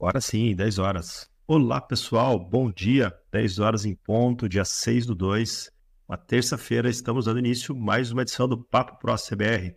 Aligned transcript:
Agora 0.00 0.20
sim, 0.20 0.54
10 0.54 0.78
horas. 0.78 1.28
Olá, 1.44 1.80
pessoal, 1.80 2.38
bom 2.38 2.70
dia. 2.70 3.12
10 3.32 3.58
horas 3.58 3.84
em 3.84 3.96
ponto, 3.96 4.48
dia 4.48 4.64
6 4.64 5.06
do 5.06 5.12
2. 5.12 5.72
Uma 6.08 6.16
terça-feira, 6.16 6.88
estamos 6.88 7.24
dando 7.24 7.40
início 7.40 7.74
mais 7.74 8.12
uma 8.12 8.22
edição 8.22 8.46
do 8.46 8.62
Papo 8.62 8.96
Pro 9.00 9.16
CBR. 9.16 9.74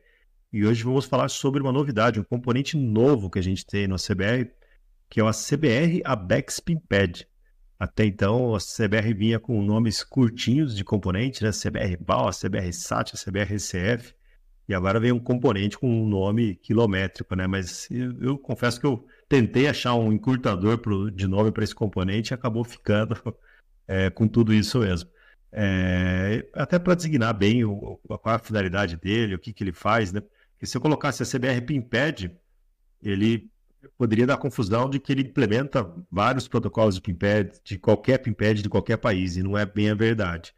E 0.54 0.64
hoje 0.64 0.84
vamos 0.84 1.06
falar 1.06 1.28
sobre 1.28 1.60
uma 1.60 1.72
novidade, 1.72 2.20
um 2.20 2.24
componente 2.24 2.78
novo 2.78 3.32
que 3.32 3.40
a 3.40 3.42
gente 3.42 3.66
tem 3.66 3.88
no 3.88 3.96
CBR, 3.96 4.52
que 5.10 5.20
é 5.20 5.24
o 5.24 5.32
CBR 5.32 6.04
Abex 6.06 6.60
Pimpad. 6.60 7.26
Até 7.80 8.06
então, 8.06 8.54
a 8.54 8.60
CBR 8.60 9.16
vinha 9.16 9.40
com 9.40 9.60
nomes 9.64 10.04
curtinhos 10.04 10.76
de 10.76 10.84
componente, 10.84 11.44
né? 11.44 11.50
CBR 11.50 11.98
BAL, 11.98 12.30
CBR 12.30 12.72
SAT, 12.72 13.14
CBR 13.14 13.56
CF. 13.56 14.14
E 14.70 14.76
agora 14.76 15.00
vem 15.00 15.12
um 15.12 15.20
componente 15.20 15.80
com 15.80 15.90
um 15.90 16.08
nome 16.08 16.58
quilométrico, 16.58 17.36
né? 17.36 17.48
Mas 17.48 17.90
eu, 17.90 18.22
eu 18.22 18.38
confesso 18.38 18.80
que 18.80 18.86
eu 18.86 19.04
tentei 19.32 19.66
achar 19.70 19.96
um 19.96 20.12
encurtador 20.12 20.78
pro, 20.78 21.10
de 21.10 21.26
nome 21.26 21.54
para 21.54 21.64
esse 21.64 21.74
componente 21.74 22.34
e 22.34 22.36
acabou 22.36 22.66
ficando 22.66 23.16
é, 23.88 24.10
com 24.10 24.28
tudo 24.28 24.54
isso 24.54 24.80
mesmo. 24.80 25.10
É, 25.54 26.46
até 26.54 26.78
para 26.78 26.96
designar 26.96 27.34
bem 27.34 27.64
o, 27.64 27.98
qual 28.04 28.36
a 28.36 28.40
finalidade 28.40 28.98
dele, 28.98 29.36
o 29.36 29.40
que, 29.40 29.54
que 29.54 29.64
ele 29.64 29.72
faz, 29.72 30.12
né? 30.12 30.22
Porque 30.52 30.66
se 30.66 30.76
eu 30.76 30.82
colocasse 30.82 31.24
a 31.24 31.26
CBR 31.26 31.62
Pimpad, 31.62 32.30
ele 33.02 33.50
poderia 33.98 34.28
dar 34.28 34.36
confusão 34.36 34.90
de 34.90 35.00
que 35.00 35.14
ele 35.14 35.22
implementa 35.22 35.90
vários 36.12 36.46
protocolos 36.50 36.96
de 36.96 37.02
Pimpad, 37.02 37.54
de 37.64 37.80
qualquer 37.80 38.18
Pimpad 38.18 38.62
de 38.62 38.70
qualquer 38.70 38.98
país, 38.98 39.38
e 39.38 39.44
não 39.44 39.58
é 39.58 39.66
bem 39.66 39.90
a 39.90 39.96
verdade. 39.96 40.54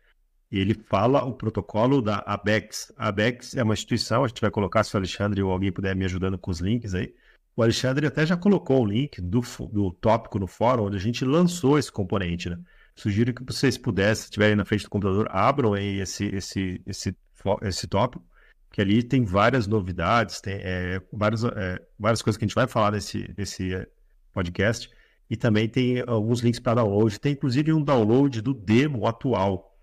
Ele 0.52 0.74
fala 0.74 1.24
o 1.24 1.34
protocolo 1.34 2.02
da 2.02 2.24
ABEX. 2.26 2.92
A 2.98 3.10
ABEX 3.10 3.56
é 3.56 3.62
uma 3.62 3.76
instituição, 3.76 4.24
a 4.24 4.28
gente 4.28 4.42
vai 4.42 4.50
colocar, 4.50 4.84
se 4.84 4.96
o 4.96 4.98
Alexandre 4.98 5.44
ou 5.44 5.52
alguém 5.52 5.72
puder 5.72 5.96
me 5.96 6.06
ajudando 6.06 6.40
com 6.40 6.50
os 6.50 6.60
links 6.60 6.96
aí, 6.96 7.14
o 7.56 7.62
Alexandre 7.62 8.08
até 8.08 8.26
já 8.26 8.36
colocou 8.36 8.82
o 8.82 8.86
link 8.86 9.22
do, 9.22 9.42
do 9.72 9.92
tópico 9.92 10.40
no 10.40 10.48
fórum, 10.48 10.86
onde 10.86 10.98
a 10.98 11.00
gente 11.00 11.24
lançou 11.24 11.78
esse 11.78 11.92
componente, 11.92 12.50
né? 12.50 12.58
Sugiro 12.96 13.34
que 13.34 13.44
vocês 13.44 13.78
pudessem, 13.78 14.16
se 14.16 14.24
estiverem 14.26 14.56
na 14.56 14.66
frente 14.66 14.84
do 14.84 14.90
computador, 14.90 15.28
abram 15.32 15.74
aí 15.74 16.00
esse, 16.00 16.26
esse, 16.26 16.82
esse, 16.86 17.16
esse 17.64 17.88
tópico, 17.88 18.24
que 18.72 18.82
ali 18.82 19.04
tem 19.04 19.24
várias 19.24 19.68
novidades, 19.68 20.42
tem 20.42 20.56
é, 20.56 21.02
várias, 21.12 21.44
é, 21.44 21.80
várias 21.98 22.22
coisas 22.22 22.38
que 22.38 22.46
a 22.46 22.48
gente 22.48 22.56
vai 22.56 22.68
falar 22.68 22.92
nesse, 22.92 23.32
nesse 23.38 23.74
é, 23.74 23.88
podcast, 24.32 24.90
e 25.30 25.36
também 25.36 25.68
tem 25.68 26.04
alguns 26.06 26.42
links 26.42 26.60
para 26.60 26.82
download. 26.82 27.20
Tem 27.20 27.34
inclusive 27.34 27.74
um 27.74 27.84
download 27.84 28.42
do 28.42 28.54
demo 28.54 29.08
atual. 29.08 29.76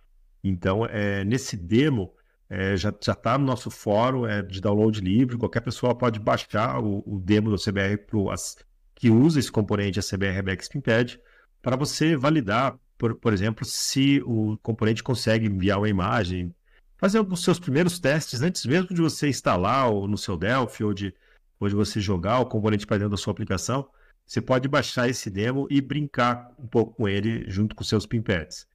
Então, 0.42 0.86
é, 0.86 1.24
nesse 1.24 1.56
demo, 1.56 2.12
é, 2.50 2.76
já 2.76 2.88
está 2.88 3.38
no 3.38 3.46
nosso 3.46 3.70
fórum 3.70 4.26
é, 4.26 4.42
de 4.42 4.60
download 4.60 5.00
livre, 5.00 5.38
qualquer 5.38 5.60
pessoa 5.60 5.94
pode 5.94 6.18
baixar 6.18 6.82
o, 6.82 7.00
o 7.06 7.20
demo 7.20 7.48
do 7.48 7.56
CBR 7.56 7.96
Pro, 7.98 8.28
as, 8.28 8.56
que 8.96 9.08
usa 9.08 9.38
esse 9.38 9.52
componente, 9.52 10.00
CBR 10.00 10.32
Rebex 10.32 10.68
Pimpad, 10.68 11.16
para 11.62 11.76
você 11.76 12.16
validar, 12.16 12.76
por, 12.98 13.14
por 13.14 13.32
exemplo, 13.32 13.64
se 13.64 14.20
o 14.26 14.58
componente 14.58 15.00
consegue 15.00 15.46
enviar 15.46 15.78
uma 15.78 15.88
imagem, 15.88 16.52
fazer 16.98 17.20
os 17.20 17.44
seus 17.44 17.60
primeiros 17.60 18.00
testes 18.00 18.42
antes 18.42 18.66
mesmo 18.66 18.88
de 18.88 19.00
você 19.00 19.28
instalar 19.28 19.88
ou 19.88 20.08
no 20.08 20.18
seu 20.18 20.36
Delphi 20.36 20.82
ou 20.82 20.92
de, 20.92 21.14
ou 21.60 21.68
de 21.68 21.74
você 21.74 22.00
jogar 22.00 22.40
o 22.40 22.46
componente 22.46 22.84
para 22.84 22.98
dentro 22.98 23.12
da 23.12 23.16
sua 23.16 23.30
aplicação, 23.30 23.88
você 24.26 24.40
pode 24.40 24.66
baixar 24.68 25.08
esse 25.08 25.30
demo 25.30 25.68
e 25.70 25.80
brincar 25.80 26.52
um 26.58 26.66
pouco 26.66 26.94
com 26.94 27.08
ele 27.08 27.48
junto 27.48 27.76
com 27.76 27.84
seus 27.84 28.06
pinpads. 28.06 28.66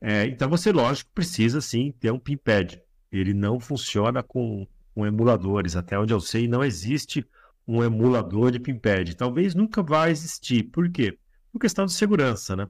É, 0.00 0.24
então 0.26 0.48
você, 0.48 0.70
lógico, 0.70 1.10
precisa 1.14 1.60
sim 1.60 1.92
ter 1.98 2.12
um 2.12 2.18
pinpad 2.18 2.83
ele 3.18 3.34
não 3.34 3.60
funciona 3.60 4.22
com, 4.22 4.66
com 4.94 5.06
emuladores. 5.06 5.76
Até 5.76 5.98
onde 5.98 6.12
eu 6.12 6.20
sei, 6.20 6.48
não 6.48 6.64
existe 6.64 7.26
um 7.66 7.82
emulador 7.82 8.50
de 8.50 8.58
Pimpad. 8.58 9.14
Talvez 9.14 9.54
nunca 9.54 9.82
vá 9.82 10.10
existir. 10.10 10.64
Por 10.64 10.90
quê? 10.90 11.18
Por 11.52 11.60
questão 11.60 11.86
de 11.86 11.92
segurança, 11.92 12.56
né? 12.56 12.66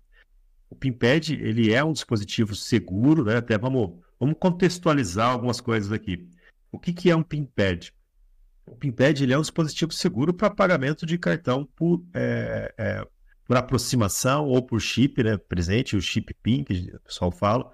O 0.69 0.77
Pimpad, 0.77 1.31
ele 1.31 1.73
é 1.73 1.83
um 1.83 1.93
dispositivo 1.93 2.55
seguro, 2.55 3.25
né? 3.25 3.37
Até 3.37 3.57
vamos, 3.57 3.99
vamos 4.19 4.37
contextualizar 4.39 5.31
algumas 5.31 5.61
coisas 5.61 5.91
aqui. 5.93 6.29
O 6.71 6.79
que, 6.79 6.93
que 6.93 7.11
é 7.11 7.17
um 7.17 7.23
Pimpad? 7.23 7.91
O 8.67 8.77
Pimpad 8.77 9.23
ele 9.23 9.33
é 9.33 9.39
um 9.39 9.43
dispositivo 9.43 9.93
seguro 9.93 10.33
para 10.33 10.51
pagamento 10.51 11.07
de 11.07 11.19
cartão 11.19 11.69
por, 11.77 12.05
é, 12.15 12.75
é, 12.77 13.07
por 13.47 13.57
aproximação 13.57 14.47
ou 14.47 14.63
por 14.63 14.81
chip, 14.81 15.23
né? 15.23 15.37
Presente, 15.37 15.97
o 15.97 16.01
chip 16.03 16.35
PIN, 16.43 16.65
que 16.65 16.93
o 16.95 17.01
pessoal 17.01 17.31
fala 17.31 17.71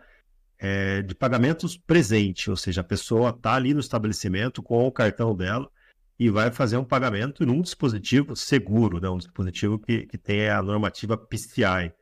é, 0.60 1.00
de 1.00 1.14
pagamentos 1.14 1.78
presente, 1.78 2.50
ou 2.50 2.56
seja, 2.56 2.82
a 2.82 2.84
pessoa 2.84 3.30
está 3.30 3.54
ali 3.54 3.72
no 3.72 3.80
estabelecimento 3.80 4.62
com 4.62 4.86
o 4.86 4.92
cartão 4.92 5.34
dela 5.34 5.70
e 6.18 6.28
vai 6.28 6.52
fazer 6.52 6.76
um 6.76 6.84
pagamento 6.84 7.46
num 7.46 7.62
dispositivo 7.62 8.36
seguro, 8.36 9.00
né? 9.00 9.08
um 9.08 9.16
dispositivo 9.16 9.78
que, 9.78 10.04
que 10.06 10.18
tem 10.18 10.50
a 10.50 10.62
normativa 10.62 11.16
PCI. 11.16 11.92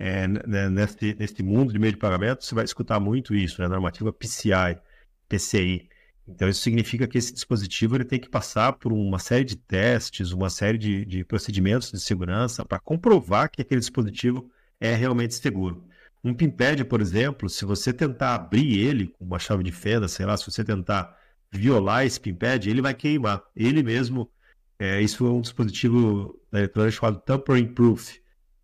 É, 0.00 0.28
né, 0.28 0.70
neste, 0.70 1.14
neste 1.18 1.42
mundo 1.42 1.72
de 1.72 1.78
meio 1.78 1.92
de 1.92 1.98
pagamento, 1.98 2.44
você 2.44 2.54
vai 2.54 2.64
escutar 2.64 2.98
muito 2.98 3.34
isso, 3.34 3.60
né? 3.60 3.66
a 3.66 3.68
normativa 3.68 4.12
PCI, 4.12 4.78
PCI. 5.28 5.88
Então, 6.26 6.48
isso 6.48 6.62
significa 6.62 7.06
que 7.06 7.18
esse 7.18 7.32
dispositivo 7.32 7.96
ele 7.96 8.04
tem 8.04 8.18
que 8.20 8.28
passar 8.28 8.74
por 8.74 8.92
uma 8.92 9.18
série 9.18 9.44
de 9.44 9.56
testes, 9.56 10.30
uma 10.30 10.48
série 10.48 10.78
de, 10.78 11.04
de 11.04 11.24
procedimentos 11.24 11.90
de 11.90 12.00
segurança 12.00 12.64
para 12.64 12.78
comprovar 12.78 13.50
que 13.50 13.60
aquele 13.60 13.80
dispositivo 13.80 14.50
é 14.80 14.94
realmente 14.94 15.34
seguro. 15.34 15.87
Um 16.22 16.34
pinpad, 16.34 16.84
por 16.84 17.00
exemplo, 17.00 17.48
se 17.48 17.64
você 17.64 17.92
tentar 17.92 18.34
abrir 18.34 18.78
ele 18.78 19.08
com 19.08 19.24
uma 19.24 19.38
chave 19.38 19.62
de 19.62 19.72
fenda, 19.72 20.08
sei 20.08 20.26
lá, 20.26 20.36
se 20.36 20.50
você 20.50 20.64
tentar 20.64 21.16
violar 21.50 22.04
esse 22.04 22.20
pinpad, 22.20 22.68
ele 22.68 22.82
vai 22.82 22.94
queimar. 22.94 23.42
Ele 23.54 23.82
mesmo, 23.82 24.30
é, 24.78 25.00
isso 25.00 25.26
é 25.26 25.30
um 25.30 25.40
dispositivo 25.40 26.38
da 26.50 26.58
eletrônica 26.58 26.96
chamado 26.96 27.20
tampering 27.20 27.72
proof. 27.72 28.18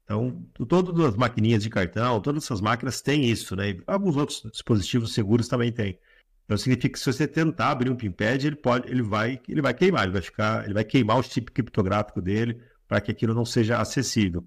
Então, 0.04 0.47
todas 0.69 1.04
as 1.06 1.16
maquininhas 1.16 1.62
de 1.62 1.70
cartão, 1.70 2.20
todas 2.20 2.44
essas 2.44 2.60
máquinas 2.60 3.00
têm 3.00 3.25
isso, 3.31 3.56
né? 3.56 3.78
Alguns 3.86 4.16
outros 4.16 4.42
dispositivos 4.53 5.15
seguros 5.15 5.48
também 5.48 5.72
têm. 5.72 5.98
Então 6.44 6.59
significa 6.59 6.91
que 6.91 6.98
se 6.98 7.10
você 7.10 7.26
tentar 7.26 7.71
abrir 7.71 7.91
um 7.91 7.97
pinpad, 7.97 8.47
ele 8.47 8.56
pode, 8.56 8.91
ele 8.91 9.03
vai, 9.03 9.41
ele 9.48 9.62
vai 9.62 9.72
queimar, 9.72 10.04
ele 10.04 10.12
vai 10.12 10.22
ficar, 10.22 10.65
ele 10.65 10.75
vai 10.75 10.84
queimar 10.84 11.19
o 11.19 11.22
chip 11.22 11.50
criptográfico 11.50 12.21
dele 12.21 12.60
para 12.86 13.00
que 13.00 13.10
aquilo 13.10 13.34
não 13.34 13.47
seja 13.47 13.81
acessível. 13.81 14.47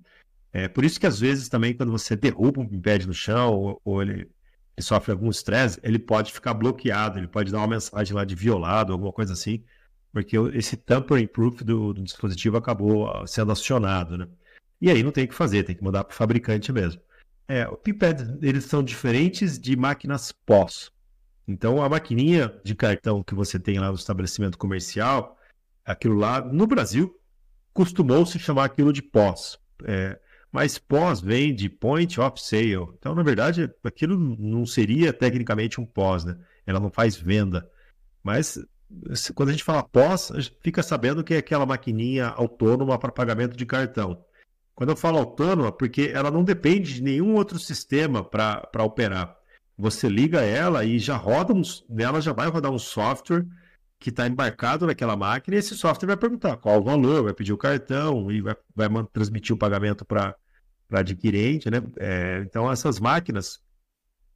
É 0.57 0.67
por 0.67 0.83
isso 0.83 0.99
que 0.99 1.05
às 1.05 1.19
vezes 1.19 1.47
também 1.47 1.75
quando 1.75 1.91
você 1.91 2.15
derruba 2.15 2.59
um 2.59 2.81
pad 2.81 3.05
no 3.05 3.13
chão 3.13 3.53
ou, 3.53 3.81
ou 3.85 4.01
ele, 4.01 4.21
ele, 4.75 4.81
sofre 4.81 5.11
algum 5.11 5.29
estresse, 5.29 5.79
ele 5.83 5.99
pode 5.99 6.33
ficar 6.33 6.55
bloqueado, 6.55 7.19
ele 7.19 7.27
pode 7.27 7.51
dar 7.51 7.59
uma 7.59 7.67
mensagem 7.67 8.15
lá 8.15 8.25
de 8.25 8.33
violado, 8.33 8.91
alguma 8.91 9.13
coisa 9.13 9.33
assim, 9.33 9.63
porque 10.11 10.35
esse 10.55 10.75
tampering 10.75 11.27
proof 11.27 11.61
do, 11.61 11.93
do 11.93 12.01
dispositivo 12.01 12.57
acabou 12.57 13.07
ah, 13.07 13.27
sendo 13.27 13.51
acionado, 13.51 14.17
né? 14.17 14.27
E 14.81 14.89
aí 14.89 15.03
não 15.03 15.11
tem 15.11 15.25
o 15.25 15.27
que 15.27 15.35
fazer, 15.35 15.61
tem 15.61 15.75
que 15.75 15.83
mandar 15.83 16.03
para 16.03 16.13
o 16.13 16.17
fabricante 16.17 16.71
mesmo. 16.71 16.99
É, 17.47 17.67
o 17.67 17.77
pinpads, 17.77 18.27
eles 18.41 18.65
são 18.65 18.81
diferentes 18.81 19.59
de 19.59 19.75
máquinas 19.75 20.31
POS. 20.31 20.91
Então, 21.47 21.83
a 21.83 21.87
maquininha 21.87 22.59
de 22.63 22.73
cartão 22.73 23.21
que 23.23 23.35
você 23.35 23.59
tem 23.59 23.77
lá 23.77 23.89
no 23.89 23.95
estabelecimento 23.95 24.57
comercial, 24.57 25.37
aquilo 25.85 26.15
lá, 26.15 26.41
no 26.41 26.65
Brasil, 26.65 27.15
costumou 27.73 28.25
se 28.25 28.39
chamar 28.39 28.65
aquilo 28.65 28.91
de 28.91 29.03
POS. 29.03 29.59
É, 29.83 30.19
mas 30.51 30.77
pós 30.77 31.19
vem 31.19 31.53
de 31.53 31.69
point 31.69 32.19
of 32.19 32.41
sale. 32.41 32.87
Então, 32.97 33.13
na 33.13 33.23
verdade, 33.23 33.69
aquilo 33.83 34.17
não 34.17 34.65
seria 34.65 35.11
tecnicamente 35.11 35.79
um 35.79 35.85
pós, 35.85 36.23
né? 36.23 36.37
Ela 36.65 36.79
não 36.79 36.89
faz 36.89 37.15
venda. 37.15 37.69
Mas 38.23 38.59
quando 39.35 39.49
a 39.49 39.51
gente 39.51 39.63
fala 39.63 39.83
pós, 39.83 40.31
a 40.31 40.39
gente 40.39 40.57
fica 40.61 40.81
sabendo 40.81 41.23
que 41.23 41.33
é 41.33 41.37
aquela 41.37 41.65
maquininha 41.65 42.27
autônoma 42.27 42.97
para 42.97 43.11
pagamento 43.11 43.55
de 43.55 43.65
cartão. 43.65 44.23
Quando 44.73 44.91
eu 44.91 44.95
falo 44.95 45.17
autônoma, 45.17 45.71
porque 45.71 46.11
ela 46.13 46.31
não 46.31 46.43
depende 46.43 46.93
de 46.95 47.03
nenhum 47.03 47.35
outro 47.35 47.59
sistema 47.59 48.23
para 48.23 48.83
operar. 48.83 49.35
Você 49.77 50.07
liga 50.07 50.41
ela 50.41 50.85
e 50.85 50.97
já 50.99 51.15
roda 51.17 51.53
um, 51.53 51.61
nela 51.89 52.21
já 52.21 52.31
vai 52.31 52.47
rodar 52.47 52.71
um 52.71 52.79
software 52.79 53.45
que 53.99 54.09
está 54.09 54.27
embarcado 54.27 54.85
naquela 54.85 55.15
máquina 55.15 55.55
e 55.55 55.59
esse 55.59 55.75
software 55.75 56.07
vai 56.07 56.17
perguntar 56.17 56.57
qual 56.57 56.79
o 56.79 56.83
valor, 56.83 57.23
vai 57.23 57.33
pedir 57.33 57.53
o 57.53 57.57
cartão 57.57 58.31
e 58.31 58.41
vai, 58.41 58.55
vai 58.75 58.89
transmitir 59.11 59.55
o 59.55 59.57
pagamento 59.57 60.05
para 60.05 60.35
adquirente, 60.91 61.69
né? 61.69 61.81
É, 61.97 62.43
então 62.45 62.71
essas 62.71 62.99
máquinas 62.99 63.59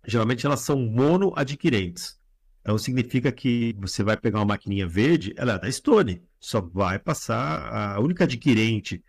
geralmente 0.06 0.46
elas 0.46 0.62
são 0.62 0.80
mono-adquirentes. 0.80 2.20
Então 2.62 2.78
significa 2.78 3.32
que 3.32 3.76
você 3.80 4.04
vai 4.04 4.18
pegar 4.18 4.40
uma 4.40 4.46
maquininha 4.46 4.88
verde, 4.88 5.34
ela 5.38 5.54
é 5.54 5.60
da 5.60 5.72
Stone, 5.72 6.24
só 6.40 6.62
vai 6.62 7.00
passar 7.00 7.96
a 7.96 8.00
única 8.00 8.24
adquirente 8.24 9.04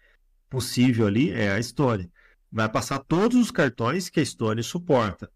possível 0.49 1.07
ali 1.07 1.31
é 1.31 1.53
a 1.53 1.63
Stone. 1.63 2.11
Vai 2.51 2.69
passar 2.69 2.99
todos 2.99 3.39
os 3.39 3.51
cartões 3.51 4.11
que 4.11 4.21
a 4.21 4.25
Stone 4.25 4.63
suporta. 4.63 5.31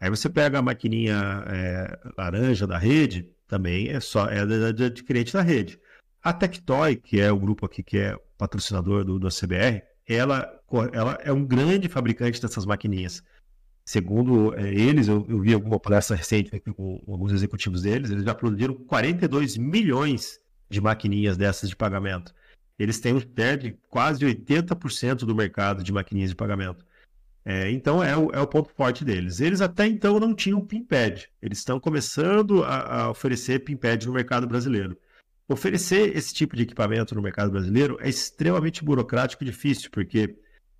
Aí 0.00 0.08
você 0.08 0.28
pega 0.28 0.58
a 0.58 0.62
maquininha 0.62 1.44
é, 1.46 1.98
laranja 2.16 2.66
da 2.66 2.78
rede, 2.78 3.28
também 3.52 3.90
é 3.90 4.00
só 4.00 4.30
é 4.30 4.72
de 4.72 4.84
adquirente 4.84 5.34
da 5.34 5.42
rede. 5.42 5.78
A 6.22 6.32
Tectoy, 6.32 6.96
que 6.96 7.20
é 7.20 7.30
o 7.30 7.38
grupo 7.38 7.66
aqui 7.66 7.82
que 7.82 7.98
é 7.98 8.16
patrocinador 8.38 9.04
do, 9.04 9.18
do 9.18 9.28
CBR, 9.28 9.82
ela, 10.08 10.50
ela 10.94 11.18
é 11.22 11.30
um 11.30 11.44
grande 11.44 11.86
fabricante 11.86 12.40
dessas 12.40 12.64
maquininhas. 12.64 13.22
Segundo 13.84 14.54
é, 14.54 14.72
eles, 14.72 15.06
eu, 15.06 15.26
eu, 15.28 15.40
vi 15.40 15.52
alguma 15.52 15.78
palestra 15.78 16.16
recente 16.16 16.56
aqui 16.56 16.72
com 16.72 17.04
alguns 17.06 17.30
executivos 17.30 17.82
deles, 17.82 18.10
eles 18.10 18.24
já 18.24 18.34
produziram 18.34 18.72
42 18.72 19.58
milhões 19.58 20.40
de 20.70 20.80
maquininhas 20.80 21.36
dessas 21.36 21.68
de 21.68 21.76
pagamento. 21.76 22.34
eles 22.78 23.00
têm 23.00 23.12
um 23.12 23.20
share 23.20 23.60
de 23.60 23.72
quase 23.90 24.24
80% 24.24 25.26
do 25.26 25.34
mercado 25.34 25.84
de 25.84 25.92
maquininhas 25.92 26.30
de 26.30 26.36
pagamento. 26.36 26.86
É, 27.44 27.70
então 27.70 28.02
é 28.02 28.16
o, 28.16 28.30
é 28.30 28.40
o, 28.40 28.46
ponto 28.46 28.70
forte 28.70 29.04
deles. 29.04 29.40
Eles 29.40 29.60
até 29.60 29.86
então 29.86 30.20
não 30.20 30.34
tinham 30.34 30.64
PIMPAD. 30.64 31.28
Eles 31.40 31.58
estão 31.58 31.80
começando 31.80 32.62
a, 32.62 33.02
a 33.02 33.10
oferecer 33.10 33.64
PIMPAD 33.64 34.06
no 34.06 34.12
mercado 34.12 34.46
brasileiro. 34.46 34.96
Oferecer 35.48 36.16
esse 36.16 36.32
tipo 36.32 36.54
de 36.54 36.62
equipamento 36.62 37.14
no 37.14 37.22
mercado 37.22 37.50
brasileiro 37.50 37.98
é 38.00 38.08
extremamente 38.08 38.84
burocrático 38.84 39.42
e 39.42 39.46
difícil, 39.46 39.90
porque 39.90 40.36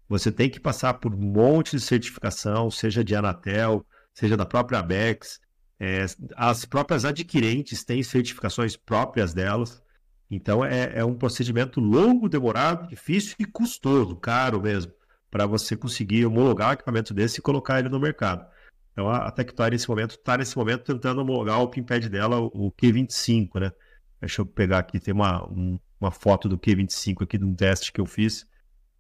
você 0.09 0.31
tem 0.31 0.49
que 0.49 0.61
passar 0.61 0.95
por 0.95 1.13
um 1.13 1.19
monte 1.19 1.77
de 1.77 1.83
certificação, 1.83 2.71
seja 2.71 3.03
de 3.03 3.15
Anatel, 3.15 3.85
seja 4.15 4.37
da 4.37 4.47
própria 4.47 4.79
ABEX. 4.79 5.41
É, 5.81 6.07
as 6.37 6.65
próprias 6.65 7.05
adquirentes 7.05 7.83
têm 7.83 8.05
certificações 8.05 8.77
próprias 8.77 9.35
delas. 9.35 9.83
Então 10.31 10.65
é, 10.65 10.93
é 10.95 11.05
um 11.05 11.15
procedimento 11.15 11.81
longo, 11.81 12.29
demorado, 12.29 12.89
difícil 12.89 13.35
e 13.41 13.45
custoso, 13.45 14.15
caro 14.15 14.63
mesmo 14.63 14.93
para 15.33 15.47
você 15.47 15.75
conseguir 15.75 16.27
homologar 16.27 16.69
um 16.69 16.73
equipamento 16.75 17.15
desse 17.15 17.39
e 17.39 17.43
colocar 17.43 17.81
ele 17.81 17.89
no 17.89 17.99
mercado. 17.99 18.47
Então 18.93 19.09
a, 19.09 19.29
a 19.29 19.31
Tectoy 19.31 19.71
nesse 19.71 19.89
momento 19.89 20.11
está 20.11 20.37
nesse 20.37 20.55
momento 20.57 20.85
tentando 20.85 21.23
homologar 21.23 21.59
o 21.63 21.69
pinpad 21.69 22.07
dela, 22.11 22.39
o, 22.39 22.67
o 22.67 22.73
Q25, 22.73 23.59
né? 23.59 23.73
Deixa 24.21 24.43
eu 24.43 24.47
pegar 24.47 24.79
aqui, 24.79 25.01
tem 25.01 25.15
uma, 25.15 25.43
um, 25.51 25.81
uma 25.99 26.11
foto 26.11 26.51
do 26.51 26.59
Q25 26.59 27.23
aqui 27.23 27.39
de 27.39 27.45
um 27.47 27.55
teste 27.55 27.91
que 27.91 28.01
eu 28.01 28.05
fiz. 28.05 28.47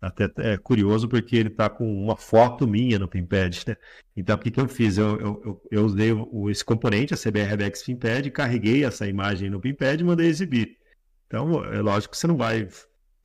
Até 0.01 0.29
é 0.39 0.57
curioso 0.57 1.07
porque 1.07 1.37
ele 1.37 1.51
está 1.51 1.69
com 1.69 1.85
uma 2.03 2.17
foto 2.17 2.67
minha 2.67 2.99
no 2.99 3.07
pinpad, 3.07 3.65
né? 3.69 3.77
Então 4.17 4.35
o 4.35 4.39
que, 4.39 4.51
que 4.51 4.59
eu 4.59 4.67
fiz? 4.67 4.97
Eu, 4.97 5.21
eu, 5.21 5.63
eu 5.71 5.85
usei 5.85 6.13
o, 6.13 6.49
esse 6.49 6.65
componente, 6.65 7.13
a 7.13 7.17
CBRBX 7.17 7.85
pinpad, 7.85 8.31
carreguei 8.31 8.87
essa 8.87 9.07
imagem 9.07 9.51
no 9.51 9.61
pinpad 9.61 10.01
e 10.01 10.05
mandei 10.05 10.29
exibir. 10.29 10.79
Então 11.27 11.63
é 11.67 11.83
lógico 11.83 12.13
que 12.13 12.19
você 12.19 12.27
não 12.27 12.39
vai 12.39 12.67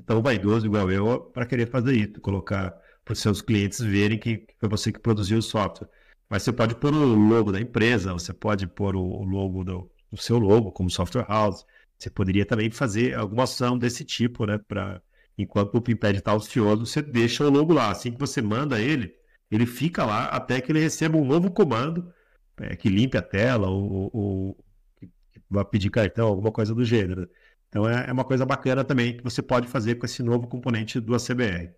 tão 0.06 0.22
vaidoso 0.22 0.66
igual 0.66 0.92
eu 0.92 1.22
para 1.22 1.46
querer 1.46 1.68
fazer 1.68 1.96
isso, 1.96 2.20
colocar 2.20 2.78
para 3.08 3.14
os 3.14 3.20
seus 3.20 3.42
clientes 3.42 3.80
verem 3.80 4.20
que 4.20 4.46
foi 4.60 4.68
você 4.68 4.92
que 4.92 5.00
produziu 5.00 5.38
o 5.38 5.42
software. 5.42 5.88
Mas 6.30 6.44
você 6.44 6.52
pode 6.52 6.76
pôr 6.76 6.94
o 6.94 7.16
logo 7.16 7.54
da 7.54 7.62
empresa, 7.62 8.12
você 8.12 8.34
pode 8.34 8.68
pôr 8.68 8.98
o 8.98 9.24
logo 9.24 9.64
do, 9.64 9.90
do 10.12 10.18
seu 10.18 10.38
logo 10.38 10.74
como 10.74 10.90
software 10.90 11.26
house. 11.28 11.66
Você 11.98 12.10
poderia 12.10 12.46
também 12.46 12.70
fazer 12.70 13.16
alguma 13.16 13.44
ação 13.46 13.78
desse 13.78 14.04
tipo, 14.04 14.46
né? 14.46 14.58
Para 14.68 15.02
enquanto 15.38 15.76
o 15.76 15.82
Pimpad 15.82 16.18
está 16.18 16.34
ocioso, 16.34 16.86
você 16.86 17.02
deixa 17.02 17.46
o 17.46 17.50
logo 17.50 17.74
lá. 17.74 17.92
Assim 17.92 18.12
que 18.12 18.20
você 18.20 18.42
manda 18.42 18.80
ele, 18.82 19.14
ele 19.50 19.66
fica 19.66 20.06
lá 20.06 20.26
até 20.26 20.60
que 20.60 20.72
ele 20.72 20.80
receba 20.80 21.18
um 21.18 21.26
novo 21.26 21.50
comando 21.52 22.14
é, 22.58 22.76
que 22.76 22.90
limpe 22.90 23.18
a 23.18 23.22
tela 23.22 23.70
ou, 23.70 24.10
ou 24.14 24.66
que 24.98 25.10
vai 25.50 25.64
pedir 25.64 25.90
cartão, 25.90 26.28
alguma 26.28 26.52
coisa 26.52 26.76
do 26.76 26.84
gênero. 26.84 27.30
Então 27.70 27.88
é, 27.88 28.10
é 28.10 28.12
uma 28.14 28.26
coisa 28.26 28.46
bacana 28.46 28.84
também 28.84 29.16
que 29.16 29.24
você 29.24 29.42
pode 29.42 29.68
fazer 29.68 29.96
com 29.96 30.06
esse 30.06 30.22
novo 30.22 30.48
componente 30.48 31.00
do 31.00 31.16
ACBR. 31.16 31.74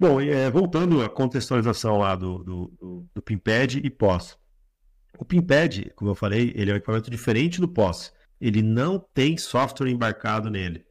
Bom, 0.00 0.20
é, 0.20 0.48
voltando 0.48 1.02
à 1.02 1.08
contextualização 1.08 1.98
lá 1.98 2.14
do, 2.14 2.38
do, 2.44 2.72
do, 2.80 3.08
do 3.14 3.24
e 3.82 3.90
POS. 3.90 4.38
O 5.18 5.24
Pimpad, 5.24 5.90
como 5.96 6.12
eu 6.12 6.14
falei, 6.14 6.52
ele 6.54 6.70
é 6.70 6.74
um 6.74 6.76
equipamento 6.76 7.10
diferente 7.10 7.60
do 7.60 7.66
POS. 7.66 8.12
Ele 8.40 8.62
não 8.62 9.00
tem 9.12 9.36
software 9.36 9.90
embarcado 9.90 10.48
nele. 10.48 10.86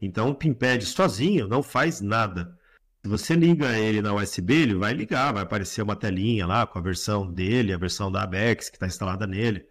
Então 0.00 0.30
o 0.30 0.34
Pimpad 0.34 0.84
sozinho 0.84 1.46
não 1.46 1.62
faz 1.62 2.00
nada. 2.00 2.52
Se 3.00 3.08
você 3.08 3.34
liga 3.36 3.78
ele 3.78 4.02
na 4.02 4.12
USB, 4.12 4.54
ele 4.54 4.74
vai 4.74 4.92
ligar, 4.92 5.32
vai 5.32 5.44
aparecer 5.44 5.82
uma 5.82 5.94
telinha 5.94 6.44
lá 6.44 6.66
com 6.66 6.80
a 6.80 6.82
versão 6.82 7.32
dele, 7.32 7.72
a 7.72 7.78
versão 7.78 8.10
da 8.10 8.24
Abex 8.24 8.68
que 8.68 8.76
está 8.76 8.88
instalada 8.88 9.24
nele. 9.24 9.64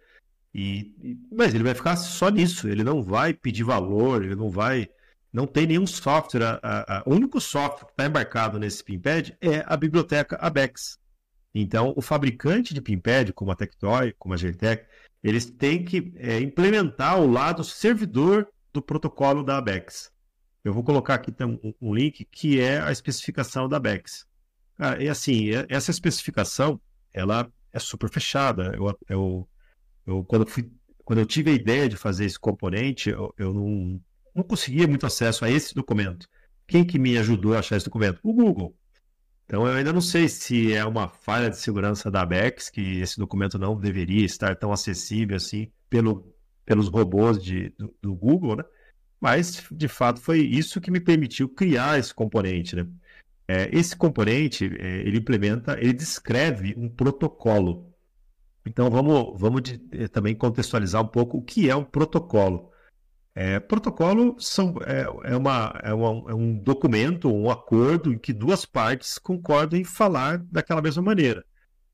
E, 0.54 0.94
mas 1.30 1.54
ele 1.54 1.64
vai 1.64 1.74
ficar 1.74 1.96
só 1.96 2.30
nisso, 2.30 2.66
ele 2.66 2.82
não 2.82 3.02
vai 3.02 3.34
pedir 3.34 3.64
valor, 3.64 4.24
ele 4.24 4.34
não 4.34 4.48
vai 4.48 4.88
não 5.32 5.46
tem 5.46 5.66
nenhum 5.66 5.86
software. 5.86 6.60
A, 6.62 6.98
a, 6.98 7.02
o 7.06 7.14
único 7.14 7.40
software 7.40 7.86
que 7.86 7.92
está 7.92 8.06
embarcado 8.06 8.58
nesse 8.58 8.82
PIMPAD 8.82 9.36
é 9.40 9.64
a 9.66 9.76
biblioteca 9.76 10.36
ABEX. 10.40 10.98
Então, 11.54 11.92
o 11.96 12.02
fabricante 12.02 12.74
de 12.74 12.80
PIMPAD, 12.80 13.32
como 13.32 13.50
a 13.50 13.56
Tectoy, 13.56 14.14
como 14.18 14.34
a 14.34 14.36
GTEC, 14.36 14.86
eles 15.22 15.46
têm 15.46 15.84
que 15.84 16.12
é, 16.16 16.40
implementar 16.40 17.18
o 17.20 17.30
lado 17.30 17.64
servidor 17.64 18.48
do 18.72 18.80
protocolo 18.80 19.42
da 19.42 19.58
ABEX. 19.58 20.12
Eu 20.64 20.72
vou 20.72 20.84
colocar 20.84 21.14
aqui 21.14 21.34
um, 21.42 21.74
um 21.80 21.94
link 21.94 22.24
que 22.30 22.60
é 22.60 22.80
a 22.80 22.92
especificação 22.92 23.68
da 23.68 23.78
ABEX. 23.78 24.26
Ah, 24.78 24.96
e 24.98 25.08
assim, 25.08 25.50
essa 25.68 25.90
especificação, 25.90 26.80
ela 27.12 27.50
é 27.72 27.78
super 27.78 28.08
fechada. 28.08 28.72
Eu, 28.76 28.96
eu, 29.08 29.48
eu 30.06 30.24
quando, 30.24 30.46
fui, 30.46 30.70
quando 31.04 31.18
eu 31.18 31.26
tive 31.26 31.50
a 31.50 31.54
ideia 31.54 31.88
de 31.88 31.96
fazer 31.96 32.26
esse 32.26 32.38
componente, 32.38 33.10
eu, 33.10 33.34
eu 33.36 33.52
não, 33.52 34.00
não 34.38 34.44
conseguia 34.44 34.86
muito 34.86 35.04
acesso 35.04 35.44
a 35.44 35.50
esse 35.50 35.74
documento. 35.74 36.28
Quem 36.66 36.84
que 36.84 36.98
me 36.98 37.18
ajudou 37.18 37.54
a 37.54 37.58
achar 37.58 37.76
esse 37.76 37.86
documento? 37.86 38.20
O 38.22 38.32
Google. 38.32 38.74
Então 39.44 39.66
eu 39.66 39.74
ainda 39.74 39.92
não 39.92 40.00
sei 40.00 40.28
se 40.28 40.72
é 40.72 40.84
uma 40.84 41.08
falha 41.08 41.50
de 41.50 41.56
segurança 41.56 42.10
da 42.10 42.22
ABEX, 42.22 42.70
que 42.70 43.00
esse 43.00 43.18
documento 43.18 43.58
não 43.58 43.76
deveria 43.76 44.24
estar 44.24 44.54
tão 44.56 44.70
acessível 44.72 45.36
assim 45.36 45.72
pelo, 45.90 46.32
pelos 46.64 46.88
robôs 46.88 47.42
de, 47.42 47.70
do, 47.70 47.94
do 48.00 48.14
Google, 48.14 48.56
né? 48.56 48.64
Mas, 49.20 49.64
de 49.72 49.88
fato, 49.88 50.20
foi 50.20 50.40
isso 50.40 50.80
que 50.80 50.90
me 50.90 51.00
permitiu 51.00 51.48
criar 51.48 51.98
esse 51.98 52.14
componente, 52.14 52.76
né? 52.76 52.86
É, 53.48 53.68
esse 53.72 53.96
componente, 53.96 54.64
é, 54.78 54.98
ele 55.00 55.18
implementa, 55.18 55.76
ele 55.80 55.92
descreve 55.92 56.74
um 56.76 56.88
protocolo. 56.88 57.92
Então, 58.64 58.90
vamos, 58.90 59.40
vamos 59.40 59.62
de, 59.62 59.80
é, 59.90 60.06
também 60.06 60.36
contextualizar 60.36 61.02
um 61.02 61.08
pouco 61.08 61.38
o 61.38 61.42
que 61.42 61.68
é 61.68 61.74
um 61.74 61.82
protocolo. 61.82 62.70
É, 63.40 63.60
protocolo 63.60 64.34
são, 64.40 64.74
é, 64.84 65.02
é, 65.30 65.36
uma, 65.36 65.72
é, 65.84 65.94
uma, 65.94 66.28
é, 66.28 66.34
um 66.34 66.58
documento, 66.58 67.32
um 67.32 67.48
acordo 67.48 68.12
em 68.12 68.18
que 68.18 68.32
duas 68.32 68.64
partes 68.64 69.16
concordam 69.16 69.78
em 69.78 69.84
falar 69.84 70.38
daquela 70.50 70.82
mesma 70.82 71.04
maneira. 71.04 71.44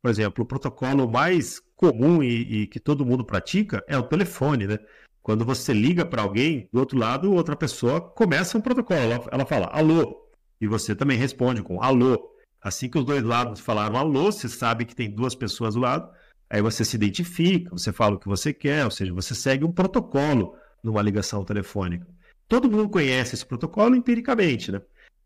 Por 0.00 0.11
exemplo, 0.11 0.43
o 0.43 0.46
protocolo 0.46 1.06
mais 1.06 1.61
comum 1.76 2.23
e, 2.23 2.62
e 2.62 2.67
que 2.67 2.81
todo 2.81 3.05
mundo 3.05 3.26
pratica 3.26 3.85
é 3.87 3.99
o 3.99 4.05
telefone, 4.05 4.67
né? 4.67 4.79
Quando 5.23 5.44
você 5.44 5.75
liga 5.75 6.06
para 6.06 6.23
alguém, 6.23 6.67
do 6.73 6.81
outro 6.81 6.99
lado, 6.99 7.35
outra 7.35 7.55
pessoa 7.55 8.00
começa 8.00 8.56
um 8.56 8.62
protocolo. 8.62 9.00
Ela, 9.00 9.29
ela 9.31 9.44
fala 9.44 9.67
alô, 9.67 10.26
e 10.58 10.67
você 10.67 10.94
também 10.94 11.19
responde 11.19 11.62
com 11.62 11.82
alô. 11.82 12.26
Assim 12.58 12.88
que 12.88 12.97
os 12.97 13.05
dois 13.05 13.23
lados 13.23 13.61
falaram 13.61 13.99
alô, 13.99 14.32
você 14.32 14.49
sabe 14.49 14.87
que 14.87 14.97
tem 14.97 15.11
duas 15.11 15.35
pessoas 15.35 15.75
do 15.75 15.81
lado, 15.82 16.11
aí 16.49 16.62
você 16.62 16.87
se 16.87 16.97
identifica, 16.97 17.69
você 17.69 17.93
fala 17.93 18.14
o 18.17 18.19
que 18.19 18.29
você 18.29 18.50
quer, 18.50 18.87
ou 18.87 18.90
seja, 18.90 19.12
você 19.12 19.35
segue 19.35 19.62
um 19.62 19.73
protocolo 19.73 20.56
numa 20.84 21.02
ligação 21.02 21.42
telefônica. 21.44 22.06
Todo 22.46 22.70
mundo 22.70 22.90
conhece 22.90 23.34
esse 23.34 23.46
protocolo 23.46 23.96
empiricamente, 23.96 24.70
né? 24.70 24.82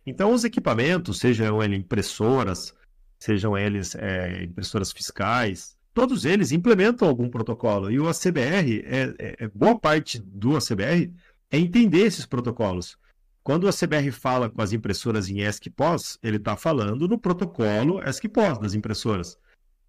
Então, 0.07 0.33
os 0.33 0.45
equipamentos, 0.45 1.19
sejam 1.19 1.63
eles 1.63 1.81
impressoras, 1.81 2.73
sejam 3.19 3.59
eles 3.59 3.95
é, 3.97 4.45
impressoras 4.45 4.93
fiscais, 4.93 5.77
todos 5.93 6.25
eles 6.25 6.53
implementam 6.53 7.09
algum 7.09 7.29
protocolo. 7.29 7.91
E 7.91 7.99
o 7.99 8.09
ACBR, 8.09 8.85
é, 8.87 9.15
é, 9.19 9.37
é, 9.41 9.49
boa 9.49 9.79
parte 9.79 10.19
do 10.19 10.57
ACBR 10.57 11.13
é 11.51 11.59
entender 11.59 12.07
esses 12.07 12.25
protocolos. 12.25 12.97
Quando 13.43 13.65
o 13.65 13.69
ACBR 13.69 14.13
fala 14.13 14.49
com 14.49 14.63
as 14.63 14.73
impressoras 14.73 15.29
em 15.29 15.41
ESC-POS, 15.41 16.19
ele 16.23 16.37
está 16.37 16.57
falando 16.57 17.09
no 17.09 17.19
protocolo 17.19 18.01
ESC-POS 18.03 18.59
das 18.61 18.75
impressoras. 18.75 19.37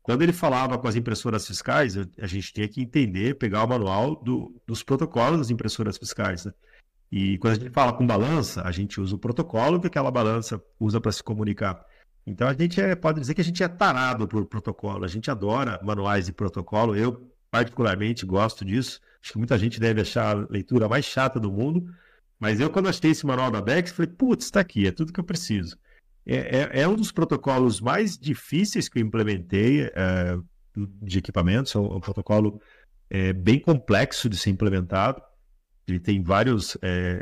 Quando 0.01 0.22
ele 0.22 0.34
falava 0.34 0.77
com 0.77 0.88
as 0.88 0.96
impressoras 0.96 1.46
fiscais, 1.46 1.96
a 1.98 2.27
gente 2.27 2.53
tinha 2.53 2.68
que 2.68 2.82
entender, 2.82 3.36
pegar 3.36 3.63
o 3.63 3.68
manual 3.68 4.15
do, 4.15 4.60
dos 4.65 4.82
protocolos 4.82 5.39
das 5.39 5.50
impressoras 5.50 5.98
fiscais. 5.98 6.46
Né? 6.46 6.53
E 7.12 7.38
quando 7.38 7.53
a 7.53 7.56
gente 7.58 7.70
fala 7.72 7.94
com 7.94 8.06
balança, 8.06 8.62
a 8.63 8.72
gente 8.72 9.00
usa 9.00 9.15
o 9.15 9.20
protocolo 9.20 9.79
que 9.79 9.88
aquela 9.88 10.12
balança 10.12 10.62
usa 10.79 11.01
para 11.01 11.12
se 11.12 11.24
comunicar. 11.24 11.84
Então 12.25 12.48
a 12.48 12.53
gente 12.53 12.79
é, 12.79 12.96
pode 12.96 13.20
dizer 13.20 13.34
que 13.34 13.41
a 13.41 13.44
gente 13.44 13.63
é 13.63 13.68
tarado 13.68 14.27
por 14.27 14.46
protocolo, 14.46 15.03
a 15.03 15.08
gente 15.08 15.32
adora 15.32 15.79
manuais 15.84 16.25
de 16.27 16.34
protocolo. 16.34 16.96
Eu, 16.96 17.32
particularmente, 17.50 18.25
gosto 18.25 18.63
disso. 18.63 19.01
Acho 19.22 19.34
que 19.34 19.38
muita 19.38 19.58
gente 19.58 19.79
deve 19.79 20.01
achar 20.01 20.36
a 20.36 20.48
leitura 20.50 20.88
mais 20.88 21.06
chata 21.06 21.39
do 21.39 21.51
mundo. 21.51 21.86
Mas 22.39 22.60
eu, 22.60 22.70
quando 22.70 22.88
achei 22.88 23.12
esse 23.12 23.25
manual 23.25 23.51
da 23.51 23.62
Bex, 23.62 23.91
falei, 23.91 24.12
putz, 24.12 24.46
está 24.46 24.62
aqui, 24.62 24.88
é 24.88 24.91
tudo 24.91 25.12
que 25.12 25.20
eu 25.20 25.24
preciso. 25.24 25.77
É, 26.31 26.36
é, 26.36 26.81
é, 26.81 26.88
um 26.88 26.95
dos 26.95 27.12
protocolos 27.12 27.81
mais 27.81 28.15
difíceis 28.15 28.88
que 28.88 29.00
eu 29.00 29.03
implementei 29.03 29.86
é, 29.95 30.38
de 30.75 31.17
equipamentos. 31.17 31.74
É 31.74 31.79
um, 31.79 31.95
um 31.95 32.00
protocolo 32.00 32.62
é, 33.09 33.33
bem 33.33 33.59
complexo 33.59 34.29
de 34.29 34.38
ser 34.38 34.51
implementado. 34.51 35.24
Ele 35.88 36.00
tem 36.00 36.21
vários, 36.21 36.77
é, 36.83 37.19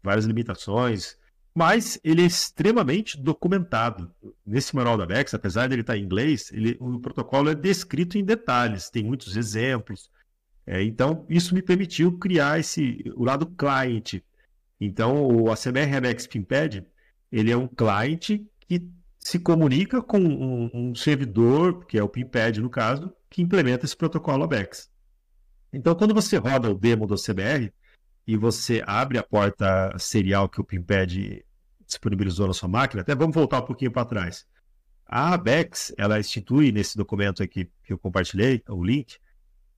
várias 0.00 0.24
limitações, 0.24 1.16
mas 1.52 1.98
ele 2.04 2.22
é 2.22 2.26
extremamente 2.26 3.20
documentado. 3.20 4.14
Nesse 4.46 4.76
manual 4.76 4.96
da 4.96 5.04
Bex, 5.04 5.34
apesar 5.34 5.66
de 5.66 5.74
ele 5.74 5.80
estar 5.80 5.96
em 5.96 6.04
inglês, 6.04 6.52
ele, 6.52 6.76
o 6.78 7.00
protocolo 7.00 7.50
é 7.50 7.56
descrito 7.56 8.16
em 8.16 8.24
detalhes, 8.24 8.88
tem 8.88 9.02
muitos 9.02 9.36
exemplos. 9.36 10.08
É, 10.64 10.80
então, 10.80 11.26
isso 11.28 11.56
me 11.56 11.60
permitiu 11.60 12.16
criar 12.18 12.60
esse, 12.60 13.02
o 13.16 13.24
lado 13.24 13.46
client. 13.46 14.22
Então, 14.80 15.26
o 15.26 15.50
ACBR 15.50 15.86
Rebex 15.86 16.28
Pimpad 16.28 16.84
ele 17.34 17.50
é 17.50 17.56
um 17.56 17.66
client 17.66 18.40
que 18.60 18.88
se 19.18 19.40
comunica 19.40 20.00
com 20.00 20.18
um, 20.20 20.70
um 20.72 20.94
servidor, 20.94 21.84
que 21.84 21.98
é 21.98 22.02
o 22.02 22.08
Pimpad 22.08 22.58
no 22.58 22.70
caso, 22.70 23.12
que 23.28 23.42
implementa 23.42 23.84
esse 23.84 23.96
protocolo 23.96 24.44
ABEX. 24.44 24.88
Então, 25.72 25.96
quando 25.96 26.14
você 26.14 26.36
roda 26.36 26.70
o 26.70 26.78
demo 26.78 27.08
do 27.08 27.16
CBR, 27.16 27.72
e 28.24 28.36
você 28.36 28.84
abre 28.86 29.18
a 29.18 29.22
porta 29.22 29.92
serial 29.98 30.48
que 30.48 30.60
o 30.60 30.64
Pimpad 30.64 31.42
disponibilizou 31.84 32.46
na 32.46 32.54
sua 32.54 32.68
máquina, 32.68 33.02
até 33.02 33.16
vamos 33.16 33.34
voltar 33.34 33.60
um 33.60 33.66
pouquinho 33.66 33.90
para 33.90 34.04
trás. 34.04 34.46
A 35.04 35.34
ABEX, 35.34 35.92
ela 35.98 36.20
institui 36.20 36.70
nesse 36.70 36.96
documento 36.96 37.42
aqui 37.42 37.68
que 37.82 37.92
eu 37.92 37.98
compartilhei, 37.98 38.62
o 38.68 38.82
link, 38.82 39.18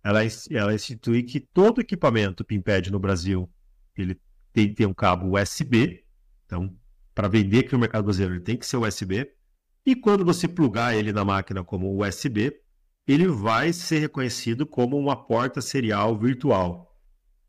ela, 0.05 0.21
ela 0.51 0.75
institui 0.75 1.23
que 1.23 1.41
todo 1.41 1.81
equipamento 1.81 2.45
Pimpad 2.45 2.91
no 2.91 2.99
Brasil, 2.99 3.51
ele 3.97 4.21
tem 4.53 4.69
que 4.69 4.75
ter 4.75 4.87
um 4.87 4.95
cabo 4.95 5.39
USB, 5.39 6.05
então, 6.45 6.77
para 7.17 7.29
vender 7.29 7.61
aqui 7.61 7.73
no 7.73 7.79
mercado 7.79 8.05
brasileiro, 8.05 8.35
ele 8.35 8.45
tem 8.45 8.59
que 8.59 8.67
ser 8.67 8.77
USB, 8.77 9.33
e 9.87 9.97
quando 9.97 10.23
você 10.23 10.47
plugar 10.47 10.95
ele 10.95 11.15
na 11.15 11.25
máquina 11.25 11.65
como 11.65 11.99
USB, 11.99 12.61
ele 13.09 13.27
vai 13.27 13.73
ser 13.73 14.01
reconhecido 14.01 14.67
como 14.67 14.99
uma 14.99 15.17
porta 15.17 15.63
serial 15.63 16.19
virtual. 16.19 16.95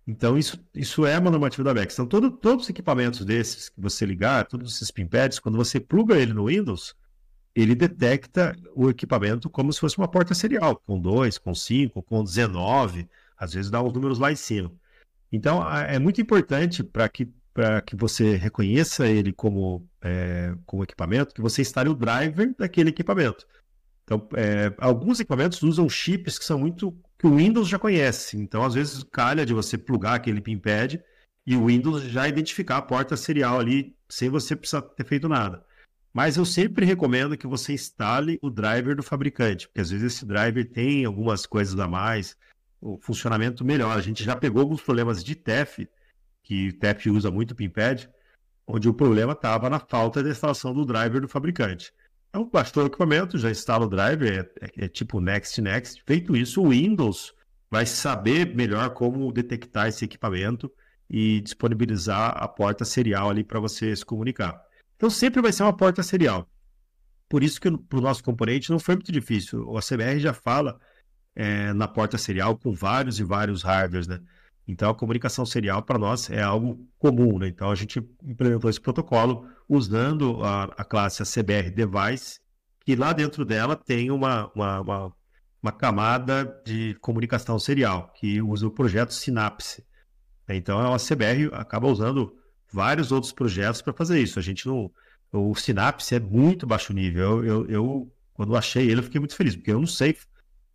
Então, 0.08 0.38
isso, 0.38 0.58
isso 0.74 1.06
é 1.06 1.20
uma 1.20 1.30
normativa 1.30 1.66
da 1.66 1.74
BEX. 1.74 1.96
Então, 1.96 2.06
todo, 2.06 2.32
todos 2.32 2.64
os 2.64 2.70
equipamentos 2.70 3.26
desses 3.26 3.68
que 3.68 3.82
você 3.82 4.06
ligar, 4.06 4.48
todos 4.48 4.76
esses 4.76 4.90
pinpads, 4.90 5.38
quando 5.38 5.58
você 5.58 5.82
pluga 5.82 6.16
ele 6.16 6.32
no 6.32 6.46
Windows, 6.46 6.96
ele 7.54 7.76
detecta 7.76 8.56
o 8.74 8.90
equipamento 8.90 9.50
como 9.50 9.74
se 9.74 9.82
fosse 9.82 9.98
uma 9.98 10.08
porta 10.08 10.34
serial, 10.34 10.82
com 10.86 10.98
2, 10.98 11.38
com 11.40 11.54
5, 11.54 12.02
com 12.04 12.24
19, 12.24 13.10
às 13.38 13.52
vezes 13.52 13.70
dá 13.70 13.82
os 13.82 13.92
números 13.92 14.18
lá 14.18 14.32
em 14.32 14.36
cima. 14.38 14.72
Então, 15.30 15.62
é 15.70 16.00
muito 16.00 16.22
importante 16.22 16.84
para 16.86 17.10
que, 17.10 17.28
que 17.86 17.96
você 17.96 18.36
reconheça 18.36 19.08
ele 19.08 19.32
como, 19.34 19.88
é, 20.02 20.54
como 20.66 20.84
equipamento, 20.84 21.34
que 21.34 21.42
você 21.42 21.62
instale 21.62 21.90
o 21.90 21.96
driver 21.96 22.54
daquele 22.58 22.90
equipamento. 22.90 23.46
Então, 24.04 24.28
é, 24.36 24.74
alguns 24.78 25.20
equipamentos 25.20 25.62
usam 25.64 25.90
chips 25.90 26.40
que 26.40 26.46
são 26.46 26.60
muito 26.60 26.96
que 27.20 27.28
o 27.28 27.36
Windows 27.36 27.68
já 27.68 27.78
conhece. 27.78 28.38
Então, 28.38 28.64
às 28.64 28.74
vezes, 28.74 29.04
calha 29.04 29.46
de 29.46 29.54
você 29.54 29.78
plugar 29.78 30.16
aquele 30.16 30.40
pinpad 30.40 31.02
e 31.46 31.56
o 31.56 31.66
Windows 31.66 32.04
já 32.04 32.28
identificar 32.28 32.78
a 32.78 32.82
porta 32.82 33.18
serial 33.18 33.60
ali 33.60 33.96
sem 34.10 34.30
você 34.30 34.56
precisar 34.56 34.82
ter 34.82 35.06
feito 35.06 35.28
nada. 35.28 35.66
Mas 36.14 36.38
eu 36.38 36.46
sempre 36.46 36.86
recomendo 36.86 37.38
que 37.38 37.46
você 37.46 37.74
instale 37.74 38.40
o 38.42 38.50
driver 38.50 38.96
do 38.96 39.04
fabricante, 39.04 39.68
porque 39.68 39.82
às 39.82 39.90
vezes 39.90 40.14
esse 40.14 40.26
driver 40.26 40.68
tem 40.70 41.06
algumas 41.06 41.46
coisas 41.46 41.78
a 41.80 41.88
mais, 41.88 42.36
o 42.82 42.98
funcionamento 42.98 43.64
melhor. 43.64 43.98
A 43.98 44.02
gente 44.02 44.24
já 44.24 44.36
pegou 44.36 44.62
alguns 44.62 44.82
problemas 44.82 45.24
de 45.24 45.36
TEF, 45.36 45.88
que 46.48 46.72
TEF 46.72 47.10
usa 47.10 47.30
muito 47.30 47.52
o 47.52 47.56
pinpad, 47.56 48.10
onde 48.66 48.88
o 48.88 48.94
problema 48.94 49.34
estava 49.34 49.70
na 49.70 49.80
falta 49.80 50.24
de 50.24 50.30
instalação 50.30 50.74
do 50.74 50.86
driver 50.86 51.20
do 51.20 51.28
fabricante. 51.28 51.92
Então, 52.30 52.50
bastou 52.50 52.84
o 52.84 52.88
equipamento, 52.88 53.38
já 53.38 53.52
instala 53.52 53.86
o 53.86 53.90
driver, 53.90 54.50
é, 54.62 54.66
é, 54.66 54.86
é 54.86 54.88
tipo 54.88 55.20
next, 55.20 55.62
next. 55.62 56.02
Feito 56.06 56.38
isso, 56.38 56.62
o 56.62 56.70
Windows 56.70 57.34
vai 57.70 57.86
saber 57.86 58.56
melhor 58.56 58.92
como 58.92 59.30
detectar 59.34 59.88
esse 59.88 60.06
equipamento 60.06 60.72
e 61.10 61.42
disponibilizar 61.42 62.42
a 62.42 62.48
porta 62.48 62.86
serial 62.86 63.30
ali 63.30 63.44
para 63.44 63.60
você 63.60 63.94
se 63.94 64.06
comunicar. 64.06 64.62
Então, 64.96 65.10
sempre 65.10 65.42
vai 65.42 65.52
ser 65.52 65.64
uma 65.64 65.76
porta 65.76 66.02
serial. 66.02 66.50
Por 67.28 67.44
isso 67.44 67.60
que 67.60 67.70
para 67.70 68.00
o 68.00 68.02
nosso 68.02 68.24
componente 68.24 68.70
não 68.70 68.80
foi 68.80 68.96
muito 68.96 69.12
difícil. 69.12 69.68
O 69.68 69.78
ACBR 69.78 70.18
já 70.20 70.34
fala 70.34 70.80
é, 71.36 71.74
na 71.74 71.90
porta 71.90 72.18
serial 72.18 72.58
com 72.58 72.74
vários 72.74 73.20
e 73.20 73.24
vários 73.24 73.64
hardwares, 73.64 74.08
né? 74.08 74.22
Então, 74.68 74.90
a 74.90 74.96
comunicação 74.96 75.46
serial 75.46 75.82
para 75.82 75.98
nós 75.98 76.30
é 76.30 76.42
algo 76.42 76.86
comum, 77.00 77.40
né? 77.40 77.48
Então, 77.48 77.72
a 77.72 77.76
gente 77.76 78.00
implementou 78.22 78.70
esse 78.70 78.82
protocolo 78.82 79.48
usando 79.68 80.44
a, 80.44 80.66
a 80.66 80.84
classe 80.84 81.24
CBR 81.24 81.72
Device, 81.72 82.40
que 82.82 82.96
lá 82.96 83.14
dentro 83.14 83.46
dela 83.46 83.78
tem 83.78 84.12
uma, 84.12 84.52
uma, 84.54 84.82
uma, 84.82 85.14
uma, 85.64 85.72
camada 85.72 86.62
de 86.66 86.96
comunicação 87.00 87.58
serial, 87.58 88.12
que 88.14 88.42
usa 88.42 88.68
o 88.68 88.72
projeto 88.72 89.14
Synapse. 89.14 89.86
Então, 90.50 90.94
a 90.94 90.98
CBR 90.98 91.50
acaba 91.54 91.88
usando 91.88 92.36
vários 92.72 93.12
outros 93.12 93.32
projetos 93.32 93.82
para 93.82 93.94
fazer 93.94 94.22
isso. 94.22 94.38
A 94.38 94.42
gente 94.42 94.68
não. 94.68 94.92
O 95.32 95.56
Synapse 95.56 96.16
é 96.16 96.20
muito 96.20 96.68
baixo 96.68 96.94
nível. 96.94 97.44
Eu, 97.44 97.46
eu, 97.46 97.70
eu, 97.70 98.14
quando 98.34 98.56
achei 98.56 98.90
ele, 98.90 99.00
eu 99.00 99.04
fiquei 99.04 99.20
muito 99.20 99.36
feliz, 99.36 99.56
porque 99.56 99.72
eu 99.72 99.80
não 99.80 99.88
sei 99.88 100.16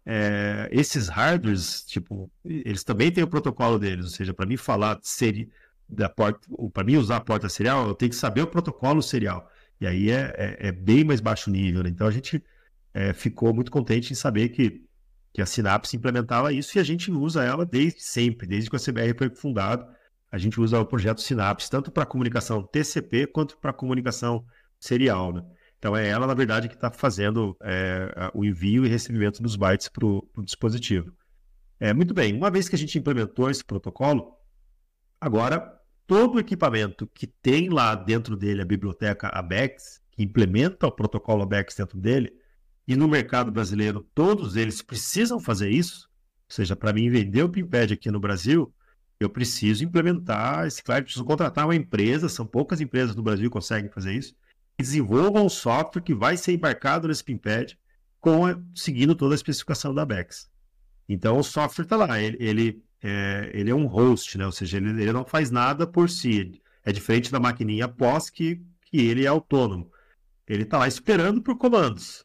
é, 0.05 0.69
esses 0.73 1.09
hardwares, 1.09 1.85
tipo, 1.85 2.31
eles 2.45 2.83
também 2.85 3.11
têm 3.13 3.23
o 3.23 3.29
protocolo 3.29 3.79
deles, 3.79 4.05
ou 4.07 4.11
seja, 4.11 4.35
para 4.35 4.47
mim 4.47 4.57
falar 4.57 4.99
seri, 5.03 5.51
da 5.89 6.09
porta, 6.09 6.49
para 6.73 6.85
mim 6.85 6.97
usar 6.97 7.17
a 7.17 7.21
porta 7.21 7.49
serial, 7.49 7.87
eu 7.87 7.95
tenho 7.95 8.11
que 8.11 8.17
saber 8.17 8.41
o 8.43 8.47
protocolo 8.47 9.03
serial. 9.03 9.49
E 9.81 9.87
aí 9.87 10.11
é, 10.11 10.35
é, 10.37 10.69
é 10.69 10.73
bem 10.73 11.05
mais 11.05 11.21
baixo 11.21 11.51
nível. 11.51 11.83
Né? 11.83 11.91
Então 11.91 12.07
a 12.07 12.11
gente 12.11 12.43
é, 12.95 13.13
ficou 13.13 13.53
muito 13.53 13.71
contente 13.71 14.13
em 14.13 14.17
saber 14.17 14.49
que, 14.49 14.83
que 15.33 15.43
a 15.43 15.47
Synapse 15.47 15.97
implementava 15.97 16.53
isso 16.53 16.79
e 16.79 16.81
a 16.81 16.85
gente 16.85 17.11
usa 17.11 17.45
ela 17.45 17.67
desde 17.67 18.03
sempre, 18.03 18.47
desde 18.47 18.71
que 18.71 18.77
a 18.77 18.79
CBR 18.79 19.15
foi 19.17 19.31
fundado. 19.31 19.87
A 20.31 20.39
gente 20.39 20.59
usa 20.59 20.81
o 20.81 20.87
projeto 20.87 21.21
Synapse 21.21 21.69
tanto 21.69 21.91
para 21.91 22.07
comunicação 22.07 22.63
TCP 22.63 23.27
quanto 23.27 23.59
para 23.59 23.73
comunicação 23.73 24.45
serial. 24.81 25.33
Né? 25.33 25.45
Então 25.83 25.97
é 25.97 26.07
ela, 26.07 26.29
na 26.29 26.35
verdade, 26.35 26.69
que 26.69 26.77
está 26.77 26.93
fazendo 26.93 27.57
é, 27.61 28.31
o 28.33 28.45
envio 28.45 28.87
e 28.87 28.89
recebimento 28.89 29.43
dos 29.43 29.57
bytes 29.57 29.89
para 29.89 30.07
o 30.07 30.25
dispositivo. 30.45 31.13
É, 31.81 31.93
muito 31.93 32.15
bem, 32.15 32.37
uma 32.37 32.53
vez 32.53 32.69
que 32.69 32.77
a 32.77 32.79
gente 32.79 32.97
implementou 32.97 33.51
esse 33.51 33.65
protocolo, 33.65 34.33
agora 35.21 35.77
todo 36.07 36.39
equipamento 36.39 37.05
que 37.13 37.27
tem 37.27 37.69
lá 37.69 37.97
dentro 37.97 38.37
dele 38.37 38.63
a 38.63 38.65
biblioteca 38.65 39.27
ABEX, 39.27 40.01
que 40.13 40.23
implementa 40.23 40.87
o 40.87 40.93
protocolo 40.93 41.43
ABEX 41.43 41.75
dentro 41.75 41.99
dele, 41.99 42.33
e 42.87 42.95
no 42.95 43.09
mercado 43.09 43.51
brasileiro 43.51 44.07
todos 44.15 44.55
eles 44.55 44.83
precisam 44.83 45.41
fazer 45.41 45.71
isso, 45.71 46.09
ou 46.49 46.55
seja, 46.55 46.77
para 46.77 46.93
mim 46.93 47.11
vender 47.11 47.43
o 47.43 47.49
Pimpad 47.49 47.93
aqui 47.93 48.09
no 48.09 48.21
Brasil, 48.21 48.73
eu 49.19 49.29
preciso 49.29 49.83
implementar 49.83 50.65
esse 50.65 50.81
client, 50.81 51.03
preciso 51.03 51.25
contratar 51.25 51.65
uma 51.65 51.75
empresa, 51.75 52.29
são 52.29 52.47
poucas 52.47 52.81
empresas 52.81 53.17
no 53.17 53.23
Brasil 53.25 53.47
que 53.47 53.53
conseguem 53.53 53.91
fazer 53.91 54.13
isso, 54.15 54.33
desenvolvam 54.79 55.47
um 55.47 55.49
software 55.49 56.03
que 56.03 56.15
vai 56.15 56.37
ser 56.37 56.53
embarcado 56.53 57.09
nesse 57.09 57.23
PIMPAD 57.23 57.79
com, 58.21 58.43
seguindo 58.75 59.15
toda 59.15 59.35
a 59.35 59.37
especificação 59.37 59.95
da 59.95 60.05
BEX. 60.05 60.51
Então 61.09 61.39
o 61.39 61.43
software 61.43 61.85
está 61.85 61.97
lá, 61.97 62.21
ele, 62.21 62.37
ele, 62.41 62.83
é, 63.03 63.51
ele 63.53 63.71
é 63.71 63.75
um 63.75 63.87
host, 63.87 64.39
né? 64.39 64.47
ou 64.47 64.53
seja, 64.53 64.77
ele, 64.77 64.91
ele 64.91 65.13
não 65.13 65.25
faz 65.25 65.51
nada 65.51 65.87
por 65.87 66.09
si. 66.09 66.61
É 66.85 66.93
diferente 66.93 67.31
da 67.31 67.41
maquininha 67.41 67.89
pós 67.89 68.31
que, 68.31 68.61
que 68.87 68.99
ele 69.01 69.25
é 69.25 69.29
autônomo. 69.29 69.91
Ele 70.47 70.63
está 70.63 70.79
lá 70.79 70.89
esperando 70.89 71.43
por 71.43 71.57
comandos. 71.57 72.25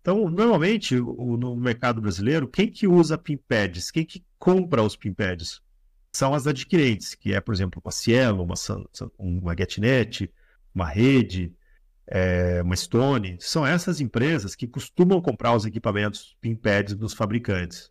Então, 0.00 0.28
normalmente, 0.30 0.96
o, 0.96 1.36
no 1.36 1.54
mercado 1.56 2.00
brasileiro, 2.00 2.48
quem 2.48 2.70
que 2.70 2.86
usa 2.86 3.18
PIMPADs? 3.18 3.90
Quem 3.90 4.04
que 4.04 4.24
compra 4.38 4.82
os 4.82 4.96
PIMPADs? 4.96 5.60
São 6.12 6.32
as 6.32 6.46
adquirentes, 6.46 7.14
que 7.14 7.34
é, 7.34 7.40
por 7.40 7.54
exemplo, 7.54 7.82
uma 7.84 7.92
Cielo, 7.92 8.42
uma, 8.42 8.54
uma 9.18 9.54
GetNet, 9.54 10.32
uma 10.74 10.86
rede, 10.86 11.52
é, 12.10 12.62
uma 12.62 12.74
Stone, 12.74 13.36
são 13.38 13.66
essas 13.66 14.00
empresas 14.00 14.54
que 14.54 14.66
costumam 14.66 15.20
comprar 15.20 15.54
os 15.54 15.66
equipamentos 15.66 16.36
PIMPADs 16.40 16.94
dos 16.94 17.12
fabricantes. 17.12 17.90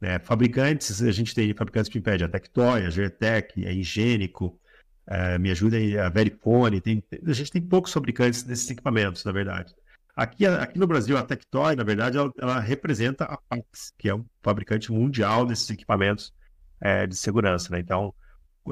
Né? 0.00 0.18
Fabricantes, 0.18 1.02
a 1.02 1.12
gente 1.12 1.34
tem 1.34 1.54
fabricantes 1.54 1.90
PIMPAD, 1.90 2.24
a 2.24 2.28
Tectoy, 2.28 2.86
a 2.86 2.90
Gertec, 2.90 3.66
a 3.66 3.70
Higiênico, 3.70 4.58
é, 5.06 5.38
me 5.38 5.50
ajuda 5.50 5.76
a 6.04 6.08
Verifone, 6.08 6.80
tem, 6.80 7.02
a 7.26 7.32
gente 7.32 7.50
tem 7.50 7.60
poucos 7.60 7.92
fabricantes 7.92 8.42
desses 8.42 8.70
equipamentos, 8.70 9.24
na 9.24 9.32
verdade. 9.32 9.74
Aqui, 10.14 10.46
aqui 10.46 10.78
no 10.78 10.86
Brasil, 10.86 11.16
a 11.16 11.22
Tectoy, 11.22 11.74
na 11.74 11.84
verdade, 11.84 12.18
ela, 12.18 12.32
ela 12.38 12.60
representa 12.60 13.24
a 13.24 13.36
Pax, 13.36 13.92
que 13.98 14.08
é 14.08 14.14
um 14.14 14.24
fabricante 14.42 14.92
mundial 14.92 15.46
desses 15.46 15.68
equipamentos 15.70 16.34
é, 16.80 17.06
de 17.06 17.16
segurança. 17.16 17.72
Né? 17.72 17.80
Então, 17.80 18.14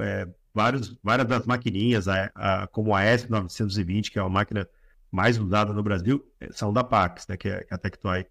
é, 0.01 0.27
vários, 0.61 0.99
várias 1.03 1.27
das 1.27 1.47
maquininhas, 1.47 2.07
a, 2.07 2.31
a, 2.35 2.67
como 2.67 2.95
a 2.95 3.01
S920, 3.03 4.11
que 4.11 4.19
é 4.19 4.23
a 4.23 4.29
máquina 4.29 4.69
mais 5.11 5.39
usada 5.39 5.73
no 5.73 5.83
Brasil, 5.83 6.23
é, 6.39 6.53
são 6.53 6.71
da 6.71 6.85
Pax, 6.85 7.27
né, 7.27 7.37
que 7.37 7.49
é, 7.49 7.67
é 7.71 7.75
a 7.75 7.79
Tectoy. 7.79 8.27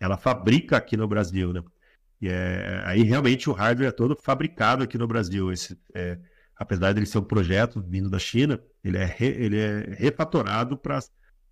Ela 0.00 0.16
fabrica 0.16 0.76
aqui 0.76 0.96
no 0.96 1.06
Brasil, 1.06 1.52
né? 1.52 1.62
E 2.20 2.28
é, 2.28 2.82
aí 2.84 3.02
realmente 3.02 3.48
o 3.48 3.52
hardware 3.52 3.88
é 3.88 3.92
todo 3.92 4.16
fabricado 4.16 4.82
aqui 4.82 4.98
no 4.98 5.06
Brasil. 5.06 5.52
Esse, 5.52 5.78
é, 5.94 6.18
apesar 6.56 6.92
de 6.92 6.98
ele 6.98 7.06
ser 7.06 7.18
um 7.18 7.24
projeto 7.24 7.80
vindo 7.80 8.10
da 8.10 8.18
China, 8.18 8.60
ele 8.82 8.96
é, 8.96 9.04
re, 9.04 9.26
ele 9.26 9.58
é 9.58 9.94
refatorado 9.96 10.76
para 10.76 11.00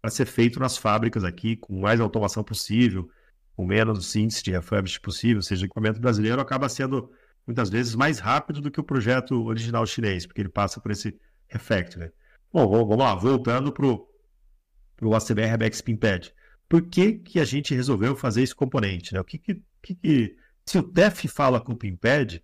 ser 0.08 0.26
feito 0.26 0.58
nas 0.58 0.76
fábricas 0.76 1.22
aqui, 1.22 1.56
com 1.56 1.80
mais 1.80 2.00
automação 2.00 2.42
possível, 2.42 3.08
com 3.54 3.64
menos 3.64 4.14
índice 4.16 4.42
de 4.42 4.50
refurbish 4.50 4.98
possível. 4.98 5.36
Ou 5.36 5.42
seja, 5.42 5.62
o 5.62 5.66
equipamento 5.66 6.00
brasileiro 6.00 6.40
acaba 6.40 6.68
sendo 6.68 7.12
muitas 7.46 7.70
vezes 7.70 7.94
mais 7.94 8.18
rápido 8.18 8.60
do 8.60 8.70
que 8.70 8.80
o 8.80 8.84
projeto 8.84 9.44
original 9.44 9.86
chinês, 9.86 10.26
porque 10.26 10.40
ele 10.40 10.48
passa 10.48 10.80
por 10.80 10.90
esse 10.90 11.18
refactor. 11.46 12.02
Né? 12.02 12.10
Bom, 12.52 12.68
vamos 12.68 12.96
lá, 12.98 13.14
voltando 13.14 13.72
para 13.72 13.86
o 13.86 15.14
ACBR 15.14 15.58
Pimpad. 15.84 16.30
Por 16.68 16.82
que, 16.82 17.12
que 17.12 17.38
a 17.38 17.44
gente 17.44 17.74
resolveu 17.74 18.16
fazer 18.16 18.42
esse 18.42 18.54
componente? 18.54 19.14
Né? 19.14 19.20
O 19.20 19.24
que, 19.24 19.38
que, 19.38 19.62
que, 19.80 20.36
se 20.64 20.78
o 20.78 20.82
TEF 20.82 21.28
fala 21.28 21.60
com 21.60 21.72
o 21.72 21.76
Pimpad, 21.76 22.40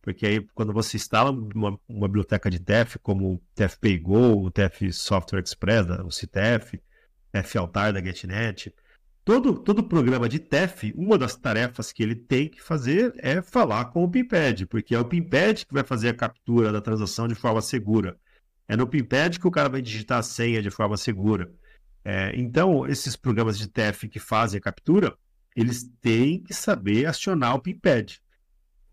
porque 0.00 0.24
aí 0.24 0.46
quando 0.54 0.72
você 0.72 0.96
instala 0.96 1.32
uma, 1.32 1.78
uma 1.88 2.06
biblioteca 2.06 2.48
de 2.48 2.60
TEF, 2.60 2.96
como 3.00 3.34
o 3.34 3.42
TEF 3.56 3.76
PayGo, 3.80 4.44
o 4.44 4.50
TEF 4.52 4.92
Software 4.92 5.42
Express, 5.42 5.86
o 6.04 6.10
CTF, 6.10 6.80
TEF 7.32 7.58
Altar 7.58 7.92
da 7.92 8.00
GetNet, 8.00 8.72
todo, 9.26 9.58
todo 9.58 9.82
programa 9.82 10.28
de 10.28 10.38
TEF, 10.38 10.94
uma 10.96 11.18
das 11.18 11.34
tarefas 11.34 11.92
que 11.92 12.00
ele 12.00 12.14
tem 12.14 12.48
que 12.48 12.62
fazer 12.62 13.12
é 13.18 13.42
falar 13.42 13.86
com 13.86 14.04
o 14.04 14.08
PIMPAD, 14.08 14.66
porque 14.66 14.94
é 14.94 15.00
o 15.00 15.04
PIMPAD 15.04 15.66
que 15.66 15.74
vai 15.74 15.82
fazer 15.82 16.10
a 16.10 16.14
captura 16.14 16.70
da 16.70 16.80
transação 16.80 17.26
de 17.26 17.34
forma 17.34 17.60
segura. 17.60 18.16
É 18.68 18.76
no 18.76 18.86
PIMPAD 18.86 19.40
que 19.40 19.48
o 19.48 19.50
cara 19.50 19.68
vai 19.68 19.82
digitar 19.82 20.20
a 20.20 20.22
senha 20.22 20.62
de 20.62 20.70
forma 20.70 20.96
segura. 20.96 21.52
É, 22.04 22.32
então, 22.36 22.86
esses 22.86 23.16
programas 23.16 23.58
de 23.58 23.66
TEF 23.66 24.08
que 24.08 24.20
fazem 24.20 24.58
a 24.58 24.60
captura, 24.60 25.12
eles 25.56 25.82
têm 26.00 26.40
que 26.40 26.54
saber 26.54 27.06
acionar 27.06 27.56
o 27.56 27.60
PIMPAD. 27.60 28.22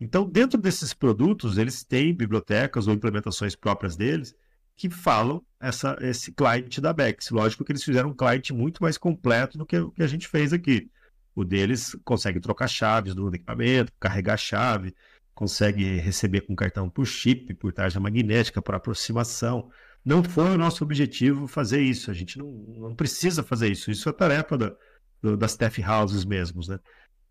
Então, 0.01 0.27
dentro 0.27 0.59
desses 0.59 0.95
produtos, 0.95 1.59
eles 1.59 1.83
têm 1.83 2.11
bibliotecas 2.11 2.87
ou 2.87 2.93
implementações 2.95 3.55
próprias 3.55 3.95
deles 3.95 4.35
que 4.75 4.89
falam 4.89 5.43
essa, 5.59 5.97
esse 6.01 6.31
client 6.31 6.79
da 6.79 6.91
Bex. 6.91 7.29
Lógico 7.31 7.63
que 7.63 7.71
eles 7.71 7.83
fizeram 7.83 8.09
um 8.09 8.15
client 8.15 8.51
muito 8.51 8.81
mais 8.81 8.97
completo 8.97 9.57
do 9.57 9.65
que 9.65 9.77
o 9.77 9.91
que 9.91 10.03
a 10.03 10.07
gente 10.07 10.27
fez 10.27 10.51
aqui. 10.51 10.89
O 11.35 11.43
deles 11.43 11.95
consegue 12.03 12.39
trocar 12.39 12.67
chaves 12.67 13.15
do 13.15 13.27
equipamento, 13.33 13.91
carregar 13.99 14.37
chave, 14.37 14.93
consegue 15.33 15.97
receber 15.97 16.41
com 16.41 16.55
cartão 16.55 16.89
por 16.89 17.05
chip, 17.05 17.53
por 17.55 17.73
tarja 17.73 17.99
magnética, 17.99 18.61
por 18.61 18.75
aproximação. 18.75 19.69
Não 20.05 20.23
foi 20.23 20.51
o 20.51 20.57
nosso 20.57 20.83
objetivo 20.83 21.47
fazer 21.47 21.81
isso. 21.81 22.11
A 22.11 22.13
gente 22.13 22.37
não, 22.37 22.51
não 22.51 22.95
precisa 22.95 23.41
fazer 23.41 23.71
isso. 23.71 23.89
Isso 23.89 24.09
é 24.09 24.13
tarefa 24.13 24.57
da, 24.57 24.75
do, 25.21 25.37
das 25.37 25.51
staff 25.51 25.81
houses 25.81 26.25
mesmos, 26.25 26.67
né? 26.67 26.79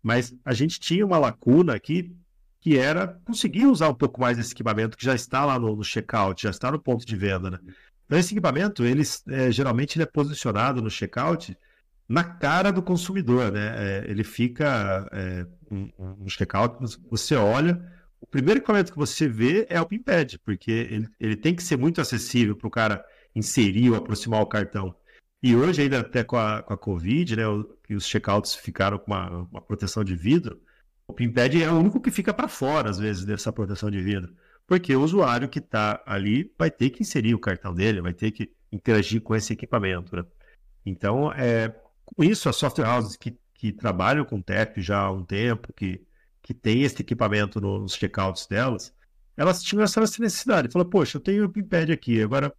Mas 0.01 0.35
a 0.43 0.53
gente 0.53 0.79
tinha 0.79 1.05
uma 1.05 1.17
lacuna 1.17 1.75
aqui 1.75 2.13
que 2.63 2.77
era 2.77 3.19
conseguir 3.25 3.65
usar 3.65 3.89
um 3.89 3.93
pouco 3.93 4.21
mais 4.21 4.37
desse 4.37 4.53
equipamento 4.53 4.95
que 4.95 5.03
já 5.03 5.13
está 5.13 5.43
lá 5.43 5.59
no, 5.59 5.75
no 5.75 5.83
checkout, 5.83 6.43
já 6.43 6.49
está 6.49 6.71
no 6.71 6.79
ponto 6.79 7.05
de 7.05 7.13
venda, 7.13 7.51
né? 7.51 7.59
Então, 8.05 8.17
esse 8.17 8.33
equipamento, 8.33 8.85
ele, 8.85 9.03
é, 9.27 9.51
geralmente, 9.51 9.97
ele 9.97 10.03
é 10.03 10.05
posicionado 10.05 10.81
no 10.81 10.89
checkout 10.89 11.57
na 12.07 12.23
cara 12.23 12.71
do 12.71 12.81
consumidor, 12.81 13.51
né? 13.51 13.73
É, 13.75 14.05
ele 14.09 14.23
fica 14.23 15.09
é, 15.11 15.45
um, 15.69 15.89
um 16.21 16.29
checkout, 16.29 16.97
você 17.11 17.35
olha, 17.35 17.85
o 18.21 18.25
primeiro 18.25 18.61
equipamento 18.61 18.93
que 18.93 18.97
você 18.97 19.27
vê 19.27 19.67
é 19.69 19.81
o 19.81 19.85
PinPad, 19.85 20.35
porque 20.45 20.71
ele, 20.71 21.09
ele 21.19 21.35
tem 21.35 21.53
que 21.53 21.63
ser 21.63 21.75
muito 21.75 21.99
acessível 21.99 22.55
para 22.55 22.67
o 22.67 22.71
cara 22.71 23.03
inserir 23.35 23.89
ou 23.89 23.97
aproximar 23.97 24.41
o 24.41 24.47
cartão. 24.47 24.95
E 25.41 25.53
hoje, 25.53 25.81
ainda 25.81 25.99
até 25.99 26.23
com 26.23 26.37
a, 26.37 26.63
com 26.63 26.73
a 26.73 26.77
Covid, 26.77 27.35
né, 27.35 27.43
os 27.89 28.07
checkouts 28.07 28.55
ficaram 28.55 28.97
com 28.97 29.11
uma, 29.11 29.49
uma 29.51 29.61
proteção 29.61 30.01
de 30.01 30.15
vidro, 30.15 30.61
o 31.07 31.13
PinPad 31.13 31.55
é 31.55 31.69
o 31.69 31.79
único 31.79 31.99
que 31.99 32.11
fica 32.11 32.33
para 32.33 32.47
fora, 32.47 32.89
às 32.89 32.97
vezes, 32.97 33.25
dessa 33.25 33.51
proteção 33.51 33.91
de 33.91 34.01
vidro. 34.01 34.33
Porque 34.65 34.95
o 34.95 35.01
usuário 35.01 35.49
que 35.49 35.59
está 35.59 36.01
ali 36.05 36.51
vai 36.57 36.71
ter 36.71 36.89
que 36.89 37.03
inserir 37.03 37.35
o 37.35 37.39
cartão 37.39 37.73
dele, 37.73 38.01
vai 38.01 38.13
ter 38.13 38.31
que 38.31 38.51
interagir 38.71 39.21
com 39.21 39.35
esse 39.35 39.53
equipamento. 39.53 40.15
Né? 40.15 40.23
Então, 40.85 41.31
é, 41.33 41.75
com 42.05 42.23
isso, 42.23 42.47
as 42.49 42.55
software 42.55 42.87
houses 42.87 43.17
que, 43.17 43.37
que 43.53 43.71
trabalham 43.71 44.25
com 44.25 44.41
TEP 44.41 44.81
já 44.81 45.01
há 45.01 45.11
um 45.11 45.25
tempo, 45.25 45.73
que, 45.73 46.01
que 46.41 46.53
tem 46.53 46.83
esse 46.83 47.01
equipamento 47.01 47.59
nos 47.59 47.93
checkouts 47.93 48.47
delas, 48.47 48.93
elas 49.35 49.61
tinham 49.61 49.83
essa 49.83 49.99
necessidade. 49.99 50.71
Falaram, 50.71 50.89
poxa, 50.89 51.17
eu 51.17 51.21
tenho 51.21 51.45
o 51.45 51.49
PinPad 51.49 51.89
aqui, 51.89 52.21
agora 52.21 52.53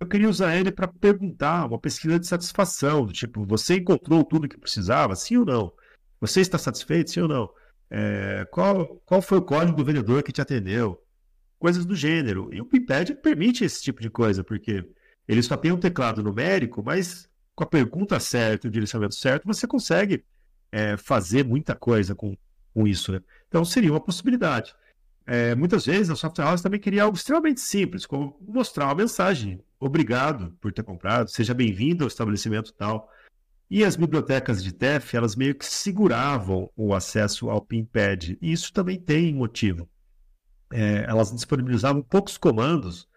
eu 0.00 0.06
queria 0.06 0.28
usar 0.28 0.56
ele 0.56 0.72
para 0.72 0.88
perguntar, 0.88 1.66
uma 1.66 1.78
pesquisa 1.78 2.18
de 2.18 2.26
satisfação, 2.26 3.04
do 3.04 3.12
tipo, 3.12 3.44
você 3.44 3.76
encontrou 3.76 4.24
tudo 4.24 4.48
que 4.48 4.58
precisava, 4.58 5.14
sim 5.14 5.36
ou 5.36 5.44
não? 5.44 5.72
Você 6.20 6.40
está 6.40 6.56
satisfeito, 6.56 7.10
sim 7.10 7.20
ou 7.20 7.28
não? 7.28 7.50
É, 7.90 8.46
qual, 8.50 9.02
qual 9.04 9.20
foi 9.20 9.38
o 9.38 9.42
código 9.42 9.76
do 9.76 9.84
vendedor 9.84 10.22
que 10.22 10.32
te 10.32 10.40
atendeu? 10.40 11.02
Coisas 11.58 11.84
do 11.84 11.96
gênero. 11.96 12.48
E 12.52 12.60
o 12.60 12.64
PinPad 12.64 13.10
permite 13.16 13.64
esse 13.64 13.82
tipo 13.82 14.00
de 14.00 14.08
coisa, 14.08 14.44
porque 14.44 14.84
ele 15.26 15.42
só 15.42 15.56
tem 15.56 15.72
um 15.72 15.78
teclado 15.78 16.22
numérico, 16.22 16.82
mas 16.82 17.28
com 17.54 17.64
a 17.64 17.66
pergunta 17.66 18.18
certa 18.18 18.66
e 18.66 18.68
o 18.68 18.72
direcionamento 18.72 19.14
certo, 19.14 19.46
você 19.46 19.66
consegue 19.66 20.24
é, 20.72 20.96
fazer 20.96 21.44
muita 21.44 21.74
coisa 21.74 22.14
com, 22.14 22.36
com 22.72 22.86
isso. 22.86 23.12
Né? 23.12 23.20
Então 23.48 23.64
seria 23.64 23.90
uma 23.90 24.00
possibilidade. 24.00 24.74
É, 25.26 25.54
muitas 25.54 25.86
vezes 25.86 26.10
a 26.10 26.16
software 26.16 26.46
house 26.46 26.62
também 26.62 26.80
queria 26.80 27.02
algo 27.02 27.16
extremamente 27.16 27.60
simples, 27.60 28.06
como 28.06 28.36
mostrar 28.40 28.86
uma 28.86 28.94
mensagem. 28.94 29.62
Obrigado 29.78 30.56
por 30.60 30.72
ter 30.72 30.82
comprado, 30.82 31.30
seja 31.30 31.54
bem-vindo 31.54 32.04
ao 32.04 32.08
estabelecimento 32.08 32.72
tal. 32.72 33.10
E 33.70 33.84
as 33.84 33.94
bibliotecas 33.94 34.64
de 34.64 34.72
TEF, 34.72 35.16
elas 35.16 35.36
meio 35.36 35.54
que 35.54 35.64
seguravam 35.64 36.68
o 36.76 36.92
acesso 36.92 37.48
ao 37.48 37.60
PinPad. 37.60 38.30
E 38.42 38.52
isso 38.52 38.72
também 38.72 38.98
tem 38.98 39.32
motivo. 39.32 39.88
É, 40.72 41.04
elas 41.08 41.30
disponibilizavam 41.30 42.02
poucos 42.02 42.36
comandos 42.36 43.08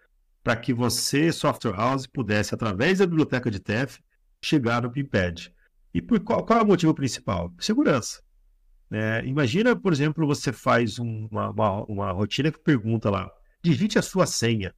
para 0.44 0.54
que 0.54 0.72
você, 0.72 1.32
software 1.32 1.74
house, 1.74 2.06
pudesse, 2.06 2.54
através 2.54 2.98
da 2.98 3.06
biblioteca 3.06 3.50
de 3.50 3.58
TEF, 3.58 3.98
chegar 4.44 4.82
no 4.82 4.92
PinPad. 4.92 5.48
E 5.92 6.00
por 6.00 6.20
qual, 6.20 6.44
qual 6.44 6.60
é 6.60 6.62
o 6.62 6.66
motivo 6.66 6.94
principal? 6.94 7.52
Segurança. 7.58 8.22
É, 8.92 9.24
imagina, 9.24 9.74
por 9.74 9.92
exemplo, 9.92 10.24
você 10.24 10.52
faz 10.52 11.00
uma, 11.00 11.50
uma, 11.50 11.84
uma 11.84 12.12
rotina 12.12 12.52
que 12.52 12.58
pergunta 12.60 13.10
lá, 13.10 13.28
digite 13.60 13.98
a 13.98 14.02
sua 14.02 14.24
senha. 14.24 14.72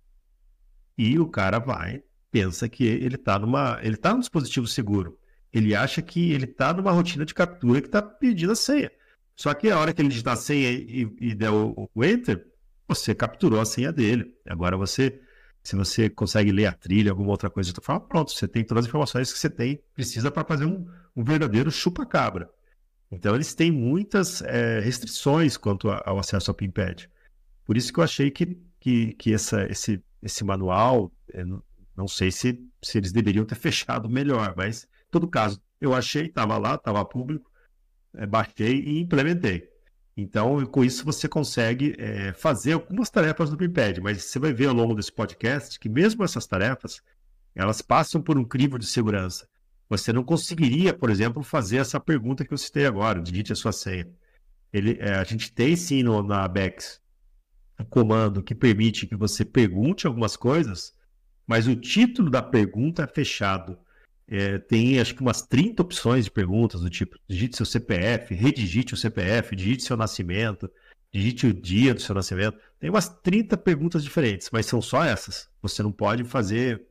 E 0.96 1.18
o 1.18 1.28
cara 1.28 1.58
vai, 1.58 2.02
pensa 2.30 2.66
que 2.66 2.84
ele 2.84 3.16
está 3.16 3.38
numa, 3.38 3.78
ele 3.82 3.96
está 3.96 4.14
num 4.14 4.20
dispositivo 4.20 4.66
seguro. 4.66 5.18
Ele 5.56 5.74
acha 5.74 6.02
que 6.02 6.32
ele 6.32 6.44
está 6.44 6.74
numa 6.74 6.92
rotina 6.92 7.24
de 7.24 7.32
captura 7.32 7.80
que 7.80 7.88
está 7.88 8.02
pedindo 8.02 8.52
a 8.52 8.54
senha. 8.54 8.90
Só 9.34 9.54
que 9.54 9.70
a 9.70 9.78
hora 9.78 9.94
que 9.94 10.02
ele 10.02 10.10
digitar 10.10 10.34
a 10.34 10.36
senha 10.36 10.70
e, 10.70 11.10
e 11.18 11.34
der 11.34 11.48
o, 11.50 11.88
o, 11.94 12.04
enter, 12.04 12.46
você 12.86 13.14
capturou 13.14 13.58
a 13.58 13.64
senha 13.64 13.90
dele. 13.90 14.34
Agora 14.46 14.76
você, 14.76 15.18
se 15.62 15.74
você 15.74 16.10
consegue 16.10 16.52
ler 16.52 16.66
a 16.66 16.72
trilha, 16.72 17.10
alguma 17.10 17.30
outra 17.30 17.48
coisa, 17.48 17.72
tu 17.72 17.80
fala, 17.80 18.00
pronto, 18.00 18.32
você 18.32 18.46
tem 18.46 18.62
todas 18.62 18.84
as 18.84 18.88
informações 18.88 19.32
que 19.32 19.38
você 19.38 19.48
tem, 19.48 19.82
precisa 19.94 20.30
para 20.30 20.44
fazer 20.44 20.66
um, 20.66 20.86
um 21.16 21.24
verdadeiro 21.24 21.70
chupa-cabra. 21.70 22.50
Então 23.10 23.34
eles 23.34 23.54
têm 23.54 23.72
muitas 23.72 24.42
é, 24.42 24.78
restrições 24.80 25.56
quanto 25.56 25.88
ao 25.88 26.18
acesso 26.18 26.50
ao 26.50 26.54
PinPad. 26.54 27.04
Por 27.64 27.78
isso 27.78 27.90
que 27.90 27.98
eu 27.98 28.04
achei 28.04 28.30
que, 28.30 28.58
que, 28.78 29.14
que 29.14 29.32
essa, 29.32 29.64
esse, 29.70 30.04
esse 30.22 30.44
manual, 30.44 31.10
não 31.96 32.06
sei 32.06 32.30
se, 32.30 32.62
se 32.82 32.98
eles 32.98 33.10
deveriam 33.10 33.46
ter 33.46 33.54
fechado 33.56 34.06
melhor, 34.06 34.52
mas 34.54 34.86
todo 35.10 35.28
caso, 35.28 35.60
eu 35.80 35.94
achei, 35.94 36.26
estava 36.26 36.56
lá, 36.58 36.74
estava 36.74 37.04
público, 37.04 37.50
é, 38.14 38.26
baixei 38.26 38.80
e 38.80 39.00
implementei. 39.00 39.68
Então, 40.16 40.64
com 40.66 40.82
isso, 40.82 41.04
você 41.04 41.28
consegue 41.28 41.94
é, 41.98 42.32
fazer 42.32 42.72
algumas 42.72 43.10
tarefas 43.10 43.50
no 43.50 43.56
PinPad, 43.56 43.98
mas 43.98 44.24
você 44.24 44.38
vai 44.38 44.52
ver 44.52 44.66
ao 44.66 44.74
longo 44.74 44.94
desse 44.94 45.12
podcast 45.12 45.78
que 45.78 45.88
mesmo 45.88 46.24
essas 46.24 46.46
tarefas, 46.46 47.02
elas 47.54 47.82
passam 47.82 48.22
por 48.22 48.38
um 48.38 48.44
crivo 48.44 48.78
de 48.78 48.86
segurança. 48.86 49.46
Você 49.88 50.12
não 50.12 50.24
conseguiria, 50.24 50.94
por 50.94 51.10
exemplo, 51.10 51.42
fazer 51.42 51.76
essa 51.76 52.00
pergunta 52.00 52.44
que 52.44 52.52
eu 52.52 52.58
citei 52.58 52.86
agora, 52.86 53.20
digite 53.20 53.52
a 53.52 53.56
sua 53.56 53.72
senha. 53.72 54.08
Ele, 54.72 54.96
é, 55.00 55.14
a 55.14 55.24
gente 55.24 55.52
tem 55.52 55.76
sim 55.76 56.02
no, 56.02 56.22
na 56.22 56.44
Abex 56.44 57.00
um 57.78 57.84
comando 57.84 58.42
que 58.42 58.54
permite 58.54 59.06
que 59.06 59.14
você 59.14 59.44
pergunte 59.44 60.06
algumas 60.06 60.34
coisas, 60.34 60.94
mas 61.46 61.66
o 61.66 61.76
título 61.76 62.30
da 62.30 62.42
pergunta 62.42 63.02
é 63.02 63.06
fechado. 63.06 63.78
É, 64.28 64.58
tem 64.58 64.98
acho 64.98 65.14
que 65.14 65.22
umas 65.22 65.42
30 65.42 65.82
opções 65.82 66.24
de 66.24 66.30
perguntas 66.30 66.80
do 66.80 66.90
tipo: 66.90 67.16
digite 67.28 67.56
seu 67.56 67.66
CPF, 67.66 68.34
redigite 68.34 68.94
o 68.94 68.96
CPF, 68.96 69.54
digite 69.54 69.84
seu 69.84 69.96
nascimento, 69.96 70.70
digite 71.12 71.46
o 71.46 71.54
dia 71.54 71.94
do 71.94 72.00
seu 72.00 72.14
nascimento. 72.14 72.58
Tem 72.78 72.90
umas 72.90 73.08
30 73.08 73.56
perguntas 73.56 74.02
diferentes, 74.02 74.50
mas 74.52 74.66
são 74.66 74.82
só 74.82 75.04
essas. 75.04 75.48
Você 75.62 75.82
não 75.82 75.92
pode 75.92 76.24
fazer 76.24 76.84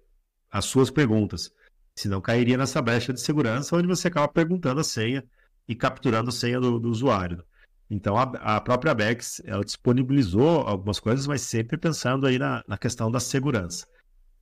as 0.49 0.65
suas 0.65 0.89
perguntas, 0.89 1.51
senão 1.95 2.21
cairia 2.21 2.57
nessa 2.57 2.81
brecha 2.81 3.11
de 3.11 3.19
segurança 3.19 3.75
onde 3.75 3.87
você 3.87 4.07
acaba 4.07 4.27
perguntando 4.27 4.79
a 4.79 4.83
senha 4.83 5.23
e 5.67 5.75
capturando 5.75 6.29
a 6.29 6.33
senha 6.33 6.59
do, 6.59 6.79
do 6.79 6.89
usuário. 6.89 7.43
Então 7.89 8.17
a, 8.17 8.23
a, 8.23 8.61
própria 8.61 8.93
Bex 8.93 9.41
ela 9.45 9.63
disponibilizou 9.63 10.61
algumas 10.61 10.99
coisas, 10.99 11.27
mas 11.27 11.41
sempre 11.41 11.77
pensando 11.77 12.25
aí 12.25 12.39
na, 12.39 12.63
na 12.67 12.77
questão 12.77 13.11
da 13.11 13.19
segurança. 13.19 13.85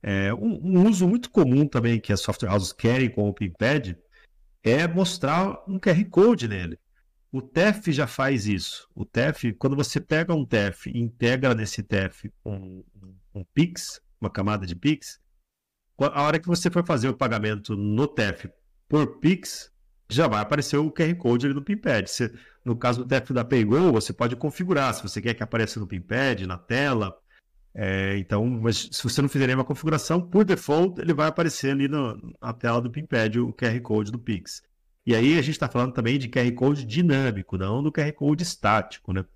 É, 0.06 0.34
um, 0.34 0.60
um, 0.62 0.86
uso 0.86 1.08
muito 1.08 1.30
comum 1.30 1.66
também 1.66 1.98
que 1.98 2.12
as 2.12 2.20
software 2.20 2.50
houses 2.50 2.74
querem 2.74 3.08
com 3.08 3.22
o 3.22 3.28
OpenPad 3.28 3.96
é 4.62 4.86
mostrar 4.86 5.64
um 5.66 5.78
QR 5.78 6.04
Code 6.10 6.46
nele. 6.46 6.78
O 7.32 7.40
TEF 7.40 7.90
já 7.90 8.06
faz 8.06 8.46
isso. 8.46 8.86
O 8.94 9.06
TEF, 9.06 9.54
quando 9.54 9.74
você 9.74 9.98
pega 9.98 10.34
um 10.34 10.44
TEF 10.44 10.90
e 10.90 11.00
integra 11.00 11.54
nesse 11.54 11.82
TEF 11.82 12.30
um, 12.44 12.84
um 13.34 13.42
Pix, 13.54 13.98
uma 14.20 14.28
camada 14.28 14.66
de 14.66 14.76
Pix, 14.76 15.18
a 15.98 16.22
hora 16.22 16.38
que 16.38 16.48
você 16.48 16.70
for 16.70 16.84
fazer 16.84 17.08
o 17.08 17.16
pagamento 17.16 17.74
no 17.74 18.06
TEF 18.06 18.50
por 18.86 19.20
Pix, 19.20 19.72
já 20.10 20.28
vai 20.28 20.42
aparecer 20.42 20.76
o 20.76 20.92
QR 20.92 21.14
Code 21.16 21.46
ali 21.46 21.54
no 21.54 21.62
PinPad. 21.62 22.06
Você, 22.06 22.30
no 22.62 22.76
caso 22.76 23.02
do 23.02 23.08
TEF 23.08 23.32
da 23.32 23.42
PayGo, 23.42 23.90
você 23.90 24.12
pode 24.12 24.36
configurar 24.36 24.92
se 24.92 25.02
você 25.02 25.22
quer 25.22 25.32
que 25.32 25.42
apareça 25.42 25.80
no 25.80 25.86
PinPad, 25.86 26.42
na 26.42 26.58
tela, 26.58 27.18
é, 27.74 28.16
então, 28.18 28.46
mas 28.46 28.88
se 28.92 29.02
você 29.02 29.20
não 29.20 29.28
fizer 29.28 29.46
nenhuma 29.46 29.64
configuração, 29.64 30.20
por 30.20 30.44
default, 30.44 31.00
ele 31.00 31.12
vai 31.12 31.26
aparecer 31.26 31.72
ali 31.72 31.88
no, 31.88 32.16
na 32.40 32.52
tela 32.52 32.80
do 32.80 32.90
PinPad 32.90 33.36
o 33.36 33.52
QR 33.52 33.80
Code 33.80 34.12
do 34.12 34.18
Pix. 34.18 34.62
E 35.04 35.14
aí 35.14 35.36
a 35.36 35.42
gente 35.42 35.54
está 35.54 35.68
falando 35.68 35.92
também 35.92 36.18
de 36.18 36.28
QR 36.28 36.50
Code 36.52 36.84
dinâmico, 36.84 37.58
não 37.58 37.82
do 37.82 37.90
QR 37.90 38.12
Code 38.12 38.44
estático, 38.44 39.12
né? 39.12 39.20
Ou 39.20 39.26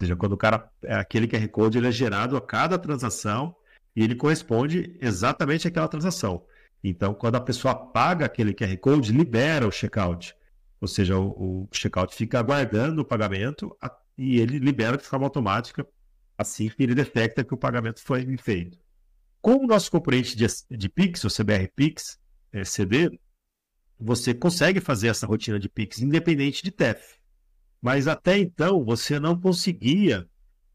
seja, 0.00 0.16
quando 0.16 0.32
o 0.32 0.36
cara, 0.36 0.68
é, 0.82 0.94
aquele 0.96 1.28
QR 1.28 1.46
Code 1.48 1.78
ele 1.78 1.86
é 1.86 1.92
gerado 1.92 2.36
a 2.36 2.40
cada 2.40 2.76
transação 2.78 3.54
e 3.94 4.02
ele 4.02 4.16
corresponde 4.16 4.96
exatamente 5.00 5.68
àquela 5.68 5.86
transação. 5.86 6.44
Então, 6.82 7.14
quando 7.14 7.36
a 7.36 7.40
pessoa 7.40 7.74
paga 7.74 8.26
aquele 8.26 8.52
QR 8.52 8.76
Code, 8.78 9.12
libera 9.12 9.68
o 9.68 9.70
checkout. 9.70 10.34
Ou 10.80 10.88
seja, 10.88 11.16
o, 11.16 11.62
o 11.62 11.68
checkout 11.72 12.14
fica 12.14 12.40
aguardando 12.40 13.02
o 13.02 13.04
pagamento 13.04 13.74
e 14.18 14.40
ele 14.40 14.58
libera 14.58 14.96
de 14.96 15.04
forma 15.04 15.26
automática 15.26 15.86
assim 16.36 16.68
que 16.68 16.82
ele 16.82 16.94
detecta 16.94 17.44
que 17.44 17.54
o 17.54 17.58
pagamento 17.58 18.00
foi 18.02 18.36
feito. 18.36 18.78
Com 19.40 19.64
o 19.64 19.66
nosso 19.66 19.90
componente 19.90 20.36
de, 20.36 20.46
de 20.70 20.88
Pix, 20.88 21.22
o 21.24 21.28
CBR 21.28 21.70
Pix, 21.74 22.18
é, 22.52 22.64
CD, 22.64 23.18
você 23.98 24.34
consegue 24.34 24.80
fazer 24.80 25.08
essa 25.08 25.26
rotina 25.26 25.58
de 25.58 25.68
Pix 25.68 26.00
independente 26.00 26.62
de 26.62 26.70
TEF. 26.70 27.18
Mas 27.80 28.08
até 28.08 28.38
então 28.38 28.84
você 28.84 29.20
não 29.20 29.38
conseguia 29.38 30.26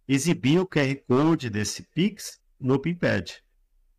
exibir 0.07 0.59
o 0.59 0.67
QR 0.67 0.95
Code 1.07 1.49
desse 1.49 1.83
Pix 1.93 2.39
no 2.59 2.79
PinPad. 2.79 3.31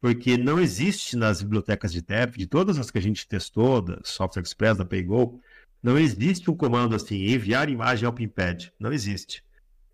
Porque 0.01 0.37
não 0.37 0.59
existe 0.59 1.17
nas 1.17 1.43
bibliotecas 1.43 1.93
de 1.93 2.03
TEF, 2.03 2.39
de 2.39 2.47
todas 2.47 2.79
as 2.79 2.91
que 2.91 2.99
a 2.99 3.03
gente 3.03 3.29
testou, 3.29 3.83
da 3.83 4.01
Software 4.05 4.43
Express, 4.43 4.79
da 4.79 4.85
PayGo, 4.85 5.41
não 5.83 5.99
existe 5.99 6.51
um 6.51 6.57
comando 6.57 6.95
assim, 6.95 7.17
enviar 7.17 7.69
imagem 7.69 8.07
ao 8.07 8.13
PinPad. 8.13 8.69
Não 8.79 8.93
existe. 8.93 9.43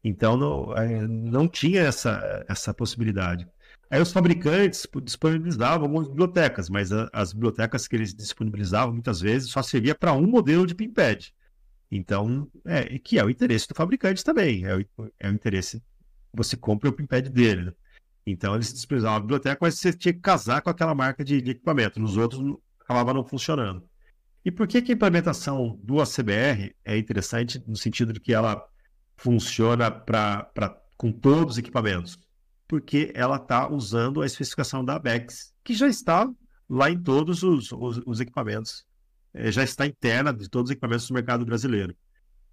Então 0.08 0.36
não, 0.36 0.72
é, 0.76 1.04
não 1.08 1.48
tinha 1.48 1.80
essa, 1.80 2.44
essa 2.48 2.72
possibilidade. 2.72 3.44
Aí 3.90 4.00
os 4.00 4.12
fabricantes 4.12 4.86
disponibilizavam 5.02 5.82
algumas 5.82 6.06
bibliotecas, 6.06 6.70
mas 6.70 6.92
a, 6.92 7.10
as 7.12 7.32
bibliotecas 7.32 7.88
que 7.88 7.96
eles 7.96 8.14
disponibilizavam 8.14 8.92
muitas 8.92 9.20
vezes 9.20 9.50
só 9.50 9.60
servia 9.62 9.96
para 9.96 10.12
um 10.12 10.24
modelo 10.24 10.64
de 10.64 10.76
PinPad. 10.76 11.26
Então, 11.90 12.48
é, 12.64 13.00
que 13.00 13.18
é 13.18 13.24
o 13.24 13.28
interesse 13.28 13.66
do 13.66 13.74
fabricante 13.74 14.22
também, 14.22 14.64
é 14.64 14.76
o, 14.76 15.10
é 15.18 15.28
o 15.28 15.32
interesse 15.32 15.82
você 16.32 16.56
compra 16.56 16.88
o 16.88 16.92
PinPad 16.92 17.26
dele. 17.26 17.64
Né? 17.64 17.72
Então 18.24 18.54
eles 18.54 18.72
disponibilizavam 18.72 19.16
a 19.16 19.20
biblioteca, 19.20 19.58
mas 19.60 19.76
você 19.76 19.92
tinha 19.92 20.14
que 20.14 20.20
casar 20.20 20.62
com 20.62 20.70
aquela 20.70 20.94
marca 20.94 21.24
de, 21.24 21.42
de 21.42 21.50
equipamento. 21.50 21.98
Nos 21.98 22.16
outros 22.16 22.56
acabava 22.80 23.12
não 23.12 23.24
funcionando. 23.24 23.82
E 24.44 24.52
por 24.52 24.68
que, 24.68 24.80
que 24.82 24.92
a 24.92 24.94
implementação 24.94 25.80
do 25.82 26.00
ACBR 26.00 26.72
é 26.84 26.96
interessante 26.96 27.60
no 27.66 27.76
sentido 27.76 28.12
de 28.12 28.20
que 28.20 28.32
ela 28.32 28.64
funciona 29.16 29.90
pra, 29.90 30.50
com 30.96 31.10
todos 31.12 31.54
os 31.54 31.58
equipamentos? 31.58 32.18
Porque 32.68 33.12
ela 33.14 33.36
está 33.36 33.68
usando 33.68 34.22
a 34.22 34.26
especificação 34.26 34.84
da 34.84 34.96
ABEX, 34.96 35.54
que 35.62 35.74
já 35.74 35.86
está 35.86 36.28
lá 36.68 36.90
em 36.90 37.00
todos 37.00 37.42
os, 37.42 37.70
os, 37.72 38.00
os 38.04 38.20
equipamentos. 38.20 38.84
É, 39.32 39.52
já 39.52 39.62
está 39.62 39.86
interna 39.86 40.32
de 40.32 40.48
todos 40.48 40.70
os 40.70 40.72
equipamentos 40.72 41.06
do 41.08 41.14
mercado 41.14 41.44
brasileiro. 41.44 41.96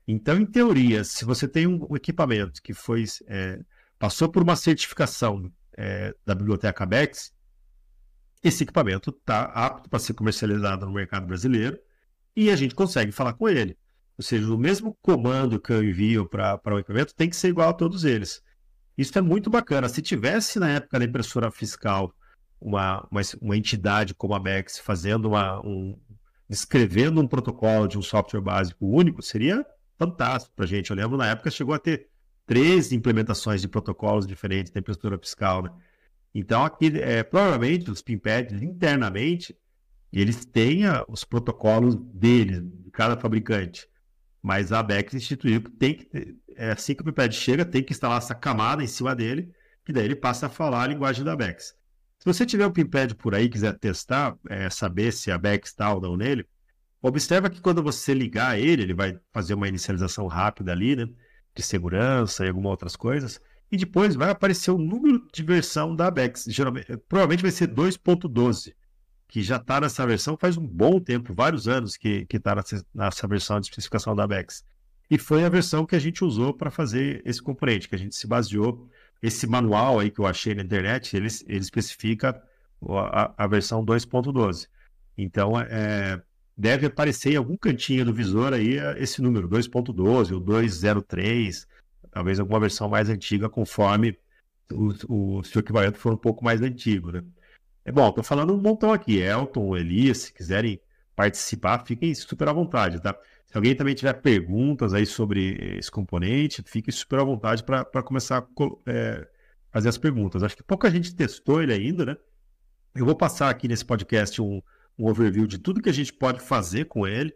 Então, 0.08 0.38
em 0.38 0.46
teoria, 0.46 1.04
se 1.04 1.24
você 1.24 1.48
tem 1.48 1.66
um, 1.66 1.96
equipamento 1.96 2.62
que 2.62 2.74
foi 2.74 3.06
é, 3.28 3.60
passou 3.98 4.30
por 4.30 4.44
uma 4.44 4.56
certificação 4.56 5.52
é, 5.78 6.14
da 6.26 6.36
biblioteca 6.36 6.84
ABEX, 6.84 7.34
esse 8.44 8.64
equipamento 8.64 9.12
está 9.12 9.44
apto 9.46 9.90
para 9.90 10.00
ser 10.00 10.14
comercializado 10.14 10.86
no 10.86 10.92
mercado 10.92 11.26
brasileiro 11.26 11.80
e 12.36 12.52
a 12.52 12.56
gente 12.56 12.76
consegue 12.76 13.12
falar 13.12 13.34
com 13.34 13.48
ele. 13.48 13.78
Ou 14.18 14.24
seja, 14.24 14.54
o 14.54 14.58
mesmo 14.58 14.98
comando 15.02 15.60
que 15.60 15.72
eu 15.72 15.84
envio 15.84 16.28
para 16.28 16.60
o 16.66 16.80
equipamento 16.80 17.16
tem 17.16 17.30
que 17.30 17.36
ser 17.36 17.50
igual 17.50 17.70
a 17.70 17.74
todos 17.74 18.04
eles. 18.04 18.42
Isso 18.98 19.18
é 19.18 19.22
muito 19.22 19.50
bacana. 19.50 19.90
Se 19.90 20.02
tivesse 20.02 20.60
na 20.60 20.70
época 20.70 21.00
da 21.00 21.06
impressora 21.06 21.50
fiscal 21.52 22.14
uma, 22.62 23.08
uma, 23.12 23.22
uma 23.42 23.58
entidade 23.58 24.14
como 24.14 24.36
a 24.36 24.40
Bex 24.40 24.80
fazendo 24.80 25.30
uma, 25.30 25.60
um, 25.66 25.98
escrevendo 26.50 27.20
um 27.20 27.28
protocolo 27.28 27.88
de 27.88 27.98
um 27.98 28.02
software 28.02 28.42
básico 28.42 28.86
único, 28.86 29.22
seria 29.22 29.66
fantástico 29.98 30.56
para 30.56 30.66
a 30.66 30.68
gente. 30.68 30.90
Eu 30.90 30.96
lembro 30.96 31.18
na 31.18 31.28
época 31.28 31.50
chegou 31.50 31.74
a 31.74 31.80
ter 31.80 32.08
três 32.46 32.92
implementações 32.92 33.62
de 33.62 33.68
protocolos 33.68 34.28
diferentes 34.28 34.72
da 34.72 34.80
impressora 34.80 35.18
fiscal. 35.18 35.64
Né? 35.64 35.72
Então, 36.34 36.64
aqui, 36.64 36.92
é, 37.00 37.24
provavelmente, 37.24 37.90
os 37.90 38.02
PIMPADs 38.02 38.62
internamente, 38.62 39.58
eles 40.12 40.46
têm 40.46 40.84
os 41.08 41.24
protocolos 41.24 41.96
deles, 41.96 42.62
de 42.64 42.92
cada 42.92 43.18
fabricante. 43.18 43.88
Mas 44.44 44.74
a 44.74 44.84
Bex 44.84 45.14
instituiu 45.14 45.62
que 45.62 45.72
tem 45.72 45.96
que 45.96 46.38
é, 46.56 46.72
assim 46.72 46.94
que 46.94 47.02
o 47.02 47.06
PIMPAD 47.06 47.34
chega, 47.36 47.66
tem 47.66 47.82
que 47.82 47.94
instalar 47.94 48.18
essa 48.18 48.36
camada 48.36 48.84
em 48.84 48.88
cima 48.88 49.16
dele, 49.16 49.52
que 49.86 49.94
daí 49.94 50.06
ele 50.06 50.16
passa 50.16 50.48
a 50.48 50.50
falar 50.50 50.84
a 50.84 50.88
linguagem 50.88 51.24
da 51.24 51.36
Bex. 51.36 51.74
Se 52.20 52.26
você 52.26 52.46
tiver 52.46 52.68
um 52.68 52.72
PIMPAD 52.72 53.16
por 53.16 53.34
aí 53.34 53.50
quiser 53.50 53.80
testar, 53.80 54.38
é, 54.50 54.70
saber 54.70 55.14
se 55.14 55.32
a 55.32 55.38
Bex 55.38 55.70
está 55.70 55.94
ou 55.94 56.02
não 56.02 56.18
nele, 56.18 56.46
observa 57.02 57.50
que 57.50 57.62
quando 57.62 57.82
você 57.82 58.14
ligar 58.14 58.60
ele, 58.60 58.84
ele 58.84 58.94
vai 58.94 59.18
fazer 59.32 59.54
uma 59.54 59.68
inicialização 59.68 60.28
rápida 60.28 60.72
ali, 60.72 60.96
né? 60.96 61.08
De 61.56 61.64
segurança 61.64 62.46
e 62.46 62.50
algumas 62.50 62.72
outras 62.72 62.96
coisas 62.96 63.40
e 63.74 63.78
depois 63.78 64.14
vai 64.14 64.30
aparecer 64.30 64.70
o 64.70 64.78
número 64.78 65.28
de 65.34 65.42
versão 65.42 65.96
da 65.96 66.06
Abex. 66.06 66.46
Geralmente, 66.48 66.96
provavelmente 67.10 67.42
vai 67.42 67.50
ser 67.50 67.68
2.12, 67.68 68.72
que 69.34 69.42
já 69.42 69.56
está 69.56 69.82
nessa 69.82 70.06
versão 70.06 70.38
faz 70.38 70.58
um 70.58 70.68
bom 70.68 71.00
tempo, 71.00 71.34
vários 71.34 71.68
anos 71.68 71.98
que 71.98 72.28
está 72.32 72.54
nessa, 72.94 73.28
versão 73.28 73.60
de 73.60 73.66
especificação 73.66 74.16
da 74.16 74.26
Abex. 74.26 74.64
E 75.10 75.18
foi 75.18 75.44
a 75.44 75.50
versão 75.50 75.88
que 75.88 75.96
a 75.96 76.00
gente 76.00 76.24
usou 76.24 76.54
para 76.54 76.70
fazer 76.70 77.20
esse 77.26 77.42
componente, 77.42 77.90
que 77.90 77.96
a 77.96 77.98
gente 77.98 78.16
se 78.16 78.28
baseou. 78.28 78.88
Esse 79.24 79.48
manual 79.48 80.00
aí 80.00 80.12
que 80.12 80.20
eu 80.20 80.28
achei 80.28 80.54
na 80.54 80.62
internet, 80.62 81.18
ele, 81.18 81.30
ele 81.48 81.58
especifica 81.58 82.40
a, 82.88 83.34
a 83.36 83.48
versão 83.48 83.84
2.12. 83.84 84.68
Então, 85.18 85.60
é, 85.60 86.22
deve 86.56 86.86
aparecer 86.86 87.34
em 87.34 87.38
algum 87.38 87.58
cantinho 87.58 88.06
do 88.06 88.14
visor 88.14 88.54
aí 88.54 88.76
esse 88.98 89.20
número, 89.20 89.50
2.12 89.50 90.32
ou 90.32 90.40
203 90.40 91.68
talvez 92.12 92.40
alguma 92.40 92.60
versão 92.60 92.88
mais 92.88 93.10
antiga, 93.10 93.50
conforme 93.50 94.16
o, 94.72 95.38
o 95.40 95.44
seu 95.44 95.62
equipamento 95.62 95.98
for 95.98 96.14
um 96.14 96.18
pouco 96.18 96.46
mais 96.46 96.62
antigo, 96.62 97.12
né? 97.12 97.24
É 97.86 97.92
bom, 97.92 98.10
estou 98.10 98.24
falando 98.24 98.54
um 98.54 98.62
montão 98.62 98.94
aqui. 98.94 99.18
Elton, 99.18 99.76
Elias, 99.76 100.20
se 100.20 100.34
quiserem 100.34 100.80
participar, 101.16 101.86
fiquem 101.86 102.14
super 102.16 102.48
à 102.48 102.54
vontade, 102.54 103.02
tá? 103.02 103.16
Se 103.46 103.58
alguém 103.58 103.76
também 103.76 103.94
tiver 103.94 104.14
perguntas 104.14 104.94
aí 104.94 105.06
sobre 105.06 105.78
esse 105.78 105.92
componente, 105.92 106.64
fiquem 106.66 106.92
super 106.92 107.20
à 107.20 107.24
vontade 107.24 107.64
para 107.64 108.02
começar 108.02 108.40
a 108.40 108.48
é, 108.88 109.28
fazer 109.72 109.90
as 109.90 109.98
perguntas. 109.98 110.44
Acho 110.44 110.56
que 110.56 110.64
pouca 110.64 110.90
gente 110.90 111.14
testou 111.16 111.62
ele 111.62 111.74
ainda, 111.74 112.06
né? 112.06 112.18
Eu 112.96 113.06
vou 113.06 113.16
passar 113.16 113.50
aqui 113.50 113.68
nesse 113.68 113.84
podcast 113.86 114.42
um, 114.42 114.62
um 114.98 115.08
overview 115.08 115.46
de 115.46 115.58
tudo 115.58 115.82
que 115.82 115.90
a 115.90 115.94
gente 115.94 116.14
pode 116.14 116.40
fazer 116.40 116.86
com 116.86 117.06
ele. 117.06 117.34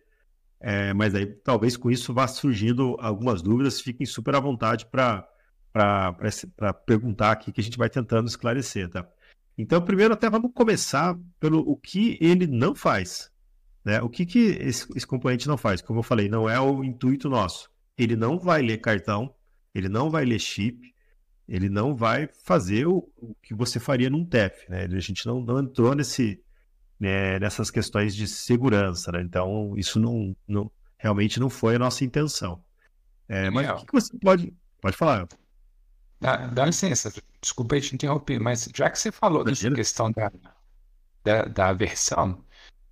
É, 0.59 0.91
mas 0.93 1.13
aí 1.13 1.25
talvez 1.25 1.77
com 1.77 1.91
isso 1.91 2.13
vá 2.13 2.27
surgindo 2.27 2.95
algumas 2.99 3.43
dúvidas, 3.43 3.79
fiquem 3.79 4.07
super 4.07 4.35
à 4.35 4.39
vontade 4.39 4.87
para 4.87 5.27
perguntar 6.85 7.31
aqui 7.31 7.51
que 7.51 7.61
a 7.61 7.63
gente 7.63 7.77
vai 7.77 7.89
tentando 7.89 8.27
esclarecer, 8.27 8.89
tá? 8.89 9.07
Então, 9.57 9.81
primeiro 9.81 10.13
até 10.13 10.29
vamos 10.29 10.51
começar 10.53 11.17
pelo 11.39 11.59
o 11.59 11.75
que 11.75 12.17
ele 12.21 12.45
não 12.45 12.75
faz. 12.75 13.31
Né? 13.83 14.01
O 14.01 14.09
que, 14.09 14.25
que 14.25 14.39
esse, 14.39 14.87
esse 14.95 15.07
componente 15.07 15.47
não 15.47 15.57
faz? 15.57 15.81
Como 15.81 15.99
eu 15.99 16.03
falei, 16.03 16.29
não 16.29 16.47
é 16.47 16.59
o 16.59 16.83
intuito 16.83 17.29
nosso. 17.29 17.69
Ele 17.97 18.15
não 18.15 18.37
vai 18.37 18.61
ler 18.61 18.77
cartão, 18.77 19.33
ele 19.73 19.89
não 19.89 20.09
vai 20.09 20.25
ler 20.25 20.39
chip, 20.39 20.93
ele 21.47 21.69
não 21.69 21.95
vai 21.95 22.29
fazer 22.43 22.85
o, 22.85 23.09
o 23.17 23.33
que 23.41 23.55
você 23.55 23.79
faria 23.79 24.09
num 24.09 24.25
TEF. 24.25 24.69
Né? 24.69 24.83
A 24.83 24.99
gente 24.99 25.25
não, 25.25 25.41
não 25.41 25.59
entrou 25.59 25.95
nesse, 25.95 26.39
né, 26.99 27.39
nessas 27.39 27.71
questões 27.71 28.15
de 28.15 28.27
segurança. 28.27 29.11
Né? 29.11 29.21
Então, 29.21 29.73
isso 29.75 29.99
não, 29.99 30.35
não, 30.47 30.69
realmente 30.97 31.39
não 31.39 31.49
foi 31.49 31.77
a 31.77 31.79
nossa 31.79 32.03
intenção. 32.03 32.61
É, 33.27 33.49
mas 33.49 33.69
o 33.69 33.75
que, 33.77 33.85
que, 33.87 33.93
você 33.93 34.17
pode. 34.19 34.53
Pode 34.79 34.95
falar. 34.95 35.27
Dá, 36.19 36.47
dá 36.47 36.65
licença, 36.65 37.11
desculpa 37.47 37.79
te 37.79 37.95
interromper, 37.95 38.39
mas 38.39 38.69
já 38.75 38.89
que 38.89 38.99
você 38.99 39.11
falou 39.11 39.43
dessa 39.43 39.71
questão 39.71 40.11
da, 40.11 40.31
da, 41.23 41.45
da 41.45 41.73
versão, 41.73 42.43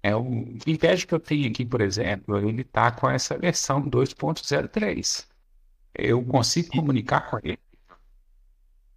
é 0.01 0.15
o 0.15 0.23
Vintage 0.65 1.05
que 1.05 1.13
eu 1.13 1.19
tenho 1.19 1.49
aqui, 1.49 1.65
por 1.65 1.81
exemplo, 1.81 2.37
ele 2.37 2.61
está 2.61 2.91
com 2.91 3.09
essa 3.09 3.37
versão 3.37 3.83
2.03. 3.89 5.25
Eu 5.93 6.23
consigo 6.23 6.69
comunicar 6.69 7.29
com 7.29 7.39
ele? 7.43 7.59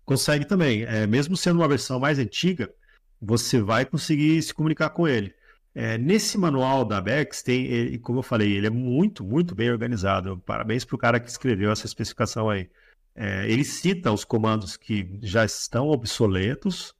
Consegue 0.04 0.44
também. 0.44 0.82
É, 0.84 1.06
mesmo 1.06 1.36
sendo 1.36 1.60
uma 1.60 1.68
versão 1.68 1.98
mais 1.98 2.18
antiga, 2.18 2.72
você 3.20 3.60
vai 3.60 3.84
conseguir 3.84 4.40
se 4.42 4.54
comunicar 4.54 4.90
com 4.90 5.06
ele. 5.08 5.34
É, 5.74 5.96
nesse 5.96 6.36
manual 6.38 6.84
da 6.84 7.00
Bex, 7.00 7.42
tem, 7.42 7.66
ele, 7.66 7.98
como 7.98 8.18
eu 8.18 8.22
falei, 8.22 8.52
ele 8.56 8.66
é 8.66 8.70
muito, 8.70 9.24
muito 9.24 9.54
bem 9.54 9.70
organizado. 9.70 10.38
Parabéns 10.38 10.84
para 10.84 10.96
o 10.96 10.98
cara 10.98 11.20
que 11.20 11.30
escreveu 11.30 11.70
essa 11.70 11.86
especificação 11.86 12.48
aí. 12.50 12.68
É, 13.20 13.50
ele 13.50 13.64
cita 13.64 14.12
os 14.12 14.24
comandos 14.24 14.76
que 14.76 15.18
já 15.22 15.44
estão 15.44 15.88
obsoletos 15.88 16.94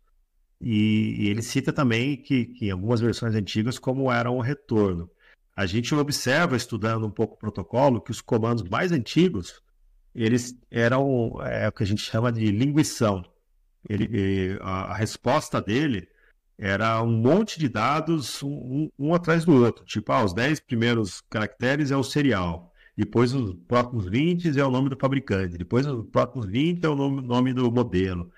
e, 0.60 1.14
e 1.18 1.28
ele 1.28 1.42
cita 1.42 1.72
também 1.72 2.16
que, 2.16 2.46
que, 2.46 2.66
em 2.66 2.70
algumas 2.70 3.00
versões 3.00 3.34
antigas 3.34 3.78
como 3.78 4.10
era 4.10 4.30
o 4.30 4.40
retorno. 4.40 5.08
A 5.54 5.66
gente 5.66 5.94
observa, 5.94 6.56
estudando 6.56 7.06
um 7.06 7.10
pouco 7.10 7.34
o 7.34 7.38
protocolo, 7.38 8.00
que 8.00 8.10
os 8.10 8.20
comandos 8.20 8.64
mais 8.68 8.90
antigos 8.92 9.62
eles 10.14 10.58
eram 10.70 11.40
é, 11.42 11.68
o 11.68 11.72
que 11.72 11.82
a 11.84 11.86
gente 11.86 12.02
chama 12.02 12.32
de 12.32 12.50
linguição 12.50 13.24
ele, 13.88 14.58
a, 14.60 14.92
a, 14.92 14.94
resposta 14.94 15.60
dele 15.60 16.08
era 16.58 17.02
um 17.02 17.12
monte 17.12 17.58
de 17.58 17.68
dados, 17.68 18.42
um, 18.42 18.48
um, 18.48 18.90
um, 18.98 19.14
atrás 19.14 19.44
do 19.44 19.52
outro. 19.64 19.84
Tipo, 19.84 20.12
ah, 20.12 20.24
os 20.24 20.32
10 20.32 20.60
primeiros 20.60 21.20
caracteres 21.30 21.90
é 21.90 21.96
o 21.96 22.02
serial. 22.02 22.72
Depois 22.98 23.32
os 23.32 23.54
próximos 23.68 24.06
20 24.06 24.58
é 24.58 24.64
o 24.64 24.72
nome 24.72 24.90
do 24.90 24.96
fabricante. 24.96 25.56
Depois 25.56 25.86
os 25.86 26.04
próximos 26.08 26.46
20 26.46 26.84
é 26.84 26.88
o 26.88 26.96
nome, 26.96 27.22
nome 27.22 27.54
do 27.54 27.70
modelo. 27.70 28.28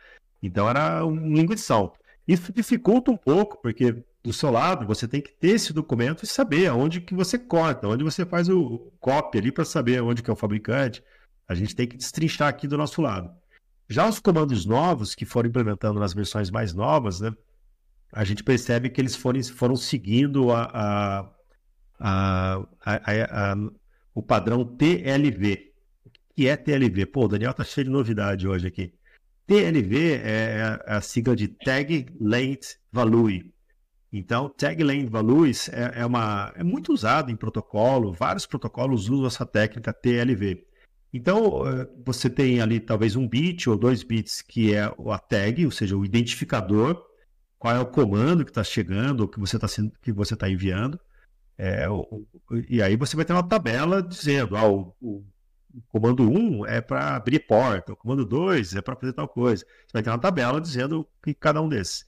Então 0.42 0.68
era 0.68 1.02
um 1.02 1.32
linguição. 1.32 1.94
Isso 2.28 2.52
dificulta 2.52 3.10
um 3.10 3.16
pouco, 3.16 3.56
porque 3.62 4.04
do 4.22 4.34
seu 4.34 4.50
lado, 4.50 4.86
você 4.86 5.08
tem 5.08 5.22
que 5.22 5.32
ter 5.32 5.52
esse 5.52 5.72
documento 5.72 6.24
e 6.24 6.26
saber 6.26 6.66
aonde 6.66 7.00
que 7.00 7.14
você 7.14 7.38
corta, 7.38 7.88
onde 7.88 8.04
você 8.04 8.26
faz 8.26 8.50
o 8.50 8.92
copy 9.00 9.38
ali 9.38 9.50
para 9.50 9.64
saber 9.64 10.02
onde 10.02 10.22
que 10.22 10.28
é 10.28 10.32
o 10.32 10.36
fabricante. 10.36 11.02
A 11.48 11.54
gente 11.54 11.74
tem 11.74 11.88
que 11.88 11.96
destrinchar 11.96 12.48
aqui 12.48 12.68
do 12.68 12.76
nosso 12.76 13.00
lado. 13.00 13.30
Já 13.88 14.06
os 14.06 14.20
comandos 14.20 14.66
novos 14.66 15.14
que 15.14 15.24
foram 15.24 15.48
implementando 15.48 15.98
nas 15.98 16.12
versões 16.12 16.50
mais 16.50 16.74
novas, 16.74 17.18
né, 17.18 17.32
a 18.12 18.24
gente 18.24 18.44
percebe 18.44 18.90
que 18.90 19.00
eles 19.00 19.16
foram, 19.16 19.42
foram 19.42 19.74
seguindo 19.74 20.52
a, 20.52 21.32
a, 21.98 22.62
a, 22.84 23.54
o 24.20 24.22
padrão 24.22 24.64
TLV. 24.64 25.72
O 26.04 26.10
que 26.34 26.46
é 26.46 26.54
TLV? 26.54 27.06
Pô, 27.06 27.24
o 27.24 27.28
Daniel 27.28 27.54
tá 27.54 27.64
cheio 27.64 27.86
de 27.86 27.90
novidade 27.90 28.46
hoje 28.46 28.66
aqui. 28.66 28.92
TLV 29.46 30.20
é 30.22 30.78
a 30.86 31.00
sigla 31.00 31.34
de 31.34 31.48
Tag 31.48 32.06
Length 32.20 32.78
Value. 32.92 33.50
Então, 34.12 34.48
Tag 34.50 34.82
Length 34.84 35.10
Values 35.10 35.68
é, 35.70 36.00
é, 36.00 36.06
uma, 36.06 36.52
é 36.54 36.62
muito 36.62 36.92
usado 36.92 37.30
em 37.30 37.36
protocolo, 37.36 38.12
vários 38.12 38.44
protocolos 38.44 39.08
usam 39.08 39.26
essa 39.26 39.46
técnica 39.46 39.92
TLV. 39.92 40.66
Então, 41.12 41.66
eh, 41.66 41.88
você 42.04 42.28
tem 42.28 42.60
ali 42.60 42.78
talvez 42.78 43.16
um 43.16 43.26
bit 43.26 43.68
ou 43.68 43.76
dois 43.76 44.02
bits 44.02 44.42
que 44.42 44.74
é 44.74 44.82
a 44.82 45.18
tag, 45.18 45.64
ou 45.64 45.72
seja, 45.72 45.96
o 45.96 46.04
identificador, 46.04 47.02
qual 47.58 47.74
é 47.74 47.80
o 47.80 47.86
comando 47.86 48.44
que 48.44 48.50
está 48.50 48.62
chegando, 48.62 49.22
ou 49.22 49.28
que 49.28 49.40
você 49.40 49.56
está 49.56 49.66
está 49.66 50.50
enviando. 50.50 51.00
É, 51.62 51.86
o, 51.90 52.26
e 52.70 52.82
aí 52.82 52.96
você 52.96 53.14
vai 53.14 53.22
ter 53.22 53.34
uma 53.34 53.46
tabela 53.46 54.02
dizendo, 54.02 54.56
ah, 54.56 54.66
o, 54.66 54.94
o 54.98 55.22
comando 55.88 56.22
1 56.22 56.64
é 56.64 56.80
para 56.80 57.16
abrir 57.16 57.40
porta, 57.40 57.92
o 57.92 57.96
comando 57.96 58.24
2 58.24 58.76
é 58.76 58.80
para 58.80 58.96
fazer 58.96 59.12
tal 59.12 59.28
coisa. 59.28 59.62
Você 59.62 59.92
vai 59.92 60.02
ter 60.02 60.08
uma 60.08 60.18
tabela 60.18 60.58
dizendo 60.58 61.06
que 61.22 61.34
cada 61.34 61.60
um 61.60 61.68
desses. 61.68 62.06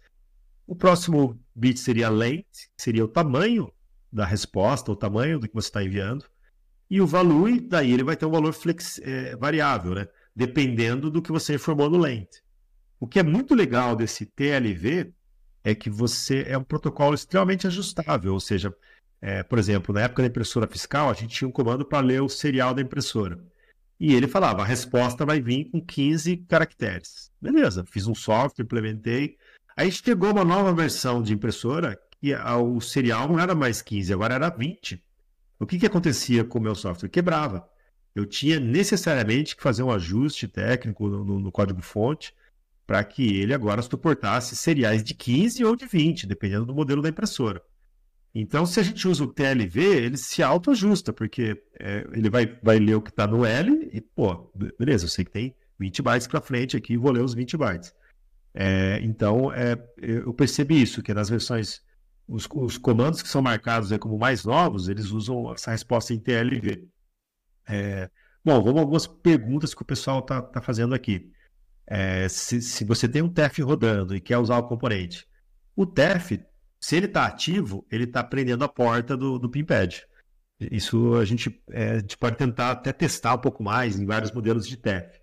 O 0.67 0.75
próximo 0.75 1.38
bit 1.55 1.79
seria 1.79 2.09
length, 2.09 2.71
que 2.75 2.83
seria 2.83 3.05
o 3.05 3.09
tamanho 3.09 3.71
da 4.11 4.25
resposta, 4.25 4.91
o 4.91 4.97
tamanho 4.97 5.38
do 5.38 5.47
que 5.47 5.55
você 5.55 5.69
está 5.69 5.85
enviando. 5.85 6.25
E 6.88 6.99
o 7.03 7.07
value, 7.07 7.61
daí 7.61 7.93
ele 7.93 8.05
vai 8.05 8.17
ter 8.17 8.25
um 8.25 8.31
valor 8.31 8.55
flex, 8.55 8.99
é, 9.03 9.37
variável, 9.37 9.95
né? 9.95 10.09
dependendo 10.35 11.11
do 11.11 11.21
que 11.21 11.31
você 11.31 11.57
informou 11.57 11.91
no 11.91 11.99
length. 11.99 12.41
O 12.99 13.07
que 13.07 13.19
é 13.19 13.23
muito 13.23 13.55
legal 13.55 13.95
desse 13.95 14.25
TLV 14.25 15.12
é 15.62 15.75
que 15.75 15.91
você 15.91 16.43
é 16.49 16.57
um 16.57 16.65
protocolo 16.65 17.15
extremamente 17.15 17.67
ajustável, 17.67 18.33
ou 18.33 18.41
seja, 18.41 18.75
é, 19.22 19.44
por 19.44 19.56
exemplo, 19.56 19.94
na 19.94 20.00
época 20.00 20.22
da 20.22 20.28
impressora 20.28 20.66
fiscal, 20.66 21.08
a 21.08 21.14
gente 21.14 21.37
tinha 21.37 21.46
um 21.46 21.52
comando 21.52 21.85
para 21.85 22.04
ler 22.04 22.20
o 22.20 22.28
serial 22.28 22.74
da 22.74 22.82
impressora. 22.82 23.38
E 23.98 24.14
ele 24.14 24.26
falava, 24.26 24.62
a 24.62 24.66
resposta 24.66 25.24
vai 25.24 25.40
vir 25.40 25.70
com 25.70 25.80
15 25.80 26.38
caracteres. 26.38 27.30
Beleza, 27.40 27.85
fiz 27.85 28.08
um 28.08 28.16
software, 28.16 28.64
implementei. 28.64 29.37
Aí 29.76 29.92
chegou 29.92 30.32
uma 30.32 30.44
nova 30.44 30.74
versão 30.74 31.22
de 31.22 31.32
impressora 31.32 31.96
que 32.20 32.35
o 32.35 32.80
serial 32.80 33.28
não 33.28 33.38
era 33.38 33.54
mais 33.54 33.80
15, 33.80 34.12
agora 34.12 34.35
era 34.35 34.50
20. 34.50 35.00
O 35.61 35.66
que, 35.66 35.78
que 35.78 35.87
acontecia 35.87 36.42
com 36.42 36.58
o 36.58 36.62
meu 36.62 36.74
software? 36.74 37.08
Quebrava. 37.08 37.68
Eu 38.16 38.26
tinha 38.26 38.58
necessariamente 38.58 39.54
que 39.54 39.62
fazer 39.62 39.85
um 39.85 39.92
ajuste 39.92 40.48
técnico 40.48 41.06
no, 41.06 41.38
no 41.38 41.52
código-fonte 41.52 42.35
para 42.85 43.04
que 43.04 43.40
ele 43.40 43.54
agora 43.54 43.80
suportasse 43.82 44.56
seriais 44.56 45.04
de 45.04 45.14
15 45.14 45.64
ou 45.64 45.76
de 45.76 45.87
20, 45.87 46.26
dependendo 46.26 46.66
do 46.66 46.74
modelo 46.74 47.00
da 47.00 47.08
impressora. 47.08 47.62
Então, 48.35 48.64
se 48.64 48.81
a 48.81 48.83
gente 48.83 49.07
usa 49.07 49.25
o 49.25 49.33
TLV, 49.33 49.81
ele 49.81 50.16
se 50.16 50.42
autoajusta, 50.42 51.12
porque 51.12 51.62
é, 51.79 52.07
ele 52.12 52.31
vai, 52.31 52.47
vai 52.62 52.79
ler 52.79 52.95
o 52.95 53.03
que 53.03 53.11
está 53.11 53.27
no 53.27 53.45
L 53.45 53.90
e, 53.92 54.01
pô, 54.01 54.51
beleza, 54.79 55.05
eu 55.05 55.09
sei 55.09 55.25
que 55.25 55.31
tem 55.31 55.55
20 55.79 56.01
bytes 56.01 56.27
para 56.27 56.40
frente 56.40 56.77
aqui, 56.77 56.97
vou 56.97 57.12
ler 57.12 57.23
os 57.23 57.35
20 57.35 57.57
bytes. 57.57 57.95
É, 58.55 59.01
então, 59.03 59.53
é, 59.53 59.77
eu 59.99 60.33
percebi 60.33 60.81
isso, 60.81 61.03
que 61.03 61.12
nas 61.12 61.29
versões 61.29 61.83
os, 62.27 62.49
os 62.55 62.79
comandos 62.79 63.23
que 63.23 63.29
são 63.29 63.42
marcados 63.42 63.90
como 63.99 64.18
mais 64.18 64.45
novos, 64.45 64.88
eles 64.88 65.11
usam 65.11 65.53
essa 65.53 65.71
resposta 65.71 66.14
em 66.14 66.18
TLV. 66.18 66.88
É, 67.68 68.11
bom, 68.45 68.62
vamos 68.62 68.81
algumas 68.81 69.07
perguntas 69.07 69.75
que 69.75 69.83
o 69.83 69.87
pessoal 69.87 70.21
está 70.21 70.40
tá 70.40 70.61
fazendo 70.61 70.95
aqui. 70.95 71.31
É, 71.87 72.29
se, 72.29 72.62
se, 72.62 72.85
você 72.85 73.09
tem 73.09 73.23
um 73.23 73.29
TEF 73.29 73.61
rodando 73.61 74.14
e 74.14 74.21
quer 74.21 74.38
usar 74.38 74.59
o 74.59 74.68
componente, 74.68 75.27
o 75.77 75.85
TEF, 75.85 76.40
se 76.83 76.97
ele 76.97 77.07
está 77.07 77.27
ativo, 77.27 77.87
ele 77.92 78.05
está 78.05 78.25
prendendo 78.25 78.64
a 78.64 78.68
porta 78.68 79.16
do, 79.16 79.38
do 79.38 79.49
PIMPAD. 79.49 80.05
Isso 80.61 81.14
a 81.14 81.25
gente, 81.25 81.62
é, 81.71 81.90
a 81.90 81.99
gente, 82.01 82.18
pode 82.18 82.37
tentar 82.37 82.73
até 82.73 82.92
testar 82.92 83.35
um 83.35 83.38
pouco 83.38 83.62
mais 83.62 83.97
em 83.97 84.05
vários 84.05 84.33
modelos 84.33 84.66
de 84.66 84.77
TEF. 84.77 85.21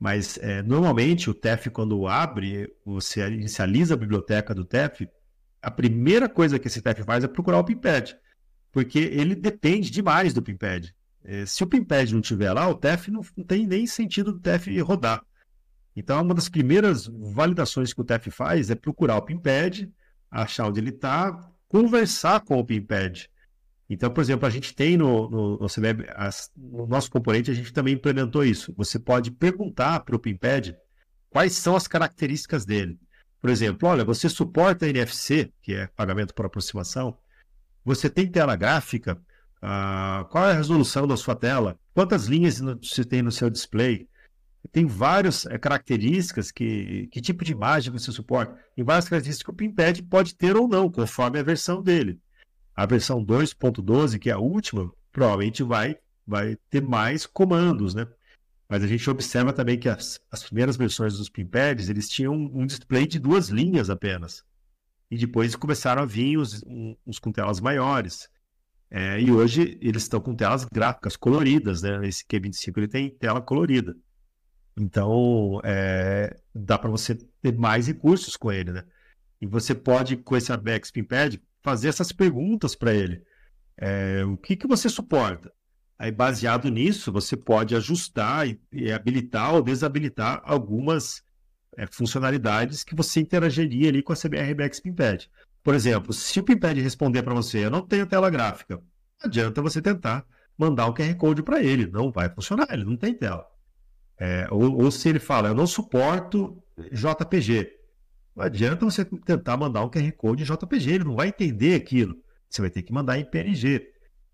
Mas 0.00 0.38
é, 0.38 0.62
normalmente 0.62 1.28
o 1.28 1.34
TEF, 1.34 1.68
quando 1.68 2.06
abre, 2.06 2.72
você 2.86 3.20
inicializa 3.28 3.92
a 3.92 3.98
biblioteca 3.98 4.54
do 4.54 4.64
TEF, 4.64 5.06
a 5.60 5.70
primeira 5.70 6.26
coisa 6.26 6.58
que 6.58 6.68
esse 6.68 6.80
TEF 6.80 7.04
faz 7.04 7.22
é 7.22 7.28
procurar 7.28 7.58
o 7.58 7.64
PIMPAD, 7.64 8.16
porque 8.72 8.98
ele 8.98 9.34
depende 9.34 9.90
demais 9.90 10.32
do 10.32 10.42
PIMPAD. 10.42 10.94
É, 11.22 11.44
se 11.44 11.62
o 11.62 11.66
PIMPAD 11.66 12.14
não 12.14 12.20
estiver 12.20 12.52
lá, 12.54 12.66
o 12.66 12.74
TEF 12.74 13.10
não, 13.10 13.20
não, 13.36 13.44
tem 13.44 13.66
nem 13.66 13.86
sentido 13.86 14.32
do 14.32 14.40
TEF 14.40 14.80
rodar. 14.80 15.22
Então, 15.94 16.22
uma 16.22 16.34
das 16.34 16.48
primeiras 16.48 17.06
validações 17.06 17.92
que 17.92 18.00
o 18.00 18.04
TEF 18.04 18.30
faz 18.30 18.70
é 18.70 18.74
procurar 18.74 19.18
o 19.18 19.22
PIMPAD, 19.22 19.92
achar 20.42 20.66
onde 20.66 20.80
ele 20.80 20.90
está, 20.90 21.50
conversar 21.68 22.40
com 22.40 22.58
o 22.58 22.64
PIMPAD. 22.64 23.30
Então, 23.88 24.10
por 24.10 24.20
exemplo, 24.20 24.46
a 24.46 24.50
gente 24.50 24.74
tem 24.74 24.96
no, 24.96 25.30
no, 25.30 25.58
no, 25.58 25.66
as, 26.16 26.50
no 26.56 26.86
nosso 26.86 27.10
componente, 27.10 27.50
a 27.50 27.54
gente 27.54 27.72
também 27.72 27.94
implementou 27.94 28.44
isso. 28.44 28.74
Você 28.76 28.98
pode 28.98 29.30
perguntar 29.30 30.00
para 30.00 30.16
o 30.16 30.18
PIMPAD 30.18 30.76
quais 31.30 31.52
são 31.52 31.76
as 31.76 31.86
características 31.86 32.64
dele. 32.64 32.98
Por 33.40 33.50
exemplo, 33.50 33.88
olha, 33.88 34.04
você 34.04 34.28
suporta 34.28 34.88
NFC, 34.88 35.52
que 35.62 35.74
é 35.74 35.86
pagamento 35.88 36.34
por 36.34 36.46
aproximação, 36.46 37.16
você 37.84 38.08
tem 38.08 38.26
tela 38.26 38.56
gráfica, 38.56 39.20
ah, 39.60 40.26
qual 40.30 40.48
é 40.48 40.52
a 40.52 40.56
resolução 40.56 41.06
da 41.06 41.16
sua 41.16 41.36
tela, 41.36 41.78
quantas 41.92 42.24
linhas 42.24 42.58
você 42.60 43.04
tem 43.04 43.22
no 43.22 43.30
seu 43.30 43.50
display, 43.50 44.08
tem 44.72 44.86
várias 44.86 45.46
é, 45.46 45.58
características 45.58 46.50
que, 46.50 47.08
que 47.08 47.20
tipo 47.20 47.44
de 47.44 47.52
imagem 47.52 47.92
você 47.92 48.10
suporta, 48.10 48.58
tem 48.74 48.84
várias 48.84 49.08
características 49.08 49.44
que 49.44 49.50
o 49.50 49.54
Pimpad 49.54 50.02
pode 50.02 50.34
ter 50.34 50.56
ou 50.56 50.66
não, 50.66 50.90
conforme 50.90 51.38
a 51.38 51.42
versão 51.42 51.82
dele. 51.82 52.20
A 52.74 52.86
versão 52.86 53.24
2.12, 53.24 54.18
que 54.18 54.30
é 54.30 54.32
a 54.32 54.38
última, 54.38 54.90
provavelmente 55.12 55.62
vai, 55.62 55.96
vai 56.26 56.56
ter 56.68 56.82
mais 56.82 57.24
comandos, 57.26 57.94
né? 57.94 58.06
Mas 58.68 58.82
a 58.82 58.86
gente 58.86 59.08
observa 59.08 59.52
também 59.52 59.78
que 59.78 59.88
as, 59.88 60.20
as 60.30 60.42
primeiras 60.42 60.76
versões 60.76 61.16
dos 61.16 61.28
pinpads, 61.28 61.88
eles 61.88 62.08
tinham 62.08 62.34
um 62.34 62.66
display 62.66 63.06
de 63.06 63.18
duas 63.18 63.48
linhas 63.48 63.90
apenas. 63.90 64.42
E 65.10 65.16
depois 65.16 65.54
começaram 65.54 66.02
a 66.02 66.06
vir 66.06 66.38
os, 66.38 66.64
uns 67.06 67.18
com 67.18 67.30
telas 67.30 67.60
maiores. 67.60 68.28
É, 68.90 69.20
e 69.20 69.30
hoje 69.30 69.78
eles 69.80 70.04
estão 70.04 70.20
com 70.20 70.34
telas 70.34 70.64
gráficas 70.64 71.16
coloridas, 71.16 71.82
né? 71.82 72.06
Esse 72.06 72.24
Q25 72.24 72.78
ele 72.78 72.88
tem 72.88 73.10
tela 73.10 73.40
colorida. 73.40 73.94
Então, 74.76 75.60
é, 75.62 76.36
dá 76.54 76.78
para 76.78 76.90
você 76.90 77.14
ter 77.14 77.56
mais 77.56 77.86
recursos 77.86 78.36
com 78.36 78.50
ele, 78.50 78.72
né? 78.72 78.84
E 79.40 79.46
você 79.46 79.74
pode, 79.74 80.16
com 80.16 80.36
esse 80.36 80.52
Abex 80.52 80.90
Pinpad, 80.90 81.40
fazer 81.62 81.88
essas 81.88 82.12
perguntas 82.12 82.74
para 82.74 82.92
ele. 82.92 83.22
É, 83.76 84.24
o 84.24 84.36
que, 84.36 84.56
que 84.56 84.66
você 84.66 84.88
suporta? 84.88 85.52
Aí, 85.98 86.10
baseado 86.10 86.68
nisso, 86.68 87.12
você 87.12 87.36
pode 87.36 87.74
ajustar 87.76 88.48
e, 88.48 88.60
e 88.72 88.92
habilitar 88.92 89.54
ou 89.54 89.62
desabilitar 89.62 90.42
algumas 90.44 91.22
é, 91.76 91.86
funcionalidades 91.86 92.82
que 92.82 92.94
você 92.94 93.20
interagiria 93.20 93.88
ali 93.88 94.02
com 94.02 94.12
a 94.12 94.16
CBR 94.16 94.54
Bex 94.54 94.80
Pimpad. 94.80 95.26
Por 95.62 95.74
exemplo, 95.74 96.12
se 96.12 96.38
o 96.40 96.42
Pimpad 96.42 96.78
responder 96.80 97.22
para 97.22 97.34
você, 97.34 97.64
eu 97.64 97.70
não 97.70 97.80
tenho 97.80 98.06
tela 98.06 98.28
gráfica, 98.28 98.82
adianta 99.22 99.62
você 99.62 99.80
tentar 99.80 100.26
mandar 100.58 100.86
um 100.86 100.94
QR 100.94 101.14
Code 101.16 101.42
para 101.42 101.62
ele. 101.62 101.86
Não 101.86 102.10
vai 102.10 102.28
funcionar, 102.28 102.68
ele 102.70 102.84
não 102.84 102.96
tem 102.96 103.14
tela. 103.14 103.46
É, 104.18 104.46
ou, 104.50 104.82
ou, 104.82 104.90
se 104.90 105.08
ele 105.08 105.18
fala, 105.18 105.48
eu 105.48 105.54
não 105.54 105.66
suporto 105.66 106.62
JPG. 106.92 107.72
Não 108.34 108.44
adianta 108.44 108.84
você 108.84 109.04
tentar 109.04 109.56
mandar 109.56 109.84
um 109.84 109.90
QR 109.90 110.12
Code 110.12 110.42
em 110.42 110.46
JPG, 110.46 110.92
ele 110.92 111.04
não 111.04 111.16
vai 111.16 111.28
entender 111.28 111.74
aquilo. 111.74 112.16
Você 112.48 112.60
vai 112.60 112.70
ter 112.70 112.82
que 112.82 112.92
mandar 112.92 113.18
em 113.18 113.24
PNG 113.24 113.88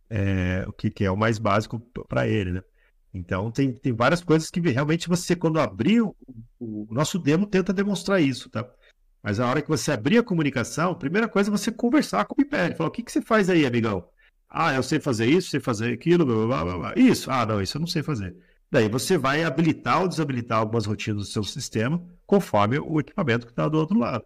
é, 0.09 0.65
o 0.67 0.73
que, 0.73 0.91
que, 0.91 1.05
é 1.05 1.11
o 1.11 1.17
mais 1.17 1.39
básico 1.39 1.81
para 2.09 2.27
ele, 2.27 2.53
né? 2.53 2.63
Então 3.13 3.51
tem, 3.51 3.73
tem 3.73 3.93
várias 3.93 4.23
coisas 4.23 4.51
que 4.51 4.61
realmente 4.61 5.09
você, 5.09 5.35
quando 5.35 5.59
abrir 5.59 6.03
o, 6.03 6.15
o, 6.59 6.87
nosso 6.91 7.19
demo, 7.19 7.47
tenta 7.47 7.73
demonstrar 7.73 8.21
isso, 8.21 8.49
tá? 8.51 8.69
Mas 9.23 9.41
a 9.41 9.49
hora 9.49 9.61
que 9.61 9.69
você 9.69 9.93
abrir 9.93 10.19
a 10.19 10.23
comunicação, 10.23 10.93
a 10.93 10.97
primeira 10.97 11.29
coisa 11.29 11.51
é 11.51 11.53
você 11.53 11.71
conversar 11.71 12.25
com 12.25 12.35
o 12.35 12.37
Piped. 12.37 12.77
Falar, 12.77 12.89
o 12.89 12.93
que, 12.93 13.03
que 13.03 13.13
você 13.13 13.21
faz 13.21 13.51
aí, 13.51 13.67
amigão? 13.67 14.09
Ah, 14.49 14.75
eu 14.75 14.83
sei 14.83 14.99
fazer 14.99 15.27
isso, 15.27 15.51
sei 15.51 15.61
fazer 15.61 15.93
aquilo, 15.93 16.25
blá, 16.25 16.47
blá, 16.47 16.65
blá, 16.65 16.79
blá. 16.79 16.95
Isso, 16.97 17.31
ah, 17.31 17.45
não, 17.45 17.61
isso 17.61 17.77
eu 17.77 17.81
não 17.81 17.87
sei 17.87 18.03
fazer. 18.03 18.35
Daí 18.71 18.89
você 18.89 19.19
vai 19.19 19.43
habilitar 19.43 20.01
ou 20.01 20.09
desabilitar 20.09 20.59
algumas 20.59 20.87
rotinas 20.87 21.27
do 21.27 21.33
seu 21.33 21.43
sistema 21.43 22.03
conforme 22.27 22.79
o 22.79 23.01
equipamento 23.01 23.47
que 23.47 23.53
está 23.53 23.69
do 23.69 23.79
outro 23.79 23.99
lado. 23.99 24.25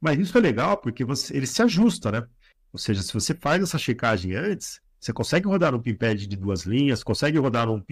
Mas 0.00 0.18
isso 0.18 0.36
é 0.36 0.40
legal 0.40 0.76
porque 0.76 1.04
você, 1.04 1.36
ele 1.36 1.46
se 1.46 1.62
ajusta, 1.62 2.10
né? 2.10 2.26
Ou 2.72 2.78
seja, 2.78 3.02
se 3.02 3.14
você 3.14 3.34
faz 3.34 3.62
essa 3.62 3.78
checagem 3.78 4.34
antes, 4.34 4.80
você 4.98 5.12
consegue 5.12 5.46
rodar 5.46 5.74
um 5.74 5.80
pinpad 5.80 6.26
de 6.26 6.36
duas 6.36 6.62
linhas, 6.62 7.04
consegue 7.04 7.38
rodar 7.38 7.70
um, 7.70 7.82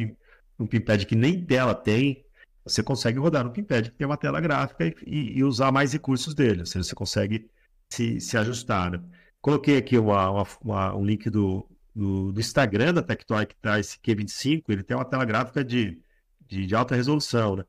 um 0.59 0.67
pinpad 0.67 1.07
que 1.07 1.15
nem 1.15 1.45
tela 1.45 1.75
tem, 1.75 2.25
você 2.65 2.83
consegue 2.83 3.19
rodar 3.19 3.47
um 3.47 3.53
pinpad 3.53 3.91
que 3.91 3.97
tem 3.97 4.07
uma 4.07 4.17
tela 4.17 4.41
gráfica 4.41 4.87
e, 5.07 5.39
e 5.39 5.45
usar 5.45 5.71
mais 5.71 5.93
recursos 5.93 6.35
dele. 6.35 6.61
Ou 6.61 6.67
seja, 6.67 6.83
você 6.83 6.95
consegue 6.95 7.49
se, 7.89 8.21
se 8.21 8.37
ajustar. 8.37 8.91
Né? 8.91 9.01
Coloquei 9.41 9.77
aqui 9.77 9.97
uma, 9.97 10.31
uma, 10.31 10.47
uma, 10.63 10.97
um 10.97 11.05
link 11.05 11.31
do, 11.31 11.69
do, 11.95 12.33
do, 12.33 12.41
Instagram 12.41 12.95
da 12.95 13.03
Tectoy 13.03 13.47
que 13.47 13.55
está 13.55 13.79
esse 13.79 13.99
Q25, 13.99 14.65
ele 14.69 14.83
tem 14.83 14.97
uma 14.97 15.05
tela 15.05 15.25
gráfica 15.25 15.65
de, 15.65 16.01
de, 16.47 16.67
de 16.67 16.75
alta 16.75 16.95
resolução, 16.95 17.57
né? 17.57 17.65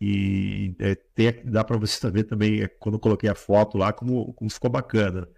E 0.00 0.74
é, 0.78 0.94
tem, 0.94 1.42
dá 1.44 1.64
para 1.64 1.76
você 1.76 2.10
ver 2.10 2.24
também, 2.24 2.62
é, 2.62 2.68
quando 2.68 2.94
eu 2.94 3.00
coloquei 3.00 3.28
a 3.28 3.34
foto 3.34 3.76
lá, 3.76 3.92
como, 3.92 4.32
como 4.34 4.50
ficou 4.50 4.70
bacana. 4.70 5.28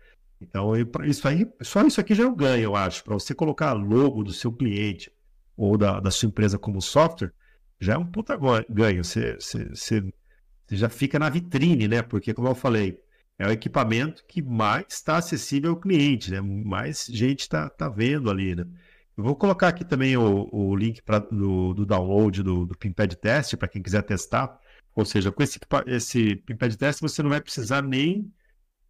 Então, 0.40 0.72
isso 1.04 1.28
aí, 1.28 1.46
só 1.62 1.82
isso 1.82 2.00
aqui 2.00 2.14
já 2.14 2.24
é 2.24 2.26
um 2.26 2.34
ganho, 2.34 2.64
eu 2.64 2.76
acho. 2.76 3.04
Para 3.04 3.14
você 3.14 3.34
colocar 3.34 3.72
logo 3.72 4.24
do 4.24 4.32
seu 4.32 4.52
cliente 4.52 5.12
ou 5.56 5.76
da, 5.76 6.00
da 6.00 6.10
sua 6.10 6.28
empresa 6.28 6.58
como 6.58 6.80
software, 6.80 7.32
já 7.78 7.94
é 7.94 7.98
um 7.98 8.06
puta 8.06 8.38
ganho. 8.68 9.04
Você, 9.04 9.34
você, 9.34 9.68
você, 9.68 10.00
você 10.66 10.76
já 10.76 10.88
fica 10.88 11.18
na 11.18 11.28
vitrine, 11.28 11.88
né? 11.88 12.02
Porque, 12.02 12.34
como 12.34 12.48
eu 12.48 12.54
falei, 12.54 12.98
é 13.40 13.46
o 13.46 13.50
equipamento 13.50 14.22
que 14.28 14.42
mais 14.42 14.84
está 14.90 15.16
acessível 15.16 15.70
ao 15.70 15.76
cliente, 15.80 16.30
né? 16.30 16.42
Mais 16.42 17.06
gente 17.06 17.40
está 17.40 17.70
tá 17.70 17.88
vendo 17.88 18.30
ali, 18.30 18.54
né? 18.54 18.66
Eu 19.16 19.24
vou 19.24 19.34
colocar 19.34 19.68
aqui 19.68 19.82
também 19.82 20.14
o, 20.14 20.46
o 20.52 20.76
link 20.76 21.00
pra, 21.00 21.20
do, 21.20 21.72
do 21.72 21.86
download 21.86 22.42
do, 22.42 22.66
do 22.66 22.76
Pimpad 22.76 23.14
Test 23.14 23.56
para 23.56 23.66
quem 23.66 23.82
quiser 23.82 24.02
testar. 24.02 24.60
Ou 24.94 25.06
seja, 25.06 25.32
com 25.32 25.42
esse, 25.42 25.58
esse 25.86 26.36
Pimpad 26.36 26.76
Test 26.76 27.00
você 27.00 27.22
não 27.22 27.30
vai 27.30 27.40
precisar 27.40 27.80
nem 27.80 28.30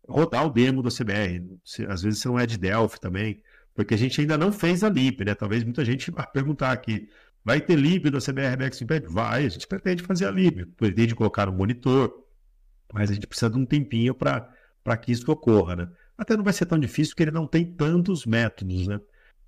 rodar 0.08 0.44
o 0.44 0.50
demo 0.50 0.82
do 0.82 0.90
CBR. 0.90 1.46
Às 1.88 2.02
vezes 2.02 2.18
você 2.18 2.26
não 2.26 2.38
é 2.38 2.44
de 2.44 2.58
Delphi 2.58 3.00
também, 3.00 3.40
porque 3.72 3.94
a 3.94 3.98
gente 3.98 4.20
ainda 4.20 4.36
não 4.36 4.52
fez 4.52 4.82
a 4.82 4.88
lib, 4.88 5.24
né? 5.24 5.32
Talvez 5.36 5.62
muita 5.62 5.84
gente 5.84 6.10
vá 6.10 6.26
perguntar 6.26 6.72
aqui, 6.72 7.08
vai 7.44 7.60
ter 7.60 7.76
lib 7.76 8.10
do 8.10 8.18
CBR 8.18 8.56
Max 8.58 8.82
Impact? 8.82 9.08
Vai, 9.08 9.46
a 9.46 9.48
gente 9.48 9.68
pretende 9.68 10.02
fazer 10.02 10.26
a 10.26 10.30
lib, 10.32 10.66
pretende 10.76 11.14
colocar 11.14 11.48
um 11.48 11.56
monitor, 11.56 12.12
mas 12.92 13.10
a 13.10 13.14
gente 13.14 13.26
precisa 13.26 13.50
de 13.50 13.58
um 13.58 13.66
tempinho 13.66 14.14
para 14.14 14.96
que 15.00 15.12
isso 15.12 15.30
ocorra, 15.30 15.76
né? 15.76 15.88
Até 16.16 16.36
não 16.36 16.44
vai 16.44 16.52
ser 16.52 16.66
tão 16.66 16.78
difícil 16.78 17.12
porque 17.12 17.24
ele 17.24 17.30
não 17.30 17.46
tem 17.46 17.64
tantos 17.64 18.26
métodos, 18.26 18.86
né? 18.86 19.00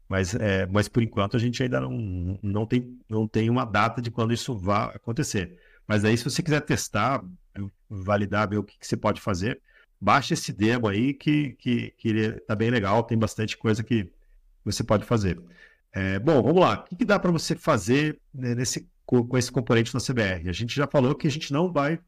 Mas, 0.09 0.35
é, 0.35 0.66
mas 0.66 0.88
por 0.88 1.02
enquanto 1.02 1.37
a 1.37 1.40
gente 1.40 1.62
ainda 1.62 1.81
não, 1.81 2.38
não, 2.42 2.66
tem, 2.66 2.98
não 3.09 3.26
tem 3.26 3.48
uma 3.48 3.64
data 3.64 4.00
de 4.00 4.11
quando 4.11 4.33
isso 4.33 4.57
vai 4.57 4.94
acontecer. 4.94 5.59
Mas 5.87 6.05
aí, 6.05 6.16
se 6.16 6.24
você 6.24 6.42
quiser 6.42 6.61
testar, 6.61 7.24
validar, 7.88 8.48
ver 8.48 8.59
o 8.59 8.62
que, 8.62 8.78
que 8.78 8.87
você 8.87 8.96
pode 8.96 9.20
fazer, 9.20 9.61
baixa 10.00 10.35
esse 10.35 10.52
demo 10.52 10.88
aí 10.88 11.14
que, 11.14 11.52
que, 11.59 11.90
que 11.96 12.09
ele 12.09 12.33
tá 12.40 12.55
bem 12.55 12.70
legal, 12.70 13.02
tem 13.02 13.18
bastante 13.18 13.57
coisa 13.57 13.83
que 13.83 14.11
você 14.64 14.83
pode 14.83 15.05
fazer. 15.05 15.40
É, 15.92 16.18
bom, 16.18 16.42
vamos 16.42 16.61
lá. 16.61 16.81
O 16.81 16.85
que, 16.85 16.96
que 16.96 17.05
dá 17.05 17.18
para 17.18 17.31
você 17.31 17.55
fazer 17.55 18.18
né, 18.35 18.55
nesse, 18.55 18.88
com, 19.05 19.26
com, 19.26 19.37
esse 19.37 19.52
componente 19.52 19.94
na 19.94 20.00
CBR? 20.00 20.48
A 20.48 20.52
gente 20.52 20.74
já 20.74 20.87
falou 20.87 21.14
que 21.14 21.26
a 21.26 21.31
gente 21.31 21.52
não 21.52 21.70
vai 21.70 21.98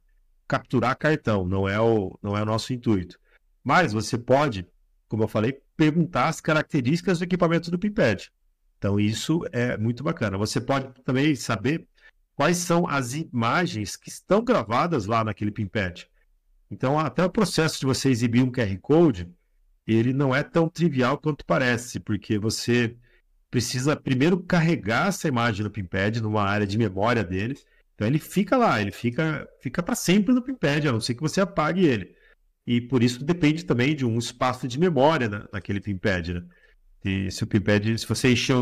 capturar 0.46 0.96
cartão, 0.96 1.46
não 1.46 1.68
é 1.68 1.80
o, 1.80 2.18
não 2.22 2.36
é 2.36 2.42
o 2.42 2.46
nosso 2.46 2.72
intuito. 2.72 3.18
Mas 3.62 3.92
você 3.92 4.18
pode 4.18 4.66
como 5.14 5.22
eu 5.22 5.28
falei, 5.28 5.60
perguntar 5.76 6.28
as 6.28 6.40
características 6.40 7.18
do 7.18 7.24
equipamento 7.24 7.70
do 7.70 7.78
Pimpad. 7.78 8.30
Então, 8.78 8.98
isso 8.98 9.42
é 9.52 9.76
muito 9.76 10.02
bacana. 10.02 10.36
Você 10.36 10.60
pode 10.60 10.88
também 11.04 11.36
saber 11.36 11.86
quais 12.34 12.56
são 12.58 12.86
as 12.88 13.14
imagens 13.14 13.96
que 13.96 14.08
estão 14.08 14.42
gravadas 14.42 15.06
lá 15.06 15.22
naquele 15.22 15.52
Pimpad. 15.52 16.06
Então, 16.68 16.98
até 16.98 17.24
o 17.24 17.30
processo 17.30 17.78
de 17.78 17.86
você 17.86 18.10
exibir 18.10 18.42
um 18.42 18.50
QR 18.50 18.76
Code, 18.80 19.30
ele 19.86 20.12
não 20.12 20.34
é 20.34 20.42
tão 20.42 20.68
trivial 20.68 21.16
quanto 21.16 21.44
parece, 21.44 22.00
porque 22.00 22.36
você 22.36 22.96
precisa 23.48 23.94
primeiro 23.94 24.42
carregar 24.42 25.08
essa 25.08 25.28
imagem 25.28 25.62
no 25.62 25.70
Pimpad 25.70 26.20
numa 26.20 26.42
área 26.42 26.66
de 26.66 26.76
memória 26.76 27.22
dele. 27.22 27.56
Então, 27.94 28.06
ele 28.06 28.18
fica 28.18 28.56
lá, 28.56 28.80
ele 28.80 28.90
fica, 28.90 29.48
fica 29.60 29.82
para 29.82 29.94
sempre 29.94 30.34
no 30.34 30.42
Pimpad, 30.42 30.88
a 30.88 30.92
não 30.92 31.00
ser 31.00 31.14
que 31.14 31.20
você 31.20 31.40
apague 31.40 31.84
ele 31.84 32.14
e 32.66 32.80
por 32.80 33.02
isso 33.02 33.24
depende 33.24 33.64
também 33.64 33.94
de 33.94 34.06
um 34.06 34.18
espaço 34.18 34.66
de 34.66 34.78
memória 34.78 35.28
na, 35.28 35.48
naquele 35.52 35.80
pimpad, 35.80 36.34
né? 36.34 36.44
E 37.04 37.30
se 37.30 37.44
o 37.44 37.46
pimpad, 37.46 37.98
se 37.98 38.06
você 38.06 38.32
encher, 38.32 38.56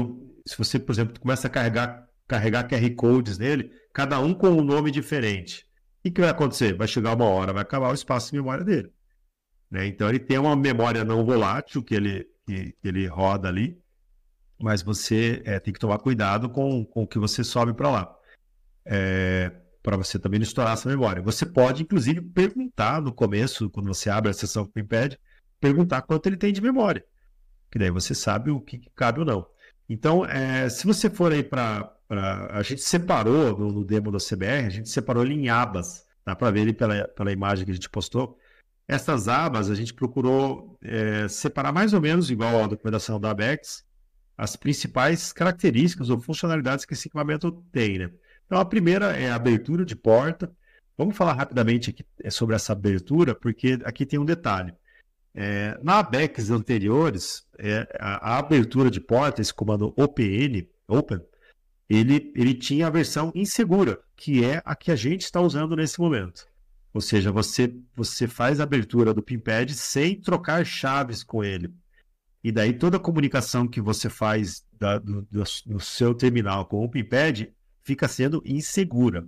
se 0.45 0.59
você, 0.59 0.79
por 0.79 0.93
exemplo, 0.93 1.21
começa 1.21 1.47
a 1.47 1.51
carregar, 1.51 2.09
carregar 2.27 2.69
QR 2.69 2.95
codes 2.97 3.39
nele, 3.39 3.71
cada 3.93 4.19
um 4.19 4.35
com 4.35 4.49
um 4.49 4.63
nome 4.63 4.91
diferente, 4.91 5.65
o 6.05 6.11
que 6.11 6.21
vai 6.21 6.31
acontecer? 6.31 6.75
Vai 6.75 6.89
chegar 6.89 7.15
uma 7.15 7.27
hora, 7.27 7.53
vai 7.53 7.63
acabar 7.63 7.91
o 7.91 7.95
espaço 7.95 8.33
de 8.33 8.37
memória 8.37 8.65
dele. 8.65 8.91
Né? 9.71 9.87
Então 9.87 10.09
ele 10.09 10.19
tem 10.19 10.39
uma 10.39 10.57
memória 10.57 11.05
não 11.05 11.25
volátil 11.25 11.85
que 11.85 11.95
ele, 11.95 12.27
que, 12.45 12.73
que 12.73 12.89
ele 12.89 13.07
roda 13.07 13.47
ali, 13.49 13.81
mas 14.61 14.83
você 14.83 15.41
é, 15.45 15.61
tem 15.61 15.73
que 15.73 15.79
tomar 15.79 15.99
cuidado 15.99 16.51
com, 16.51 16.85
com 16.85 17.05
o 17.05 17.07
que 17.07 17.21
você 17.21 17.45
sobe 17.45 17.73
para 17.73 17.91
lá. 17.91 18.17
É, 18.85 19.53
para 19.83 19.97
você 19.97 20.19
também 20.19 20.39
não 20.39 20.45
estourar 20.45 20.75
essa 20.75 20.89
memória. 20.89 21.23
Você 21.23 21.45
pode, 21.45 21.83
inclusive, 21.83 22.21
perguntar 22.21 23.03
no 23.03 23.13
começo, 23.13 23.69
quando 23.71 23.89
você 23.89 24.09
abre 24.09 24.31
a 24.31 24.35
sessão 24.35 24.65
com 24.65 24.79
o 24.79 24.83
Imped, 24.83 25.19
perguntar 25.61 26.03
quanto 26.03 26.27
ele 26.27 26.37
tem 26.37 26.53
de 26.53 26.61
memória. 26.61 27.05
Que 27.71 27.79
daí 27.79 27.91
você 27.91 28.15
sabe 28.15 28.51
o 28.51 28.61
que 28.61 28.81
cabe 28.95 29.21
ou 29.21 29.27
não. 29.27 29.47
Então, 29.89 30.25
é, 30.25 30.69
se 30.69 30.87
você 30.87 31.11
for 31.11 31.33
aí 31.33 31.43
para. 31.43 31.93
A 32.51 32.63
gente 32.63 32.83
separou 32.83 33.59
no, 33.59 33.73
no, 33.73 33.85
demo 33.85 34.11
da 34.11 34.19
CBR, 34.19 34.67
a 34.67 34.71
gente 34.71 34.91
separou 34.91 35.25
ele 35.25 35.35
em 35.35 35.49
abas. 35.49 36.05
Dá 36.25 36.37
para 36.37 36.51
ver 36.51 36.61
ele 36.61 36.75
pela, 36.75 37.09
pela 37.09 37.33
imagem 37.33 37.65
que 37.65 37.71
a 37.71 37.75
gente 37.75 37.89
postou. 37.89 38.39
Essas 38.87 39.29
abas 39.29 39.71
a 39.71 39.75
gente 39.75 39.95
procurou 39.95 40.79
é, 40.83 41.27
separar 41.27 41.73
mais 41.73 41.95
ou 41.95 42.01
menos, 42.03 42.31
igual 42.31 42.63
a 42.63 42.67
documentação 42.67 43.19
da 43.19 43.31
ABEX, 43.31 43.85
as 44.37 44.57
principais 44.57 45.33
características 45.33 46.11
ou 46.11 46.21
funcionalidades 46.21 46.85
que 46.85 46.93
esse 46.93 47.09
equipamento 47.09 47.51
tem. 47.73 47.99
Né? 47.99 48.11
Então, 48.53 48.61
a 48.61 48.67
primeira 48.67 49.17
é 49.17 49.31
a 49.31 49.35
abertura 49.35 49.83
de 49.83 49.97
porta. 49.97 50.55
Vamos 50.95 51.17
falar 51.17 51.33
rapidamente 51.33 51.89
aqui 51.89 52.05
é, 52.23 52.29
sobre 52.29 52.55
essa 52.55 52.75
abertura, 52.75 53.35
porque 53.35 53.79
aqui 53.83 54.05
tem 54.05 54.19
um 54.19 54.27
detalhe. 54.27 54.75
É, 55.35 55.81
na 55.83 56.01
ABEX 56.01 56.51
anteriores, 56.51 57.47
é, 57.59 57.89
a, 57.99 58.35
a, 58.35 58.39
abertura 58.39 58.91
de 58.91 59.01
porta, 59.01 59.41
esse 59.41 59.55
comando 59.55 59.95
OPN, 59.97 60.69
Open, 60.87 61.23
ele, 61.89 62.31
ele 62.37 62.53
tinha 62.53 62.89
a 62.89 62.91
versão 62.91 63.33
insegura, 63.35 63.99
que 64.15 64.45
é 64.45 64.61
a 64.67 64.77
que 64.77 64.91
a 64.91 64.97
gente 64.97 65.23
está 65.23 65.41
usando 65.41 65.75
nesse 65.75 65.99
momento. 65.99 66.47
Ou 66.93 67.01
seja, 67.01 67.33
você, 67.33 67.75
você 67.97 68.29
faz 68.29 68.61
a 68.61 68.65
abertura 68.65 69.15
do 69.15 69.23
PinPad 69.23 69.71
sem 69.71 70.21
trocar 70.21 70.63
chaves 70.67 71.25
com 71.25 71.43
ele. 71.43 71.73
E 72.45 72.53
daí 72.53 72.75
toda 72.75 72.99
a 72.99 73.01
comunicação 73.01 73.67
que 73.67 73.81
você 73.81 74.11
faz 74.11 74.63
da, 74.79 74.99
do, 74.99 75.23
do, 75.23 75.43
do, 75.65 75.81
seu 75.81 76.15
terminal 76.15 76.67
com 76.67 76.85
o 76.85 76.91
PinPad 76.91 77.47
fica 77.83 78.09
sendo 78.09 78.43
insegura. 78.45 79.27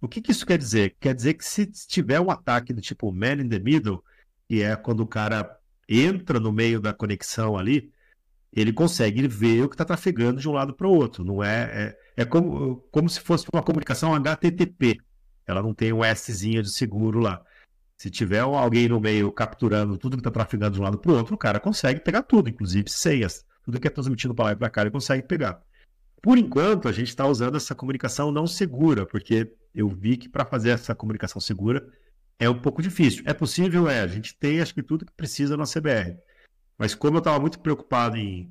O 0.00 0.08
que, 0.08 0.20
que, 0.20 0.32
isso 0.32 0.46
quer 0.46 0.58
dizer? 0.58 0.96
Quer 1.00 1.14
dizer 1.14 1.34
que 1.34 1.44
se 1.44 1.66
tiver 1.66 2.20
um 2.20 2.30
ataque 2.30 2.72
do 2.72 2.80
tipo 2.80 3.10
man 3.10 3.40
in 3.40 3.48
the 3.48 3.58
middle, 3.58 4.04
que 4.46 4.62
é 4.62 4.76
quando 4.76 5.00
o 5.00 5.06
cara 5.06 5.58
entra 5.88 6.38
no 6.38 6.52
meio 6.52 6.80
da 6.80 6.92
conexão 6.92 7.56
ali, 7.56 7.90
ele 8.52 8.72
consegue 8.72 9.26
ver 9.26 9.62
o 9.62 9.68
que 9.68 9.74
está 9.74 9.84
trafegando 9.84 10.40
de 10.40 10.48
um 10.48 10.52
lado 10.52 10.74
para 10.74 10.86
o 10.86 10.94
outro. 10.94 11.24
Não 11.24 11.42
é, 11.42 11.96
é, 12.16 12.22
é 12.22 12.24
como, 12.24 12.76
como 12.90 13.08
se 13.08 13.20
fosse 13.20 13.46
uma 13.52 13.62
comunicação 13.62 14.14
HTTP. 14.14 14.98
Ela 15.46 15.62
não 15.62 15.74
tem 15.74 15.92
um 15.92 16.02
Szinho 16.14 16.62
de 16.62 16.72
seguro 16.72 17.18
lá. 17.18 17.42
Se 17.96 18.10
tiver 18.10 18.40
alguém 18.40 18.88
no 18.88 19.00
meio 19.00 19.32
capturando 19.32 19.96
tudo 19.96 20.16
que 20.16 20.20
está 20.20 20.30
trafegando 20.30 20.74
de 20.74 20.80
um 20.80 20.84
lado 20.84 20.98
para 20.98 21.12
o 21.12 21.16
outro, 21.16 21.34
o 21.34 21.38
cara 21.38 21.58
consegue 21.58 22.00
pegar 22.00 22.22
tudo, 22.22 22.48
inclusive 22.48 22.88
senhas. 22.90 23.44
Tudo 23.64 23.80
que 23.80 23.88
é 23.88 23.90
transmitido 23.90 24.34
para 24.34 24.46
lá 24.46 24.52
e 24.52 24.56
para 24.56 24.70
cá, 24.70 24.82
ele 24.82 24.90
consegue 24.90 25.26
pegar. 25.26 25.62
Por 26.24 26.38
enquanto, 26.38 26.88
a 26.88 26.92
gente 26.92 27.08
está 27.08 27.26
usando 27.26 27.58
essa 27.58 27.74
comunicação 27.74 28.32
não 28.32 28.46
segura, 28.46 29.04
porque 29.04 29.54
eu 29.74 29.90
vi 29.90 30.16
que 30.16 30.26
para 30.26 30.46
fazer 30.46 30.70
essa 30.70 30.94
comunicação 30.94 31.38
segura 31.38 31.86
é 32.38 32.48
um 32.48 32.58
pouco 32.58 32.80
difícil. 32.80 33.22
É 33.26 33.34
possível, 33.34 33.90
é. 33.90 34.00
A 34.00 34.06
gente 34.06 34.34
tem, 34.38 34.58
acho 34.58 34.72
que 34.72 34.82
tudo 34.82 35.04
que 35.04 35.12
precisa 35.12 35.54
na 35.54 35.64
CBR. 35.64 36.16
Mas 36.78 36.94
como 36.94 37.16
eu 37.16 37.18
estava 37.18 37.38
muito 37.38 37.60
preocupado 37.60 38.16
em, 38.16 38.50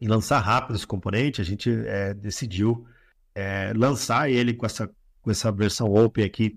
em, 0.00 0.06
lançar 0.06 0.38
rápido 0.38 0.76
esse 0.76 0.86
componente, 0.86 1.40
a 1.40 1.44
gente 1.44 1.68
é, 1.68 2.14
decidiu 2.14 2.86
é, 3.34 3.72
lançar 3.74 4.30
ele 4.30 4.54
com 4.54 4.64
essa, 4.64 4.88
com 5.20 5.32
essa 5.32 5.50
versão 5.50 5.92
Open 5.92 6.24
aqui, 6.24 6.56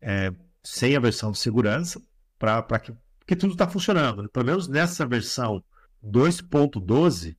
é, 0.00 0.32
sem 0.62 0.94
a 0.94 1.00
versão 1.00 1.32
de 1.32 1.38
segurança, 1.38 2.00
para 2.38 2.78
que 2.78 2.94
porque 3.18 3.34
tudo 3.34 3.54
está 3.54 3.68
funcionando. 3.68 4.28
Pelo 4.28 4.46
menos 4.46 4.68
nessa 4.68 5.04
versão 5.04 5.64
2.12, 6.00 7.36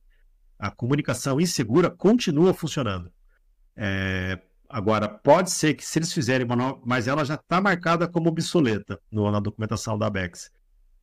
a 0.58 0.70
comunicação 0.70 1.40
insegura 1.40 1.90
continua 1.90 2.54
funcionando. 2.54 3.12
É, 3.76 4.40
agora, 4.68 5.08
pode 5.08 5.50
ser 5.50 5.74
que 5.74 5.84
se 5.84 5.98
eles 5.98 6.12
fizerem 6.12 6.46
uma 6.46 6.56
nova, 6.56 6.80
mas 6.84 7.06
ela 7.06 7.24
já 7.24 7.34
está 7.34 7.60
marcada 7.60 8.08
como 8.08 8.28
obsoleta 8.28 9.00
no, 9.10 9.30
na 9.30 9.40
documentação 9.40 9.98
da 9.98 10.08
BEX. 10.08 10.50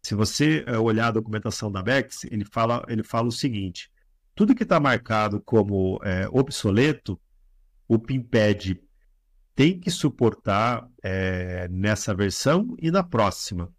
Se 0.01 0.15
você 0.15 0.63
é, 0.67 0.77
olhar 0.77 1.07
a 1.07 1.11
documentação 1.11 1.71
da 1.71 1.81
BEX, 1.81 2.25
ele 2.25 2.45
fala, 2.45 2.83
ele 2.87 3.03
fala 3.03 3.27
o 3.27 3.31
seguinte: 3.31 3.91
tudo 4.35 4.55
que 4.55 4.63
está 4.63 4.79
marcado 4.79 5.39
como 5.41 5.99
é, 6.03 6.27
obsoleto, 6.31 7.19
o 7.87 7.99
PIMPED 7.99 8.81
tem 9.55 9.79
que 9.79 9.91
suportar 9.91 10.89
é, 11.03 11.67
nessa 11.69 12.13
versão 12.13 12.75
e 12.81 12.89
na 12.89 13.03
próxima. 13.03 13.71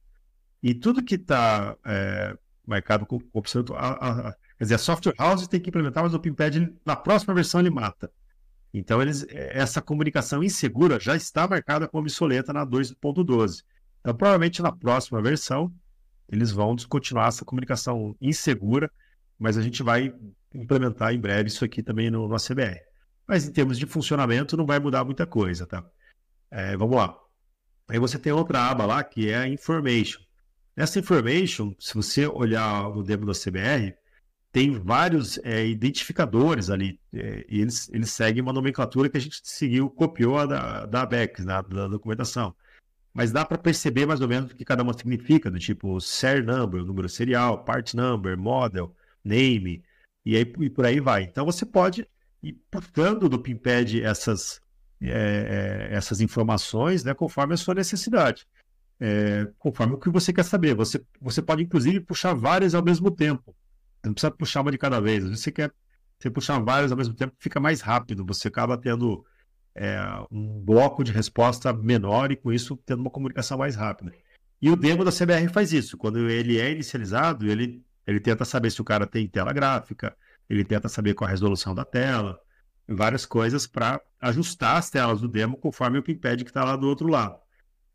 E 0.63 0.73
tudo 0.73 1.03
que 1.03 1.17
está 1.17 1.77
é, 1.85 2.37
marcado 2.65 3.05
como 3.05 3.23
obsoleto, 3.33 3.75
a, 3.75 4.29
a, 4.29 4.35
Quer 4.59 4.65
dizer, 4.65 4.75
a 4.75 4.79
software 4.79 5.15
house 5.19 5.49
tem 5.49 5.61
que 5.61 5.69
implementar, 5.69 6.03
mas 6.03 6.15
o 6.15 6.21
PIMPAD 6.21 6.73
na 6.85 6.95
próxima 6.95 7.35
versão 7.35 7.61
ele 7.61 7.71
mata. 7.71 8.11
Então, 8.73 9.01
eles, 9.01 9.25
essa 9.31 9.81
comunicação 9.81 10.43
insegura 10.43 10.99
já 10.99 11.15
está 11.15 11.47
marcada 11.47 11.87
como 11.87 12.03
obsoleta 12.03 12.53
na 12.53 12.67
2.12. 12.67 13.63
Então, 14.01 14.15
provavelmente 14.15 14.63
na 14.63 14.73
próxima 14.73 15.23
versão, 15.23 15.73
eles 16.29 16.51
vão 16.51 16.75
descontinuar 16.75 17.29
essa 17.29 17.45
comunicação 17.45 18.17
insegura, 18.21 18.91
mas 19.39 19.57
a 19.57 19.63
gente 19.63 19.83
vai 19.83 20.13
implementar 20.53 21.13
em 21.13 21.21
breve 21.21 21.49
isso 21.49 21.65
aqui 21.65 21.83
também 21.83 22.11
no, 22.11 22.29
no 22.29 22.35
ACBR. 22.35 22.81
Mas 23.27 23.47
em 23.47 23.53
termos 23.53 23.79
de 23.79 23.87
funcionamento 23.87 24.57
não 24.57 24.67
vai 24.67 24.79
mudar 24.79 25.05
muita 25.05 25.27
coisa, 25.27 25.67
tá? 25.67 25.85
É, 26.51 26.77
vamos 26.77 26.97
lá. 26.97 27.17
Aí 27.89 27.99
você 27.99 28.19
tem 28.19 28.33
outra 28.33 28.71
aba 28.71 28.87
lá 28.87 29.05
que 29.05 29.31
é 29.31 29.37
a 29.37 29.49
Information. 29.49 30.21
Nessa 30.77 30.99
Information, 30.99 31.75
se 31.79 31.95
você 31.95 32.27
olhar 32.27 32.91
no 32.91 33.03
demo 33.03 33.27
da 33.27 33.33
CBR, 33.33 33.95
tem 34.55 34.71
vários 34.79 35.37
é, 35.39 35.67
identificadores 35.67 36.71
ali, 36.71 37.01
é, 37.13 37.45
e 37.49 37.61
eles, 37.61 37.91
eles 37.93 38.13
seguem 38.13 38.41
uma 38.41 38.53
nomenclatura 38.53 39.09
que 39.09 39.17
a 39.17 39.21
gente 39.21 39.41
seguiu, 39.43 39.91
copiou 39.91 40.47
da, 40.47 40.87
da 40.87 41.03
ABEX, 41.03 41.45
da, 41.45 41.61
da 41.61 41.89
documentação. 41.89 42.55
Mas 43.13 43.33
dá 43.33 43.45
para 43.45 43.59
perceber 43.59 44.07
mais 44.07 44.21
ou 44.21 44.29
menos 44.29 44.53
o 44.53 44.55
que 44.55 44.65
cada 44.65 44.85
uma 44.85 44.97
significa, 44.97 45.51
do 45.51 45.59
tipo 45.59 46.01
ser 46.01 46.45
number, 46.45 46.85
número 46.85 47.09
serial, 47.09 47.65
part 47.65 47.97
number, 47.97 48.39
model, 48.39 48.95
name, 49.25 49.83
e, 50.25 50.37
aí, 50.37 50.53
e 50.61 50.71
por 50.71 50.87
aí 50.87 51.01
vai. 51.01 51.25
Então 51.25 51.45
você 51.45 51.67
pode 51.67 52.07
ir 52.41 52.53
puxando 52.71 53.29
do 53.29 53.41
PIMPAD 53.41 54.05
essas, 54.05 54.61
é, 55.03 55.89
é, 55.91 55.97
essas 55.97 56.21
informações 56.21 57.03
né, 57.03 57.13
conforme 57.13 57.55
a 57.55 57.57
sua 57.57 57.75
necessidade. 57.75 58.47
É, 59.01 59.49
conforme 59.59 59.95
o 59.95 59.99
que 59.99 60.11
você 60.11 60.33
quer 60.33 60.45
saber. 60.45 60.77
Você, 60.77 61.05
você 61.21 61.43
pode, 61.43 61.65
inclusive, 61.65 61.99
puxar 61.99 62.35
várias 62.35 62.73
ao 62.73 62.85
mesmo 62.85 63.11
tempo. 63.11 63.53
Não 64.05 64.15
precisa 64.15 64.31
puxar 64.31 64.61
uma 64.61 64.71
de 64.71 64.79
cada 64.79 65.01
vez. 65.01 65.29
Você 65.29 65.51
quer 65.51 65.73
você 66.19 66.31
puxar 66.31 66.59
várias 66.59 66.91
ao 66.91 66.97
mesmo 66.97 67.15
tempo, 67.15 67.35
fica 67.39 67.61
mais 67.61 67.81
rápido. 67.81 68.25
Você 68.25 68.49
acaba 68.49 68.79
tendo 68.79 69.25
é, 69.75 69.99
um 70.31 70.61
bloco 70.61 71.05
de 71.05 71.13
resposta 71.13 71.73
menor 71.73 72.33
e, 72.33 72.37
com 72.37 72.53
isso, 72.53 72.77
tendo 72.87 73.01
uma 73.01 73.11
comunicação 73.11 73.59
mais 73.59 73.75
rápida. 73.75 74.13
E 74.61 74.71
o 74.71 74.77
demo 74.77 75.05
da 75.05 75.11
CBR 75.11 75.49
faz 75.53 75.73
isso. 75.73 75.99
Quando 75.99 76.31
ele 76.31 76.59
é 76.59 76.71
inicializado, 76.71 77.47
ele, 77.47 77.85
ele 78.07 78.21
tenta 78.21 78.45
saber 78.45 78.71
se 78.71 78.81
o 78.81 78.85
cara 78.85 79.07
tem 79.07 79.29
tela 79.29 79.53
gráfica, 79.53 80.17
ele 80.49 80.65
tenta 80.65 80.89
saber 80.89 81.15
qual 81.15 81.29
a 81.29 81.31
resolução 81.31 81.75
da 81.75 81.85
tela, 81.85 82.39
várias 82.89 83.27
coisas 83.27 83.67
para 83.67 84.01
ajustar 84.21 84.77
as 84.77 84.89
telas 84.89 85.21
do 85.21 85.29
demo 85.29 85.57
conforme 85.57 85.99
o 85.99 86.03
PIMPAD 86.03 86.45
que 86.45 86.51
está 86.51 86.65
lá 86.65 86.77
do 86.77 86.89
outro 86.89 87.09
lado. 87.09 87.39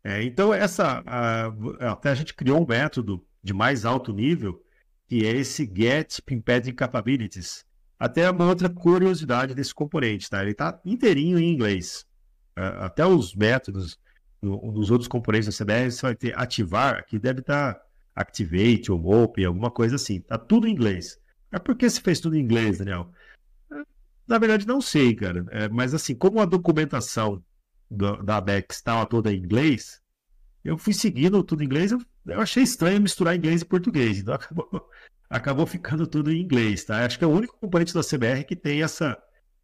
É, 0.04 0.22
então, 0.22 0.54
essa 0.54 1.02
a, 1.04 1.92
até 1.92 2.10
a 2.10 2.14
gente 2.14 2.34
criou 2.34 2.62
um 2.62 2.66
método 2.66 3.24
de 3.42 3.52
mais 3.52 3.84
alto 3.84 4.12
nível 4.12 4.62
que 5.10 5.26
é 5.26 5.30
esse 5.30 5.68
Get 5.74 6.20
Pimped 6.24 6.72
Capabilities. 6.72 7.66
Até 7.98 8.30
uma 8.30 8.46
outra 8.46 8.68
curiosidade 8.68 9.56
desse 9.56 9.74
componente, 9.74 10.30
tá? 10.30 10.40
Ele 10.40 10.52
está 10.52 10.80
inteirinho 10.84 11.36
em 11.36 11.52
inglês. 11.52 12.06
É, 12.54 12.62
até 12.78 13.04
os 13.04 13.34
métodos 13.34 13.98
nos 14.40 14.88
outros 14.88 15.08
componentes 15.08 15.48
da 15.48 15.64
CBR, 15.64 15.90
você 15.90 16.02
vai 16.02 16.14
ter 16.14 16.38
ativar, 16.38 17.04
que 17.04 17.18
deve 17.18 17.40
estar 17.40 17.74
tá 17.74 17.82
activate 18.14 18.92
ou 18.92 19.04
open, 19.04 19.44
alguma 19.46 19.68
coisa 19.68 19.96
assim. 19.96 20.20
Tá 20.20 20.38
tudo 20.38 20.68
em 20.68 20.70
inglês. 20.70 21.18
Mas 21.50 21.60
por 21.60 21.76
que 21.76 21.90
você 21.90 22.00
fez 22.00 22.20
tudo 22.20 22.36
em 22.36 22.40
inglês, 22.40 22.78
Daniel? 22.78 23.10
É, 23.72 23.82
na 24.28 24.38
verdade, 24.38 24.64
não 24.64 24.80
sei, 24.80 25.12
cara. 25.16 25.44
É, 25.50 25.68
mas 25.68 25.92
assim, 25.92 26.14
como 26.14 26.40
a 26.40 26.44
documentação 26.44 27.42
do, 27.90 28.22
da 28.22 28.36
ABEX 28.36 28.76
estava 28.76 29.04
toda 29.06 29.32
em 29.32 29.38
inglês, 29.38 30.00
eu 30.64 30.78
fui 30.78 30.92
seguindo 30.92 31.42
tudo 31.42 31.64
em 31.64 31.66
inglês, 31.66 31.90
eu, 31.90 32.00
eu, 32.26 32.40
achei 32.40 32.62
estranho 32.62 33.00
misturar 33.00 33.36
inglês 33.36 33.62
e 33.62 33.64
português, 33.64 34.18
então 34.18 34.34
acabou, 34.34 34.90
acabou 35.28 35.66
ficando 35.66 36.06
tudo 36.06 36.32
em 36.32 36.40
inglês, 36.40 36.84
tá? 36.84 37.04
Acho 37.04 37.18
que 37.18 37.24
é 37.24 37.26
o 37.26 37.30
único 37.30 37.56
componente 37.58 37.94
da 37.94 38.02
CBR 38.02 38.44
que 38.44 38.56
tem 38.56 38.82
essa 38.82 39.16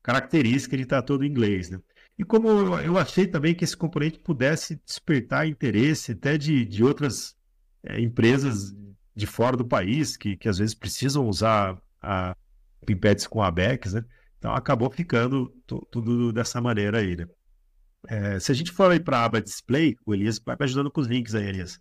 característica 0.02 0.76
de 0.76 0.84
estar 0.84 1.02
todo 1.02 1.24
em 1.24 1.28
inglês, 1.28 1.70
né? 1.70 1.80
E 2.18 2.24
como 2.24 2.48
eu, 2.78 2.96
achei 2.96 3.26
também 3.26 3.54
que 3.54 3.64
esse 3.64 3.76
componente 3.76 4.18
pudesse 4.18 4.80
despertar 4.86 5.46
interesse 5.46 6.12
até 6.12 6.38
de, 6.38 6.64
de 6.64 6.82
outras 6.82 7.36
é, 7.82 8.00
empresas 8.00 8.74
de 9.14 9.26
fora 9.26 9.56
do 9.56 9.66
país, 9.66 10.16
que, 10.16 10.36
que 10.36 10.48
às 10.48 10.58
vezes 10.58 10.74
precisam 10.74 11.28
usar 11.28 11.80
a 12.00 12.34
Pipettes 12.86 13.26
com 13.26 13.42
a 13.42 13.50
Bex, 13.50 13.92
né? 13.94 14.04
Então 14.38 14.54
acabou 14.54 14.90
ficando 14.90 15.52
tudo 15.90 16.32
dessa 16.32 16.60
maneira 16.60 16.98
aí, 16.98 17.16
né? 17.16 17.26
É, 18.08 18.38
se 18.38 18.52
a 18.52 18.54
gente 18.54 18.70
for 18.70 18.90
aí 18.90 19.00
para 19.00 19.18
a 19.18 19.24
aba 19.24 19.40
display, 19.40 19.96
o 20.06 20.14
Elias 20.14 20.38
vai 20.38 20.56
me 20.58 20.64
ajudando 20.64 20.90
com 20.90 21.00
os 21.00 21.08
links 21.08 21.34
aí, 21.34 21.46
Elias. 21.46 21.80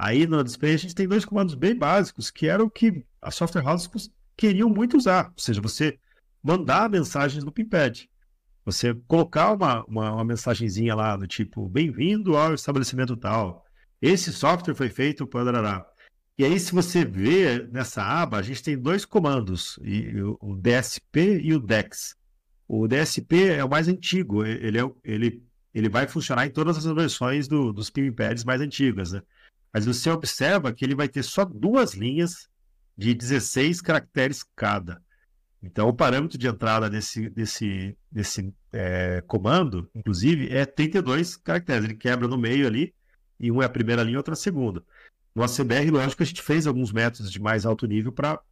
Aí 0.00 0.28
no 0.28 0.44
display 0.44 0.74
a 0.74 0.78
gente 0.78 0.94
tem 0.94 1.08
dois 1.08 1.24
comandos 1.24 1.56
bem 1.56 1.74
básicos, 1.74 2.30
que 2.30 2.46
eram 2.46 2.66
o 2.66 2.70
que 2.70 3.04
as 3.20 3.34
software 3.34 3.66
houses 3.66 3.90
queriam 4.36 4.70
muito 4.70 4.96
usar. 4.96 5.26
Ou 5.26 5.42
seja, 5.42 5.60
você 5.60 5.98
mandar 6.40 6.88
mensagens 6.88 7.42
no 7.42 7.50
Pimpad. 7.50 8.08
Você 8.64 8.94
colocar 9.08 9.52
uma, 9.52 9.84
uma, 9.86 10.12
uma 10.12 10.24
mensagenzinha 10.24 10.94
lá 10.94 11.16
do 11.16 11.26
tipo, 11.26 11.68
bem-vindo 11.68 12.36
ao 12.36 12.54
estabelecimento 12.54 13.16
tal. 13.16 13.64
Esse 14.00 14.32
software 14.32 14.76
foi 14.76 14.88
feito 14.88 15.26
para... 15.26 15.84
E 16.38 16.44
aí, 16.44 16.60
se 16.60 16.72
você 16.72 17.04
vê 17.04 17.66
nessa 17.72 18.00
aba, 18.00 18.36
a 18.36 18.42
gente 18.42 18.62
tem 18.62 18.78
dois 18.78 19.04
comandos, 19.04 19.80
o 20.40 20.54
DSP 20.54 21.40
e 21.42 21.52
o 21.52 21.58
DEX. 21.58 22.14
O 22.68 22.86
DSP 22.86 23.48
é 23.48 23.64
o 23.64 23.68
mais 23.68 23.88
antigo, 23.88 24.44
ele, 24.44 24.78
é, 24.78 24.84
ele 25.02 25.42
ele 25.74 25.88
vai 25.88 26.06
funcionar 26.06 26.46
em 26.46 26.50
todas 26.50 26.78
as 26.78 26.84
versões 26.84 27.46
do, 27.46 27.72
dos 27.72 27.90
PIMPads 27.90 28.44
mais 28.44 28.60
antigas, 28.60 29.12
né? 29.12 29.22
Mas 29.78 29.86
você 29.86 30.10
observa 30.10 30.72
que 30.72 30.84
ele 30.84 30.96
vai 30.96 31.08
ter 31.08 31.22
só 31.22 31.44
duas 31.44 31.94
linhas 31.94 32.48
de 32.96 33.14
16 33.14 33.80
caracteres 33.80 34.44
cada. 34.56 35.00
Então, 35.62 35.88
o 35.88 35.94
parâmetro 35.94 36.36
de 36.36 36.48
entrada 36.48 36.90
desse, 36.90 37.30
desse, 37.30 37.96
desse 38.10 38.52
é, 38.72 39.22
comando, 39.28 39.88
inclusive, 39.94 40.48
é 40.52 40.66
32 40.66 41.36
caracteres. 41.36 41.84
Ele 41.84 41.94
quebra 41.94 42.26
no 42.26 42.36
meio 42.36 42.66
ali, 42.66 42.92
e 43.38 43.52
um 43.52 43.62
é 43.62 43.66
a 43.66 43.68
primeira 43.68 44.02
linha 44.02 44.14
e 44.14 44.16
outra 44.16 44.34
a 44.34 44.36
segunda. 44.36 44.82
No 45.32 45.44
ACBR, 45.44 45.92
lógico, 45.92 46.24
a 46.24 46.26
gente 46.26 46.42
fez 46.42 46.66
alguns 46.66 46.90
métodos 46.92 47.30
de 47.30 47.40
mais 47.40 47.64
alto 47.64 47.86
nível 47.86 48.10
para 48.10 48.42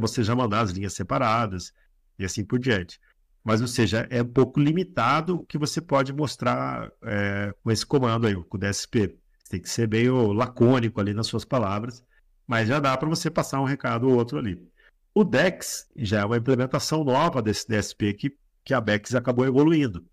você 0.00 0.24
já 0.24 0.34
mandar 0.34 0.62
as 0.62 0.70
linhas 0.70 0.94
separadas 0.94 1.70
e 2.18 2.24
assim 2.24 2.42
por 2.46 2.58
diante 2.58 2.98
mas, 3.44 3.60
ou 3.60 3.66
seja, 3.66 4.06
é 4.08 4.22
um 4.22 4.28
pouco 4.28 4.60
limitado 4.60 5.36
o 5.36 5.44
que 5.44 5.58
você 5.58 5.80
pode 5.80 6.12
mostrar 6.12 6.90
é, 7.02 7.52
com 7.62 7.70
esse 7.70 7.84
comando 7.84 8.26
aí, 8.26 8.34
com 8.34 8.56
o 8.56 8.60
DSP. 8.60 9.18
Tem 9.52 9.60
que 9.60 9.68
ser 9.68 9.86
meio 9.86 10.32
lacônico 10.32 10.98
ali 10.98 11.12
nas 11.12 11.26
suas 11.26 11.44
palavras, 11.44 12.02
mas 12.46 12.66
já 12.66 12.80
dá 12.80 12.96
para 12.96 13.06
você 13.06 13.30
passar 13.30 13.60
um 13.60 13.66
recado 13.66 14.08
ou 14.08 14.16
outro 14.16 14.38
ali. 14.38 14.66
O 15.14 15.22
DEX 15.22 15.86
já 15.94 16.20
é 16.20 16.24
uma 16.24 16.38
implementação 16.38 17.04
nova 17.04 17.42
desse 17.42 17.68
DSP 17.68 18.14
que, 18.14 18.36
que 18.64 18.72
a 18.72 18.80
BEX 18.80 19.14
acabou 19.14 19.44
evoluindo. 19.44 20.06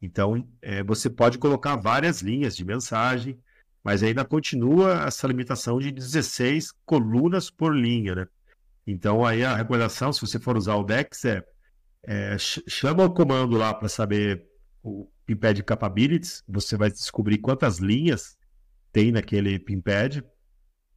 Então, 0.00 0.48
é, 0.62 0.82
você 0.82 1.10
pode 1.10 1.36
colocar 1.36 1.76
várias 1.76 2.22
linhas 2.22 2.56
de 2.56 2.64
mensagem, 2.64 3.38
mas 3.84 4.02
ainda 4.02 4.24
continua 4.24 5.04
essa 5.06 5.26
limitação 5.26 5.78
de 5.78 5.92
16 5.92 6.72
colunas 6.86 7.50
por 7.50 7.76
linha, 7.76 8.14
né? 8.14 8.28
Então, 8.86 9.22
aí 9.22 9.44
a 9.44 9.54
recomendação, 9.54 10.14
se 10.14 10.22
você 10.22 10.38
for 10.38 10.56
usar 10.56 10.76
o 10.76 10.82
DEX, 10.82 11.26
é 11.26 11.44
é, 12.02 12.38
chama 12.38 13.04
o 13.04 13.12
comando 13.12 13.58
lá 13.58 13.74
para 13.74 13.86
saber 13.86 14.46
o 14.82 15.10
Pimpad 15.26 15.62
Capabilities, 15.62 16.42
você 16.48 16.74
vai 16.74 16.90
descobrir 16.90 17.36
quantas 17.36 17.80
linhas 17.80 18.37
tem 18.92 19.12
naquele 19.12 19.58
Pimpad. 19.58 20.22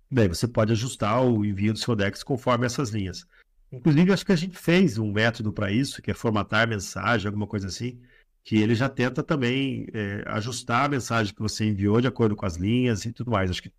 Daí 0.09 0.27
você 0.27 0.47
pode 0.47 0.73
ajustar 0.73 1.23
o 1.23 1.45
envio 1.45 1.73
do 1.73 1.79
seu 1.79 1.95
DEX 1.95 2.23
conforme 2.23 2.65
essas 2.65 2.89
linhas. 2.89 3.25
Inclusive, 3.71 4.11
acho 4.11 4.25
que 4.25 4.33
a 4.33 4.37
gente 4.37 4.57
fez 4.57 4.97
um 4.97 5.11
método 5.11 5.53
para 5.53 5.71
isso, 5.71 6.01
que 6.01 6.11
é 6.11 6.13
formatar 6.13 6.67
mensagem, 6.67 7.27
alguma 7.27 7.47
coisa 7.47 7.67
assim, 7.67 8.01
que 8.43 8.57
ele 8.57 8.75
já 8.75 8.89
tenta 8.89 9.23
também 9.23 9.87
é, 9.93 10.23
ajustar 10.27 10.85
a 10.85 10.89
mensagem 10.89 11.33
que 11.33 11.41
você 11.41 11.65
enviou 11.65 12.01
de 12.01 12.07
acordo 12.07 12.35
com 12.35 12.45
as 12.45 12.57
linhas 12.57 13.05
e 13.05 13.13
tudo 13.13 13.31
mais. 13.31 13.49
Acho 13.49 13.63
que, 13.63 13.71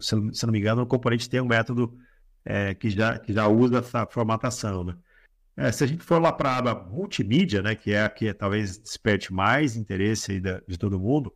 se, 0.00 0.16
se 0.32 0.46
não 0.46 0.52
me 0.52 0.58
engano, 0.58 0.82
o 0.82 0.86
componente 0.86 1.28
tem 1.28 1.40
um 1.40 1.46
método 1.46 1.94
é, 2.44 2.74
que, 2.74 2.88
já, 2.88 3.18
que 3.18 3.32
já 3.34 3.46
usa 3.46 3.78
essa 3.78 4.06
formatação, 4.06 4.84
né? 4.84 4.96
É, 5.56 5.70
se 5.70 5.84
a 5.84 5.86
gente 5.86 6.02
for 6.02 6.20
lá 6.20 6.32
para 6.32 6.58
a 6.58 6.74
multimídia, 6.74 7.62
né, 7.62 7.76
que 7.76 7.92
é 7.92 8.02
a 8.02 8.08
que 8.08 8.32
talvez 8.34 8.76
desperte 8.76 9.32
mais 9.32 9.76
interesse 9.76 10.40
da, 10.40 10.60
de 10.66 10.76
todo 10.76 10.98
mundo, 10.98 11.32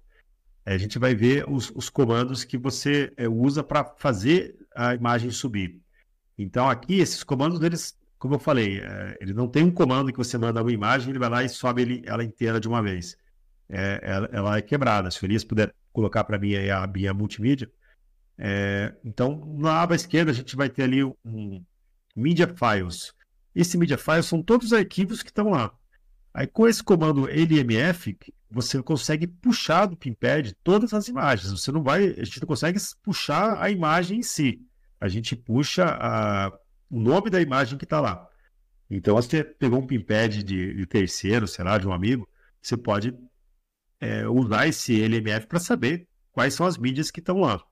a 0.74 0.78
gente 0.78 0.98
vai 0.98 1.14
ver 1.14 1.48
os, 1.48 1.70
os 1.74 1.88
comandos 1.88 2.44
que 2.44 2.58
você 2.58 3.12
é, 3.16 3.28
usa 3.28 3.62
para 3.62 3.84
fazer 3.96 4.56
a 4.74 4.94
imagem 4.94 5.30
subir. 5.30 5.80
Então 6.36 6.68
aqui 6.68 7.00
esses 7.00 7.24
comandos 7.24 7.60
eles, 7.62 7.98
como 8.18 8.34
eu 8.34 8.38
falei, 8.38 8.80
é, 8.80 9.16
ele 9.20 9.32
não 9.32 9.48
tem 9.48 9.64
um 9.64 9.70
comando 9.70 10.12
que 10.12 10.18
você 10.18 10.36
manda 10.36 10.62
uma 10.62 10.72
imagem, 10.72 11.10
ele 11.10 11.18
vai 11.18 11.28
lá 11.28 11.44
e 11.44 11.48
sobe 11.48 11.82
ele, 11.82 12.02
ela 12.06 12.24
inteira 12.24 12.60
de 12.60 12.68
uma 12.68 12.82
vez. 12.82 13.16
É, 13.68 14.00
ela, 14.02 14.28
ela, 14.32 14.58
é 14.58 14.62
quebrada. 14.62 15.10
Se 15.10 15.22
o 15.22 15.26
Elias 15.26 15.44
puder 15.44 15.74
colocar 15.92 16.24
para 16.24 16.38
mim 16.38 16.54
a 16.54 16.82
abinha 16.82 17.12
multimídia. 17.12 17.70
É, 18.36 18.94
então 19.04 19.56
na 19.58 19.82
aba 19.82 19.96
esquerda 19.96 20.30
a 20.30 20.34
gente 20.34 20.54
vai 20.54 20.68
ter 20.68 20.84
ali 20.84 21.02
um 21.02 21.64
Media 22.14 22.46
Files. 22.46 23.12
Esse 23.54 23.78
media 23.78 23.98
file 23.98 24.22
são 24.22 24.42
todos 24.42 24.68
os 24.68 24.72
arquivos 24.72 25.22
que 25.22 25.30
estão 25.30 25.50
lá. 25.50 25.72
Aí 26.32 26.46
com 26.46 26.66
esse 26.68 26.82
comando 26.82 27.28
lmf, 27.28 28.16
você 28.50 28.82
consegue 28.82 29.26
puxar 29.26 29.86
do 29.86 29.96
Pimpad 29.96 30.52
todas 30.62 30.94
as 30.94 31.08
imagens. 31.08 31.50
Você 31.50 31.70
não 31.70 31.82
vai, 31.82 32.08
a 32.08 32.24
gente 32.24 32.40
não 32.40 32.48
consegue 32.48 32.78
puxar 33.02 33.62
a 33.62 33.70
imagem 33.70 34.18
em 34.18 34.22
si. 34.22 34.62
A 35.00 35.08
gente 35.08 35.36
puxa 35.36 35.84
a, 36.00 36.52
o 36.90 36.98
nome 36.98 37.30
da 37.30 37.40
imagem 37.40 37.78
que 37.78 37.84
está 37.84 38.00
lá. 38.00 38.28
Então, 38.90 39.20
se 39.20 39.28
você 39.28 39.44
pegou 39.44 39.80
um 39.80 39.86
Pimpad 39.86 40.42
de, 40.42 40.74
de, 40.74 40.86
terceiro, 40.86 41.46
sei 41.46 41.64
lá, 41.64 41.76
de 41.76 41.86
um 41.86 41.92
amigo, 41.92 42.28
você 42.60 42.76
pode 42.76 43.14
é, 44.00 44.26
usar 44.26 44.66
esse 44.66 44.98
LMF 45.00 45.46
para 45.46 45.60
saber 45.60 46.08
quais 46.32 46.54
são 46.54 46.66
as 46.66 46.78
mídias 46.78 47.10
que 47.10 47.20
estão 47.20 47.40
lá. 47.40 47.62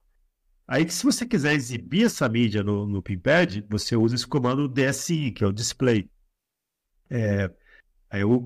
Aí 0.67 0.87
se 0.89 1.03
você 1.03 1.25
quiser 1.25 1.53
exibir 1.53 2.05
essa 2.05 2.27
mídia 2.27 2.61
no, 2.61 2.85
no 2.85 3.01
Pimpad, 3.01 3.63
você 3.69 3.95
usa 3.95 4.15
esse 4.15 4.27
comando 4.27 4.67
DSI, 4.67 5.31
que 5.31 5.43
é 5.43 5.47
o 5.47 5.53
display. 5.53 6.09
É, 7.09 7.49
aí 8.09 8.23
o, 8.23 8.41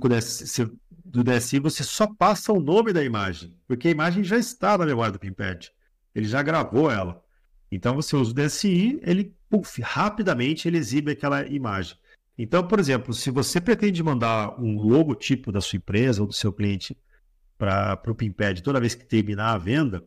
do 1.12 1.24
DSI 1.24 1.60
você 1.60 1.84
só 1.84 2.08
passa 2.08 2.54
o 2.54 2.62
nome 2.62 2.94
da 2.94 3.04
imagem, 3.04 3.54
porque 3.68 3.90
a 3.90 3.92
imagem 3.92 4.24
já 4.24 4.38
está 4.38 4.78
na 4.78 4.86
memória 4.86 5.12
do 5.12 5.20
Pimpad. 5.20 5.70
Ele 6.16 6.26
já 6.26 6.42
gravou 6.42 6.90
ela. 6.90 7.22
Então 7.70 7.96
você 7.96 8.16
usa 8.16 8.32
o 8.32 8.34
DSI, 8.34 9.00
ele 9.04 9.36
puff, 9.50 9.82
rapidamente 9.82 10.68
ele 10.68 10.78
exibe 10.78 11.12
aquela 11.12 11.46
imagem. 11.48 11.98
Então, 12.38 12.66
por 12.66 12.80
exemplo, 12.80 13.14
se 13.14 13.30
você 13.30 13.60
pretende 13.60 14.02
mandar 14.02 14.58
um 14.60 14.78
logotipo 14.78 15.52
da 15.52 15.60
sua 15.60 15.78
empresa 15.78 16.22
ou 16.22 16.28
do 16.28 16.34
seu 16.34 16.52
cliente 16.52 16.98
para 17.58 18.02
o 18.08 18.16
Pimpad 18.16 18.62
toda 18.62 18.80
vez 18.80 18.96
que 18.96 19.06
terminar 19.06 19.54
a 19.54 19.58
venda, 19.58 20.04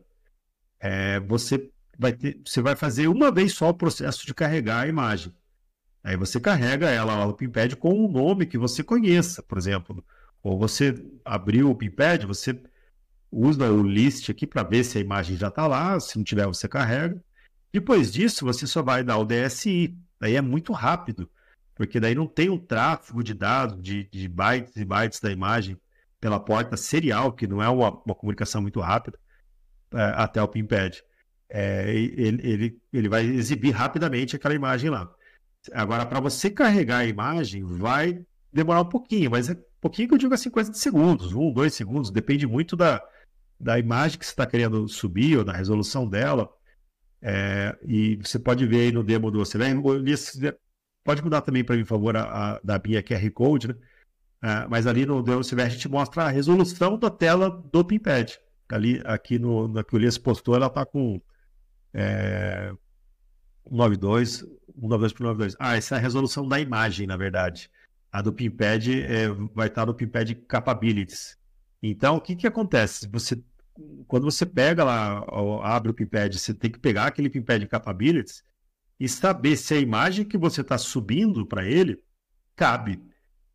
é, 0.79 1.19
você 1.19 1.69
vai 1.97 2.13
ter, 2.13 2.41
você 2.43 2.61
vai 2.61 2.75
fazer 2.75 3.07
uma 3.07 3.31
vez 3.31 3.53
só 3.53 3.69
o 3.69 3.73
processo 3.73 4.25
de 4.25 4.33
carregar 4.33 4.81
a 4.81 4.87
imagem. 4.87 5.31
Aí 6.03 6.17
você 6.17 6.39
carrega 6.39 6.89
ela 6.89 7.15
lá 7.15 7.27
no 7.27 7.33
Pimpad 7.35 7.75
com 7.75 7.93
um 7.93 8.11
nome 8.11 8.47
que 8.47 8.57
você 8.57 8.83
conheça, 8.83 9.41
por 9.43 9.57
exemplo. 9.57 10.03
Ou 10.45 10.59
você 10.59 10.93
abriu 11.25 11.71
o 11.71 11.75
Pimpad, 11.75 12.23
você 12.25 12.61
usa 13.31 13.71
o 13.71 13.81
list 13.81 14.29
aqui 14.29 14.45
para 14.45 14.61
ver 14.61 14.83
se 14.83 14.97
a 14.99 15.01
imagem 15.01 15.35
já 15.35 15.47
está 15.47 15.65
lá. 15.65 15.99
Se 15.99 16.17
não 16.17 16.23
tiver, 16.23 16.45
você 16.45 16.67
carrega. 16.67 17.19
Depois 17.73 18.13
disso, 18.13 18.45
você 18.45 18.67
só 18.67 18.83
vai 18.83 19.03
dar 19.03 19.17
o 19.17 19.25
DSI. 19.25 19.97
Daí 20.19 20.35
é 20.35 20.41
muito 20.41 20.71
rápido, 20.71 21.27
porque 21.73 21.99
daí 21.99 22.13
não 22.13 22.27
tem 22.27 22.47
um 22.49 22.59
tráfego 22.59 23.23
de 23.23 23.33
dados, 23.33 23.81
de, 23.81 24.03
de 24.03 24.27
bytes 24.27 24.75
e 24.75 24.85
bytes 24.85 25.19
da 25.19 25.31
imagem 25.31 25.79
pela 26.21 26.39
porta 26.39 26.77
serial, 26.77 27.33
que 27.33 27.47
não 27.47 27.59
é 27.59 27.67
uma, 27.67 27.89
uma 28.05 28.13
comunicação 28.13 28.61
muito 28.61 28.79
rápida, 28.79 29.17
é, 29.93 30.13
até 30.15 30.39
o 30.39 30.47
Pimpad 30.47 31.01
é, 31.49 31.89
ele, 31.91 32.47
ele, 32.47 32.81
ele 32.93 33.09
vai 33.09 33.25
exibir 33.25 33.71
rapidamente 33.71 34.35
aquela 34.35 34.53
imagem 34.53 34.91
lá. 34.91 35.11
Agora, 35.73 36.05
para 36.05 36.19
você 36.19 36.51
carregar 36.51 36.99
a 36.99 37.05
imagem, 37.05 37.63
vai 37.63 38.23
demorar 38.53 38.81
um 38.81 38.89
pouquinho, 38.89 39.31
mas 39.31 39.49
é 39.49 39.57
pouquinho 39.85 40.07
que 40.07 40.15
eu 40.15 40.17
digo 40.17 40.33
assim, 40.33 40.49
coisa 40.49 40.71
de 40.71 40.79
segundos, 40.79 41.31
um, 41.31 41.53
dois 41.53 41.75
segundos, 41.75 42.09
depende 42.09 42.47
muito 42.47 42.75
da, 42.75 42.99
da 43.59 43.77
imagem 43.77 44.17
que 44.17 44.25
você 44.25 44.31
está 44.31 44.43
querendo 44.43 44.87
subir 44.87 45.37
ou 45.37 45.43
da 45.43 45.53
resolução 45.53 46.09
dela. 46.09 46.49
É, 47.21 47.77
e 47.83 48.15
você 48.15 48.39
pode 48.39 48.65
ver 48.65 48.79
aí 48.79 48.91
no 48.91 49.03
demo 49.03 49.29
do 49.29 49.39
OCBR, 49.39 49.75
pode 51.03 51.23
mudar 51.23 51.41
também 51.41 51.63
para 51.63 51.75
mim, 51.75 51.83
por 51.83 51.89
favor, 51.89 52.17
a, 52.17 52.23
a, 52.23 52.59
da 52.63 52.81
minha 52.83 53.03
QR 53.03 53.29
Code, 53.31 53.67
né? 53.67 53.75
É, 54.41 54.67
mas 54.67 54.87
ali 54.87 55.05
no 55.05 55.21
demo 55.21 55.41
OCBR 55.41 55.67
a 55.67 55.69
gente 55.69 55.87
mostra 55.87 56.23
a 56.23 56.29
resolução 56.29 56.97
da 56.97 57.11
tela 57.11 57.51
do 57.71 57.85
Pimpad. 57.85 58.39
Ali, 58.69 58.99
aqui 59.05 59.37
no, 59.37 59.67
na 59.67 59.83
que 59.83 59.93
o 59.93 59.99
Elias 59.99 60.17
postou, 60.17 60.55
ela 60.55 60.65
está 60.65 60.83
com 60.83 61.21
é, 61.93 62.73
192, 63.69 64.39
192 64.39 65.13
por 65.13 65.23
92. 65.23 65.55
Ah, 65.59 65.77
essa 65.77 65.93
é 65.93 65.97
a 65.99 66.01
resolução 66.01 66.47
da 66.47 66.59
imagem, 66.59 67.05
na 67.05 67.15
verdade. 67.15 67.69
A 68.15 68.21
do 68.21 68.31
Pimpad 68.31 68.87
é, 68.87 69.27
vai 69.53 69.67
estar 69.67 69.85
no 69.85 69.93
Pimpad 69.93 70.33
Capabilities. 70.47 71.37
Então, 71.83 72.15
o 72.15 72.21
que, 72.21 72.33
que 72.33 72.47
acontece? 72.47 73.09
Você, 73.09 73.43
quando 74.07 74.23
você 74.23 74.45
pega 74.45 74.85
lá, 74.85 75.25
abre 75.61 75.91
o 75.91 75.93
Pimpad, 75.93 76.33
você 76.33 76.53
tem 76.53 76.71
que 76.71 76.79
pegar 76.79 77.07
aquele 77.07 77.29
Pimpad 77.29 77.61
Capabilities 77.67 78.41
e 78.97 79.09
saber 79.09 79.57
se 79.57 79.73
a 79.73 79.79
imagem 79.79 80.23
que 80.23 80.37
você 80.37 80.61
está 80.61 80.77
subindo 80.77 81.45
para 81.45 81.65
ele 81.65 82.01
cabe. 82.55 83.03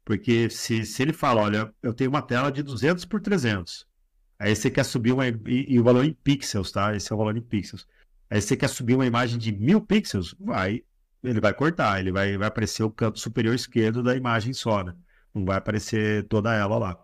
Porque 0.05 0.51
se, 0.51 0.85
se 0.85 1.01
ele 1.01 1.15
fala, 1.15 1.41
olha, 1.41 1.75
eu 1.83 1.95
tenho 1.95 2.11
uma 2.11 2.21
tela 2.21 2.53
de 2.53 2.63
200 2.63 3.07
por 3.07 3.23
300, 3.23 3.87
aí 4.39 4.55
você 4.55 4.71
quer 4.71 4.85
subir 4.85 5.13
uma, 5.13 5.27
e, 5.27 5.35
e 5.69 5.81
o 5.81 5.85
valor 5.85 6.05
em 6.05 6.13
pixels, 6.13 6.71
tá? 6.71 6.95
Esse 6.95 7.11
é 7.11 7.15
o 7.15 7.19
valor 7.19 7.35
em 7.35 7.41
pixels. 7.41 7.89
Aí 8.29 8.43
você 8.43 8.55
quer 8.59 8.69
subir 8.69 8.95
uma 8.95 9.07
imagem 9.07 9.39
de 9.39 9.53
mil 9.53 9.81
pixels, 9.81 10.35
vai, 10.39 10.85
ele 11.23 11.41
vai 11.41 11.53
cortar, 11.53 12.01
ele 12.01 12.13
vai, 12.13 12.37
vai 12.37 12.49
aparecer 12.49 12.83
o 12.83 12.91
canto 12.91 13.19
superior 13.19 13.55
esquerdo 13.55 14.03
da 14.03 14.17
imagem 14.17 14.53
só, 14.53 14.83
né? 14.83 14.95
Não 15.35 15.45
vai 15.45 15.59
aparecer 15.59 16.27
toda 16.29 16.55
ela 16.55 16.79
lá. 16.79 16.99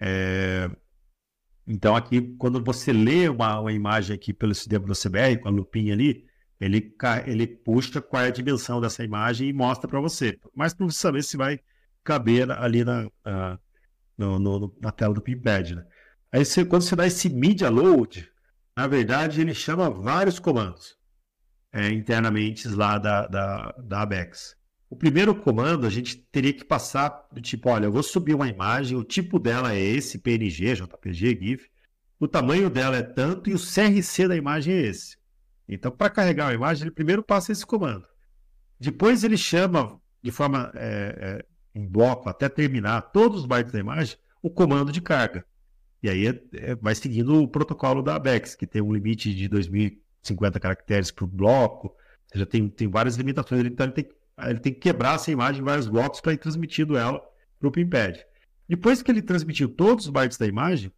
É... 0.00 0.68
Então 1.66 1.96
aqui, 1.96 2.34
quando 2.36 2.62
você 2.62 2.92
lê 2.92 3.28
uma, 3.28 3.60
uma 3.60 3.72
imagem 3.72 4.14
aqui 4.14 4.32
pelo 4.32 4.54
sistema 4.54 4.86
do 4.86 4.92
CBR, 4.92 5.38
com 5.40 5.48
a 5.48 5.52
lupinha 5.52 5.94
ali, 5.94 6.26
ele, 6.60 6.94
ele 7.26 7.46
puxa 7.46 8.02
qual 8.02 8.22
é 8.22 8.28
a 8.28 8.30
dimensão 8.30 8.80
dessa 8.80 9.04
imagem 9.04 9.48
e 9.48 9.52
mostra 9.52 9.88
para 9.88 10.00
você. 10.00 10.38
Mas 10.54 10.74
para 10.74 10.86
você 10.86 10.98
saber 10.98 11.22
se 11.22 11.36
vai 11.36 11.60
caber 12.02 12.50
ali 12.50 12.84
na, 12.84 13.06
uh, 13.06 13.58
no, 14.16 14.38
no, 14.38 14.76
na 14.80 14.92
tela 14.92 15.14
do 15.14 15.22
Pimpad, 15.22 15.74
né? 15.74 15.86
Aí 16.32 16.44
você, 16.44 16.64
quando 16.64 16.82
você 16.82 16.96
dá 16.96 17.06
esse 17.06 17.28
media 17.28 17.70
load, 17.70 18.28
na 18.76 18.86
verdade, 18.86 19.40
ele 19.40 19.54
chama 19.54 19.88
vários 19.88 20.38
comandos 20.38 20.98
é, 21.74 21.90
internamente 21.90 22.68
lá 22.68 22.98
da, 22.98 23.26
da, 23.26 23.74
da 23.82 24.02
ABEX. 24.02 24.56
O 24.88 24.94
primeiro 24.94 25.34
comando 25.34 25.88
a 25.88 25.90
gente 25.90 26.16
teria 26.30 26.52
que 26.52 26.64
passar 26.64 27.26
do 27.32 27.40
tipo, 27.40 27.68
olha, 27.68 27.86
eu 27.86 27.92
vou 27.92 28.02
subir 28.02 28.32
uma 28.32 28.48
imagem, 28.48 28.96
o 28.96 29.02
tipo 29.02 29.40
dela 29.40 29.74
é 29.74 29.80
esse, 29.80 30.18
PNG, 30.18 30.76
JPG, 30.76 31.38
GIF, 31.40 31.68
o 32.20 32.28
tamanho 32.28 32.70
dela 32.70 32.96
é 32.96 33.02
tanto 33.02 33.50
e 33.50 33.54
o 33.54 33.58
CRC 33.58 34.28
da 34.28 34.36
imagem 34.36 34.72
é 34.72 34.82
esse. 34.82 35.16
Então, 35.68 35.90
para 35.90 36.10
carregar 36.10 36.46
uma 36.46 36.54
imagem, 36.54 36.84
ele 36.84 36.94
primeiro 36.94 37.24
passa 37.24 37.50
esse 37.50 37.66
comando. 37.66 38.06
Depois 38.78 39.24
ele 39.24 39.36
chama 39.36 40.00
de 40.22 40.30
forma 40.30 40.70
é, 40.76 41.42
é, 41.42 41.44
em 41.74 41.84
bloco 41.84 42.28
até 42.28 42.48
terminar 42.48 43.00
todos 43.02 43.40
os 43.40 43.46
bytes 43.46 43.72
da 43.72 43.80
imagem 43.80 44.16
o 44.40 44.48
comando 44.48 44.92
de 44.92 45.00
carga. 45.00 45.44
E 46.00 46.08
aí 46.08 46.28
é, 46.28 46.40
é, 46.52 46.74
vai 46.76 46.94
seguindo 46.94 47.42
o 47.42 47.48
protocolo 47.48 48.00
da 48.00 48.14
ABEX, 48.14 48.54
que 48.54 48.66
tem 48.66 48.80
um 48.80 48.92
limite 48.92 49.34
de 49.34 49.48
2050 50.24 50.58
caracteres 50.58 51.10
por 51.10 51.26
bloco, 51.26 51.94
seja, 52.32 52.46
tem, 52.46 52.68
tem 52.68 52.88
várias 52.88 53.16
limitações. 53.16 53.64
Então 53.64 53.86
ele 53.86 53.92
tem, 53.92 54.08
ele 54.46 54.60
tem 54.60 54.72
que 54.72 54.80
quebrar 54.80 55.16
essa 55.16 55.30
imagem 55.30 55.60
em 55.60 55.64
vários 55.64 55.86
blocos 55.86 56.20
para 56.20 56.32
ir 56.32 56.38
transmitindo 56.38 56.96
ela 56.96 57.22
para 57.58 57.68
o 57.68 57.72
Pimpad. 57.72 58.24
Depois 58.68 59.02
que 59.02 59.10
ele 59.10 59.22
transmitiu 59.22 59.68
todos 59.68 60.06
os 60.06 60.10
bytes 60.10 60.38
da 60.38 60.46
imagem, 60.46 60.90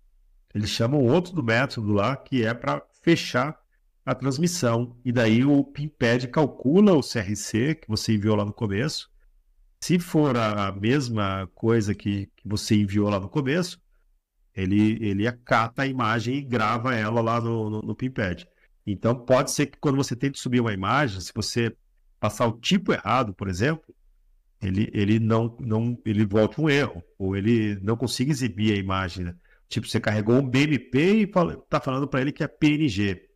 ele 0.54 0.66
chama 0.66 0.96
um 0.96 1.12
outro 1.12 1.34
do 1.34 1.42
método 1.42 1.92
lá, 1.92 2.16
que 2.16 2.44
é 2.44 2.54
para 2.54 2.82
fechar 3.02 3.58
a 4.04 4.14
transmissão. 4.14 4.96
E 5.04 5.10
daí 5.12 5.44
o 5.44 5.64
Pimpad 5.64 6.26
calcula 6.28 6.92
o 6.94 7.00
CRC 7.00 7.74
que 7.74 7.88
você 7.88 8.14
enviou 8.14 8.36
lá 8.36 8.44
no 8.44 8.52
começo. 8.52 9.10
Se 9.80 9.98
for 9.98 10.36
a 10.36 10.72
mesma 10.72 11.48
coisa 11.54 11.94
que, 11.94 12.26
que 12.36 12.48
você 12.48 12.76
enviou 12.76 13.10
lá 13.10 13.20
no 13.20 13.28
começo, 13.28 13.80
ele, 14.54 14.98
ele 15.04 15.26
acata 15.26 15.82
a 15.82 15.86
imagem 15.86 16.36
e 16.36 16.42
grava 16.42 16.94
ela 16.94 17.20
lá 17.20 17.40
no, 17.40 17.68
no, 17.68 17.82
no 17.82 17.94
Pimpad. 17.94 18.46
Então, 18.86 19.14
pode 19.14 19.50
ser 19.50 19.66
que 19.66 19.78
quando 19.78 19.96
você 19.96 20.14
tente 20.14 20.38
subir 20.38 20.60
uma 20.60 20.72
imagem, 20.72 21.20
se 21.20 21.32
você 21.34 21.76
passar 22.20 22.46
o 22.46 22.58
tipo 22.58 22.92
errado, 22.92 23.34
por 23.34 23.48
exemplo, 23.48 23.94
ele, 24.62 24.88
ele 24.92 25.18
não, 25.18 25.56
não 25.60 25.98
ele 26.04 26.24
volte 26.24 26.60
um 26.60 26.68
erro, 26.68 27.02
ou 27.18 27.36
ele 27.36 27.78
não 27.82 27.96
consiga 27.96 28.30
exibir 28.30 28.72
a 28.72 28.76
imagem. 28.76 29.24
Né? 29.24 29.34
Tipo, 29.68 29.86
você 29.86 30.00
carregou 30.00 30.36
um 30.36 30.48
BMP 30.48 30.98
e 30.98 31.22
está 31.22 31.80
falando 31.80 32.06
para 32.06 32.20
ele 32.20 32.32
que 32.32 32.44
é 32.44 32.48
PNG. 32.48 33.26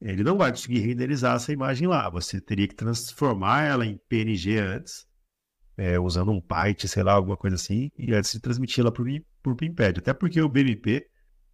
Ele 0.00 0.22
não 0.22 0.38
vai 0.38 0.50
conseguir 0.50 0.78
renderizar 0.78 1.36
essa 1.36 1.52
imagem 1.52 1.86
lá. 1.86 2.08
Você 2.08 2.40
teria 2.40 2.66
que 2.66 2.74
transformar 2.74 3.64
ela 3.64 3.84
em 3.84 4.00
PNG 4.08 4.58
antes 4.58 5.06
é, 5.80 5.98
usando 5.98 6.30
um 6.30 6.42
Python, 6.42 6.86
sei 6.86 7.02
lá, 7.02 7.12
alguma 7.12 7.38
coisa 7.38 7.56
assim, 7.56 7.90
e 7.96 8.12
antes 8.12 8.32
de 8.32 8.40
transmiti-la 8.40 8.92
por, 8.92 9.06
por 9.42 9.56
Pimpad. 9.56 9.96
Até 9.98 10.12
porque 10.12 10.38
o 10.38 10.48
BMP 10.48 11.06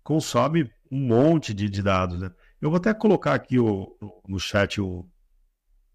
consome 0.02 0.68
um 0.90 0.98
monte 1.06 1.54
de, 1.54 1.68
de 1.70 1.80
dados. 1.80 2.18
Né? 2.18 2.28
Eu 2.60 2.70
vou 2.70 2.78
até 2.78 2.92
colocar 2.94 3.34
aqui 3.34 3.58
o, 3.58 3.96
no 4.26 4.38
chat 4.38 4.80
o, 4.80 5.06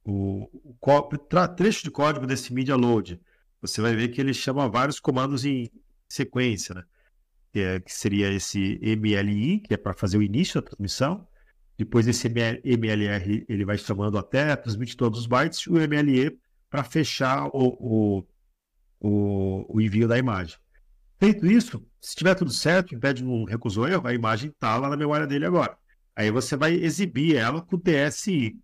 o, 0.05 0.49
o 0.79 1.17
trecho 1.55 1.83
de 1.83 1.91
código 1.91 2.27
desse 2.27 2.53
media 2.53 2.75
load. 2.75 3.19
Você 3.61 3.81
vai 3.81 3.95
ver 3.95 4.09
que 4.09 4.21
ele 4.21 4.33
chama 4.33 4.69
vários 4.69 4.99
comandos 4.99 5.45
em 5.45 5.69
sequência, 6.07 6.75
né? 6.75 6.83
que, 7.51 7.59
é, 7.59 7.79
que 7.79 7.93
seria 7.93 8.31
esse 8.31 8.79
MLI, 8.81 9.59
que 9.59 9.73
é 9.73 9.77
para 9.77 9.93
fazer 9.93 10.17
o 10.17 10.23
início 10.23 10.61
da 10.61 10.67
transmissão. 10.67 11.27
Depois 11.77 12.07
esse 12.07 12.27
MLR 12.27 13.45
ele 13.47 13.65
vai 13.65 13.77
chamando 13.77 14.17
até 14.17 14.55
transmitir 14.55 14.95
todos 14.95 15.21
os 15.21 15.25
bytes, 15.25 15.61
e 15.61 15.69
o 15.69 15.75
MLE 15.75 16.37
para 16.69 16.83
fechar 16.83 17.47
o, 17.47 17.49
o, 17.53 18.27
o, 18.99 19.75
o, 19.75 19.81
envio 19.81 20.07
da 20.07 20.17
imagem. 20.17 20.57
Feito 21.19 21.45
isso, 21.45 21.85
se 21.99 22.15
tiver 22.15 22.33
tudo 22.35 22.51
certo, 22.51 22.91
o 22.91 22.95
Embed 22.95 23.23
não 23.23 23.43
recusou 23.43 23.87
erro, 23.87 24.07
a 24.07 24.13
imagem 24.13 24.49
está 24.49 24.77
lá 24.77 24.89
na 24.89 24.97
memória 24.97 25.27
dele 25.27 25.45
agora. 25.45 25.77
Aí 26.15 26.29
você 26.31 26.55
vai 26.55 26.73
exibir 26.73 27.35
ela 27.35 27.61
com 27.61 27.75
o 27.75 27.79
DSI. 27.79 28.57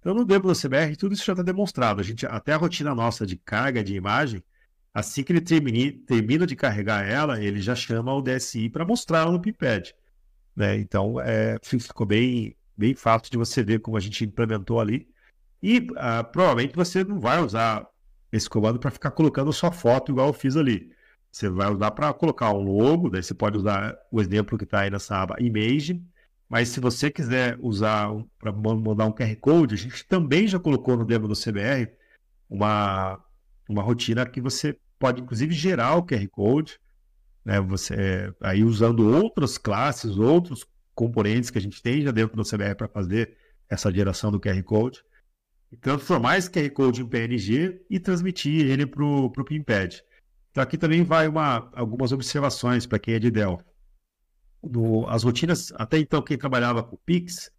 Então, 0.00 0.14
no 0.14 0.24
demo 0.24 0.46
do 0.46 0.58
CBR, 0.58 0.96
tudo 0.96 1.14
isso 1.14 1.24
já 1.24 1.32
está 1.32 1.42
demonstrado. 1.42 2.00
A 2.00 2.04
gente, 2.04 2.26
até 2.26 2.52
a 2.52 2.56
rotina 2.56 2.94
nossa 2.94 3.26
de 3.26 3.36
carga 3.36 3.82
de 3.82 3.94
imagem, 3.94 4.42
assim 4.92 5.22
que 5.22 5.32
ele 5.32 5.40
termine, 5.40 5.92
termina 5.92 6.46
de 6.46 6.54
carregar 6.54 7.06
ela, 7.06 7.42
ele 7.42 7.60
já 7.60 7.74
chama 7.74 8.12
o 8.12 8.22
DSI 8.22 8.68
para 8.68 8.84
mostrar 8.84 9.30
no 9.30 9.40
Pimpad. 9.40 9.94
Né? 10.54 10.78
Então, 10.78 11.20
é, 11.20 11.58
ficou 11.62 12.06
bem, 12.06 12.54
bem 12.76 12.94
fácil 12.94 13.30
de 13.30 13.38
você 13.38 13.62
ver 13.62 13.80
como 13.80 13.96
a 13.96 14.00
gente 14.00 14.24
implementou 14.24 14.80
ali. 14.80 15.08
E 15.62 15.78
uh, 15.78 16.24
provavelmente 16.30 16.76
você 16.76 17.02
não 17.02 17.18
vai 17.18 17.42
usar 17.42 17.86
esse 18.30 18.48
comando 18.50 18.78
para 18.78 18.90
ficar 18.90 19.10
colocando 19.12 19.52
sua 19.52 19.72
foto 19.72 20.12
igual 20.12 20.26
eu 20.26 20.32
fiz 20.34 20.56
ali. 20.56 20.90
Você 21.32 21.48
vai 21.48 21.72
usar 21.72 21.90
para 21.92 22.12
colocar 22.12 22.52
um 22.52 22.60
logo, 22.60 23.08
daí 23.08 23.22
você 23.22 23.32
pode 23.32 23.56
usar 23.56 23.96
o 24.10 24.20
exemplo 24.20 24.58
que 24.58 24.64
está 24.64 24.80
aí 24.80 24.90
nessa 24.90 25.16
aba 25.16 25.36
Image, 25.40 26.00
Mas 26.54 26.68
se 26.68 26.78
você 26.78 27.10
quiser 27.10 27.58
usar 27.60 28.14
para 28.38 28.52
mandar 28.52 29.06
um 29.06 29.12
QR 29.12 29.34
Code, 29.40 29.74
a 29.74 29.76
gente 29.76 30.06
também 30.06 30.46
já 30.46 30.56
colocou 30.56 30.96
no 30.96 31.04
demo 31.04 31.26
do 31.26 31.34
CBR 31.34 31.90
uma, 32.48 33.20
uma 33.68 33.82
rotina 33.82 34.24
que 34.24 34.40
você 34.40 34.78
pode 34.96 35.20
inclusive 35.20 35.52
gerar 35.52 35.96
o 35.96 36.06
QR 36.06 36.24
Code, 36.28 36.78
né? 37.44 37.60
Você 37.62 38.32
aí 38.40 38.62
usando 38.62 39.00
outras 39.00 39.58
classes, 39.58 40.16
outros 40.16 40.64
componentes 40.94 41.50
que 41.50 41.58
a 41.58 41.60
gente 41.60 41.82
tem 41.82 42.02
já 42.02 42.12
dentro 42.12 42.36
do 42.36 42.48
CBR 42.48 42.76
para 42.76 42.86
fazer 42.86 43.36
essa 43.68 43.92
geração 43.92 44.30
do 44.30 44.38
QR 44.38 44.62
Code, 44.62 45.04
e 45.72 45.76
transformar 45.76 46.38
esse 46.38 46.48
QR 46.48 46.70
Code 46.70 47.02
em 47.02 47.08
PNG 47.08 47.84
e 47.90 47.98
transmitir 47.98 48.64
ele 48.64 48.86
para 48.86 49.02
o 49.04 49.44
Pimpad. 49.44 50.04
Então 50.52 50.62
aqui 50.62 50.78
também 50.78 51.02
vai 51.02 51.26
uma, 51.26 51.68
algumas 51.74 52.12
observações 52.12 52.86
para 52.86 53.00
quem 53.00 53.14
é 53.14 53.18
de 53.18 53.32
Dell. 53.32 53.60
No, 54.70 55.06
as 55.08 55.22
rotinas, 55.22 55.72
até 55.76 55.98
então 55.98 56.22
quem 56.22 56.38
trabalhava 56.38 56.82
com 56.82 56.96
Pix, 56.96 57.50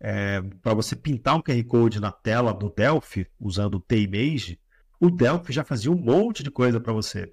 é, 0.00 0.40
para 0.62 0.74
você 0.74 0.94
pintar 0.94 1.36
um 1.36 1.42
QR 1.42 1.62
Code 1.64 2.00
na 2.00 2.12
tela 2.12 2.52
do 2.52 2.70
Delphi, 2.70 3.26
usando 3.40 3.76
o 3.76 3.80
T-Image, 3.80 4.58
o 5.00 5.10
Delphi 5.10 5.52
já 5.52 5.64
fazia 5.64 5.90
um 5.90 5.96
monte 5.96 6.42
de 6.42 6.50
coisa 6.50 6.80
para 6.80 6.92
você. 6.92 7.32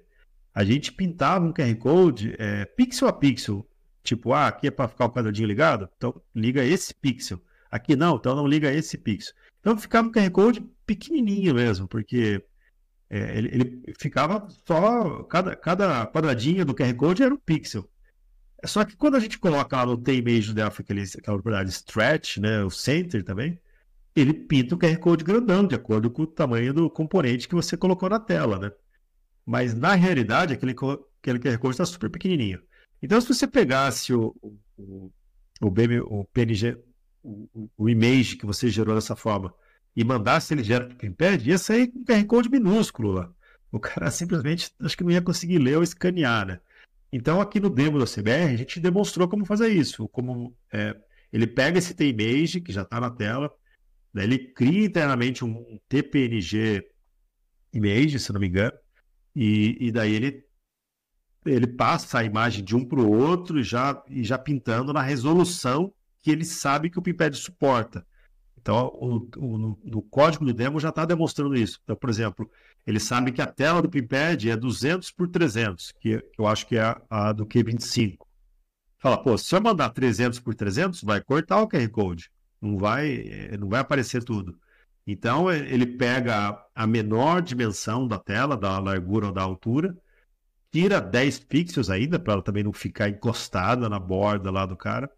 A 0.54 0.64
gente 0.64 0.92
pintava 0.92 1.44
um 1.44 1.52
QR 1.52 1.74
Code 1.76 2.34
é, 2.38 2.64
pixel 2.64 3.08
a 3.08 3.12
pixel. 3.12 3.68
Tipo, 4.02 4.32
ah, 4.32 4.48
aqui 4.48 4.68
é 4.68 4.70
para 4.70 4.86
ficar 4.86 5.06
o 5.06 5.10
quadradinho 5.10 5.48
ligado? 5.48 5.88
Então 5.96 6.20
liga 6.34 6.64
esse 6.64 6.94
pixel. 6.94 7.40
Aqui 7.70 7.96
não, 7.96 8.16
então 8.16 8.36
não 8.36 8.46
liga 8.46 8.72
esse 8.72 8.96
pixel. 8.96 9.34
Então 9.60 9.76
ficava 9.76 10.08
um 10.08 10.12
QR 10.12 10.30
Code 10.30 10.60
pequenininho 10.86 11.54
mesmo, 11.54 11.88
porque 11.88 12.44
é, 13.10 13.38
ele, 13.38 13.48
ele, 13.48 13.94
ficava 13.98 14.46
só. 14.66 15.22
Cada, 15.24 15.56
cada 15.56 16.06
quadradinho 16.06 16.64
do 16.64 16.74
QR 16.74 16.94
Code 16.94 17.22
era 17.22 17.34
um 17.34 17.38
pixel. 17.38 17.88
Só 18.64 18.84
que 18.84 18.96
quando 18.96 19.16
a 19.16 19.20
gente 19.20 19.38
coloca 19.38 19.76
lá 19.76 19.86
no 19.86 19.96
T-Image 19.96 20.48
do 20.48 20.54
Delphi 20.54 20.82
aquele, 20.82 21.02
aquela 21.02 21.36
propriedade 21.36 21.70
stretch, 21.70 22.38
né, 22.38 22.64
o 22.64 22.70
center 22.70 23.22
também, 23.22 23.58
ele 24.14 24.32
pinta 24.32 24.74
o 24.74 24.78
QR 24.78 24.96
Code 24.98 25.24
grandão, 25.24 25.66
de 25.66 25.74
acordo 25.74 26.10
com 26.10 26.22
o 26.22 26.26
tamanho 26.26 26.72
do 26.72 26.88
componente 26.88 27.48
que 27.48 27.54
você 27.54 27.76
colocou 27.76 28.08
na 28.08 28.20
tela, 28.20 28.58
né? 28.58 28.72
Mas 29.44 29.74
na 29.74 29.94
realidade, 29.94 30.54
aquele, 30.54 30.72
aquele 30.72 31.38
QR 31.38 31.58
Code 31.58 31.74
está 31.74 31.84
super 31.84 32.08
pequenininho. 32.08 32.62
Então, 33.02 33.20
se 33.20 33.28
você 33.28 33.46
pegasse 33.46 34.14
o, 34.14 34.34
o, 34.78 35.10
o, 35.60 35.70
BM, 35.70 36.00
o 36.00 36.24
PNG, 36.32 36.78
o, 37.22 37.68
o 37.76 37.88
image 37.88 38.36
que 38.36 38.46
você 38.46 38.68
gerou 38.68 38.94
dessa 38.94 39.16
forma, 39.16 39.52
e 39.96 40.02
mandasse 40.02 40.54
ele 40.54 40.62
direto 40.62 40.96
para 40.96 41.06
o 41.06 41.08
Imped, 41.08 41.48
ia 41.48 41.58
sair 41.58 41.88
com 41.88 42.00
um 42.00 42.04
QR 42.04 42.24
Code 42.24 42.50
minúsculo 42.50 43.12
lá. 43.12 43.30
O 43.70 43.78
cara 43.78 44.10
simplesmente 44.12 44.72
acho 44.80 44.96
que 44.96 45.04
não 45.04 45.10
ia 45.10 45.22
conseguir 45.22 45.58
ler 45.58 45.76
ou 45.76 45.82
escanear, 45.82 46.46
né? 46.46 46.60
Então, 47.16 47.40
aqui 47.40 47.60
no 47.60 47.70
demo 47.70 47.96
da 47.96 48.06
CBR, 48.06 48.54
a 48.54 48.56
gente 48.56 48.80
demonstrou 48.80 49.28
como 49.28 49.44
fazer 49.44 49.68
isso. 49.68 50.08
Como 50.08 50.52
é, 50.72 50.96
ele 51.32 51.46
pega 51.46 51.78
esse 51.78 51.94
T-Image, 51.94 52.60
que 52.60 52.72
já 52.72 52.82
está 52.82 52.98
na 52.98 53.08
tela, 53.08 53.52
ele 54.16 54.36
cria 54.36 54.84
internamente 54.84 55.44
um 55.44 55.78
TPNG 55.88 56.84
image, 57.72 58.18
se 58.18 58.32
não 58.32 58.40
me 58.40 58.48
engano, 58.48 58.76
e, 59.32 59.76
e 59.78 59.92
daí 59.92 60.12
ele, 60.12 60.44
ele 61.46 61.68
passa 61.68 62.18
a 62.18 62.24
imagem 62.24 62.64
de 62.64 62.74
um 62.74 62.84
para 62.84 62.98
o 62.98 63.12
outro 63.12 63.62
já, 63.62 64.02
e 64.08 64.24
já 64.24 64.36
pintando 64.36 64.92
na 64.92 65.00
resolução 65.00 65.94
que 66.20 66.32
ele 66.32 66.44
sabe 66.44 66.90
que 66.90 66.98
o 66.98 67.02
PIPED 67.02 67.36
suporta. 67.36 68.04
Então, 68.64 68.86
o, 68.94 69.28
o, 69.36 69.58
no, 69.58 69.78
no, 69.84 70.00
código 70.00 70.42
do 70.42 70.54
demo 70.54 70.80
já 70.80 70.88
está 70.88 71.04
demonstrando 71.04 71.54
isso. 71.54 71.78
Então, 71.84 71.94
por 71.94 72.08
exemplo, 72.08 72.50
ele 72.86 72.98
sabe 72.98 73.30
que 73.30 73.42
a 73.42 73.46
tela 73.46 73.82
do 73.82 73.90
Pimpad 73.90 74.42
é 74.48 74.56
200 74.56 75.10
por 75.10 75.28
300, 75.28 75.92
que 76.00 76.24
eu 76.38 76.46
acho 76.46 76.66
que 76.66 76.78
é 76.78 76.80
a, 76.80 77.02
a 77.10 77.32
do 77.32 77.44
Q25. 77.44 78.16
Fala, 78.98 79.22
pô, 79.22 79.36
se 79.36 79.54
eu 79.54 79.60
mandar 79.60 79.90
300 79.90 80.40
por 80.40 80.54
300, 80.54 81.02
vai 81.02 81.20
cortar 81.20 81.60
o 81.60 81.68
QR 81.68 81.86
Code. 81.90 82.30
Não 82.58 82.78
vai, 82.78 83.26
eh, 83.28 83.58
não 83.58 83.68
vai 83.68 83.80
aparecer 83.80 84.24
tudo. 84.24 84.58
Então, 85.06 85.52
ele 85.52 85.84
pega 85.84 86.58
a 86.74 86.86
menor 86.86 87.42
dimensão 87.42 88.08
da 88.08 88.18
tela, 88.18 88.56
da 88.56 88.78
largura 88.78 89.26
ou 89.26 89.32
da 89.32 89.42
altura, 89.42 89.94
tira 90.72 91.02
10 91.02 91.40
pixels 91.40 91.90
ainda, 91.90 92.18
para 92.18 92.32
ela 92.32 92.42
também 92.42 92.64
não 92.64 92.72
ficar 92.72 93.10
encostada 93.10 93.90
na 93.90 93.98
borda 93.98 94.50
lá 94.50 94.64
do 94.64 94.74
cara, 94.74 95.10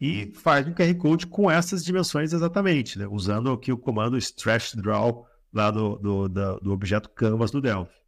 e 0.00 0.32
faz 0.34 0.66
um 0.66 0.72
QR 0.72 0.94
Code 0.96 1.26
com 1.26 1.50
essas 1.50 1.84
dimensões 1.84 2.32
exatamente, 2.32 2.98
né? 2.98 3.06
usando 3.08 3.50
aqui 3.50 3.72
o 3.72 3.78
comando 3.78 4.16
stretch 4.16 4.74
draw 4.76 5.26
lá 5.52 5.70
do, 5.70 5.96
do, 5.96 6.28
do, 6.28 6.60
do 6.60 6.72
objeto 6.72 7.10
canvas 7.10 7.50
do 7.50 7.60
Delphi. 7.60 7.98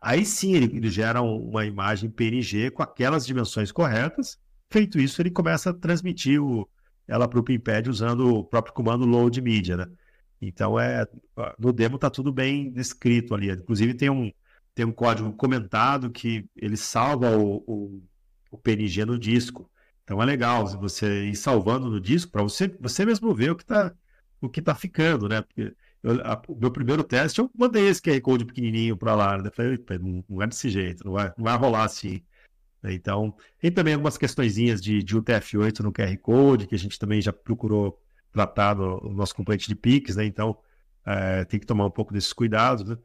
Aí 0.00 0.24
sim 0.24 0.54
ele, 0.54 0.76
ele, 0.76 0.90
gera 0.90 1.20
uma 1.22 1.64
imagem 1.64 2.10
PNG 2.10 2.70
com 2.70 2.82
aquelas 2.82 3.26
dimensões 3.26 3.70
corretas. 3.70 4.38
Feito 4.70 4.98
isso, 4.98 5.20
ele 5.20 5.30
começa 5.30 5.70
a 5.70 5.74
transmitir 5.74 6.42
o, 6.42 6.68
ela 7.06 7.28
para 7.28 7.38
o 7.38 7.42
Pimpad 7.42 7.88
usando 7.88 8.34
o 8.34 8.44
próprio 8.44 8.74
comando 8.74 9.04
load 9.04 9.40
media. 9.42 9.76
Né? 9.76 9.86
Então 10.40 10.78
é 10.78 11.06
no 11.58 11.72
demo 11.72 11.96
está 11.96 12.08
tudo 12.08 12.32
bem 12.32 12.70
descrito 12.70 13.34
ali. 13.34 13.50
Inclusive 13.50 13.94
tem 13.94 14.08
um, 14.08 14.32
tem 14.74 14.86
um 14.86 14.92
código 14.92 15.32
comentado 15.34 16.10
que 16.10 16.46
ele 16.56 16.76
salva 16.76 17.36
o, 17.36 17.56
o, 17.66 18.02
o 18.50 18.58
PNG 18.58 19.04
no 19.04 19.18
disco. 19.18 19.69
Então 20.10 20.20
é 20.20 20.26
legal 20.26 20.66
você 20.66 21.26
ir 21.26 21.36
salvando 21.36 21.88
no 21.88 22.00
disco 22.00 22.32
para 22.32 22.42
você, 22.42 22.66
você 22.80 23.06
mesmo 23.06 23.32
ver 23.32 23.52
o 23.52 23.54
que 23.54 23.62
está 23.62 23.94
o 24.40 24.48
que 24.48 24.60
tá 24.60 24.74
ficando, 24.74 25.28
né? 25.28 25.40
Porque 25.40 25.72
eu, 26.02 26.20
a, 26.26 26.42
o 26.48 26.56
meu 26.56 26.72
primeiro 26.72 27.04
teste 27.04 27.38
eu 27.38 27.48
mandei 27.56 27.86
esse 27.86 28.02
QR 28.02 28.20
Code 28.20 28.44
pequenininho 28.44 28.96
para 28.96 29.14
lá, 29.14 29.38
né? 29.38 29.50
Falei, 29.54 29.78
não, 30.00 30.24
não 30.28 30.42
é 30.42 30.48
desse 30.48 30.68
jeito, 30.68 31.04
não 31.04 31.12
vai, 31.12 31.32
não 31.38 31.44
vai 31.44 31.56
rolar 31.56 31.84
assim. 31.84 32.24
Então, 32.82 33.32
tem 33.60 33.70
também 33.70 33.94
algumas 33.94 34.18
questõezinhas 34.18 34.80
de, 34.82 35.00
de 35.00 35.16
UTF-8 35.16 35.78
no 35.78 35.92
QR 35.92 36.16
Code, 36.18 36.66
que 36.66 36.74
a 36.74 36.78
gente 36.78 36.98
também 36.98 37.22
já 37.22 37.32
procurou 37.32 37.96
tratar 38.32 38.74
no, 38.74 39.00
no 39.02 39.12
nosso 39.12 39.32
componente 39.36 39.68
de 39.68 39.76
PIX, 39.76 40.16
né? 40.16 40.24
Então, 40.24 40.58
é, 41.06 41.44
tem 41.44 41.60
que 41.60 41.66
tomar 41.66 41.86
um 41.86 41.90
pouco 41.90 42.12
desses 42.12 42.32
cuidados, 42.32 42.84
né? 42.84 42.98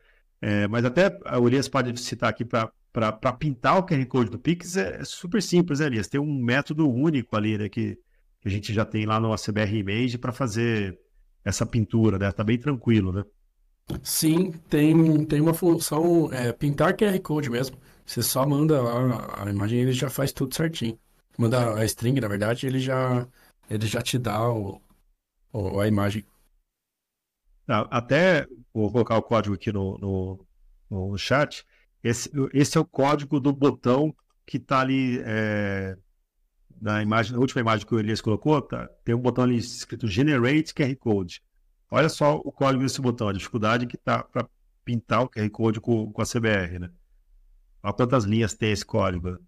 É, 0.48 0.68
mas 0.68 0.86
até 0.86 1.18
a 1.26 1.40
Urias 1.40 1.68
pode 1.68 2.00
citar 2.00 2.30
aqui 2.30 2.46
para 2.46 3.34
pintar 3.34 3.80
o 3.80 3.84
QR 3.84 4.06
Code 4.06 4.30
do 4.30 4.38
Pix 4.38 4.78
é, 4.78 5.02
é 5.02 5.04
super 5.04 5.42
simples, 5.42 5.80
né, 5.80 5.88
Elias? 5.88 6.08
Tem 6.08 6.22
um 6.22 6.40
método 6.40 6.88
único 6.88 7.36
ali, 7.36 7.58
né, 7.58 7.68
que, 7.68 7.98
a 8.46 8.50
gente 8.50 8.72
já 8.72 8.86
tem 8.86 9.08
lá 9.08 9.20
no 9.20 9.34
ACBR 9.34 9.80
Image 9.80 10.20
para 10.20 10.32
fazer 10.32 11.00
essa 11.44 11.66
pintura, 11.66 12.20
né? 12.20 12.32
Tá 12.32 12.44
bem 12.44 12.60
tranquilo, 12.60 13.12
né? 13.12 13.24
Sim, 14.04 14.52
tem, 14.70 15.26
tem 15.26 15.42
uma 15.42 15.56
função, 15.56 16.32
é, 16.32 16.54
pintar 16.54 16.96
QR 16.96 17.20
Code 17.22 17.50
mesmo. 17.50 17.80
Você 18.06 18.22
só 18.22 18.46
manda 18.46 18.80
a, 18.80 19.46
a 19.46 19.50
imagem 19.50 19.80
ele 19.80 19.94
já 19.94 20.12
faz 20.12 20.32
tudo 20.32 20.54
certinho. 20.54 21.00
Manda 21.40 21.74
a 21.74 21.84
string, 21.86 22.22
na 22.22 22.28
verdade, 22.28 22.68
ele 22.68 22.80
já, 22.80 23.28
ele 23.68 23.88
já 23.88 24.00
te 24.00 24.20
dá 24.20 24.48
o, 24.48 24.80
o 25.52 25.80
a 25.80 25.88
imagem. 25.88 26.24
Até 27.68 28.48
vou 28.74 28.92
colocar 28.92 29.18
o 29.18 29.24
código 29.24 29.56
aqui 29.56 29.72
no, 29.72 29.98
no, 29.98 30.46
no 30.90 31.18
chat. 31.18 31.66
Esse, 32.04 32.30
esse 32.54 32.78
é 32.78 32.82
o 32.82 32.86
código 32.86 33.40
do 33.40 33.52
botão 33.52 34.16
que 34.46 34.58
está 34.58 34.82
ali 34.82 35.20
é, 35.26 35.98
na 36.80 37.02
imagem, 37.02 37.34
na 37.34 37.40
última 37.40 37.62
imagem 37.62 37.86
que 37.86 37.96
o 37.96 38.00
Elias 38.00 38.22
colocou, 38.22 38.62
tá, 38.62 38.88
tem 39.04 39.16
um 39.16 39.20
botão 39.20 39.44
ali 39.44 39.58
escrito 39.58 40.08
Generate 40.08 40.74
QR 40.74 40.96
Code. 40.98 41.42
Olha 41.90 42.10
só 42.10 42.36
o 42.36 42.52
código 42.52 42.84
desse 42.84 43.02
botão, 43.02 43.30
a 43.30 43.34
dificuldade 43.34 43.88
que 43.88 43.96
está 43.96 44.24
para 44.24 44.48
pintar 44.84 45.24
o 45.24 45.30
QR 45.30 45.50
Code 45.50 45.82
com, 45.82 46.12
com 46.12 46.22
a 46.22 46.26
CBR, 46.26 46.80
né? 46.80 46.90
Olha 47.82 47.94
quantas 47.94 48.24
linhas 48.24 48.54
tem 48.54 48.72
esse 48.72 48.86
código. 48.86 49.40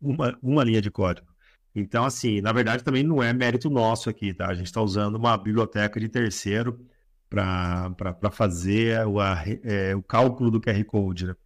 Uma, 0.00 0.38
uma 0.42 0.64
linha 0.64 0.82
de 0.82 0.90
código. 0.90 1.26
Então, 1.74 2.04
assim, 2.04 2.40
na 2.40 2.52
verdade 2.52 2.84
também 2.84 3.02
não 3.02 3.22
é 3.22 3.32
mérito 3.32 3.68
nosso 3.68 4.08
aqui, 4.08 4.32
tá? 4.32 4.48
A 4.48 4.54
gente 4.54 4.66
está 4.66 4.80
usando 4.80 5.16
uma 5.16 5.36
biblioteca 5.36 5.98
de 5.98 6.08
terceiro 6.08 6.78
para 7.34 8.30
fazer 8.30 9.06
o, 9.06 9.20
a, 9.20 9.42
é, 9.62 9.94
o 9.94 10.02
cálculo 10.02 10.50
do 10.50 10.60
QR 10.60 10.82
Code, 10.84 11.26
né? 11.26 11.36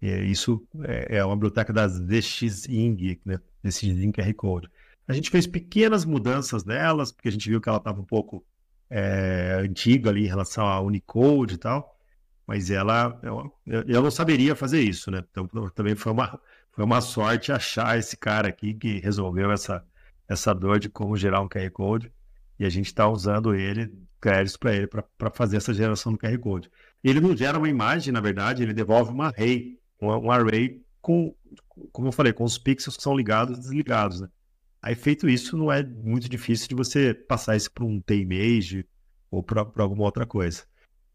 É, 0.00 0.22
isso 0.24 0.66
é, 0.82 1.18
é 1.18 1.24
uma 1.24 1.36
biblioteca 1.36 1.72
das 1.72 2.00
DXING, 2.00 3.20
né? 3.24 3.38
DXING 3.62 4.12
QR 4.12 4.34
Code. 4.34 4.68
A 5.06 5.12
gente 5.12 5.30
fez 5.30 5.46
pequenas 5.46 6.04
mudanças 6.04 6.64
nelas, 6.64 7.12
porque 7.12 7.28
a 7.28 7.32
gente 7.32 7.48
viu 7.48 7.60
que 7.60 7.68
ela 7.68 7.78
estava 7.78 8.00
um 8.00 8.04
pouco 8.04 8.44
é, 8.90 9.58
antiga 9.60 10.10
ali 10.10 10.24
em 10.24 10.28
relação 10.28 10.66
a 10.66 10.80
Unicode 10.80 11.54
e 11.54 11.58
tal, 11.58 11.96
mas 12.46 12.70
ela, 12.70 13.18
eu, 13.22 13.52
eu 13.66 14.02
não 14.02 14.10
saberia 14.10 14.54
fazer 14.54 14.80
isso, 14.82 15.10
né? 15.10 15.24
Então 15.30 15.48
também 15.70 15.94
foi 15.94 16.12
uma, 16.12 16.38
foi 16.72 16.84
uma 16.84 17.00
sorte 17.00 17.52
achar 17.52 17.98
esse 17.98 18.16
cara 18.16 18.48
aqui 18.48 18.74
que 18.74 18.98
resolveu 19.00 19.50
essa, 19.50 19.84
essa 20.28 20.54
dor 20.54 20.78
de 20.78 20.88
como 20.88 21.16
gerar 21.16 21.40
um 21.40 21.48
QR 21.48 21.70
Code, 21.70 22.12
e 22.58 22.64
a 22.64 22.68
gente 22.68 22.86
está 22.86 23.08
usando 23.08 23.54
ele, 23.54 23.92
créditos 24.22 24.56
para 24.56 24.74
ele, 24.74 24.86
para 24.86 25.30
fazer 25.34 25.56
essa 25.56 25.74
geração 25.74 26.12
do 26.12 26.18
QR 26.18 26.38
Code. 26.38 26.70
Ele 27.02 27.20
não 27.20 27.36
gera 27.36 27.58
uma 27.58 27.68
imagem, 27.68 28.12
na 28.12 28.20
verdade, 28.20 28.62
ele 28.62 28.72
devolve 28.72 29.10
uma 29.10 29.26
array 29.26 29.76
um, 30.00 30.06
um 30.06 30.30
array 30.30 30.80
com, 31.00 31.34
como 31.92 32.08
eu 32.08 32.12
falei, 32.12 32.32
com 32.32 32.44
os 32.44 32.56
pixels 32.56 32.96
que 32.96 33.02
são 33.02 33.16
ligados 33.16 33.58
e 33.58 33.60
desligados, 33.60 34.20
né? 34.20 34.28
Aí 34.80 34.94
feito 34.94 35.28
isso, 35.28 35.56
não 35.56 35.70
é 35.70 35.82
muito 35.84 36.28
difícil 36.28 36.68
de 36.68 36.74
você 36.74 37.14
passar 37.14 37.56
isso 37.56 37.70
para 37.70 37.84
um 37.84 38.00
T-Image 38.00 38.86
ou 39.30 39.42
para 39.42 39.64
alguma 39.78 40.04
outra 40.04 40.26
coisa. 40.26 40.64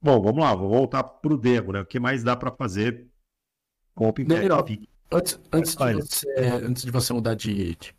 Bom, 0.01 0.21
vamos 0.21 0.41
lá, 0.41 0.55
vou 0.55 0.69
voltar 0.69 1.03
para 1.03 1.33
o 1.33 1.37
demo, 1.37 1.73
né? 1.73 1.81
O 1.81 1.85
que 1.85 1.99
mais 1.99 2.23
dá 2.23 2.35
para 2.35 2.51
fazer 2.51 3.07
com 3.93 4.05
o 4.05 4.09
OpenPath? 4.09 4.39
Antes, 5.11 5.39
antes, 5.51 5.75
de 5.75 5.93
você, 5.93 6.35
antes 6.63 6.83
de 6.83 6.91
você 6.91 7.13
mudar 7.13 7.33
de, 7.33 7.75
de 7.75 7.95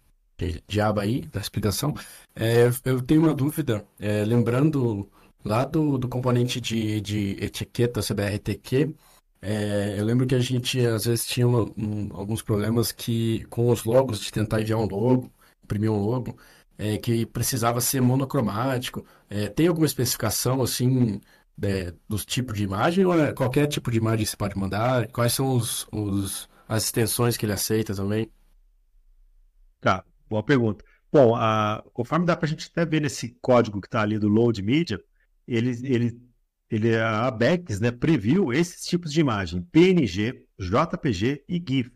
aba 0.82 1.02
aí, 1.02 1.22
da 1.32 1.40
explicação. 1.40 1.94
É, 2.34 2.70
eu 2.84 3.02
tenho 3.02 3.22
uma 3.22 3.34
dúvida, 3.34 3.84
é, 3.98 4.24
lembrando 4.24 5.08
lá 5.44 5.64
do, 5.64 5.98
do 5.98 6.08
componente 6.08 6.60
de, 6.60 7.00
de 7.00 7.36
etiqueta 7.40 8.00
CBRTQ, 8.02 8.94
é, 9.40 9.94
eu 9.98 10.04
lembro 10.04 10.26
que 10.26 10.34
a 10.34 10.40
gente 10.40 10.84
às 10.84 11.04
vezes 11.04 11.26
tinha 11.26 11.46
um, 11.46 12.08
alguns 12.12 12.42
problemas 12.42 12.90
que 12.90 13.44
com 13.46 13.70
os 13.70 13.84
logos, 13.84 14.20
de 14.20 14.32
tentar 14.32 14.60
enviar 14.60 14.78
um 14.78 14.86
logo, 14.86 15.30
imprimir 15.62 15.90
um 15.90 16.04
logo, 16.04 16.36
é, 16.76 16.96
que 16.98 17.24
precisava 17.26 17.80
ser 17.80 18.00
monocromático. 18.00 19.04
É, 19.30 19.48
tem 19.48 19.68
alguma 19.68 19.86
especificação 19.86 20.62
assim 20.62 21.20
é, 21.62 21.92
dos 22.08 22.24
tipos 22.24 22.56
de 22.56 22.64
imagem 22.64 23.04
ou 23.04 23.14
qualquer 23.34 23.66
tipo 23.66 23.90
de 23.90 23.98
imagem 23.98 24.26
você 24.26 24.36
pode 24.36 24.58
mandar? 24.58 25.08
Quais 25.08 25.32
são 25.32 25.54
os, 25.56 25.86
os, 25.92 26.48
as 26.68 26.84
extensões 26.84 27.36
que 27.36 27.46
ele 27.46 27.52
aceita 27.52 27.94
também? 27.94 28.30
Tá, 29.80 30.04
boa 30.28 30.42
pergunta. 30.42 30.84
Bom, 31.10 31.34
a, 31.34 31.82
conforme 31.92 32.26
dá 32.26 32.36
para 32.36 32.46
a 32.46 32.48
gente 32.48 32.68
até 32.70 32.84
ver 32.84 33.00
nesse 33.00 33.36
código 33.40 33.80
que 33.80 33.86
está 33.86 34.02
ali 34.02 34.18
do 34.18 34.28
Load 34.28 34.62
Media, 34.62 35.00
ele, 35.46 35.70
ele, 35.82 36.20
ele, 36.70 36.96
a 36.96 37.26
ABEX 37.26 37.80
né, 37.80 37.90
previu 37.90 38.52
esses 38.52 38.84
tipos 38.84 39.12
de 39.12 39.20
imagem, 39.20 39.62
PNG, 39.62 40.44
JPG 40.58 41.44
e 41.48 41.62
GIF. 41.66 41.90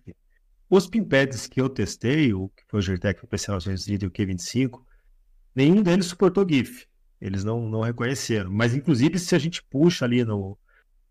Os 0.71 0.87
pinpads 0.87 1.47
que 1.47 1.61
eu 1.61 1.69
testei, 1.69 2.33
o 2.33 2.49
que 2.49 2.63
foi 2.67 2.81
o 2.81 2.83
GTEC, 2.83 3.23
o 3.23 3.29
PC930 3.29 4.03
e 4.03 4.07
o 4.07 4.11
Q25, 4.11 4.83
nenhum 5.55 5.83
deles 5.83 6.07
suportou 6.07 6.49
GIF. 6.49 6.87
Eles 7.21 7.45
não, 7.45 7.69
não 7.69 7.83
reconheceram. 7.83 8.51
Mas, 8.51 8.75
inclusive, 8.75 9.19
se 9.19 9.35
a 9.35 9.39
gente 9.39 9.63
puxa 9.65 10.07
ali 10.07 10.25
no, 10.25 10.59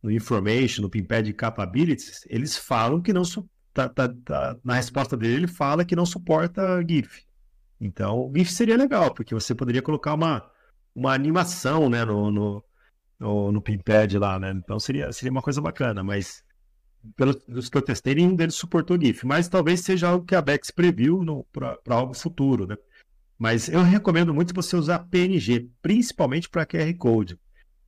no 0.01 0.11
Information, 0.11 0.81
no 0.81 0.89
Pinpad 0.89 1.31
Capabilities, 1.33 2.25
eles 2.27 2.57
falam 2.57 3.01
que 3.01 3.13
não 3.13 3.23
tá, 3.73 3.89
tá, 3.89 4.09
tá, 4.25 4.57
na 4.63 4.75
resposta 4.75 5.15
dele 5.17 5.35
ele 5.35 5.47
fala 5.47 5.85
que 5.85 5.95
não 5.95 6.05
suporta 6.05 6.83
GIF. 6.87 7.23
Então, 7.79 8.31
GIF 8.35 8.51
seria 8.51 8.77
legal, 8.77 9.13
porque 9.13 9.33
você 9.33 9.55
poderia 9.55 9.81
colocar 9.81 10.13
uma, 10.13 10.49
uma 10.95 11.13
animação 11.13 11.89
né, 11.89 12.05
no, 12.05 12.31
no, 12.31 12.63
no, 13.19 13.51
no 13.51 13.61
Pinpad 13.61 14.17
lá, 14.17 14.39
né? 14.39 14.51
Então 14.51 14.79
seria, 14.79 15.11
seria 15.11 15.31
uma 15.31 15.41
coisa 15.41 15.61
bacana, 15.61 16.03
mas 16.03 16.43
pelos 17.15 17.69
que 17.69 17.77
eu 17.77 17.81
testei, 17.81 18.15
nenhum 18.15 18.35
deles 18.35 18.55
suportou 18.55 18.99
GIF. 18.99 19.25
Mas 19.25 19.47
talvez 19.47 19.81
seja 19.81 20.09
algo 20.09 20.25
que 20.25 20.35
a 20.35 20.41
Bex 20.41 20.71
previu 20.71 21.45
para 21.51 21.77
algo 21.89 22.13
futuro, 22.13 22.67
né? 22.67 22.77
Mas 23.37 23.67
eu 23.67 23.81
recomendo 23.81 24.33
muito 24.33 24.53
você 24.53 24.75
usar 24.75 24.99
PNG, 24.99 25.67
principalmente 25.81 26.47
para 26.47 26.65
QR 26.65 26.93
Code. 26.95 27.39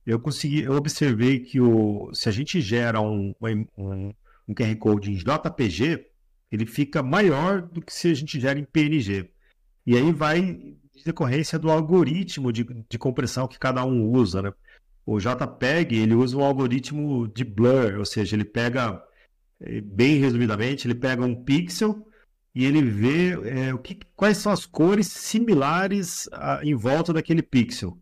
Eu 0.04 0.18
consegui, 0.18 0.62
eu 0.62 0.72
observei 0.72 1.40
que 1.40 1.60
o, 1.60 2.12
se 2.12 2.28
a 2.28 2.32
gente 2.32 2.60
gera 2.60 3.00
um, 3.00 3.32
um, 3.78 4.12
um 4.46 4.54
QR 4.54 4.74
Code 4.76 5.10
em 5.10 5.16
JPG, 5.16 6.06
ele 6.50 6.66
fica 6.66 7.02
maior 7.02 7.62
do 7.62 7.80
que 7.80 7.92
se 7.92 8.08
a 8.08 8.14
gente 8.14 8.38
gera 8.38 8.58
em 8.58 8.64
PNG. 8.64 9.30
E 9.86 9.96
aí 9.96 10.12
vai 10.12 10.40
de 10.94 11.04
decorrência 11.04 11.58
do 11.58 11.70
algoritmo 11.70 12.52
de, 12.52 12.64
de 12.88 12.98
compressão 12.98 13.48
que 13.48 13.58
cada 13.58 13.84
um 13.84 14.10
usa, 14.10 14.42
né? 14.42 14.52
O 15.06 15.18
JPEG, 15.18 15.96
ele 15.96 16.14
usa 16.14 16.36
um 16.36 16.44
algoritmo 16.44 17.28
de 17.28 17.44
blur, 17.44 17.98
ou 17.98 18.06
seja, 18.06 18.36
ele 18.36 18.44
pega, 18.44 19.02
eh, 19.60 19.80
bem 19.82 20.18
resumidamente, 20.18 20.86
ele 20.86 20.94
pega 20.94 21.24
um 21.24 21.44
pixel 21.44 22.06
e 22.54 22.64
ele 22.64 22.80
vê 22.82 23.32
é, 23.48 23.74
o 23.74 23.78
que, 23.78 23.98
quais 24.16 24.38
são 24.38 24.52
as 24.52 24.64
cores 24.64 25.08
similares 25.08 26.28
a, 26.32 26.60
em 26.62 26.74
volta 26.74 27.12
daquele 27.12 27.42
pixel. 27.42 27.98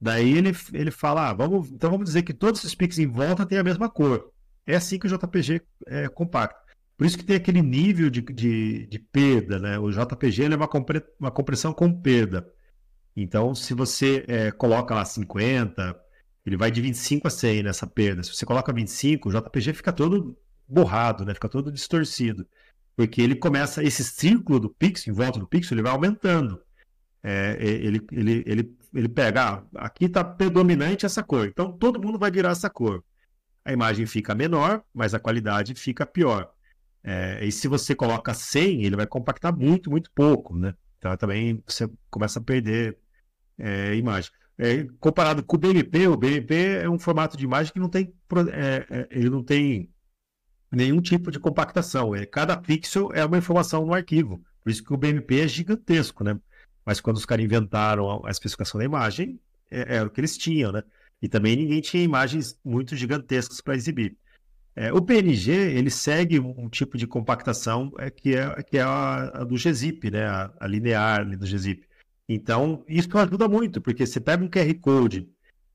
Daí 0.00 0.36
ele, 0.36 0.52
ele 0.72 0.90
fala, 0.90 1.30
ah, 1.30 1.32
vamos, 1.32 1.70
então 1.72 1.90
vamos 1.90 2.06
dizer 2.06 2.22
que 2.22 2.34
todos 2.34 2.60
esses 2.60 2.74
pixels 2.74 2.98
em 2.98 3.10
volta 3.10 3.46
têm 3.46 3.58
a 3.58 3.64
mesma 3.64 3.88
cor. 3.88 4.30
É 4.66 4.76
assim 4.76 4.98
que 4.98 5.06
o 5.06 5.10
JPG 5.10 5.62
é 5.86 6.08
compacto. 6.08 6.60
Por 6.96 7.06
isso 7.06 7.18
que 7.18 7.24
tem 7.24 7.36
aquele 7.36 7.62
nível 7.62 8.08
de, 8.08 8.22
de, 8.22 8.86
de 8.86 8.98
perda, 8.98 9.58
né? 9.58 9.78
O 9.78 9.90
JPG 9.90 10.44
é 10.44 10.56
uma, 10.56 10.66
compre, 10.66 11.04
uma 11.20 11.30
compressão 11.30 11.72
com 11.72 11.92
perda. 11.92 12.50
Então, 13.14 13.54
se 13.54 13.74
você 13.74 14.24
é, 14.26 14.50
coloca 14.50 14.94
lá 14.94 15.04
50, 15.04 15.98
ele 16.44 16.56
vai 16.56 16.70
de 16.70 16.80
25 16.80 17.28
a 17.28 17.30
100 17.30 17.62
nessa 17.62 17.86
perda. 17.86 18.22
Se 18.22 18.34
você 18.34 18.46
coloca 18.46 18.72
25, 18.72 19.28
o 19.28 19.32
JPG 19.32 19.74
fica 19.74 19.92
todo 19.92 20.36
borrado, 20.66 21.24
né? 21.24 21.34
Fica 21.34 21.48
todo 21.48 21.70
distorcido. 21.70 22.46
Porque 22.96 23.20
ele 23.20 23.36
começa, 23.36 23.82
esse 23.82 24.02
círculo 24.02 24.58
do 24.58 24.70
pixel, 24.70 25.12
em 25.12 25.16
volta 25.16 25.38
do 25.38 25.46
pixel, 25.46 25.74
ele 25.74 25.82
vai 25.82 25.92
aumentando. 25.92 26.60
É, 27.22 27.56
ele, 27.60 28.06
ele, 28.12 28.44
ele, 28.46 28.76
ele 28.94 29.08
pega, 29.08 29.42
ah, 29.74 29.84
aqui 29.84 30.04
está 30.06 30.22
predominante 30.22 31.04
essa 31.04 31.22
cor, 31.24 31.48
então 31.48 31.72
todo 31.72 32.00
mundo 32.00 32.18
vai 32.18 32.30
virar 32.30 32.50
essa 32.50 32.70
cor. 32.70 33.02
A 33.66 33.72
imagem 33.72 34.06
fica 34.06 34.32
menor, 34.32 34.84
mas 34.94 35.12
a 35.12 35.18
qualidade 35.18 35.74
fica 35.74 36.06
pior. 36.06 36.52
É, 37.02 37.44
e 37.44 37.50
se 37.50 37.66
você 37.66 37.96
coloca 37.96 38.32
100, 38.32 38.84
ele 38.84 38.94
vai 38.94 39.06
compactar 39.08 39.56
muito, 39.56 39.90
muito 39.90 40.08
pouco, 40.14 40.56
né? 40.56 40.72
Então 40.98 41.16
também 41.16 41.60
você 41.66 41.90
começa 42.08 42.38
a 42.38 42.42
perder 42.42 42.96
é, 43.58 43.96
imagem. 43.96 44.30
É, 44.56 44.84
comparado 45.00 45.42
com 45.42 45.56
o 45.56 45.58
BMP, 45.58 46.06
o 46.06 46.16
BMP 46.16 46.54
é 46.82 46.88
um 46.88 46.98
formato 46.98 47.36
de 47.36 47.44
imagem 47.44 47.72
que 47.72 47.80
não 47.80 47.88
tem, 47.88 48.14
é, 48.52 48.86
é, 48.88 49.08
ele 49.10 49.28
não 49.28 49.42
tem 49.42 49.90
nenhum 50.70 51.00
tipo 51.00 51.32
de 51.32 51.40
compactação. 51.40 52.14
É, 52.14 52.24
cada 52.24 52.56
pixel 52.56 53.10
é 53.12 53.24
uma 53.24 53.38
informação 53.38 53.84
no 53.84 53.94
arquivo. 53.94 54.40
Por 54.62 54.70
isso 54.70 54.84
que 54.84 54.94
o 54.94 54.96
BMP 54.96 55.40
é 55.40 55.48
gigantesco, 55.48 56.22
né? 56.22 56.38
Mas 56.84 57.00
quando 57.00 57.16
os 57.16 57.26
caras 57.26 57.44
inventaram 57.44 58.24
a 58.24 58.30
especificação 58.30 58.78
da 58.78 58.84
imagem, 58.84 59.40
era 59.68 60.06
o 60.06 60.10
que 60.10 60.20
eles 60.20 60.38
tinham, 60.38 60.70
né? 60.70 60.84
E 61.22 61.28
também 61.28 61.56
ninguém 61.56 61.80
tinha 61.80 62.02
imagens 62.02 62.58
muito 62.64 62.94
gigantescas 62.94 63.60
para 63.60 63.74
exibir. 63.74 64.16
É, 64.74 64.92
o 64.92 65.00
PNG 65.00 65.50
ele 65.50 65.90
segue 65.90 66.38
um 66.38 66.68
tipo 66.68 66.98
de 66.98 67.06
compactação 67.06 67.90
é, 67.98 68.10
que 68.10 68.34
é, 68.34 68.62
que 68.62 68.76
é 68.76 68.82
a, 68.82 69.40
a 69.40 69.44
do 69.44 69.54
GZIP, 69.54 70.10
né? 70.10 70.26
A, 70.26 70.52
a 70.60 70.66
linear 70.66 71.26
do 71.26 71.46
GZIP. 71.46 71.86
Então, 72.28 72.84
isso 72.88 73.16
ajuda 73.16 73.48
muito, 73.48 73.80
porque 73.80 74.04
você 74.04 74.20
pega 74.20 74.44
um 74.44 74.50
QR 74.50 74.74
Code 74.80 75.28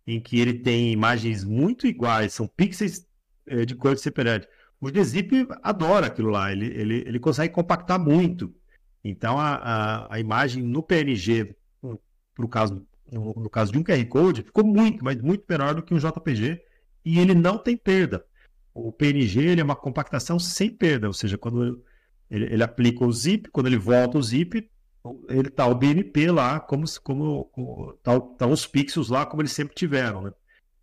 em 0.06 0.20
que 0.20 0.40
ele 0.40 0.54
tem 0.54 0.92
imagens 0.92 1.44
muito 1.44 1.88
iguais, 1.88 2.34
são 2.34 2.48
pixels 2.48 3.06
é, 3.48 3.66
de 3.66 3.76
cor 3.76 3.98
separada. 3.98 4.48
O 4.80 4.92
GZIP 4.92 5.48
adora 5.64 6.08
aquilo 6.08 6.30
lá, 6.30 6.52
ele, 6.52 6.66
ele, 6.68 7.04
ele 7.08 7.20
consegue 7.20 7.54
compactar 7.54 8.00
muito. 8.00 8.54
Então, 9.04 9.40
a, 9.40 9.56
a, 9.56 10.16
a 10.16 10.20
imagem 10.20 10.64
no 10.64 10.84
PNG, 10.84 11.56
no 12.38 12.48
caso, 12.48 12.86
no, 13.12 13.34
no, 13.34 13.50
caso 13.50 13.72
de 13.72 13.78
um 13.78 13.84
QR 13.84 14.04
Code, 14.06 14.44
ficou 14.44 14.64
muito, 14.64 15.04
mas 15.04 15.22
muito 15.22 15.44
menor 15.48 15.76
do 15.76 15.84
que 15.84 15.94
um 15.94 16.00
JPG, 16.00 16.62
e 17.04 17.20
ele 17.20 17.34
não 17.34 17.58
tem 17.58 17.76
perda. 17.76 18.26
O 18.74 18.92
PNG 18.92 19.42
ele 19.42 19.62
é 19.62 19.64
uma 19.64 19.76
compactação 19.76 20.40
sem 20.40 20.70
perda, 20.70 21.08
ou 21.08 21.14
seja, 21.14 21.38
quando 21.38 21.84
ele, 22.30 22.46
ele 22.46 22.64
aplica 22.64 23.06
o 23.06 23.12
zip, 23.12 23.50
quando 23.50 23.68
ele 23.68 23.78
volta 23.78 24.18
o 24.18 24.24
zip, 24.24 24.70
ele 25.28 25.50
tá 25.50 25.66
o 25.66 25.76
BNP 25.76 26.32
lá, 26.32 26.60
como, 26.60 26.86
como, 27.04 27.46
como 27.46 27.94
tá, 28.04 28.20
tá 28.20 28.48
os 28.48 28.66
pixels 28.66 29.10
lá, 29.10 29.26
como 29.26 29.42
eles 29.42 29.52
sempre 29.52 29.76
tiveram, 29.76 30.22
né? 30.22 30.32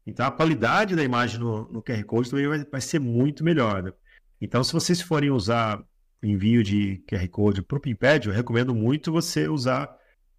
Então 0.07 0.27
a 0.27 0.33
qualidade 0.33 0.97
da 0.97 1.05
imagem 1.05 1.39
no, 1.39 1.71
no 1.71 1.83
QR 1.83 2.03
Code 2.05 2.31
também 2.31 2.49
vai, 2.49 2.65
vai, 2.65 2.81
ser 2.81 2.99
muito 2.99 3.45
melhor. 3.45 3.83
Né? 3.83 3.93
Então, 4.41 4.65
se 4.65 4.73
vocês 4.73 5.03
forem 5.03 5.31
usar 5.31 5.85
envio 6.23 6.65
de 6.65 7.03
QR 7.07 7.29
Code 7.29 7.63
para 7.63 7.77
o 7.77 7.81
Pimpad, 7.81 8.27
eu 8.27 8.33
recomendo 8.33 8.75
muito 8.75 9.13
você 9.13 9.47
usar 9.49 9.95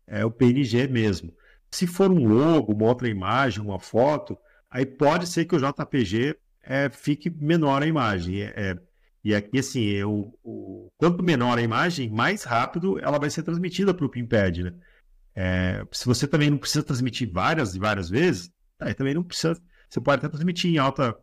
é, 0.08 0.26
o 0.26 0.32
PNG 0.32 0.88
mesmo. 0.88 1.32
Se 1.72 1.88
for 1.88 2.12
um 2.12 2.28
logo, 2.28 2.74
uma 2.74 2.86
outra 2.86 3.08
imagem, 3.08 3.64
uma 3.64 3.80
foto, 3.80 4.38
aí 4.70 4.86
pode 4.86 5.28
ser 5.28 5.46
que 5.46 5.56
o 5.56 5.60
JPG 5.60 6.36
é, 6.64 6.90
fique 6.90 7.30
menor 7.30 7.84
a 7.84 7.88
imagem. 7.88 8.42
É, 8.42 8.78
e 9.24 9.36
aqui, 9.36 9.60
assim, 9.60 9.84
eu, 9.86 10.34
o, 10.44 10.90
quanto 10.98 11.24
menor 11.24 11.58
a 11.58 11.62
imagem, 11.62 12.10
mais 12.10 12.44
rápido 12.44 13.00
ela 13.00 13.20
vai 13.20 13.30
ser 13.30 13.44
transmitida 13.44 13.94
para 13.94 14.06
o 14.06 14.10
Pimpad. 14.10 14.64
Né? 14.64 14.74
É, 15.36 15.86
se 15.92 16.06
você 16.06 16.28
também 16.28 16.50
não 16.50 16.58
precisa 16.58 16.84
transmitir 16.84 17.32
várias 17.32 17.76
e 17.76 17.80
várias 17.80 18.10
vezes, 18.10 18.52
Aí 18.80 18.94
também 18.94 19.14
não 19.14 19.24
precisa. 19.24 19.62
Você 19.90 20.00
pode 20.00 20.20
até 20.20 20.30
transmitir 20.30 20.72
em 20.72 20.78
alta, 20.78 21.16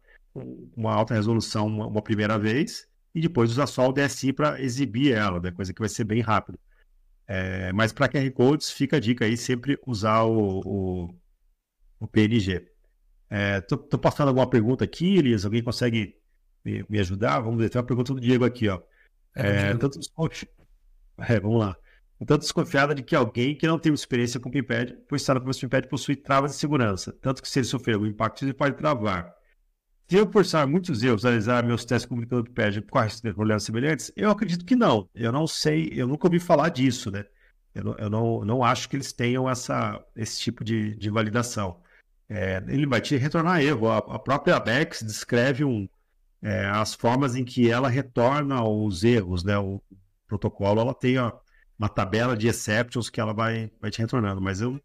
uma 0.77 0.93
alta 0.93 1.15
resolução 1.15 1.67
uma, 1.67 1.87
uma 1.87 2.03
primeira 2.03 2.39
vez 2.39 2.87
e 3.15 3.21
depois 3.21 3.51
usar 3.51 3.67
só 3.67 3.89
o 3.89 3.93
DSI 3.93 4.33
para 4.33 4.61
exibir 4.61 5.13
ela, 5.13 5.41
né? 5.41 5.51
coisa 5.51 5.73
que 5.73 5.81
vai 5.81 5.89
ser 5.89 6.05
bem 6.05 6.21
rápido. 6.21 6.59
É, 7.29 7.73
mas 7.73 7.93
para 7.93 8.09
QR 8.09 8.31
Codes, 8.33 8.71
fica 8.71 8.97
a 8.97 9.01
dica 9.01 9.25
aí 9.25 9.37
sempre 9.37 9.79
usar 9.87 10.23
o, 10.23 10.61
o, 10.65 11.15
o 12.01 12.07
PNG. 12.07 12.69
É, 13.29 13.61
tô, 13.61 13.77
tô, 13.77 13.99
passando 13.99 14.29
alguma 14.29 14.49
pergunta 14.49 14.85
aqui, 14.85 15.17
Elias? 15.17 15.45
Alguém 15.45 15.63
consegue 15.63 16.17
me, 16.65 16.85
me, 16.89 17.01
ajudar? 17.01 17.41
Vamos 17.41 17.59
ver, 17.59 17.69
tem 17.69 17.81
uma 17.81 17.87
pergunta 17.87 18.15
do 18.15 18.21
Diego 18.21 18.45
aqui, 18.45 18.69
ó. 18.69 18.81
É, 19.35 19.75
tanto... 19.75 19.99
é, 21.19 21.41
vamos 21.41 21.61
lá 21.61 21.77
tanto 22.25 22.41
desconfiada 22.43 22.95
de 22.95 23.03
que 23.03 23.15
alguém 23.15 23.55
que 23.55 23.67
não 23.67 23.79
tem 23.79 23.93
experiência 23.93 24.41
com 24.41 24.49
o 24.49 24.53
Pimpad, 24.53 24.93
pois 25.09 25.23
sabe 25.23 25.41
que 25.41 25.51
o 25.51 25.61
Pimpad 25.61 25.87
possui 25.87 26.17
travas 26.17 26.53
de 26.53 26.57
segurança, 26.57 27.13
tanto 27.21 27.43
que 27.43 27.49
se 27.49 27.59
ele 27.59 27.67
sofrer 27.67 27.99
um 27.99 28.07
impacto, 28.07 28.43
ele 28.45 28.55
pode 28.55 28.77
travar. 28.77 29.36
Se 30.09 30.17
eu 30.17 30.31
forçar 30.31 30.67
muitos 30.69 31.03
erros 31.03 31.25
analisar 31.25 31.65
meus 31.65 31.85
testes 31.85 32.09
comunicando 32.09 32.43
o 32.43 32.45
Pimpad 32.45 32.81
corre 32.83 33.09
problemas 33.35 33.65
semelhantes, 33.65 34.13
eu 34.15 34.31
acredito 34.31 34.65
que 34.65 34.77
não. 34.77 35.09
Eu 35.13 35.33
não 35.33 35.47
sei, 35.47 35.91
eu 35.93 36.07
nunca 36.07 36.29
ouvi 36.29 36.39
falar 36.39 36.69
disso, 36.69 37.11
né? 37.11 37.25
Eu 37.75 37.85
não, 37.85 37.95
eu 37.99 38.11
não, 38.11 38.45
não 38.45 38.65
acho 38.65 38.89
que 38.89 38.97
eles 38.97 39.13
tenham 39.13 39.51
essa, 39.51 40.01
esse 40.15 40.39
tipo 40.41 40.63
de, 40.63 40.95
de 40.97 41.11
validação. 41.11 41.81
É, 42.29 42.63
ele 42.69 42.87
vai 42.87 43.01
te 43.01 43.17
retornar 43.17 43.61
erro. 43.61 43.89
A, 43.89 43.99
a 43.99 44.19
própria 44.19 44.57
Abex 44.57 45.03
descreve 45.03 45.65
um, 45.65 45.89
é, 46.41 46.67
as 46.67 46.95
formas 46.95 47.35
em 47.35 47.45
que 47.45 47.69
ela 47.69 47.89
retorna 47.89 48.63
os 48.65 49.03
erros, 49.03 49.43
né? 49.43 49.59
O 49.59 49.83
protocolo 50.29 50.81
ela 50.81 50.95
tem 50.95 51.19
a, 51.19 51.33
uma 51.79 51.89
tabela 51.89 52.37
de 52.37 52.47
exceptions 52.47 53.11
que 53.11 53.21
ela 53.21 53.33
vai, 53.35 53.71
vai 53.81 53.91
te 53.91 54.01
retornando, 54.01 54.41
mas 54.41 54.61
eu 54.61 54.81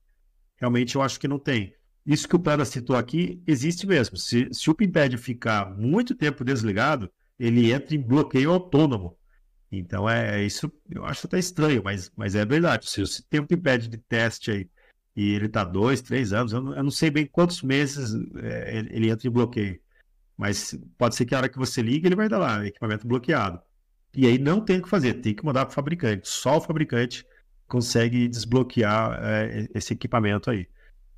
realmente 0.58 0.96
eu 0.96 1.02
acho 1.02 1.20
que 1.20 1.28
não 1.28 1.40
tem. 1.40 1.76
Isso 2.06 2.28
que 2.28 2.36
o 2.36 2.40
Pera 2.40 2.66
citou 2.66 2.96
aqui 2.96 3.42
existe 3.46 3.86
mesmo. 3.86 4.18
Se, 4.18 4.50
se 4.52 4.70
o 4.70 4.76
Pimpad 4.76 5.16
ficar 5.18 5.72
muito 5.78 6.16
tempo 6.16 6.44
desligado, 6.44 7.12
ele 7.40 7.72
entra 7.72 7.96
em 7.96 8.02
bloqueio 8.02 8.52
autônomo. 8.52 9.18
Então 9.72 10.10
é, 10.10 10.42
é 10.42 10.44
isso, 10.44 10.72
eu 10.90 11.06
acho 11.06 11.28
até 11.28 11.40
estranho, 11.40 11.82
mas, 11.84 12.12
mas 12.16 12.36
é 12.36 12.44
verdade. 12.46 12.90
Se 12.90 13.02
você 13.02 13.24
tem 13.30 13.40
um 13.40 13.46
Pimpad 13.46 13.88
de 13.88 13.98
teste 13.98 14.52
aí 14.52 14.70
e 15.16 15.34
ele 15.34 15.46
está 15.46 15.64
dois, 15.64 16.02
três 16.02 16.34
anos, 16.34 16.52
eu 16.54 16.62
não, 16.62 16.76
eu 16.76 16.84
não, 16.84 16.92
sei 16.92 17.10
bem 17.10 17.26
quantos 17.26 17.62
meses 17.62 18.14
é, 18.38 18.78
ele, 18.78 18.90
ele 18.92 19.10
entra 19.10 19.28
em 19.28 19.32
bloqueio. 19.32 19.80
Mas 20.38 20.78
pode 20.98 21.16
ser 21.16 21.26
que 21.26 21.36
a 21.36 21.38
hora 21.38 21.50
que 21.50 21.58
você 21.58 21.82
liga, 21.82 22.08
ele 22.08 22.16
vai 22.16 22.28
dar 22.28 22.40
lá, 22.40 22.66
equipamento 22.66 23.08
bloqueado. 23.08 23.62
E 24.16 24.26
aí 24.26 24.38
não 24.38 24.60
tem 24.60 24.80
o 24.80 24.82
que 24.84 24.90
fazer, 24.90 25.16
tem 25.16 25.34
que 25.36 25.46
mandar 25.46 25.66
para 25.66 25.72
o 25.72 25.76
fabricante. 25.76 26.28
Só 26.28 26.58
o 26.58 26.62
fabricante 26.62 27.26
consegue 27.68 28.28
desbloquear 28.28 29.20
é, 29.24 29.68
esse 29.74 29.94
equipamento 29.94 30.50
aí. 30.50 30.68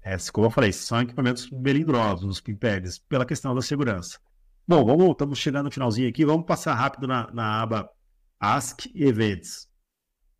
É, 0.03 0.17
como 0.33 0.47
eu 0.47 0.51
falei, 0.51 0.73
são 0.73 1.01
equipamentos 1.01 1.49
melindrosos, 1.49 2.29
os 2.29 2.41
pinpads, 2.41 2.99
pela 2.99 3.25
questão 3.25 3.55
da 3.55 3.61
segurança. 3.61 4.19
Bom, 4.67 4.83
vamos, 4.85 5.11
estamos 5.11 5.39
chegando 5.39 5.65
no 5.65 5.71
finalzinho 5.71 6.09
aqui, 6.09 6.25
vamos 6.25 6.45
passar 6.45 6.73
rápido 6.73 7.07
na, 7.07 7.31
na 7.31 7.61
aba 7.61 7.89
Ask 8.37 8.85
Events. 8.93 9.69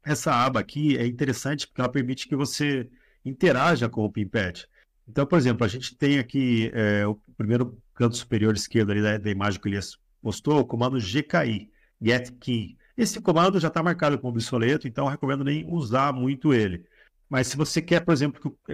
Essa 0.04 0.34
aba 0.34 0.60
aqui 0.60 0.98
é 0.98 1.08
interessante 1.08 1.66
porque 1.66 1.80
ela 1.80 1.90
permite 1.90 2.28
que 2.28 2.36
você 2.36 2.90
interaja 3.24 3.88
com 3.88 4.04
o 4.04 4.12
pinpad. 4.12 4.68
Então, 5.08 5.26
por 5.26 5.38
exemplo, 5.38 5.66
a 5.66 5.70
gente 5.70 5.96
tem 5.96 6.20
aqui 6.20 6.70
é, 6.74 7.08
o 7.08 7.16
primeiro 7.38 7.82
canto 7.94 8.18
superior 8.18 8.54
esquerdo 8.54 8.92
ali 8.92 9.02
da, 9.02 9.18
da 9.18 9.30
imagem 9.30 9.62
que 9.62 9.70
ele 9.70 9.80
postou, 10.22 10.60
o 10.60 10.66
comando 10.66 10.98
GKI, 10.98 11.72
Get 12.02 12.32
Key. 12.40 12.78
Esse 12.98 13.22
comando 13.22 13.60
já 13.62 13.70
está 13.70 13.82
marcado 13.82 14.20
como 14.20 14.34
obsoleto, 14.34 14.88
então 14.88 15.06
eu 15.06 15.12
recomendo 15.12 15.44
nem 15.44 15.66
usar 15.70 16.12
muito 16.14 16.54
ele. 16.54 16.86
Mas 17.30 17.48
se 17.48 17.58
você 17.58 17.82
quer, 17.82 18.02
por 18.02 18.14
exemplo, 18.14 18.40
que, 18.42 18.72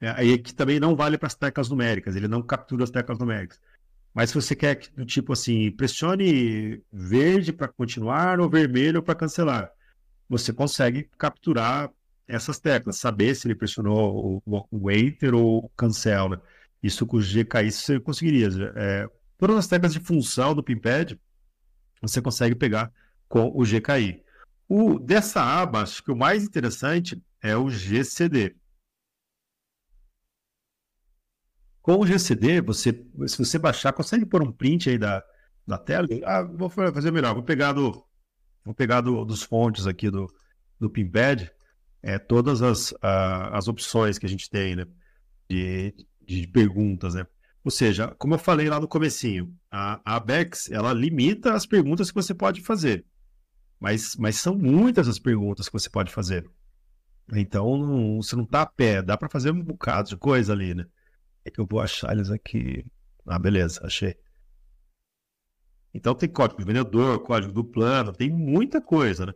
é, 0.00 0.06
é, 0.06 0.10
aí 0.16 0.38
que 0.38 0.54
também 0.54 0.80
não 0.80 0.96
vale 0.96 1.18
para 1.18 1.26
as 1.26 1.34
teclas 1.34 1.68
numéricas, 1.68 2.16
ele 2.16 2.28
não 2.28 2.42
captura 2.42 2.84
as 2.84 2.90
teclas 2.90 3.18
numéricas. 3.18 3.60
Mas 4.14 4.30
se 4.30 4.34
você 4.34 4.56
quer 4.56 4.78
do 4.96 5.04
tipo 5.04 5.32
assim, 5.32 5.70
pressione 5.70 6.82
verde 6.92 7.52
para 7.52 7.68
continuar 7.68 8.40
ou 8.40 8.48
vermelho 8.48 9.02
para 9.02 9.14
cancelar, 9.14 9.70
você 10.28 10.52
consegue 10.52 11.08
capturar 11.18 11.90
essas 12.26 12.58
teclas, 12.58 12.96
saber 12.96 13.34
se 13.34 13.46
ele 13.46 13.54
pressionou 13.54 14.42
o, 14.44 14.66
o 14.70 14.90
enter 14.90 15.34
ou 15.34 15.66
o 15.66 15.68
cancel. 15.76 16.30
Né? 16.30 16.40
Isso 16.82 17.06
com 17.06 17.18
o 17.18 17.20
GKI 17.20 17.70
você 17.70 18.00
conseguiria. 18.00 18.48
É, 18.74 19.06
todas 19.38 19.56
as 19.56 19.66
teclas 19.66 19.92
de 19.92 20.00
função 20.00 20.54
do 20.54 20.62
Pimpad 20.62 21.18
você 22.00 22.20
consegue 22.20 22.54
pegar 22.54 22.90
com 23.28 23.52
o 23.54 23.64
GKI. 23.64 24.22
O, 24.68 24.98
dessa 24.98 25.42
aba, 25.42 25.82
acho 25.82 26.02
que 26.02 26.10
o 26.10 26.16
mais 26.16 26.44
interessante 26.44 27.22
é 27.42 27.56
o 27.56 27.70
GCD. 27.70 28.56
Com 31.86 32.00
o 32.00 32.04
GCD, 32.04 32.60
você, 32.60 32.90
se 33.28 33.38
você 33.38 33.60
baixar, 33.60 33.92
consegue 33.92 34.26
pôr 34.26 34.42
um 34.42 34.50
print 34.50 34.90
aí 34.90 34.98
da, 34.98 35.22
da 35.64 35.78
tela. 35.78 36.08
Ah, 36.24 36.42
vou 36.42 36.68
fazer 36.68 37.12
melhor, 37.12 37.32
vou 37.32 37.44
pegar 37.44 37.74
do, 37.74 38.04
vou 38.64 38.74
pegar 38.74 39.00
do, 39.00 39.24
dos 39.24 39.44
fontes 39.44 39.86
aqui 39.86 40.10
do, 40.10 40.26
do 40.80 40.90
Pimpad, 40.90 41.48
é, 42.02 42.18
todas 42.18 42.60
as, 42.60 42.92
a, 43.00 43.56
as 43.56 43.68
opções 43.68 44.18
que 44.18 44.26
a 44.26 44.28
gente 44.28 44.50
tem, 44.50 44.74
né, 44.74 44.84
de, 45.48 45.94
de 46.26 46.48
perguntas, 46.48 47.14
né. 47.14 47.24
Ou 47.62 47.70
seja, 47.70 48.08
como 48.18 48.34
eu 48.34 48.38
falei 48.40 48.68
lá 48.68 48.80
no 48.80 48.88
comecinho, 48.88 49.56
a, 49.70 50.00
a 50.04 50.16
Abex, 50.16 50.68
ela 50.72 50.92
limita 50.92 51.54
as 51.54 51.66
perguntas 51.66 52.10
que 52.10 52.16
você 52.16 52.34
pode 52.34 52.62
fazer. 52.62 53.06
Mas, 53.78 54.16
mas 54.16 54.34
são 54.34 54.58
muitas 54.58 55.06
as 55.06 55.20
perguntas 55.20 55.68
que 55.68 55.72
você 55.72 55.88
pode 55.88 56.12
fazer. 56.12 56.50
Então, 57.32 57.78
não, 57.78 58.16
você 58.20 58.34
não 58.34 58.42
está 58.42 58.62
a 58.62 58.66
pé, 58.66 59.02
dá 59.02 59.16
para 59.16 59.28
fazer 59.28 59.52
um 59.52 59.62
bocado 59.62 60.08
de 60.08 60.16
coisa 60.16 60.52
ali, 60.52 60.74
né? 60.74 60.84
É 61.46 61.50
que 61.50 61.60
eu 61.60 61.66
vou 61.66 61.80
achar 61.80 62.12
eles 62.12 62.28
aqui. 62.28 62.84
Ah, 63.24 63.38
beleza, 63.38 63.80
achei. 63.86 64.16
Então 65.94 66.12
tem 66.14 66.28
código 66.28 66.60
do 66.60 66.66
vendedor, 66.66 67.20
código 67.20 67.52
do 67.52 67.64
plano, 67.64 68.12
tem 68.12 68.28
muita 68.28 68.80
coisa, 68.80 69.26
né? 69.26 69.32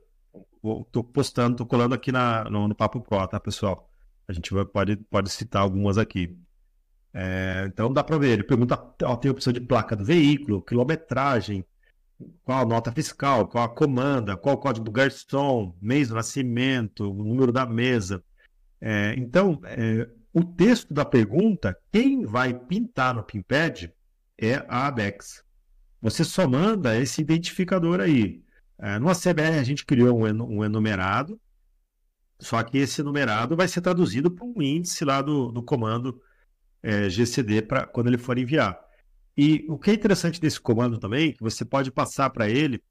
Estou 0.85 1.05
postando, 1.05 1.53
estou 1.53 1.67
colando 1.67 1.95
aqui 1.95 2.11
na, 2.11 2.45
no, 2.51 2.67
no, 2.69 2.75
Papo 2.75 3.01
Pro, 3.01 3.27
tá, 3.29 3.39
pessoal? 3.39 3.89
A 4.29 4.33
gente 4.33 4.53
vai, 4.53 4.65
pode, 4.65 4.97
pode 4.97 5.31
citar 5.31 5.63
algumas 5.63 5.97
aqui. 5.99 6.37
É, 7.15 7.65
então 7.67 7.93
dá 7.93 8.03
para 8.03 8.19
ver. 8.19 8.33
Ele 8.33 8.45
pergunta: 8.45 8.77
ó, 9.05 9.17
tem 9.17 9.31
opção 9.31 9.53
de 9.53 9.61
placa 9.61 9.95
do 9.97 10.05
veículo, 10.05 10.63
quilometragem, 10.63 11.65
qual 12.43 12.63
a 12.63 12.67
nota 12.67 12.93
fiscal, 12.93 13.47
qual 13.49 13.65
a 13.65 13.69
comanda, 13.69 14.37
qual 14.37 14.57
o 14.57 14.59
código 14.59 14.85
do 14.85 14.91
garçom, 14.93 15.77
mês 15.81 16.09
do 16.09 16.17
nascimento, 16.17 17.11
o 17.11 17.25
número 17.25 17.53
da 17.53 17.65
mesa. 17.65 18.23
É, 18.81 19.15
então, 19.17 19.61
é, 19.65 20.09
o 20.33 20.45
texto 20.45 20.95
da 20.95 21.05
pergunta, 21.05 21.77
quem 21.93 22.25
vai 22.25 22.55
pintar 22.55 23.15
no 23.15 23.23
Pimpad 23.25 23.93
é 24.39 24.65
a 24.69 24.87
Abex. 24.87 25.45
Você 26.01 26.25
só 26.25 26.49
manda 26.49 26.97
esse 26.99 27.21
identificador 27.21 28.01
aí. 28.01 28.43
É, 28.79 28.99
no 28.99 29.11
ACBR 29.11 29.59
a 29.59 29.63
gente 29.63 29.85
criou 29.85 30.19
um, 30.19 30.65
enumerado, 30.65 31.39
só 32.39 32.63
que 32.63 32.79
esse 32.79 33.03
enumerado 33.03 33.55
vai 33.55 33.69
ser 33.69 33.83
traduzido 33.83 34.31
para 34.31 34.47
um 34.47 34.63
índice 34.63 35.05
lá 35.05 35.21
do, 35.21 35.53
do 35.53 35.63
comando 35.63 36.21
é, 36.83 37.11
GCD 37.11 37.63
para 37.63 37.87
quando 37.87 38.07
ele 38.07 38.17
for 38.17 38.39
enviar. 38.39 38.79
E 39.37 39.67
o 39.69 39.79
que 39.79 39.91
é 39.91 39.95
interessante 39.95 40.41
desse 40.41 40.61
comando 40.61 40.99
também, 40.99 41.33
que 41.33 41.43
você 41.43 41.65
pode 41.65 41.91
passar 41.91 42.31
para 42.31 42.49
ele 42.49 42.83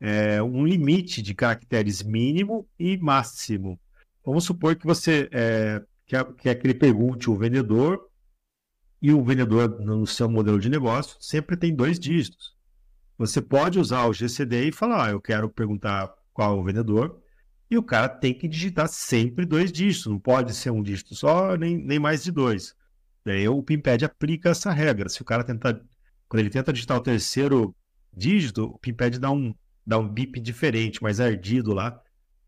é, 0.00 0.42
um 0.42 0.64
limite 0.64 1.22
de 1.22 1.34
caracteres 1.34 2.02
mínimo 2.02 2.68
e 2.78 2.96
máximo. 2.98 3.80
Vamos 4.24 4.44
supor 4.44 4.76
que 4.76 4.86
você 4.86 5.28
é, 5.32 5.82
quer, 6.14 6.24
quer 6.34 6.54
que 6.54 6.66
ele 6.66 6.74
pergunte 6.74 7.28
o 7.28 7.36
vendedor 7.36 8.08
e 9.02 9.12
o 9.12 9.22
vendedor 9.24 9.80
no 9.80 10.06
seu 10.06 10.28
modelo 10.30 10.60
de 10.60 10.68
negócio 10.68 11.16
sempre 11.20 11.56
tem 11.56 11.74
dois 11.74 11.98
dígitos. 11.98 12.54
Você 13.18 13.40
pode 13.40 13.78
usar 13.78 14.06
o 14.06 14.12
GCD 14.12 14.68
e 14.68 14.72
falar, 14.72 15.06
ah, 15.06 15.10
eu 15.10 15.20
quero 15.20 15.48
perguntar 15.48 16.12
qual 16.32 16.56
é 16.56 16.60
o 16.60 16.64
vendedor, 16.64 17.20
e 17.70 17.78
o 17.78 17.82
cara 17.82 18.08
tem 18.08 18.34
que 18.34 18.48
digitar 18.48 18.88
sempre 18.88 19.44
dois 19.44 19.70
dígitos, 19.72 20.06
não 20.06 20.18
pode 20.18 20.54
ser 20.54 20.70
um 20.70 20.82
dígito 20.82 21.14
só, 21.14 21.56
nem, 21.56 21.76
nem 21.76 21.98
mais 21.98 22.22
de 22.22 22.32
dois. 22.32 22.74
Daí 23.24 23.48
o 23.48 23.62
Pimpad 23.62 24.04
aplica 24.04 24.50
essa 24.50 24.70
regra. 24.70 25.08
Se 25.08 25.22
o 25.22 25.24
cara 25.24 25.44
tentar, 25.44 25.80
quando 26.28 26.40
ele 26.40 26.50
tenta 26.50 26.72
digitar 26.72 26.96
o 26.98 27.02
terceiro 27.02 27.74
dígito, 28.12 28.64
o 28.64 28.78
Pimpad 28.78 29.18
dá 29.18 29.30
um, 29.30 29.54
dá 29.86 29.98
um 29.98 30.08
bip 30.08 30.40
diferente, 30.40 31.02
mais 31.02 31.20
ardido 31.20 31.72
lá, 31.72 31.90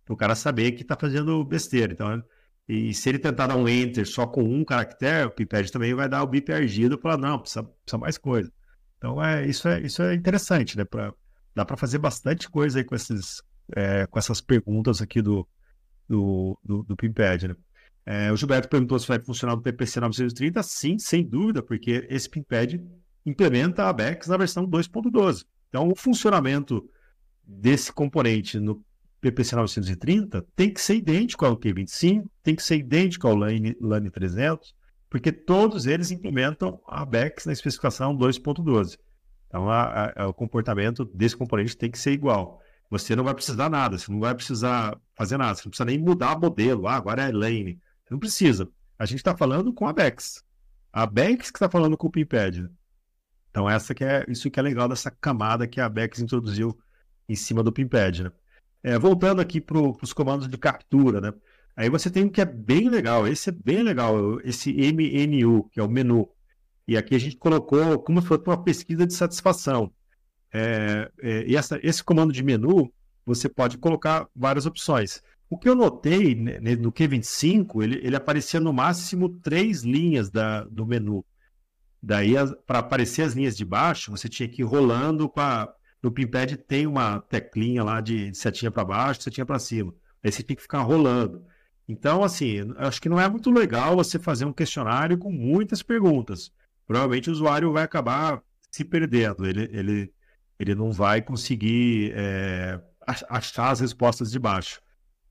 para 0.04 0.14
o 0.14 0.16
cara 0.16 0.34
saber 0.34 0.72
que 0.72 0.82
está 0.82 0.96
fazendo 0.96 1.42
besteira. 1.44 1.92
Então, 1.92 2.22
e 2.68 2.92
se 2.92 3.08
ele 3.08 3.18
tentar 3.18 3.46
dar 3.46 3.56
um 3.56 3.68
enter 3.68 4.06
só 4.06 4.26
com 4.26 4.42
um 4.42 4.64
caractere, 4.64 5.26
o 5.26 5.30
Pimpad 5.30 5.70
também 5.70 5.94
vai 5.94 6.08
dar 6.08 6.22
o 6.22 6.26
bip 6.26 6.52
ardido 6.52 6.96
e 6.96 7.00
falar, 7.00 7.16
não, 7.16 7.38
precisa, 7.38 7.62
precisa 7.62 7.98
mais 7.98 8.18
coisa. 8.18 8.52
Então, 8.98 9.22
é, 9.22 9.46
isso, 9.46 9.68
é, 9.68 9.80
isso 9.80 10.02
é 10.02 10.14
interessante, 10.14 10.76
né? 10.76 10.84
Pra, 10.84 11.14
dá 11.54 11.64
para 11.64 11.76
fazer 11.76 11.98
bastante 11.98 12.50
coisa 12.50 12.78
aí 12.78 12.84
com, 12.84 12.94
esses, 12.94 13.40
é, 13.74 14.06
com 14.06 14.18
essas 14.18 14.40
perguntas 14.40 15.00
aqui 15.00 15.22
do, 15.22 15.46
do, 16.08 16.58
do, 16.64 16.82
do 16.82 16.96
Pimpad, 16.96 17.48
né? 17.48 17.56
É, 18.04 18.32
o 18.32 18.36
Gilberto 18.36 18.68
perguntou 18.68 18.98
se 19.00 19.08
vai 19.08 19.20
funcionar 19.20 19.56
no 19.56 19.62
PPC 19.62 19.98
930. 19.98 20.62
Sim, 20.62 20.98
sem 20.98 21.24
dúvida, 21.24 21.62
porque 21.62 22.06
esse 22.08 22.28
Pimpad 22.28 22.80
implementa 23.24 23.88
a 23.88 23.92
BEX 23.92 24.28
na 24.28 24.36
versão 24.36 24.64
2.12. 24.64 25.44
Então, 25.68 25.88
o 25.88 25.96
funcionamento 25.96 26.88
desse 27.44 27.92
componente 27.92 28.58
no 28.60 28.84
PPC 29.30 29.56
930 29.56 30.46
tem 30.54 30.72
que 30.72 30.80
ser 30.80 30.96
idêntico 30.96 31.44
ao 31.44 31.56
Q25, 31.56 32.26
tem 32.42 32.54
que 32.54 32.62
ser 32.62 32.76
idêntico 32.76 33.26
ao 33.26 33.34
LAN, 33.34 33.74
LAN 33.80 34.08
300, 34.08 34.74
porque 35.10 35.32
todos 35.32 35.86
eles 35.86 36.12
implementam 36.12 36.80
a 36.86 37.04
BEX 37.04 37.46
na 37.46 37.52
especificação 37.52 38.16
2.12. 38.16 38.98
Então, 39.48 39.68
a, 39.68 40.12
a, 40.14 40.28
o 40.28 40.34
comportamento 40.34 41.04
desse 41.04 41.36
componente 41.36 41.76
tem 41.76 41.90
que 41.90 41.98
ser 41.98 42.12
igual. 42.12 42.60
Você 42.88 43.16
não 43.16 43.24
vai 43.24 43.34
precisar 43.34 43.68
nada, 43.68 43.98
você 43.98 44.12
não 44.12 44.20
vai 44.20 44.34
precisar 44.34 44.96
fazer 45.16 45.36
nada, 45.36 45.56
você 45.56 45.62
não 45.64 45.70
precisa 45.70 45.86
nem 45.86 45.98
mudar 45.98 46.38
modelo. 46.38 46.86
Ah, 46.86 46.94
agora 46.94 47.22
é 47.22 47.32
Lane. 47.32 47.80
Você 48.04 48.14
não 48.14 48.18
precisa. 48.20 48.68
A 48.96 49.06
gente 49.06 49.18
está 49.18 49.36
falando 49.36 49.72
com 49.72 49.88
a 49.88 49.92
Bex. 49.92 50.44
A 50.92 51.04
Bex 51.04 51.50
que 51.50 51.56
está 51.56 51.68
falando 51.68 51.96
com 51.96 52.06
o 52.06 52.10
Pimpad. 52.10 52.68
Então, 53.50 53.68
essa 53.68 53.94
que 53.94 54.04
é, 54.04 54.24
isso 54.28 54.50
que 54.50 54.60
é 54.60 54.62
legal 54.62 54.88
dessa 54.88 55.10
camada 55.10 55.66
que 55.66 55.80
a 55.80 55.88
Bex 55.88 56.20
introduziu 56.20 56.78
em 57.28 57.34
cima 57.34 57.62
do 57.62 57.72
Pimpad. 57.72 58.24
Né? 58.24 58.32
É, 58.86 58.96
voltando 59.00 59.40
aqui 59.40 59.60
para 59.60 59.80
os 59.80 60.12
comandos 60.12 60.46
de 60.46 60.56
captura, 60.56 61.20
né? 61.20 61.34
Aí 61.74 61.90
você 61.90 62.08
tem 62.08 62.22
um 62.22 62.28
que 62.28 62.40
é 62.40 62.44
bem 62.44 62.88
legal, 62.88 63.26
esse 63.26 63.50
é 63.50 63.52
bem 63.52 63.82
legal, 63.82 64.40
esse 64.44 64.70
MNU, 64.70 65.68
que 65.72 65.80
é 65.80 65.82
o 65.82 65.88
menu. 65.88 66.28
E 66.86 66.96
aqui 66.96 67.16
a 67.16 67.18
gente 67.18 67.36
colocou 67.36 67.98
como 67.98 68.22
se 68.22 68.28
fosse 68.28 68.44
uma 68.46 68.62
pesquisa 68.62 69.04
de 69.04 69.12
satisfação. 69.12 69.92
É, 70.54 71.10
é, 71.20 71.44
e 71.48 71.56
essa, 71.56 71.80
esse 71.82 72.04
comando 72.04 72.32
de 72.32 72.44
menu, 72.44 72.88
você 73.24 73.48
pode 73.48 73.76
colocar 73.76 74.28
várias 74.36 74.66
opções. 74.66 75.20
O 75.50 75.58
que 75.58 75.68
eu 75.68 75.74
notei 75.74 76.36
no 76.36 76.92
Q25, 76.92 77.82
ele, 77.82 78.00
ele 78.04 78.14
aparecia 78.14 78.60
no 78.60 78.72
máximo 78.72 79.28
três 79.40 79.82
linhas 79.82 80.30
da, 80.30 80.62
do 80.62 80.86
menu. 80.86 81.24
Daí, 82.00 82.34
para 82.64 82.78
aparecer 82.78 83.22
as 83.22 83.32
linhas 83.32 83.56
de 83.56 83.64
baixo, 83.64 84.12
você 84.12 84.28
tinha 84.28 84.48
que 84.48 84.62
ir 84.62 84.64
rolando. 84.64 85.28
No 86.06 86.12
Pimpad 86.12 86.56
tem 86.56 86.86
uma 86.86 87.20
teclinha 87.20 87.82
lá 87.82 88.00
de 88.00 88.32
setinha 88.32 88.70
para 88.70 88.84
baixo, 88.84 89.22
setinha 89.22 89.44
para 89.44 89.58
cima. 89.58 89.92
Aí 90.22 90.30
você 90.30 90.40
tem 90.40 90.54
que 90.54 90.62
ficar 90.62 90.82
rolando. 90.82 91.44
Então, 91.88 92.22
assim, 92.22 92.72
acho 92.76 93.02
que 93.02 93.08
não 93.08 93.20
é 93.20 93.28
muito 93.28 93.50
legal 93.50 93.96
você 93.96 94.16
fazer 94.16 94.44
um 94.44 94.52
questionário 94.52 95.18
com 95.18 95.32
muitas 95.32 95.82
perguntas. 95.82 96.52
Provavelmente 96.86 97.28
o 97.28 97.32
usuário 97.32 97.72
vai 97.72 97.82
acabar 97.82 98.40
se 98.70 98.84
perdendo. 98.84 99.44
Ele, 99.44 99.68
ele, 99.72 100.12
ele 100.60 100.76
não 100.76 100.92
vai 100.92 101.20
conseguir 101.20 102.12
é, 102.14 102.80
achar 103.28 103.70
as 103.70 103.80
respostas 103.80 104.30
de 104.30 104.38
baixo. 104.38 104.80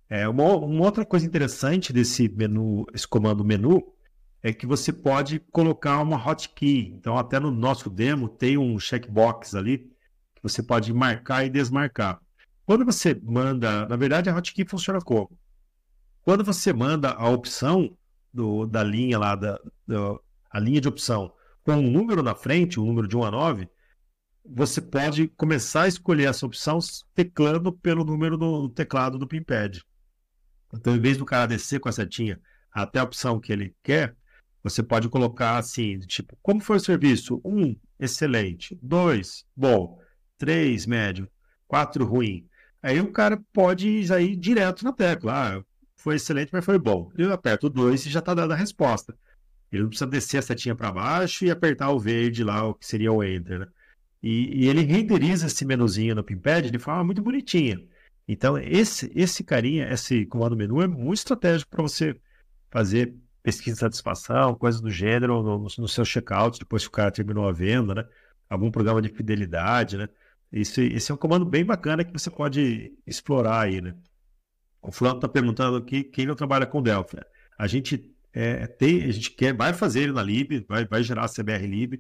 É, 0.10 0.28
uma, 0.28 0.58
uma, 0.58 0.84
outra 0.84 1.06
coisa 1.06 1.26
interessante 1.26 1.94
desse 1.94 2.28
menu, 2.28 2.86
esse 2.94 3.08
comando 3.08 3.46
menu, 3.46 3.82
é 4.44 4.52
que 4.52 4.68
você 4.68 4.92
pode 4.92 5.40
colocar 5.54 6.02
uma 6.02 6.18
hotkey. 6.18 6.92
Então, 6.98 7.18
até 7.18 7.40
no 7.40 7.50
nosso 7.50 7.90
demo 7.90 8.28
tem 8.28 8.58
um 8.58 8.78
checkbox 8.78 9.56
ali 9.56 9.95
você 10.48 10.62
pode 10.62 10.94
marcar 10.94 11.44
e 11.44 11.50
desmarcar. 11.50 12.22
Quando 12.66 12.86
você 12.86 13.20
manda, 13.24 13.88
na 13.88 13.96
verdade, 13.96 14.30
a 14.30 14.36
hotkey 14.36 14.64
funciona 14.68 15.00
como? 15.02 15.36
Quando 16.22 16.44
você 16.44 16.72
manda 16.72 17.12
a 17.14 17.28
opção 17.30 17.98
do, 18.32 18.68
da 18.68 18.84
linha 18.84 19.18
lá, 19.18 19.36
da, 19.36 19.60
a 20.52 20.60
linha 20.60 20.80
de 20.80 20.88
opção, 20.88 21.34
com 21.64 21.74
um 21.74 21.90
número 21.90 22.22
na 22.22 22.36
frente, 22.36 22.80
um 22.80 22.86
número 22.86 23.08
de 23.08 23.18
1 23.18 23.24
a 23.24 23.32
9, 23.32 23.70
você 24.46 24.80
pode 24.80 25.28
começar 25.30 25.84
a 25.84 25.88
escolher 25.88 26.30
essa 26.30 26.46
opção 26.46 26.78
teclando 27.16 27.74
pelo 27.74 28.06
número 28.06 28.38
do 28.38 28.70
teclado 28.70 29.18
do 29.18 29.28
PinPad. 29.28 29.80
Então, 30.72 30.96
em 30.96 31.00
vez 31.00 31.18
do 31.18 31.26
cara 31.26 31.48
descer 31.48 31.80
com 31.80 31.90
a 31.90 31.92
setinha 31.92 32.40
até 32.72 33.00
a 33.00 33.04
opção 33.04 33.40
que 33.40 33.52
ele 33.52 33.76
quer, 33.82 34.16
você 34.62 34.84
pode 34.84 35.10
colocar 35.10 35.58
assim, 35.58 35.98
tipo, 36.00 36.38
como 36.42 36.60
foi 36.60 36.78
o 36.78 36.80
serviço? 36.80 37.42
Um, 37.44 37.76
excelente. 38.00 38.78
Dois, 38.82 39.44
bom. 39.56 40.00
Três, 40.38 40.86
médio. 40.86 41.30
Quatro, 41.68 42.06
ruim. 42.06 42.48
Aí 42.82 43.00
o 43.00 43.12
cara 43.12 43.42
pode 43.52 43.88
ir 43.88 44.36
direto 44.36 44.84
na 44.84 44.94
tecla. 44.94 45.58
Ah, 45.58 45.64
foi 45.96 46.16
excelente, 46.18 46.50
mas 46.54 46.64
foi 46.64 46.78
bom. 46.78 47.12
Ele 47.18 47.32
aperta 47.32 47.66
o 47.66 47.70
2 47.70 48.06
e 48.06 48.10
já 48.10 48.20
está 48.20 48.34
dando 48.34 48.54
a 48.54 48.56
resposta. 48.56 49.18
Ele 49.72 49.84
não 49.84 49.90
precisa 49.90 50.10
descer 50.10 50.38
a 50.38 50.42
setinha 50.42 50.76
para 50.76 50.92
baixo 50.92 51.46
e 51.46 51.52
apertar 51.52 51.90
o 51.90 52.00
verde 52.00 52.44
lá, 52.44 52.64
o 52.68 52.76
que 52.76 52.86
seria 52.86 53.12
o 53.12 53.24
Enter. 53.24 53.60
Né? 53.60 53.68
E, 54.22 54.64
e, 54.64 54.68
ele 54.70 54.82
renderiza 54.82 55.48
esse 55.48 55.66
menuzinho 55.66 56.16
no 56.16 56.24
Pimpad 56.24 56.70
de 56.70 56.80
forma 56.80 57.04
muito 57.04 57.22
bonitinha. 57.22 57.82
Então, 58.28 58.58
esse, 58.58 59.12
esse 59.16 59.44
carinha, 59.44 59.92
esse 59.92 60.26
comando 60.26 60.56
menu 60.56 60.82
é 60.82 60.88
muito 60.88 61.18
estratégico 61.18 61.72
para 61.72 61.84
você 61.84 62.16
fazer 62.72 63.16
pesquisa 63.44 63.76
de 63.76 63.80
satisfação, 63.80 64.56
coisas 64.56 64.82
do 64.82 64.90
gênero 64.90 65.44
no, 65.44 65.60
no 65.60 65.88
seu 65.88 66.04
checkout, 66.04 66.58
depois 66.58 66.84
que 66.84 66.90
o 66.90 66.92
cara 66.92 67.12
terminou 67.12 67.48
a 67.48 67.52
venda, 67.52 67.94
né? 67.94 68.06
Algum 68.50 68.72
programa 68.72 69.02
de 69.02 69.10
fidelidade, 69.10 69.98
né? 69.98 70.10
Isso, 70.56 70.80
esse 70.80 71.12
é 71.12 71.14
um 71.14 71.18
comando 71.18 71.46
bem 71.46 71.66
bacana 71.66 72.06
que 72.06 72.14
você 72.14 72.32
pode 72.32 72.94
explorar 73.06 73.60
aí, 73.60 73.82
né? 73.82 73.94
O 74.82 74.90
Flávio 74.90 75.18
está 75.18 75.28
perguntando 75.28 75.76
aqui 75.76 76.02
quem 76.02 76.26
não 76.26 76.34
trabalha 76.34 76.66
com 76.66 76.82
Delphi. 76.82 77.18
A 77.60 77.68
gente 77.68 78.10
é, 78.32 78.66
tem, 78.66 79.04
a 79.04 79.12
gente 79.12 79.32
quer, 79.32 79.54
vai 79.54 79.74
fazer 79.74 80.04
ele 80.04 80.14
na 80.14 80.24
lib, 80.24 80.66
vai, 80.66 80.86
vai 80.86 81.04
gerar 81.04 81.26
a 81.26 81.28
CBR 81.28 81.68
lib, 81.68 81.96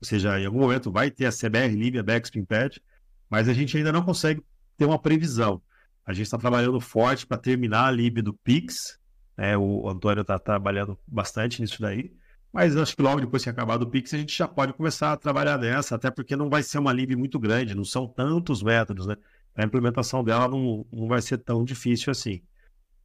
ou 0.00 0.08
seja, 0.08 0.40
em 0.40 0.44
algum 0.44 0.58
momento 0.58 0.90
vai 0.90 1.08
ter 1.08 1.26
a 1.26 1.30
CBR 1.30 1.76
lib, 1.76 1.98
a 1.98 2.02
Backspin 2.02 2.44
Pad, 2.44 2.82
mas 3.30 3.48
a 3.48 3.52
gente 3.52 3.76
ainda 3.76 3.92
não 3.92 4.02
consegue 4.02 4.42
ter 4.76 4.86
uma 4.86 4.98
previsão. 4.98 5.62
A 6.04 6.12
gente 6.12 6.24
está 6.24 6.36
trabalhando 6.36 6.80
forte 6.80 7.24
para 7.24 7.38
terminar 7.38 7.86
a 7.86 7.90
lib 7.92 8.22
do 8.22 8.34
Pix, 8.34 8.98
né? 9.38 9.56
o 9.56 9.88
Antônio 9.88 10.22
está 10.22 10.36
trabalhando 10.36 10.98
bastante 11.06 11.62
nisso 11.62 11.80
daí, 11.80 12.12
mas 12.52 12.76
acho 12.76 12.96
que 12.96 13.02
logo 13.02 13.20
depois 13.20 13.42
que 13.42 13.50
acabar 13.50 13.76
do 13.76 13.88
Pix 13.88 14.12
a 14.14 14.18
gente 14.18 14.36
já 14.36 14.48
pode 14.48 14.72
começar 14.72 15.12
a 15.12 15.16
trabalhar 15.16 15.58
nessa, 15.58 15.94
até 15.94 16.10
porque 16.10 16.36
não 16.36 16.50
vai 16.50 16.62
ser 16.62 16.78
uma 16.78 16.92
lib 16.92 17.14
muito 17.16 17.38
grande, 17.38 17.74
não 17.74 17.84
são 17.84 18.06
tantos 18.06 18.62
métodos, 18.62 19.06
né? 19.06 19.16
a 19.54 19.64
implementação 19.64 20.22
dela 20.24 20.48
não, 20.48 20.86
não 20.92 21.08
vai 21.08 21.20
ser 21.20 21.38
tão 21.38 21.64
difícil 21.64 22.10
assim. 22.10 22.42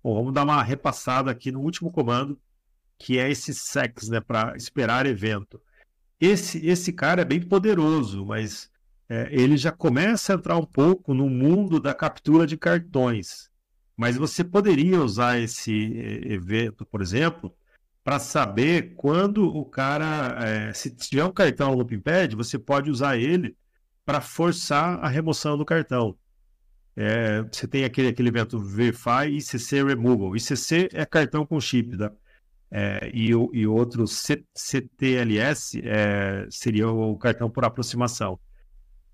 Bom, 0.04 0.16
vamos 0.16 0.34
dar 0.34 0.44
uma 0.44 0.62
repassada 0.62 1.32
aqui 1.32 1.52
no 1.52 1.62
último 1.62 1.92
comando, 1.92 2.40
que 2.98 3.18
é 3.18 3.30
esse 3.30 3.54
SEX, 3.54 4.10
né, 4.10 4.22
para 4.22 4.56
esperar 4.56 5.06
evento. 5.06 5.60
Esse, 6.20 6.66
esse 6.66 6.94
cara 6.94 7.24
é 7.24 7.26
bem 7.26 7.42
poderoso, 7.42 8.26
mas 8.26 8.70
é, 9.10 9.28
ele 9.32 9.58
já 9.58 9.72
começa 9.72 10.34
a 10.34 10.36
entrar 10.36 10.58
um 10.58 10.66
pouco 10.66 11.14
no 11.14 11.30
mundo 11.30 11.80
da 11.80 11.94
captura 11.94 12.48
de 12.48 12.56
cartões. 12.56 13.50
Mas 13.98 14.16
você 14.16 14.44
poderia 14.44 15.02
usar 15.02 15.40
esse 15.40 15.72
evento, 16.26 16.86
por 16.86 17.02
exemplo, 17.02 17.54
para 18.06 18.20
saber 18.20 18.94
quando 18.96 19.48
o 19.48 19.66
cara, 19.66 20.38
é, 20.40 20.74
se 20.74 20.92
tiver 20.92 21.26
um 21.26 21.32
cartão 21.32 21.76
no 21.76 21.84
PinPad, 21.84 22.36
você 22.36 22.60
pode 22.60 22.92
usar 22.92 23.18
ele 23.18 23.58
para 24.06 24.22
forçar 24.22 25.04
a 25.04 25.08
remoção 25.10 25.58
do 25.58 25.66
cartão. 25.66 26.16
É, 26.96 27.42
você 27.42 27.68
tem 27.68 27.84
aquele, 27.84 28.10
aquele 28.10 28.30
evento 28.30 28.60
Verify 28.60 29.28
ICC 29.28 29.84
Removal. 29.84 30.36
ICC 30.36 30.90
é 30.94 31.04
cartão 31.04 31.48
com 31.48 31.60
chip, 31.60 31.98
tá? 31.98 32.12
É, 32.70 33.10
e, 33.12 33.30
e 33.32 33.66
outro 33.66 34.06
C, 34.06 34.44
CTLS 34.54 35.82
é, 35.84 36.46
seria 36.52 36.88
o 36.88 37.18
cartão 37.18 37.50
por 37.50 37.66
aproximação. 37.66 38.40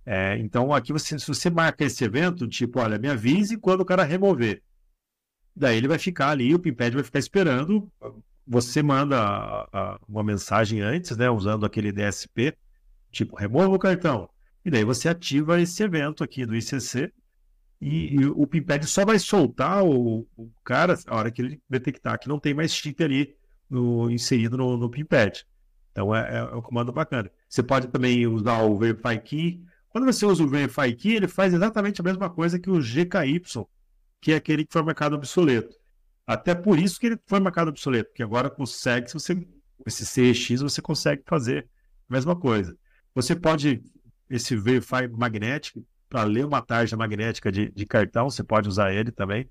É, 0.06 0.38
então, 0.38 0.74
aqui 0.74 0.92
você, 0.92 1.18
se 1.18 1.28
você 1.28 1.50
marca 1.50 1.86
esse 1.86 2.04
evento, 2.04 2.46
tipo, 2.46 2.82
olha, 2.82 3.00
me 3.00 3.08
avise 3.08 3.58
quando 3.58 3.82
o 3.82 3.86
cara 3.86 4.04
remover. 4.04 4.62
Daí 5.56 5.78
ele 5.78 5.88
vai 5.88 5.98
ficar 5.98 6.30
ali, 6.30 6.54
o 6.54 6.60
Pimpad 6.60 6.94
vai 6.94 7.04
ficar 7.04 7.20
esperando. 7.20 7.89
Você 8.48 8.82
manda 8.82 9.18
a, 9.20 9.68
a, 9.72 10.00
uma 10.08 10.24
mensagem 10.24 10.82
antes, 10.82 11.16
né, 11.16 11.30
usando 11.30 11.66
aquele 11.66 11.92
DSP, 11.92 12.56
tipo, 13.12 13.36
remova 13.36 13.76
o 13.76 13.80
cartão. 13.80 14.30
E 14.64 14.70
daí 14.70 14.84
você 14.84 15.10
ativa 15.10 15.60
esse 15.60 15.82
evento 15.84 16.24
aqui 16.24 16.46
do 16.46 16.56
ICC 16.56 17.12
e, 17.82 18.14
e 18.14 18.26
o 18.28 18.46
Pimpad 18.46 18.84
só 18.86 19.04
vai 19.04 19.18
soltar 19.18 19.84
o, 19.84 20.28
o, 20.38 20.52
cara 20.64 20.96
a 21.08 21.16
hora 21.16 21.32
que 21.32 21.42
ele 21.42 21.62
detectar 21.68 22.20
que 22.20 22.30
não 22.30 22.39
tem 22.39 22.54
mais 22.54 22.72
chip 22.72 23.04
ali 23.04 23.36
no, 23.68 24.10
inserido 24.12 24.56
no, 24.56 24.78
no. 24.78 24.92
Então 25.92 26.16
é, 26.16 26.30
é, 26.32 26.38
é 26.38 26.56
um 26.56 26.62
comando 26.62 26.92
bacana. 26.92 27.32
Você 27.50 27.64
pode 27.64 27.88
também 27.88 28.28
usar 28.28 28.62
o 28.62 28.78
Verify 28.78 29.20
Key. 29.20 29.64
Quando 29.89 30.06
você 30.06 30.26
usa 30.26 30.44
o 30.44 30.48
Verify 30.48 30.94
Key, 30.94 31.16
ele 31.16 31.28
faz 31.28 31.54
exatamente 31.54 32.00
a 32.00 32.04
mesma 32.04 32.30
coisa 32.30 32.60
que 32.60 32.70
o 32.70 32.80
GKY, 32.80 33.42
que 34.22 34.32
é 34.32 34.36
aquele 34.36 34.64
que 34.64 34.72
foi 34.72 34.84
marcado 34.84 35.16
obsoleto. 35.16 35.76
Até 36.32 36.56
por 36.56 36.80
isso 36.80 36.98
que 36.98 37.08
ele 37.08 37.20
foi 37.28 37.42
marcado 37.42 37.72
obsoleto, 37.72 38.10
porque 38.10 38.24
agora 38.24 38.50
o 38.58 38.66
SEG, 38.66 39.12
você, 39.12 39.46
esse 39.86 40.06
CEX, 40.06 40.62
você 40.62 40.82
consegue 40.82 41.24
fazer 41.26 41.68
a 42.10 42.14
mesma 42.14 42.38
coisa. 42.38 42.74
Você 43.14 43.36
pode, 43.36 43.84
esse 44.30 44.56
Verify 44.56 45.10
Magnetic, 45.12 45.84
para 46.08 46.24
ler 46.24 46.46
uma 46.46 46.62
tarja 46.62 46.96
magnética 46.96 47.52
de, 47.52 47.70
de 47.70 47.86
cartão, 47.86 48.30
você 48.30 48.46
pode 48.46 48.70
usar 48.70 48.94
ele 48.94 49.12
também. 49.12 49.50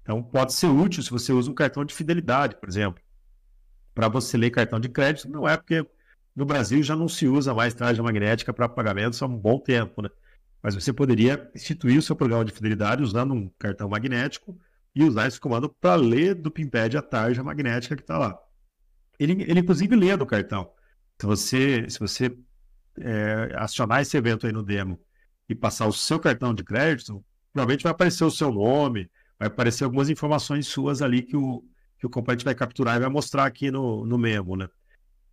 Então, 0.00 0.22
pode 0.22 0.54
ser 0.54 0.68
útil 0.68 1.02
se 1.02 1.10
você 1.10 1.34
usa 1.34 1.50
um 1.50 1.54
cartão 1.54 1.84
de 1.84 1.92
fidelidade, 1.92 2.56
por 2.56 2.66
exemplo. 2.66 3.02
Para 3.94 4.08
você 4.08 4.38
ler 4.38 4.48
cartão 4.48 4.80
de 4.80 4.88
crédito, 4.88 5.28
não 5.28 5.46
é 5.46 5.58
porque 5.58 5.86
no 6.34 6.46
Brasil 6.46 6.82
já 6.82 6.96
não 6.96 7.08
se 7.08 7.28
usa 7.28 7.52
mais 7.52 7.74
tarja 7.74 8.02
magnética 8.02 8.54
para 8.54 8.70
pagamentos 8.70 9.22
há 9.22 9.26
um 9.26 9.36
bom 9.36 9.58
tempo, 9.58 10.00
né? 10.00 10.08
Mas 10.62 10.74
você 10.74 10.94
poderia 10.94 11.50
instituir 11.54 11.98
o 11.98 12.02
seu 12.02 12.16
programa 12.16 12.42
de 12.42 12.52
fidelidade 12.52 13.02
usando 13.02 13.34
um 13.34 13.50
cartão 13.58 13.86
magnético 13.86 14.58
e 14.94 15.04
usar 15.04 15.26
esse 15.26 15.40
comando 15.40 15.68
para 15.68 15.94
ler 15.94 16.34
do 16.34 16.50
PIMPAD 16.50 16.96
a 16.96 17.02
tarja 17.02 17.42
magnética 17.42 17.96
que 17.96 18.02
está 18.02 18.18
lá. 18.18 18.38
Ele, 19.18 19.42
ele, 19.42 19.60
inclusive, 19.60 19.94
lê 19.96 20.16
do 20.16 20.26
cartão. 20.26 20.70
Se 21.20 21.26
você, 21.26 21.86
se 21.88 21.98
você 21.98 22.36
é, 22.98 23.52
acionar 23.56 24.02
esse 24.02 24.16
evento 24.16 24.46
aí 24.46 24.52
no 24.52 24.62
demo 24.62 25.00
e 25.48 25.54
passar 25.54 25.86
o 25.86 25.92
seu 25.92 26.18
cartão 26.18 26.54
de 26.54 26.64
crédito, 26.64 27.24
provavelmente 27.52 27.84
vai 27.84 27.92
aparecer 27.92 28.24
o 28.24 28.30
seu 28.30 28.52
nome, 28.52 29.10
vai 29.38 29.48
aparecer 29.48 29.84
algumas 29.84 30.10
informações 30.10 30.66
suas 30.66 31.02
ali 31.02 31.22
que 31.22 31.36
o, 31.36 31.64
que 31.98 32.06
o 32.06 32.10
componente 32.10 32.44
vai 32.44 32.54
capturar 32.54 32.96
e 32.96 33.00
vai 33.00 33.08
mostrar 33.08 33.46
aqui 33.46 33.70
no, 33.70 34.04
no 34.04 34.18
memo, 34.18 34.56
né? 34.56 34.68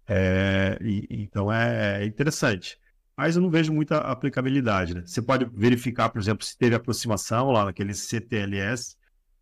É, 0.08 0.78
e, 0.82 1.08
então 1.10 1.52
é, 1.52 2.04
é 2.04 2.06
interessante. 2.06 2.78
Mas 3.18 3.36
eu 3.36 3.42
não 3.42 3.50
vejo 3.50 3.74
muita 3.74 3.98
aplicabilidade, 3.98 4.96
né? 4.96 5.04
Você 5.06 5.22
pode 5.22 5.46
verificar, 5.46 6.10
por 6.10 6.20
exemplo, 6.22 6.46
se 6.46 6.58
teve 6.58 6.76
aproximação 6.76 7.52
lá 7.52 7.66
naquele 7.66 7.94
CTLS, 7.94 8.96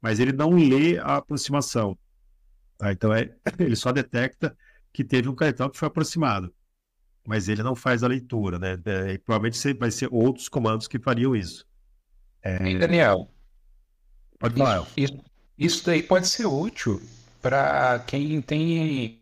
mas 0.08 0.20
ele 0.20 0.32
não 0.32 0.52
lê 0.52 0.98
a 0.98 1.18
aproximação. 1.18 1.98
Tá? 2.78 2.92
Então 2.92 3.14
é, 3.14 3.30
ele 3.60 3.76
só 3.76 3.92
detecta 3.92 4.56
que 4.94 5.04
teve 5.04 5.28
um 5.30 5.36
cartão 5.36 5.70
que 5.70 5.78
foi 5.78 5.88
aproximado 5.88 6.54
mas 7.28 7.50
ele 7.50 7.62
não 7.62 7.76
faz 7.76 8.04
a 8.04 8.08
leitura, 8.08 8.58
né? 8.58 8.80
É, 8.86 9.12
e 9.12 9.18
provavelmente 9.18 9.74
vai 9.74 9.92
ser 9.92 10.08
outros 10.10 10.48
comandos 10.48 10.88
que 10.88 10.98
fariam 10.98 11.36
isso. 11.36 11.68
É... 12.42 12.70
E 12.70 12.80
Daniel, 12.80 13.30
pode 14.40 14.56
falar. 14.56 14.88
Isso, 14.96 15.20
isso 15.58 15.86
daí 15.86 16.02
pode 16.02 16.26
ser 16.30 16.46
útil 16.46 17.02
para 17.42 18.00
quem 18.08 18.42
tem 18.42 19.22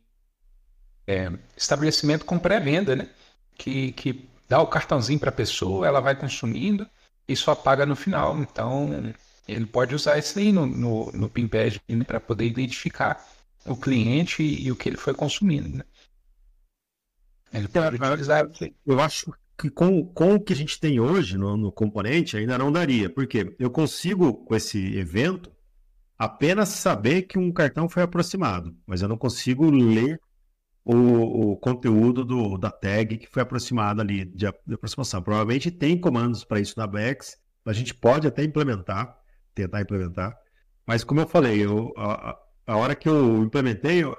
é, 1.08 1.32
estabelecimento 1.58 2.26
com 2.26 2.38
pré-venda, 2.38 2.96
né? 2.96 3.10
Que, 3.58 3.92
que 3.94 4.30
dá 4.48 4.62
o 4.62 4.68
cartãozinho 4.68 5.20
para 5.20 5.30
a 5.30 5.34
pessoa, 5.34 5.88
ela 5.88 6.00
vai 6.00 6.16
consumindo 6.16 6.88
e 7.28 7.36
só 7.36 7.56
paga 7.56 7.88
no 7.88 7.96
final. 7.96 8.38
Então, 8.38 9.16
ele 9.48 9.66
pode 9.66 9.94
usar 9.94 10.18
isso 10.18 10.38
aí 10.40 10.52
no, 10.52 10.66
no, 10.66 11.12
no 11.12 11.32
né? 11.32 12.04
para 12.06 12.20
poder 12.20 12.46
identificar 12.46 13.24
o 13.66 13.76
cliente 13.76 14.44
e, 14.44 14.66
e 14.66 14.72
o 14.72 14.76
que 14.76 14.90
ele 14.90 14.98
foi 14.98 15.14
consumindo, 15.14 15.78
né? 15.78 15.84
Ele 17.54 17.68
pode 17.68 17.96
utilizar. 17.96 18.50
Eu 18.86 19.00
acho 19.00 19.32
que 19.58 19.70
com, 19.70 20.06
com 20.06 20.36
o 20.36 20.40
que 20.40 20.52
a 20.52 20.56
gente 20.56 20.80
tem 20.80 21.00
hoje 21.00 21.38
no, 21.38 21.56
no 21.56 21.72
componente 21.72 22.36
ainda 22.36 22.58
não 22.58 22.72
daria. 22.72 23.10
Porque 23.10 23.56
eu 23.58 23.70
consigo, 23.70 24.34
com 24.46 24.56
esse 24.56 24.98
evento, 24.98 25.52
apenas 26.18 26.70
saber 26.70 27.24
que 27.24 27.38
um 27.38 27.52
cartão 27.52 27.88
foi 27.88 28.04
aproximado, 28.04 28.76
mas 28.86 29.02
eu 29.02 29.08
não 29.08 29.18
consigo 29.18 29.70
ler 29.70 30.20
o, 30.84 31.52
o 31.52 31.58
conteúdo 31.58 32.24
do, 32.24 32.58
da 32.58 32.70
tag 32.70 33.18
que 33.18 33.28
foi 33.28 33.42
aproximada 33.42 34.02
ali 34.02 34.26
de, 34.26 34.46
de 34.68 34.74
aproximação. 34.74 35.22
Provavelmente 35.22 35.72
tem 35.72 36.00
comandos 36.00 36.44
para 36.44 36.60
isso 36.60 36.78
na 36.78 36.86
Bex, 36.86 37.38
a 37.66 37.74
gente 37.74 37.94
pode 37.94 38.28
até 38.28 38.44
implementar, 38.44 39.18
tentar 39.56 39.82
implementar, 39.82 40.38
mas 40.86 41.04
como 41.04 41.22
eu 41.22 41.28
falei, 41.28 41.64
eu, 41.64 41.94
a, 41.98 42.38
a 42.68 42.78
hora 42.78 42.96
que 42.96 43.10
eu 43.10 43.42
implementei, 43.44 44.04
eu, 44.04 44.16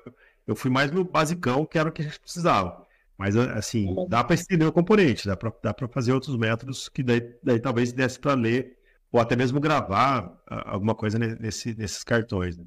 eu 0.47 0.57
fui 0.57 0.70
mais 0.70 0.91
no 0.91 1.05
basicão, 1.05 1.64
que 1.64 1.78
era 1.78 1.89
o 1.89 1.93
que 1.93 2.03
a 2.03 2.05
gente 2.05 2.18
precisava. 2.18 2.84
Mas, 3.18 3.34
assim, 3.37 3.95
dá 4.09 4.22
para 4.22 4.34
estender 4.34 4.68
o 4.68 4.72
componente, 4.72 5.26
dá 5.26 5.37
para 5.37 5.89
fazer 5.89 6.12
outros 6.12 6.37
métodos 6.37 6.89
que 6.89 7.03
daí, 7.03 7.34
daí 7.43 7.59
talvez 7.59 7.93
desse 7.93 8.18
para 8.18 8.34
ler 8.34 8.76
ou 9.11 9.20
até 9.20 9.34
mesmo 9.34 9.59
gravar 9.59 10.39
alguma 10.47 10.95
coisa 10.95 11.18
nesse, 11.18 11.74
nesses 11.74 12.05
cartões. 12.05 12.59
Né? 12.59 12.64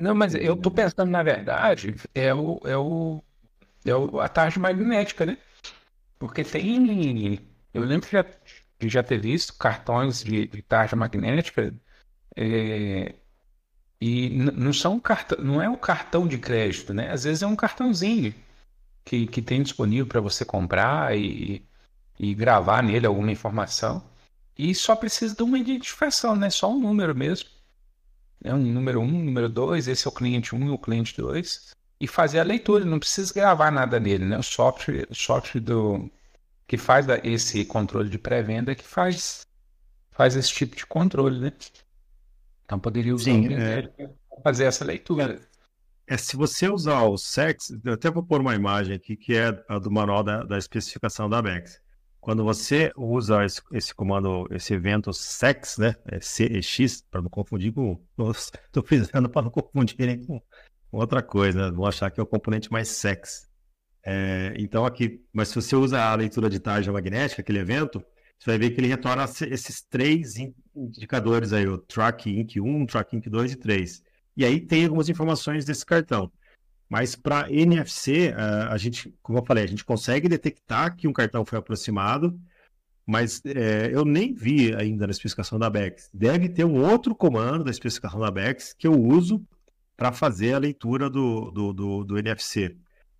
Não, 0.00 0.14
mas 0.14 0.34
eu 0.34 0.56
tô 0.56 0.70
pensando, 0.70 1.10
na 1.10 1.22
verdade, 1.22 1.94
é 2.14 2.32
o, 2.32 2.58
é 2.64 2.76
o, 2.76 3.22
é 3.84 3.94
o, 3.94 4.20
a 4.20 4.28
tarja 4.28 4.58
magnética, 4.58 5.26
né? 5.26 5.36
Porque 6.18 6.42
tem. 6.42 7.40
Eu 7.74 7.82
lembro 7.82 8.08
já, 8.08 8.24
que 8.78 8.88
já 8.88 9.02
ter 9.02 9.18
visto 9.20 9.56
cartões 9.58 10.22
de, 10.22 10.46
de 10.46 10.62
tarja 10.62 10.96
magnética. 10.96 11.74
É, 12.36 13.14
e 14.00 14.30
não 14.30 14.72
são 14.72 15.00
cartão, 15.00 15.38
não 15.42 15.62
é 15.62 15.68
um 15.68 15.76
cartão 15.76 16.26
de 16.26 16.38
crédito, 16.38 16.92
né? 16.92 17.10
Às 17.10 17.24
vezes 17.24 17.42
é 17.42 17.46
um 17.46 17.56
cartãozinho 17.56 18.34
que, 19.04 19.26
que 19.26 19.42
tem 19.42 19.62
disponível 19.62 20.06
para 20.06 20.20
você 20.20 20.44
comprar 20.44 21.16
e, 21.16 21.64
e 22.18 22.34
gravar 22.34 22.82
nele 22.82 23.06
alguma 23.06 23.32
informação. 23.32 24.02
E 24.58 24.74
só 24.74 24.94
precisa 24.96 25.34
de 25.34 25.42
uma 25.42 25.58
identificação, 25.58 26.36
né? 26.36 26.50
Só 26.50 26.70
um 26.70 26.80
número 26.80 27.14
mesmo. 27.14 27.48
É 28.42 28.54
um 28.54 28.58
número 28.58 29.00
1, 29.00 29.04
um, 29.04 29.24
número 29.24 29.48
2, 29.48 29.88
esse 29.88 30.06
é 30.06 30.10
o 30.10 30.12
cliente 30.12 30.54
1 30.54 30.58
um, 30.58 30.66
e 30.68 30.70
o 30.70 30.78
cliente 30.78 31.16
2. 31.16 31.74
E 32.00 32.06
fazer 32.06 32.40
a 32.40 32.44
leitura, 32.44 32.84
não 32.84 32.98
precisa 32.98 33.32
gravar 33.32 33.70
nada 33.70 33.98
nele, 33.98 34.24
né? 34.24 34.38
O 34.38 34.42
software, 34.42 35.06
o 35.10 35.14
software 35.14 35.60
do, 35.60 36.10
que 36.66 36.76
faz 36.76 37.06
esse 37.22 37.64
controle 37.64 38.08
de 38.08 38.18
pré-venda 38.18 38.74
que 38.74 38.84
faz, 38.84 39.46
faz 40.10 40.36
esse 40.36 40.52
tipo 40.52 40.76
de 40.76 40.86
controle, 40.86 41.40
né? 41.40 41.52
Então 42.64 42.78
poderia 42.78 43.14
usar 43.14 43.24
Sim, 43.24 43.52
é... 43.54 43.90
fazer 44.42 44.64
essa 44.64 44.84
leitura. 44.84 45.40
É, 46.06 46.16
se 46.16 46.36
você 46.36 46.68
usar 46.68 47.02
o 47.04 47.16
SEX, 47.16 47.70
eu 47.84 47.94
até 47.94 48.10
vou 48.10 48.22
pôr 48.22 48.40
uma 48.40 48.54
imagem 48.54 48.94
aqui 48.94 49.16
que 49.16 49.34
é 49.34 49.64
a 49.68 49.78
do 49.78 49.90
manual 49.90 50.22
da, 50.22 50.42
da 50.42 50.58
especificação 50.58 51.28
da 51.28 51.40
BEX. 51.40 51.80
Quando 52.20 52.42
você 52.42 52.90
usa 52.96 53.44
esse, 53.44 53.60
esse, 53.72 53.94
comando, 53.94 54.46
esse 54.50 54.72
evento 54.72 55.12
SEX, 55.12 55.76
né? 55.76 55.94
É 56.06 56.18
CX, 56.18 57.02
para 57.10 57.20
não 57.20 57.28
confundir 57.28 57.72
com. 57.72 58.02
Estou 58.30 58.82
fazendo 58.82 59.28
para 59.28 59.42
não 59.42 59.50
confundirem 59.50 60.24
com 60.24 60.40
outra 60.90 61.22
coisa, 61.22 61.66
né? 61.66 61.76
Vão 61.76 61.86
achar 61.86 62.10
que 62.10 62.18
é 62.18 62.22
o 62.22 62.26
componente 62.26 62.72
mais 62.72 62.88
SEX. 62.88 63.46
É, 64.06 64.54
então 64.58 64.84
aqui, 64.84 65.22
mas 65.32 65.48
se 65.48 65.54
você 65.54 65.74
usa 65.74 66.02
a 66.02 66.14
leitura 66.14 66.50
de 66.50 66.60
tarja 66.60 66.92
magnética, 66.92 67.40
aquele 67.40 67.58
evento, 67.58 68.04
você 68.38 68.50
vai 68.50 68.58
ver 68.58 68.70
que 68.70 68.80
ele 68.80 68.88
retorna 68.88 69.24
esses 69.24 69.82
três 69.82 70.36
indicadores 70.74 71.52
aí, 71.52 71.66
o 71.66 71.78
Track 71.78 72.30
Inc 72.30 72.60
1, 72.60 72.86
Track 72.86 73.16
Inc 73.16 73.28
2 73.28 73.52
e 73.52 73.56
3. 73.56 74.02
E 74.36 74.44
aí 74.44 74.60
tem 74.60 74.84
algumas 74.84 75.08
informações 75.08 75.64
desse 75.64 75.86
cartão. 75.86 76.30
Mas 76.88 77.16
para 77.16 77.50
NFC, 77.50 78.28
eh, 78.28 78.34
a 78.68 78.76
gente, 78.76 79.14
como 79.22 79.38
eu 79.38 79.44
falei, 79.44 79.64
a 79.64 79.68
gente 79.68 79.84
consegue 79.84 80.28
detectar 80.28 80.94
que 80.94 81.08
um 81.08 81.12
cartão 81.12 81.44
foi 81.44 81.58
aproximado, 81.58 82.38
mas 83.06 83.42
é, 83.44 83.90
eu 83.92 84.04
nem 84.04 84.32
vi 84.34 84.74
ainda 84.74 85.06
na 85.06 85.10
especificação 85.10 85.58
da 85.58 85.68
BEX. 85.68 86.10
Deve 86.12 86.48
ter 86.48 86.64
um 86.64 86.82
outro 86.82 87.14
comando 87.14 87.64
da 87.64 87.70
especificação 87.70 88.20
da 88.20 88.30
BEX 88.30 88.72
que 88.72 88.86
eu 88.86 88.98
uso 88.98 89.44
para 89.96 90.12
fazer 90.12 90.54
a 90.54 90.58
leitura 90.58 91.08
do, 91.10 91.50
do, 91.50 91.72
do, 91.72 92.04
do 92.04 92.18
NFC. 92.18 92.76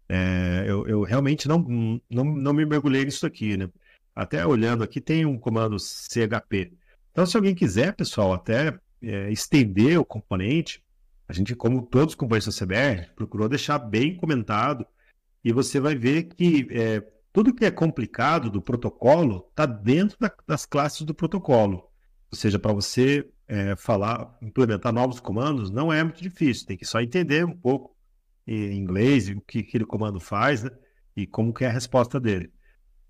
É, 0.08 0.64
eu, 0.66 0.86
eu, 0.86 1.02
realmente 1.02 1.48
não, 1.48 1.58
não, 2.10 2.24
não 2.24 2.52
me 2.52 2.64
mergulhei 2.66 3.04
nisso 3.04 3.26
aqui, 3.26 3.56
né? 3.56 3.68
Até 4.14 4.46
olhando 4.46 4.84
aqui, 4.84 5.00
tem 5.00 5.26
um 5.26 5.38
comando 5.38 5.78
CHP. 5.78 6.72
Então, 7.10 7.26
se 7.26 7.36
alguém 7.36 7.54
quiser, 7.54 7.94
pessoal, 7.94 8.32
até 8.32 8.78
é, 9.02 9.30
estender 9.30 9.98
o 9.98 10.04
componente, 10.04 10.82
a 11.28 11.32
gente, 11.32 11.54
como 11.54 11.82
todos 11.86 12.12
os 12.12 12.14
companheiros 12.14 12.46
da 12.46 12.66
CBR, 12.66 13.10
procurou 13.16 13.48
deixar 13.48 13.78
bem 13.78 14.16
comentado 14.16 14.86
e 15.42 15.52
você 15.52 15.80
vai 15.80 15.94
ver 15.94 16.24
que 16.24 16.66
é, 16.70 17.02
tudo 17.32 17.54
que 17.54 17.64
é 17.64 17.70
complicado 17.70 18.50
do 18.50 18.62
protocolo 18.62 19.46
está 19.50 19.66
dentro 19.66 20.16
da, 20.18 20.32
das 20.46 20.64
classes 20.64 21.02
do 21.02 21.14
protocolo. 21.14 21.90
Ou 22.30 22.38
seja, 22.38 22.58
para 22.58 22.72
você 22.72 23.28
é, 23.48 23.74
falar, 23.76 24.36
implementar 24.40 24.92
novos 24.92 25.20
comandos, 25.20 25.70
não 25.70 25.92
é 25.92 26.02
muito 26.02 26.22
difícil, 26.22 26.66
tem 26.66 26.76
que 26.76 26.84
só 26.84 27.00
entender 27.00 27.44
um 27.44 27.56
pouco 27.56 27.94
em 28.46 28.76
inglês 28.76 29.28
o 29.28 29.40
que 29.40 29.60
aquele 29.60 29.84
comando 29.84 30.20
faz 30.20 30.62
né, 30.62 30.70
e 31.16 31.26
como 31.26 31.52
que 31.52 31.64
é 31.64 31.68
a 31.68 31.72
resposta 31.72 32.20
dele. 32.20 32.52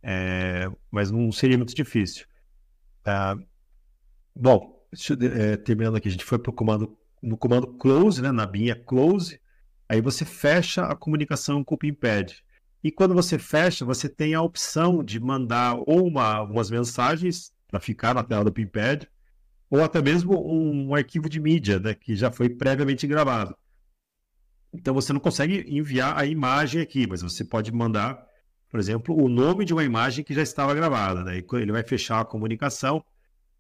É, 0.07 0.71
mas 0.91 1.11
não 1.11 1.33
seria 1.33 1.57
muito 1.57 1.75
difícil. 1.75 2.27
Ah, 3.07 3.37
bom, 4.37 4.87
é, 5.39 5.57
terminando 5.57 5.97
aqui, 5.97 6.09
a 6.09 6.11
gente 6.11 6.25
foi 6.25 6.39
para 6.39 6.51
o 6.51 6.55
comando 6.55 6.97
no 7.23 7.39
comando 7.39 7.67
close, 7.67 8.21
né, 8.21 8.31
na 8.31 8.45
binha 8.45 8.77
close, 8.77 9.41
aí 9.89 10.01
você 10.01 10.27
fecha 10.27 10.85
a 10.85 10.95
comunicação 10.95 11.65
com 11.65 11.75
o 11.75 11.79
Pimpad. 11.79 12.35
E 12.83 12.93
quando 12.93 13.15
você 13.15 13.39
fecha, 13.39 13.83
você 13.83 14.11
tem 14.11 14.35
a 14.35 14.43
opção 14.43 15.03
de 15.03 15.19
mandar 15.19 15.75
ou 15.87 16.07
uma, 16.07 16.35
algumas 16.35 16.71
mensagens 16.71 17.51
para 17.67 17.81
ficar 17.81 18.15
na 18.15 18.23
tela 18.23 18.45
do 18.45 18.53
Pimpad, 18.53 19.09
ou 19.71 19.83
até 19.83 20.03
mesmo 20.03 20.39
um, 20.47 20.89
um 20.89 20.95
arquivo 20.95 21.31
de 21.31 21.41
mídia, 21.41 21.81
né, 21.81 21.95
que 21.95 22.15
já 22.15 22.31
foi 22.31 22.51
previamente 22.51 23.07
gravado. 23.07 23.57
Então 24.73 24.93
você 24.93 25.13
não 25.13 25.21
consegue 25.21 25.65
enviar 25.67 26.19
a 26.19 26.27
imagem 26.27 26.83
aqui, 26.83 27.07
mas 27.07 27.23
você 27.23 27.43
pode 27.43 27.73
mandar, 27.73 28.23
por 28.75 28.81
exemplo, 28.81 29.15
o 29.17 29.29
nome 29.29 29.65
de 29.65 29.73
uma 29.73 29.85
imagem 29.85 30.25
que 30.25 30.35
já 30.35 30.43
estava 30.43 30.75
gravada. 30.75 31.23
Né? 31.23 31.41
Ele 31.53 31.71
vai 31.71 31.85
fechar 31.85 32.19
a 32.19 32.25
comunicação 32.25 33.05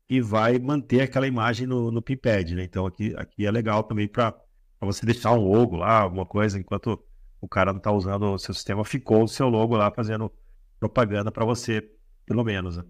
e 0.09 0.21
vai 0.21 0.59
manter 0.59 1.03
aquela 1.03 1.25
imagem 1.25 1.69
no, 1.69 1.89
no 1.93 2.03
Pimpad, 2.03 2.53
né? 2.53 2.65
Então 2.65 2.85
aqui, 2.85 3.15
aqui 3.17 3.47
é 3.47 3.51
legal 3.53 3.85
também 3.85 4.09
para 4.09 4.35
você 4.81 5.07
deixar 5.07 5.31
um 5.31 5.37
logo 5.37 5.77
lá, 5.77 6.01
alguma 6.01 6.27
coisa, 6.27 6.59
enquanto 6.59 7.01
o 7.41 7.47
cara 7.47 7.71
não 7.71 7.79
está 7.79 7.93
usando 7.93 8.25
o 8.25 8.39
seu 8.41 8.53
sistema, 8.53 8.85
ficou 8.85 9.23
o 9.23 9.29
seu 9.29 9.49
logo 9.49 9.77
lá 9.77 9.89
fazendo 9.93 10.33
propaganda 10.81 11.31
para 11.31 11.45
você, 11.45 11.89
pelo 12.27 12.43
menos. 12.43 12.77
Né? 12.77 12.83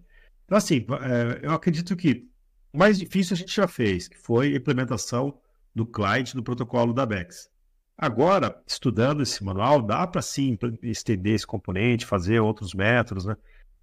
Então, 0.47 0.57
assim, 0.57 0.87
é, 1.03 1.47
eu 1.47 1.53
acredito 1.53 1.95
que 1.95 2.27
o 2.73 2.79
mais 2.79 2.99
difícil 2.99 3.35
a 3.35 3.37
gente 3.37 3.55
já 3.55 3.69
fez, 3.69 4.09
que 4.09 4.17
foi 4.17 4.55
a 4.55 4.57
implementação 4.57 5.39
do 5.75 5.85
client 5.85 6.33
do 6.33 6.43
protocolo 6.43 6.95
da 6.95 7.05
BEX. 7.05 7.51
Agora, 7.97 8.63
estudando 8.67 9.23
esse 9.23 9.43
manual, 9.45 9.81
dá 9.81 10.07
para 10.07 10.21
sim 10.21 10.59
estender 10.83 11.35
esse 11.35 11.47
componente, 11.47 12.07
fazer 12.07 12.41
outros 12.41 12.75
métodos, 12.75 13.25
né? 13.25 13.37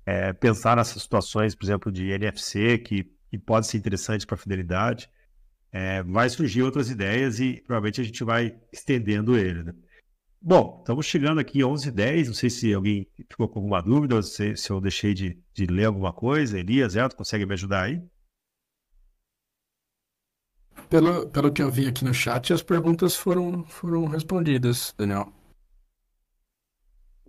É, 0.05 0.33
pensar 0.33 0.75
nessas 0.75 1.01
situações, 1.01 1.55
por 1.55 1.63
exemplo, 1.63 1.91
de 1.91 2.09
NFC, 2.09 2.77
que 2.79 3.09
que 3.31 3.37
pode 3.37 3.65
ser 3.65 3.77
interessante 3.77 4.27
para 4.27 4.35
a 4.35 4.37
fidelidade. 4.37 5.09
É, 5.71 6.03
vai 6.03 6.29
surgir 6.29 6.63
outras 6.63 6.89
ideias 6.89 7.39
e 7.39 7.63
provavelmente 7.65 8.01
a 8.01 8.03
gente 8.03 8.23
vai 8.25 8.53
estendendo 8.73 9.37
ele. 9.37 9.63
Né? 9.63 9.73
Bom, 10.41 10.79
estamos 10.79 11.05
chegando 11.05 11.39
aqui 11.39 11.59
11h10. 11.59 12.27
Não 12.27 12.33
sei 12.33 12.49
se 12.49 12.73
alguém 12.73 13.07
ficou 13.29 13.47
com 13.47 13.59
alguma 13.59 13.81
dúvida, 13.81 14.21
se, 14.21 14.57
se 14.57 14.69
eu 14.69 14.81
deixei 14.81 15.13
de, 15.13 15.39
de 15.53 15.65
ler 15.65 15.85
alguma 15.85 16.11
coisa. 16.11 16.59
Elias, 16.59 16.97
Elton, 16.97 17.15
consegue 17.15 17.45
me 17.45 17.53
ajudar 17.53 17.83
aí? 17.83 18.03
Pelo, 20.89 21.29
pelo 21.29 21.51
que 21.51 21.61
eu 21.61 21.71
vi 21.71 21.87
aqui 21.87 22.03
no 22.03 22.13
chat, 22.13 22.51
as 22.51 22.61
perguntas 22.61 23.15
foram, 23.15 23.63
foram 23.65 24.05
respondidas, 24.05 24.93
Daniel. 24.97 25.31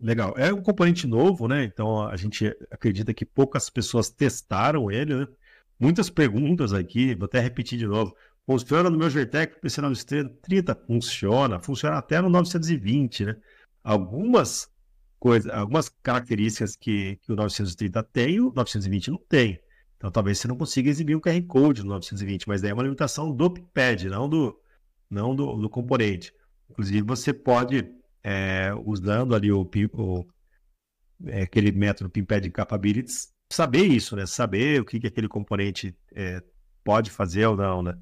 Legal. 0.01 0.35
É 0.37 0.53
um 0.53 0.61
componente 0.61 1.07
novo, 1.07 1.47
né? 1.47 1.65
Então 1.65 2.03
a 2.03 2.17
gente 2.17 2.53
acredita 2.71 3.15
que 3.15 3.25
poucas 3.25 3.71
pessoas 3.71 4.11
testaram 4.11 4.91
ele, 4.91 5.15
né? 5.15 5.29
Muitas 5.79 6.11
perguntas 6.11 6.73
aqui, 6.73 7.15
vou 7.15 7.27
até 7.27 7.39
repetir 7.39 7.79
de 7.79 7.87
novo. 7.87 8.15
Funciona 8.45 8.91
no 8.91 8.99
meu 8.99 9.09
GTEC 9.09 9.61
PC 9.61 9.81
930? 9.81 10.75
Funciona. 10.87 11.61
Funciona 11.61 11.99
até 11.99 12.21
no 12.21 12.29
920, 12.29 13.25
né? 13.27 13.37
Algumas 13.85 14.69
coisas, 15.21 15.53
algumas 15.53 15.89
características 15.89 16.75
que, 16.75 17.17
que 17.23 17.33
o 17.33 17.37
930 17.37 18.03
tem, 18.03 18.41
o 18.41 18.53
920 18.55 19.11
não 19.13 19.19
tem. 19.29 19.61
Então 20.03 20.11
talvez 20.11 20.41
você 20.41 20.49
não 20.49 20.57
consiga 20.57 20.91
exibir 20.91 21.15
um 21.15 21.21
QR 21.21 21.41
Code 21.47 21.85
no 21.85 21.91
920, 21.91 22.49
mas 22.49 22.61
daí 22.61 22.73
é 22.73 22.75
uma 22.75 22.83
limitação 22.83 23.33
do 23.33 23.49
pad, 23.49 24.09
não 24.09 24.29
do, 24.29 24.61
não 25.09 25.33
do, 25.33 25.55
do 25.55 25.71
componente. 25.71 26.35
Inclusive, 26.69 27.03
você 27.03 27.33
pode, 27.33 27.89
é, 28.21 28.73
usando 28.85 29.33
ali 29.33 29.53
o, 29.53 29.61
o 29.95 30.27
é, 31.27 31.43
aquele 31.43 31.71
método 31.71 32.11
PIMPAD 32.11 32.51
Capabilities, 32.51 33.33
saber 33.49 33.85
isso, 33.85 34.17
né? 34.17 34.27
Saber 34.27 34.81
o 34.81 34.85
que, 34.85 34.99
que 34.99 35.07
aquele 35.07 35.29
componente 35.29 35.97
é, 36.13 36.43
pode 36.83 37.09
fazer 37.09 37.47
ou 37.47 37.57
não, 37.57 37.81
né? 37.81 37.97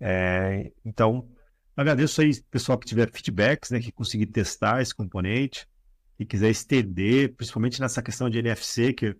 É, 0.00 0.72
então, 0.82 1.28
agradeço 1.76 2.22
aí 2.22 2.40
pessoal 2.50 2.78
que 2.78 2.86
tiver 2.86 3.12
feedbacks, 3.12 3.70
né? 3.70 3.80
Que 3.80 3.92
conseguir 3.92 4.28
testar 4.28 4.80
esse 4.80 4.94
componente 4.94 5.68
e 6.18 6.24
quiser 6.24 6.48
estender, 6.48 7.34
principalmente 7.34 7.82
nessa 7.82 8.00
questão 8.00 8.30
de 8.30 8.38
NFC, 8.38 8.94
que, 8.94 9.14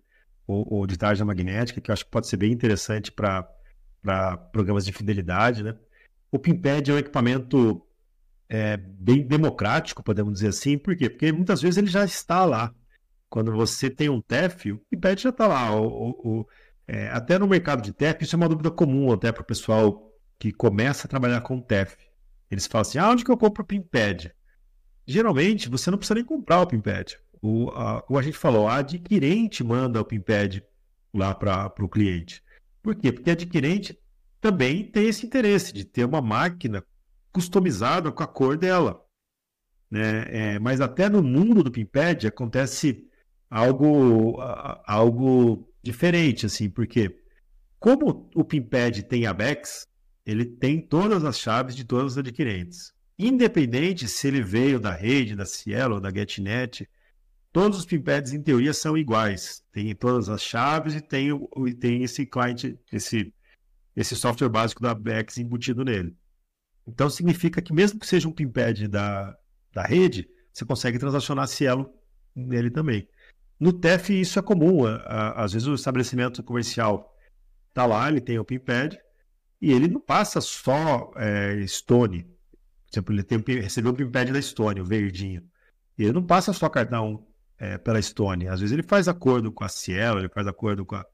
ou, 0.47 0.65
ou 0.69 0.87
de 0.87 0.97
tarja 0.97 1.25
magnética, 1.25 1.81
que 1.81 1.89
eu 1.89 1.93
acho 1.93 2.05
que 2.05 2.11
pode 2.11 2.27
ser 2.27 2.37
bem 2.37 2.51
interessante 2.51 3.11
para 3.11 3.47
programas 4.51 4.85
de 4.85 4.91
fidelidade, 4.91 5.63
né? 5.63 5.75
o 6.35 6.39
PinPad 6.39 6.89
é 6.89 6.93
um 6.93 6.97
equipamento 6.97 7.81
é, 8.49 8.77
bem 8.77 9.25
democrático, 9.25 10.03
podemos 10.03 10.33
dizer 10.33 10.49
assim. 10.49 10.77
Por 10.77 10.95
quê? 10.95 11.09
Porque 11.09 11.31
muitas 11.31 11.61
vezes 11.61 11.77
ele 11.77 11.87
já 11.87 12.03
está 12.03 12.45
lá. 12.45 12.73
Quando 13.29 13.51
você 13.51 13.89
tem 13.89 14.09
um 14.09 14.21
TEF, 14.21 14.71
o 14.71 14.77
PinPad 14.89 15.19
já 15.19 15.29
está 15.29 15.47
lá. 15.47 15.73
O, 15.75 16.09
o, 16.09 16.47
é, 16.87 17.07
até 17.09 17.39
no 17.39 17.47
mercado 17.47 17.81
de 17.81 17.93
TEF, 17.93 18.23
isso 18.23 18.35
é 18.35 18.37
uma 18.37 18.49
dúvida 18.49 18.69
comum 18.69 19.11
até 19.11 19.31
para 19.31 19.41
o 19.41 19.45
pessoal 19.45 20.11
que 20.37 20.51
começa 20.51 21.07
a 21.07 21.09
trabalhar 21.09 21.41
com 21.41 21.61
TEF. 21.61 21.95
Eles 22.51 22.67
falam 22.67 22.81
assim, 22.81 22.97
ah, 22.97 23.09
onde 23.09 23.23
que 23.23 23.31
eu 23.31 23.37
compro 23.37 23.63
o 23.63 23.65
PinPad? 23.65 24.27
Geralmente, 25.07 25.69
você 25.69 25.89
não 25.89 25.97
precisa 25.97 26.15
nem 26.15 26.25
comprar 26.25 26.61
o 26.61 26.67
PinPad. 26.67 27.13
O, 27.41 27.69
a, 27.71 28.03
a 28.09 28.21
gente 28.21 28.37
falou, 28.37 28.67
a 28.67 28.77
adquirente 28.77 29.63
manda 29.63 30.01
o 30.01 30.05
PinPad 30.05 30.59
lá 31.13 31.33
para 31.33 31.73
o 31.79 31.89
cliente. 31.89 32.43
Por 32.81 32.95
quê? 32.95 33.11
Porque 33.11 33.29
a 33.29 33.33
adquirente 33.33 33.99
também 34.41 34.83
tem 34.83 35.07
esse 35.07 35.25
interesse 35.25 35.73
de 35.73 35.85
ter 35.85 36.05
uma 36.05 36.21
máquina 36.21 36.83
customizada 37.31 38.11
com 38.11 38.23
a 38.23 38.27
cor 38.27 38.57
dela. 38.57 39.01
Né? 39.89 40.25
É, 40.29 40.59
mas 40.59 40.81
até 40.81 41.09
no 41.09 41.23
mundo 41.23 41.63
do 41.63 41.71
PinPad 41.71 42.25
acontece 42.25 43.07
algo, 43.49 44.39
algo 44.85 45.67
diferente, 45.81 46.45
assim, 46.45 46.69
porque 46.69 47.21
como 47.79 48.29
o 48.35 48.43
PinPad 48.43 49.01
tem 49.03 49.25
ABEX, 49.25 49.87
ele 50.25 50.45
tem 50.45 50.81
todas 50.81 51.23
as 51.23 51.39
chaves 51.39 51.75
de 51.75 51.85
todos 51.85 52.13
os 52.13 52.17
adquirentes. 52.17 52.93
Independente 53.17 54.07
se 54.07 54.27
ele 54.27 54.41
veio 54.41 54.79
da 54.79 54.91
rede, 54.91 55.35
da 55.35 55.45
Cielo 55.45 55.95
ou 55.95 56.01
da 56.01 56.11
GetNet, 56.11 56.89
todos 57.55 57.79
os 57.79 57.85
pinpads 57.85 58.33
em 58.33 58.41
teoria 58.41 58.73
são 58.73 58.97
iguais. 58.97 59.63
Tem 59.71 59.95
todas 59.95 60.27
as 60.27 60.41
chaves 60.41 60.93
e 60.93 60.99
tem, 60.99 61.29
e 61.65 61.73
tem 61.73 62.03
esse 62.03 62.25
client, 62.25 62.75
esse, 62.91 63.33
esse 63.95 64.13
software 64.13 64.49
básico 64.49 64.81
da 64.81 64.93
Bex 64.93 65.37
embutido 65.37 65.85
nele. 65.85 66.13
Então 66.85 67.09
significa 67.09 67.61
que 67.61 67.71
mesmo 67.71 67.97
que 67.97 68.05
seja 68.05 68.27
um 68.27 68.33
pinpad 68.33 68.89
da, 68.89 69.33
da 69.71 69.83
rede, 69.83 70.29
você 70.51 70.65
consegue 70.65 70.99
transacionar 70.99 71.47
Cielo 71.47 71.89
nele 72.35 72.69
também. 72.69 73.07
No 73.57 73.71
TEF 73.71 74.09
isso 74.09 74.37
é 74.37 74.41
comum. 74.41 74.81
Às 75.05 75.53
vezes 75.53 75.69
o 75.69 75.75
estabelecimento 75.75 76.43
comercial 76.43 77.17
está 77.69 77.85
lá, 77.85 78.09
ele 78.09 78.19
tem 78.19 78.37
o 78.37 78.43
pinpad 78.43 78.99
e 79.61 79.71
ele 79.71 79.87
não 79.87 80.01
passa 80.01 80.41
só 80.41 81.09
é, 81.15 81.65
Stone. 81.65 82.23
Por 82.23 82.91
exemplo, 82.91 83.15
ele 83.15 83.23
tem, 83.23 83.61
recebeu 83.61 83.93
o 83.93 83.95
pinpad 83.95 84.29
da 84.33 84.41
Stone, 84.41 84.81
o 84.81 84.85
verdinho. 84.85 85.41
Ele 85.97 86.11
não 86.11 86.25
passa 86.25 86.51
só 86.51 86.67
cartão 86.67 87.25
é, 87.57 87.77
pela 87.77 88.01
Stone. 88.01 88.47
Às 88.47 88.59
vezes 88.59 88.73
ele 88.73 88.83
faz 88.83 89.07
acordo 89.07 89.51
com 89.51 89.63
a 89.63 89.69
Cielo, 89.69 90.19
ele 90.19 90.29
faz 90.29 90.47
acordo 90.47 90.85
com 90.85 90.95
a, 90.95 91.05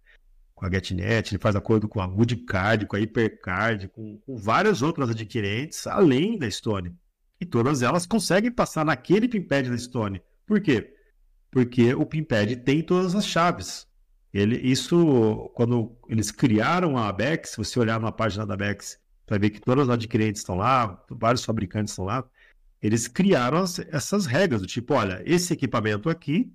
com 0.53 0.65
a 0.65 0.69
GetNet, 0.69 1.34
ele 1.34 1.41
faz 1.41 1.55
acordo 1.55 1.88
com 1.88 2.01
a 2.01 2.07
Goodcard, 2.07 2.85
com 2.85 2.95
a 2.95 2.99
Hypercard, 2.99 3.88
com, 3.89 4.18
com 4.26 4.38
várias 4.38 4.81
outras 4.81 5.09
adquirentes, 5.09 5.88
além 5.88 6.38
da 6.38 6.49
Stone. 6.49 6.95
E 7.39 7.45
todas 7.45 7.81
elas 7.81 8.05
conseguem 8.05 8.51
passar 8.51 8.85
naquele 8.85 9.27
pinpad 9.27 9.69
da 9.69 9.77
Stone. 9.77 10.22
Por 10.45 10.61
quê? 10.61 10.93
Porque 11.49 11.93
o 11.93 12.05
pinpad 12.05 12.55
tem 12.57 12.81
todas 12.81 13.15
as 13.15 13.26
chaves. 13.26 13.88
Ele, 14.34 14.57
isso, 14.57 15.51
quando 15.53 15.91
eles 16.07 16.31
criaram 16.31 16.97
a 16.97 17.09
Abex, 17.09 17.51
se 17.51 17.57
você 17.57 17.80
olhar 17.80 17.99
na 17.99 18.11
página 18.11 18.45
da 18.45 18.53
Abex, 18.53 18.97
vai 19.27 19.39
ver 19.39 19.49
que 19.49 19.59
todas 19.59 19.89
as 19.89 19.95
adquirentes 19.95 20.41
estão 20.41 20.55
lá, 20.55 21.03
vários 21.09 21.43
fabricantes 21.43 21.91
estão 21.91 22.05
lá 22.05 22.23
eles 22.82 23.08
criaram 23.08 23.60
as, 23.60 23.80
essas 23.80 24.26
regras 24.26 24.62
do 24.62 24.68
tipo, 24.68 24.94
olha, 24.94 25.22
esse 25.26 25.53
equipamento 25.53 26.10
aqui 26.10 26.52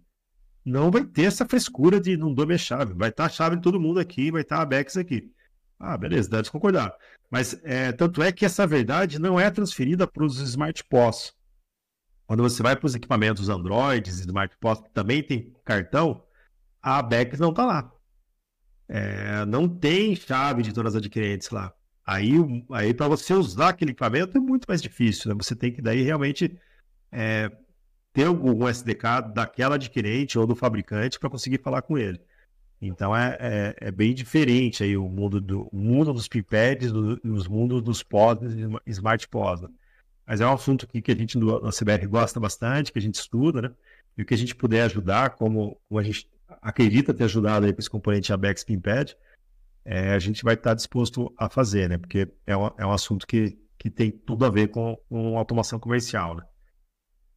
não 0.65 0.91
vai 0.91 1.05
ter 1.05 1.25
essa 1.25 1.47
frescura 1.47 2.01
de 2.01 2.17
não 2.17 2.35
dou 2.35 2.47
minha 2.47 2.59
chave, 2.59 2.93
vai 2.93 3.11
estar 3.11 3.27
a 3.27 3.29
chave 3.29 3.57
de 3.57 3.63
todo 3.63 3.81
mundo 3.81 4.01
aqui, 4.01 4.33
vai 4.33 4.43
estar 4.43 4.61
a 4.61 4.67
Bex 4.67 4.97
aqui. 4.97 5.33
Ah, 5.79 5.97
beleza, 5.97 6.29
dá 6.29 6.43
de 6.43 6.51
concordar. 6.51 6.93
Mas 7.31 7.61
é, 7.63 7.93
tanto 7.93 8.23
é 8.23 8.33
que 8.33 8.45
essa 8.45 8.67
verdade 8.67 9.19
não 9.19 9.39
é 9.39 9.51
transferida 9.51 10.07
para 10.07 10.25
os 10.25 10.39
Smart 10.41 10.83
POS. 10.85 11.35
Quando 12.27 12.43
você 12.43 12.63
vai 12.63 12.75
para 12.75 12.87
os 12.87 12.95
equipamentos 12.95 13.49
Android, 13.49 14.11
Smart 14.11 14.57
POS, 14.59 14.81
que 14.81 14.91
também 14.91 15.23
tem 15.23 15.53
cartão, 15.65 16.25
a 16.83 17.01
Bex 17.03 17.39
não 17.39 17.51
está 17.51 17.65
lá. 17.65 17.93
É, 18.89 19.45
não 19.45 19.69
tem 19.69 20.17
chave 20.17 20.63
de 20.63 20.73
todas 20.73 20.95
as 20.95 20.99
adquirentes 20.99 21.51
lá. 21.51 21.73
Aí, 22.07 22.35
aí 22.71 22.95
para 22.95 23.09
você 23.09 23.35
usar 23.35 23.71
aquele 23.71 23.91
equipamento 23.91 24.39
é 24.39 24.41
muito 24.41 24.67
mais 24.69 24.81
difícil, 24.81 25.29
né? 25.29 25.37
Você 25.43 25.57
tem 25.57 25.73
que 25.73 25.83
daí 25.83 26.03
realmente 26.03 26.57
é, 27.11 27.51
ter 28.13 28.27
algum 28.27 28.69
SDK 28.69 29.33
daquela 29.35 29.75
adquirente 29.75 30.39
ou 30.39 30.47
do 30.47 30.55
fabricante 30.55 31.19
para 31.19 31.29
conseguir 31.29 31.59
falar 31.59 31.83
com 31.83 31.99
ele. 31.99 32.21
Então 32.81 33.17
é, 33.17 33.37
é, 33.41 33.77
é, 33.89 33.91
bem 33.91 34.15
diferente 34.15 34.85
aí 34.85 34.97
o 34.97 35.09
mundo, 35.09 35.41
do, 35.41 35.69
o 35.73 35.77
mundo 35.77 36.13
dos 36.13 36.29
pipads, 36.29 36.93
do, 36.93 37.21
os 37.25 37.49
mundos 37.49 37.83
dos 37.83 38.03
POS 38.05 38.39
e 38.87 38.91
smart 38.91 39.27
POS. 39.29 39.63
Né? 39.63 39.69
Mas 40.27 40.41
é 40.41 40.47
um 40.47 40.53
assunto 40.53 40.87
que, 40.87 41.03
que 41.03 41.11
a 41.11 41.17
gente 41.17 41.37
na 41.39 41.71
CBR 41.73 42.07
gosta 42.07 42.39
bastante, 42.39 42.93
que 42.93 42.99
a 42.99 43.03
gente 43.03 43.17
estuda, 43.17 43.63
né? 43.63 43.71
E 44.17 44.23
o 44.23 44.25
que 44.25 44.35
a 44.35 44.37
gente 44.37 44.55
puder 44.55 44.83
ajudar, 44.83 45.31
como, 45.31 45.79
como 45.89 46.01
a 46.01 46.03
gente 46.03 46.29
acredita 46.63 47.13
ter 47.13 47.25
ajudado 47.25 47.67
aí 47.67 47.73
com 47.73 47.81
esse 47.81 47.91
componente 47.91 48.33
ABEX 48.33 48.65
Pinpad, 48.65 49.17
é, 49.87 50.13
a 50.13 50.19
gente 50.19 50.43
vai 50.43 50.55
estar 50.55 50.75
disposto 50.75 51.33
a 51.39 51.49
fazer, 51.49 51.89
né? 51.89 51.97
Porque 51.97 52.29
é 52.45 52.57
um, 52.57 52.67
é 52.77 52.85
um 52.85 52.91
assunto 52.91 53.25
que, 53.25 53.57
que 53.79 53.89
tem 53.89 54.11
tudo 54.11 54.45
a 54.45 54.51
ver 54.51 54.69
com, 54.69 54.97
com 55.09 55.39
automação 55.39 55.79
comercial, 55.79 56.35
né? 56.35 56.43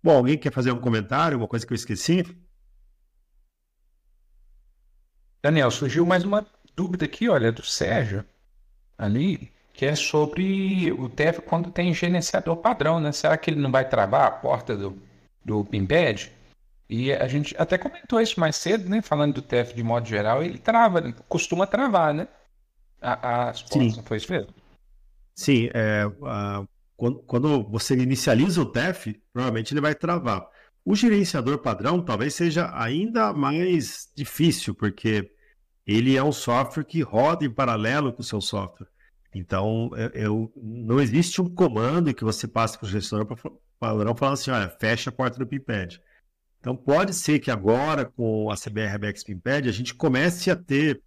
Bom, 0.01 0.17
alguém 0.17 0.37
quer 0.37 0.51
fazer 0.51 0.71
um 0.71 0.79
comentário, 0.79 1.35
alguma 1.35 1.47
coisa 1.47 1.65
que 1.67 1.71
eu 1.71 1.75
esqueci? 1.75 2.25
Daniel, 5.43 5.69
surgiu 5.69 6.05
mais 6.05 6.23
uma 6.23 6.45
dúvida 6.75 7.05
aqui, 7.05 7.29
olha, 7.29 7.51
do 7.51 7.63
Sérgio, 7.63 8.25
ali, 8.97 9.51
que 9.71 9.85
é 9.85 9.93
sobre 9.95 10.91
o 10.93 11.07
TF 11.07 11.41
quando 11.43 11.69
tem 11.69 11.93
gerenciador 11.93 12.57
padrão, 12.57 12.99
né? 12.99 13.11
Será 13.11 13.37
que 13.37 13.51
ele 13.51 13.61
não 13.61 13.71
vai 13.71 13.87
travar 13.87 14.25
a 14.25 14.31
porta 14.31 14.75
do, 14.75 14.99
do 15.45 15.63
PIMPAD? 15.65 16.31
E 16.89 17.13
a 17.13 17.27
gente 17.27 17.55
até 17.59 17.77
comentou 17.77 18.19
isso 18.19 18.39
mais 18.39 18.55
cedo, 18.55 18.89
né? 18.89 19.03
Falando 19.03 19.35
do 19.35 19.41
TF 19.43 19.75
de 19.75 19.83
modo 19.83 20.07
geral, 20.07 20.41
ele 20.41 20.57
trava, 20.57 21.13
costuma 21.27 21.67
travar, 21.67 22.11
né? 22.11 22.27
As 23.01 23.61
portas, 23.61 23.97
não 23.97 24.03
foi 24.03 24.17
isso 24.17 24.31
mesmo? 24.31 24.53
Sim, 25.35 25.69
é, 25.73 26.03
quando, 26.97 27.19
quando, 27.19 27.63
você 27.69 27.95
inicializa 27.95 28.61
o 28.61 28.65
TEF, 28.65 29.13
provavelmente 29.31 29.73
ele 29.73 29.81
vai 29.81 29.95
travar. 29.95 30.45
O 30.83 30.95
gerenciador 30.95 31.59
padrão 31.59 32.03
talvez 32.03 32.33
seja 32.33 32.71
ainda 32.73 33.33
mais 33.33 34.09
difícil, 34.15 34.75
porque 34.75 35.31
ele 35.85 36.17
é 36.17 36.23
um 36.23 36.31
software 36.31 36.83
que 36.83 37.01
roda 37.01 37.45
em 37.45 37.53
paralelo 37.53 38.11
com 38.11 38.21
o 38.21 38.25
seu 38.25 38.41
software. 38.41 38.87
Então, 39.33 39.91
eu, 40.13 40.51
não 40.55 40.99
existe 40.99 41.41
um 41.41 41.49
comando 41.49 42.13
que 42.13 42.23
você 42.23 42.47
passe 42.47 42.77
para 42.77 42.85
o 42.85 42.89
gerenciador 42.89 43.37
padrão 43.79 44.15
falando 44.15 44.33
assim, 44.33 44.51
olha, 44.51 44.69
fecha 44.69 45.09
a 45.09 45.13
porta 45.13 45.37
do 45.37 45.47
PIPAD. 45.47 46.01
Então, 46.59 46.75
pode 46.75 47.13
ser 47.13 47.39
que 47.39 47.49
agora, 47.49 48.05
com 48.05 48.51
a 48.51 48.55
CBR 48.55 48.91
Rebex 48.91 49.23
PIMPAD, 49.23 49.69
a 49.69 49.71
gente 49.71 49.93
comece 49.93 50.51
a 50.51 50.55
ter 50.55 51.01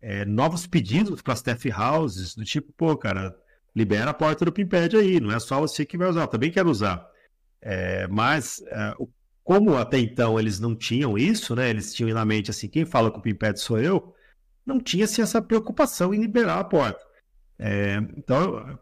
é, 0.00 0.24
novos 0.24 0.66
pedidos 0.66 1.22
para 1.22 1.32
as 1.32 1.42
TF 1.42 1.70
Houses, 1.72 2.34
do 2.34 2.44
tipo, 2.44 2.72
pô, 2.72 2.96
cara, 2.96 3.36
libera 3.74 4.10
a 4.10 4.14
porta 4.14 4.44
do 4.44 4.52
PIMPAD 4.52 4.96
aí, 4.96 5.20
não 5.20 5.30
é 5.30 5.38
só 5.38 5.60
você 5.60 5.84
que 5.84 5.98
vai 5.98 6.08
usar, 6.08 6.22
eu 6.22 6.28
também 6.28 6.50
quero 6.50 6.70
usar. 6.70 7.06
É, 7.60 8.06
mas, 8.08 8.62
é, 8.68 8.94
como 9.42 9.76
até 9.76 9.98
então 9.98 10.38
eles 10.38 10.60
não 10.60 10.74
tinham 10.74 11.16
isso, 11.16 11.54
né, 11.54 11.70
eles 11.70 11.94
tinham 11.94 12.14
na 12.14 12.24
mente 12.24 12.50
assim, 12.50 12.68
quem 12.68 12.84
fala 12.84 13.10
com 13.10 13.18
o 13.18 13.22
PIMPAD 13.22 13.60
sou 13.60 13.78
eu, 13.78 14.14
não 14.64 14.80
tinha-se 14.80 15.20
essa 15.20 15.40
preocupação 15.40 16.12
em 16.12 16.20
liberar 16.20 16.60
a 16.60 16.64
porta. 16.64 17.04
É, 17.58 17.96
então, 18.16 18.78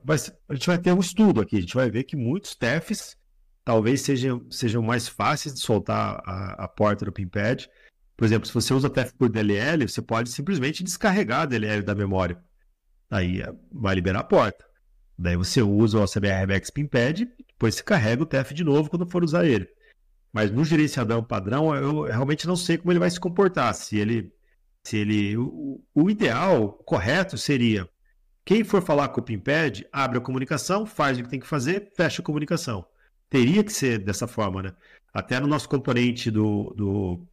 a 0.49 0.55
gente 0.55 0.67
vai 0.67 0.79
ter 0.79 0.93
um 0.93 1.01
estudo 1.01 1.41
aqui, 1.41 1.57
a 1.57 1.61
gente 1.61 1.75
vai 1.75 1.91
ver 1.91 2.05
que 2.05 2.17
muitos 2.17 2.55
TEFs 2.55 3.17
talvez 3.65 4.03
sejam, 4.03 4.45
sejam 4.51 4.83
mais 4.83 5.09
fáceis 5.09 5.55
de 5.55 5.61
soltar 5.61 6.23
a, 6.25 6.65
a 6.65 6.69
porta 6.69 7.05
do 7.05 7.13
PinPad. 7.13 7.65
Por 8.17 8.25
exemplo, 8.25 8.47
se 8.47 8.55
você 8.55 8.73
usa 8.73 8.91
TF 8.91 9.15
por 9.15 9.29
DLL, 9.29 9.89
você 9.89 10.01
pode 10.01 10.31
simplesmente 10.31 10.85
descarregar 10.85 11.43
a 11.43 11.47
DLL 11.47 11.83
da 11.83 11.95
memória. 11.95 12.43
Aí 13.11 13.43
eh, 13.43 13.53
vai 13.73 13.95
liberar 13.95 14.21
a 14.21 14.25
porta. 14.25 14.65
Daí 15.19 15.37
você 15.37 15.63
usa 15.63 15.99
o 15.99 16.05
Rebex 16.05 16.71
PinPad, 16.71 17.23
depois 17.49 17.77
você 17.77 17.83
carrega 17.83 18.23
o 18.23 18.27
TF 18.27 18.55
de 18.55 18.65
novo 18.65 18.91
quando 18.91 19.07
for 19.07 19.23
usar 19.23 19.45
ele. 19.45 19.69
Mas 20.33 20.51
no 20.51 20.65
gerenciador 20.65 21.23
padrão, 21.23 21.75
eu 21.75 22.03
realmente 22.03 22.47
não 22.47 22.57
sei 22.57 22.79
como 22.79 22.91
ele 22.91 22.99
vai 22.99 23.11
se 23.11 23.21
comportar. 23.21 23.73
Se 23.75 23.97
ele, 23.97 24.33
se 24.83 24.97
ele, 24.97 25.37
o, 25.37 25.81
o 25.95 26.11
ideal, 26.11 26.73
correto 26.85 27.39
seria 27.39 27.89
quem 28.45 28.65
for 28.65 28.83
falar 28.83 29.09
com 29.09 29.21
o 29.21 29.25
PinPad, 29.25 29.83
abre 29.93 30.19
a 30.19 30.21
comunicação, 30.21 30.85
faz 30.85 31.19
o 31.19 31.23
que 31.23 31.29
tem 31.29 31.41
que 31.41 31.47
fazer, 31.47 31.93
fecha 31.97 32.21
a 32.21 32.25
comunicação 32.25 32.85
teria 33.35 33.65
que 33.65 33.73
ser 33.73 33.99
dessa 33.99 34.29
forma, 34.29 34.63
né? 34.63 34.73
Até 35.13 35.41
no 35.41 35.49
nosso 35.49 35.69
componente 35.69 36.31
do, 36.31 36.73
do, 36.77 37.27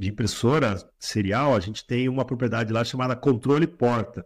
de 0.00 0.08
impressora 0.08 0.76
serial, 0.98 1.54
a 1.54 1.60
gente 1.60 1.86
tem 1.86 2.08
uma 2.08 2.24
propriedade 2.24 2.72
lá 2.72 2.82
chamada 2.82 3.14
controle 3.14 3.66
porta, 3.66 4.24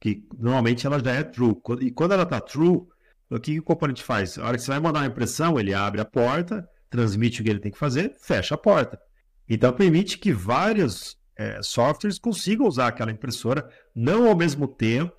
que 0.00 0.26
normalmente 0.36 0.84
ela 0.86 0.98
já 0.98 1.12
é 1.12 1.22
true. 1.22 1.54
E 1.80 1.92
quando 1.92 2.12
ela 2.12 2.24
está 2.24 2.40
true, 2.40 2.82
o 3.30 3.38
que 3.38 3.60
o 3.60 3.62
componente 3.62 4.02
faz? 4.02 4.36
A 4.36 4.44
hora 4.44 4.56
que 4.56 4.62
você 4.64 4.72
vai 4.72 4.80
mandar 4.80 5.00
uma 5.00 5.06
impressão, 5.06 5.58
ele 5.58 5.72
abre 5.72 6.00
a 6.00 6.04
porta, 6.04 6.68
transmite 6.90 7.40
o 7.40 7.44
que 7.44 7.50
ele 7.50 7.60
tem 7.60 7.70
que 7.70 7.78
fazer, 7.78 8.16
fecha 8.20 8.56
a 8.56 8.58
porta. 8.58 9.00
Então 9.48 9.72
permite 9.72 10.18
que 10.18 10.32
vários 10.32 11.16
é, 11.36 11.62
softwares 11.62 12.18
consigam 12.18 12.66
usar 12.66 12.88
aquela 12.88 13.12
impressora, 13.12 13.70
não 13.94 14.28
ao 14.28 14.36
mesmo 14.36 14.66
tempo, 14.66 15.16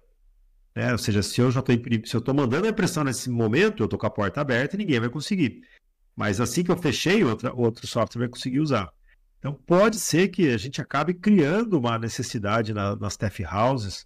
Né? 0.75 0.91
Ou 0.91 0.97
seja, 0.97 1.23
se 1.23 1.39
eu 1.41 1.51
já 1.51 1.61
estou 1.61 1.75
se 2.05 2.15
eu 2.15 2.19
estou 2.19 2.33
mandando 2.35 2.67
a 2.67 2.69
impressão 2.69 3.03
nesse 3.03 3.29
momento, 3.29 3.81
eu 3.81 3.85
estou 3.85 3.99
com 3.99 4.07
a 4.07 4.09
porta 4.09 4.41
aberta 4.41 4.75
e 4.75 4.79
ninguém 4.79 4.99
vai 4.99 5.09
conseguir. 5.09 5.61
Mas 6.15 6.41
assim 6.41 6.63
que 6.63 6.71
eu 6.71 6.77
fechei, 6.77 7.23
outra, 7.23 7.53
outro 7.53 7.87
software 7.87 8.19
vai 8.21 8.29
conseguir 8.29 8.59
usar. 8.59 8.91
Então 9.39 9.53
pode 9.53 9.97
ser 9.99 10.27
que 10.27 10.49
a 10.49 10.57
gente 10.57 10.81
acabe 10.81 11.13
criando 11.13 11.79
uma 11.79 11.97
necessidade 11.97 12.73
na, 12.73 12.95
nas 12.95 13.15
TF 13.15 13.45
houses 13.45 14.05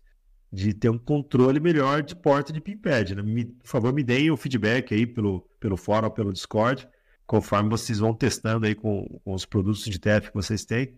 de 0.52 0.72
ter 0.72 0.90
um 0.90 1.00
controle 1.00 1.60
melhor 1.60 2.04
de 2.04 2.16
porta 2.16 2.54
de 2.54 2.62
pinpad. 2.62 3.16
Né? 3.16 3.24
Me, 3.24 3.46
por 3.46 3.68
favor, 3.68 3.92
me 3.92 4.04
deem 4.04 4.30
o 4.30 4.38
feedback 4.38 4.94
aí 4.94 5.08
pelo, 5.08 5.42
pelo 5.60 5.76
fórum 5.76 6.06
ou 6.06 6.14
pelo 6.14 6.32
Discord, 6.32 6.88
conforme 7.26 7.70
vocês 7.70 7.98
vão 7.98 8.14
testando 8.14 8.68
aí 8.68 8.76
com, 8.76 9.20
com 9.24 9.34
os 9.34 9.46
produtos 9.46 9.84
de 9.84 9.98
TF 9.98 10.30
que 10.30 10.36
vocês 10.36 10.64
têm, 10.64 10.94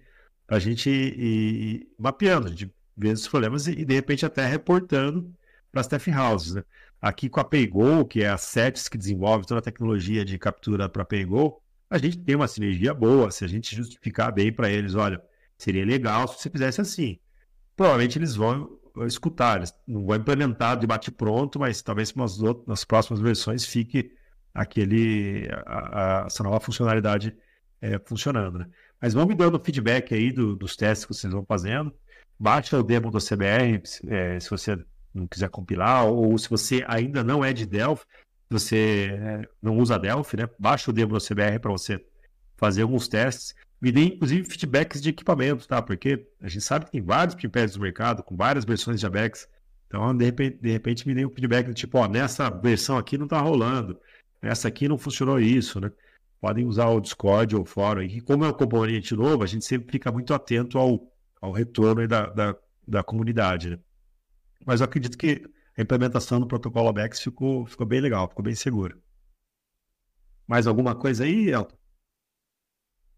para 0.45 0.57
a 0.57 0.59
gente 0.59 0.89
ir, 0.89 1.19
ir, 1.19 1.87
mapeando, 1.97 2.47
a 2.47 2.49
gente 2.49 2.69
ver 2.97 3.13
os 3.13 3.27
problemas 3.27 3.67
e, 3.67 3.71
e 3.71 3.85
de 3.85 3.93
repente 3.93 4.25
até 4.25 4.45
reportando 4.45 5.33
para 5.71 5.79
as 5.79 5.87
TF 5.87 6.11
houses. 6.11 6.55
Né? 6.55 6.63
Aqui 7.01 7.29
com 7.29 7.39
a 7.39 7.45
PayGo, 7.45 8.05
que 8.05 8.23
é 8.23 8.29
a 8.29 8.37
SETS 8.37 8.89
que 8.89 8.97
desenvolve 8.97 9.47
toda 9.47 9.59
a 9.59 9.63
tecnologia 9.63 10.25
de 10.25 10.37
captura 10.37 10.89
para 10.89 11.05
PayGo, 11.05 11.61
a 11.89 11.97
gente 11.97 12.17
tem 12.17 12.35
uma 12.35 12.47
sinergia 12.47 12.93
boa. 12.93 13.31
Se 13.31 13.45
a 13.45 13.47
gente 13.47 13.75
justificar 13.75 14.31
bem 14.31 14.51
para 14.51 14.69
eles, 14.69 14.95
olha, 14.95 15.21
seria 15.57 15.85
legal 15.85 16.27
se 16.27 16.39
você 16.39 16.49
fizesse 16.49 16.81
assim. 16.81 17.19
Provavelmente 17.75 18.17
eles 18.17 18.35
vão 18.35 18.79
escutar, 19.05 19.57
eles 19.57 19.73
não 19.87 20.05
vão 20.05 20.15
implementar 20.15 20.77
de 20.77 20.87
bate 20.87 21.11
pronto, 21.11 21.59
mas 21.59 21.81
talvez 21.81 22.13
nas, 22.13 22.41
outras, 22.41 22.65
nas 22.65 22.85
próximas 22.85 23.19
versões 23.19 23.65
fique 23.65 24.11
aquele 24.53 25.49
a, 25.65 26.23
a, 26.23 26.25
essa 26.27 26.41
nova 26.43 26.59
funcionalidade 26.59 27.35
é, 27.81 27.99
funcionando. 27.99 28.59
Né? 28.59 28.67
Mas 29.01 29.13
vão 29.13 29.25
me 29.25 29.35
dando 29.35 29.59
feedback 29.59 30.13
aí 30.13 30.31
do, 30.31 30.55
dos 30.55 30.75
testes 30.75 31.05
que 31.05 31.13
vocês 31.13 31.33
vão 31.33 31.45
fazendo. 31.45 31.93
Baixa 32.39 32.79
o 32.79 32.83
demo 32.83 33.11
do 33.11 33.19
CBR, 33.19 33.81
é, 34.07 34.39
se 34.39 34.49
você 34.49 34.77
não 35.13 35.27
quiser 35.27 35.49
compilar, 35.49 36.05
ou 36.05 36.37
se 36.37 36.49
você 36.49 36.83
ainda 36.87 37.23
não 37.23 37.43
é 37.43 37.53
de 37.53 37.65
Delphi, 37.65 38.05
você 38.49 39.09
é, 39.11 39.49
não 39.61 39.77
usa 39.77 39.97
Delphi, 39.97 40.37
né? 40.37 40.49
Baixa 40.59 40.91
o 40.91 40.93
demo 40.93 41.17
CBR 41.17 41.59
para 41.59 41.71
você 41.71 42.03
fazer 42.57 42.83
alguns 42.83 43.07
testes. 43.07 43.55
Me 43.81 43.91
dê, 43.91 44.05
inclusive, 44.05 44.47
feedbacks 44.49 45.01
de 45.01 45.09
equipamentos, 45.09 45.67
tá? 45.67 45.81
Porque 45.81 46.27
a 46.41 46.47
gente 46.47 46.63
sabe 46.63 46.85
que 46.85 46.91
tem 46.91 47.01
vários 47.01 47.35
pipettes 47.35 47.75
no 47.75 47.81
mercado, 47.81 48.23
com 48.23 48.35
várias 48.35 48.65
versões 48.65 48.99
de 48.99 49.05
Abex. 49.05 49.47
Então, 49.87 50.15
de 50.15 50.25
repente, 50.25 50.57
de 50.61 50.71
repente 50.71 51.07
me 51.07 51.13
dê 51.13 51.25
um 51.25 51.29
feedback 51.29 51.67
do 51.67 51.73
tipo, 51.73 51.97
ó, 51.97 52.07
nessa 52.07 52.49
versão 52.49 52.97
aqui 52.97 53.17
não 53.17 53.27
tá 53.27 53.39
rolando, 53.39 53.99
nessa 54.41 54.67
aqui 54.67 54.87
não 54.87 54.97
funcionou 54.97 55.39
isso, 55.39 55.79
né? 55.79 55.91
Podem 56.39 56.65
usar 56.65 56.87
o 56.87 57.01
Discord 57.01 57.55
ou 57.55 57.63
o 57.63 57.65
fórum. 57.65 58.01
E 58.01 58.21
como 58.21 58.45
é 58.45 58.49
um 58.49 58.53
componente 58.53 59.15
novo, 59.15 59.43
a 59.43 59.47
gente 59.47 59.65
sempre 59.65 59.91
fica 59.91 60.11
muito 60.11 60.33
atento 60.33 60.77
ao, 60.77 61.11
ao 61.41 61.51
retorno 61.51 62.07
da, 62.07 62.27
da, 62.27 62.55
da 62.87 63.03
comunidade, 63.03 63.71
né? 63.71 63.79
Mas 64.65 64.79
eu 64.79 64.85
acredito 64.85 65.17
que 65.17 65.43
a 65.77 65.81
implementação 65.81 66.39
do 66.39 66.47
protocolo 66.47 66.89
ABEX 66.89 67.21
ficou, 67.21 67.65
ficou 67.65 67.85
bem 67.85 67.99
legal, 67.99 68.27
ficou 68.27 68.43
bem 68.43 68.55
segura. 68.55 68.97
Mais 70.47 70.67
alguma 70.67 70.95
coisa 70.95 71.23
aí, 71.23 71.49
Elton? 71.49 71.75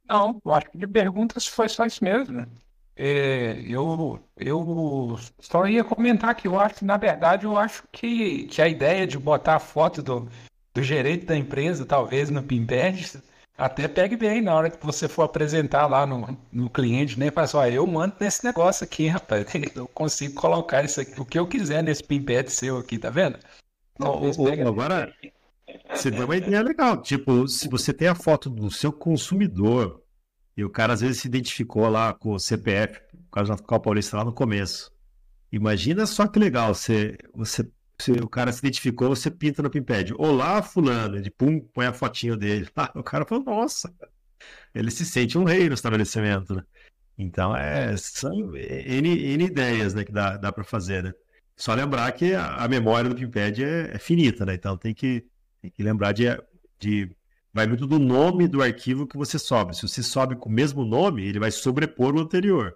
Não, 0.07 0.41
eu 0.43 0.53
acho 0.53 0.71
que 0.71 0.77
de 0.77 0.87
perguntas 0.87 1.45
foi 1.45 1.67
só 1.67 1.85
isso 1.85 2.03
mesmo. 2.03 2.47
É, 2.95 3.59
eu, 3.61 4.19
eu 4.37 5.19
só 5.39 5.67
ia 5.67 5.83
comentar 5.83 6.33
que 6.33 6.47
eu 6.47 6.59
acho, 6.59 6.83
na 6.83 6.97
verdade, 6.97 7.45
eu 7.45 7.57
acho 7.57 7.83
que, 7.91 8.45
que 8.45 8.61
a 8.61 8.67
ideia 8.67 9.05
de 9.05 9.19
botar 9.19 9.55
a 9.57 9.59
foto 9.59 10.01
do, 10.01 10.27
do 10.73 10.81
gerente 10.81 11.25
da 11.25 11.35
empresa, 11.35 11.85
talvez 11.85 12.29
no 12.29 12.41
Pimped, 12.41 13.21
até 13.57 13.87
pegue 13.87 14.15
bem 14.15 14.41
na 14.41 14.53
hora 14.53 14.69
que 14.69 14.85
você 14.85 15.07
for 15.07 15.23
apresentar 15.23 15.87
lá 15.87 16.05
no, 16.05 16.37
no 16.51 16.69
cliente, 16.69 17.19
né? 17.19 17.31
Fala 17.31 17.45
assim, 17.45 17.57
ó, 17.57 17.65
eu 17.65 17.87
mando 17.87 18.15
nesse 18.19 18.45
negócio 18.45 18.83
aqui, 18.83 19.07
rapaz. 19.07 19.47
Eu 19.75 19.87
consigo 19.87 20.35
colocar 20.35 20.85
isso 20.85 21.01
aqui, 21.01 21.19
o 21.19 21.25
que 21.25 21.39
eu 21.39 21.47
quiser 21.47 21.83
nesse 21.83 22.03
pimpete 22.03 22.51
seu 22.51 22.77
aqui, 22.77 22.99
tá 22.99 23.09
vendo? 23.09 23.39
agora, 24.69 25.11
você 25.91 26.11
deu 26.11 26.25
uma 26.25 26.37
ideia 26.37 26.61
legal. 26.61 27.01
Tipo, 27.01 27.47
se 27.47 27.67
você 27.67 27.91
tem 27.91 28.07
a 28.07 28.15
foto 28.15 28.49
do 28.49 28.69
seu 28.69 28.91
consumidor 28.91 30.03
e 30.55 30.63
o 30.63 30.69
cara 30.69 30.93
às 30.93 31.01
vezes 31.01 31.21
se 31.21 31.27
identificou 31.27 31.89
lá 31.89 32.13
com 32.13 32.33
o 32.33 32.39
CPF, 32.39 32.99
por 33.11 33.31
causa 33.31 33.55
da 33.55 33.61
Copa 33.61 33.85
Paulista 33.85 34.17
lá 34.17 34.23
no 34.23 34.33
começo. 34.33 34.91
Imagina 35.51 36.05
só 36.05 36.27
que 36.27 36.37
legal, 36.37 36.75
você, 36.75 37.17
você 37.33 37.67
se 37.99 38.11
o 38.11 38.29
cara 38.29 38.51
se 38.51 38.59
identificou, 38.59 39.09
você 39.09 39.31
pinta 39.31 39.61
no 39.61 39.69
Pimpad. 39.69 40.11
Olá, 40.17 40.61
fulano. 40.61 41.17
Ele 41.17 41.31
pum, 41.31 41.59
põe 41.59 41.87
a 41.87 41.93
fotinho 41.93 42.37
dele. 42.37 42.67
O 42.95 43.03
cara 43.03 43.25
falou, 43.25 43.43
nossa. 43.43 43.93
Ele 44.73 44.91
se 44.91 45.05
sente 45.05 45.37
um 45.37 45.43
rei 45.43 45.67
no 45.67 45.73
estabelecimento, 45.73 46.55
né? 46.55 46.63
Então, 47.17 47.55
é, 47.55 47.97
são 47.97 48.55
N, 48.55 49.33
N 49.33 49.43
ideias 49.43 49.93
né, 49.93 50.03
que 50.03 50.11
dá, 50.11 50.37
dá 50.37 50.51
para 50.51 50.63
fazer, 50.63 51.03
né? 51.03 51.13
Só 51.55 51.73
lembrar 51.73 52.11
que 52.11 52.35
a, 52.35 52.57
a 52.57 52.67
memória 52.67 53.09
do 53.09 53.15
Pimpad 53.15 53.59
é, 53.59 53.95
é, 53.95 53.97
finita, 53.97 54.45
né? 54.45 54.53
Então 54.53 54.77
tem 54.77 54.93
que, 54.93 55.25
tem 55.59 55.71
que 55.71 55.81
lembrar 55.81 56.11
de, 56.11 56.25
de. 56.77 57.09
Vai 57.51 57.65
muito 57.65 57.87
do 57.87 57.97
nome 57.97 58.47
do 58.47 58.61
arquivo 58.61 59.07
que 59.07 59.17
você 59.17 59.39
sobe. 59.39 59.75
Se 59.75 59.81
você 59.81 60.03
sobe 60.03 60.35
com 60.35 60.49
o 60.49 60.51
mesmo 60.51 60.85
nome, 60.85 61.25
ele 61.25 61.39
vai 61.39 61.49
sobrepor 61.49 62.15
o 62.15 62.19
anterior. 62.19 62.75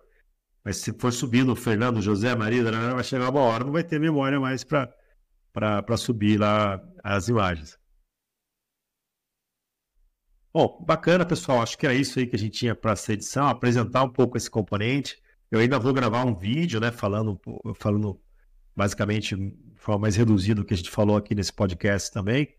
Mas 0.64 0.78
se 0.78 0.92
for 0.94 1.14
subindo 1.14 1.56
Fernando, 1.56 2.02
José, 2.02 2.36
Maria, 2.36 2.64
vai 2.94 3.04
chegar 3.04 3.30
uma 3.30 3.42
hora, 3.42 3.64
não 3.64 3.72
vai 3.72 3.84
ter 3.84 4.00
memória 4.00 4.40
mais 4.40 4.64
para 4.64 4.92
para 5.54 5.98
subir 5.98 6.40
lá 6.40 6.82
as 7.04 7.28
imagens. 7.28 7.78
Bom, 10.54 10.84
bacana, 10.86 11.26
pessoal. 11.26 11.62
Acho 11.62 11.78
que 11.78 11.86
era 11.86 11.96
isso 11.96 12.20
aí 12.20 12.28
que 12.28 12.36
a 12.36 12.40
gente 12.40 12.58
tinha 12.58 12.76
para 12.76 12.92
essa 12.92 13.14
edição, 13.14 13.48
apresentar 13.48 14.04
um 14.04 14.10
pouco 14.10 14.38
esse 14.38 14.50
componente. 14.50 15.22
Eu 15.50 15.60
ainda 15.60 15.80
vou 15.80 15.94
gravar 15.94 16.26
um 16.26 16.36
vídeo, 16.36 16.80
né, 16.80 16.92
falando, 16.92 17.40
falando 17.76 18.20
basicamente 18.76 19.36
de 19.36 19.80
forma 19.80 20.02
mais 20.02 20.16
reduzida 20.16 20.62
do 20.62 20.66
que 20.66 20.74
a 20.74 20.78
gente 20.78 20.90
falou 20.90 21.16
aqui 21.16 21.34
nesse 21.36 21.54
podcast 21.54 22.12
também. 22.12 22.54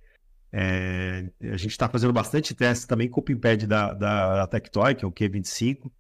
É, 0.53 1.31
a 1.43 1.57
gente 1.57 1.71
está 1.71 1.89
fazendo 1.89 2.13
bastante 2.13 2.55
testes 2.55 2.87
também 2.87 3.09
com 3.09 3.21
o 3.21 3.23
Pimpad 3.23 3.67
da, 3.67 3.95
da, 3.95 4.37
da 4.37 4.47
Tectoy, 4.47 4.95
que 4.95 5.05
é 5.05 5.09
o 5.09 5.13
Q25. 5.13 5.91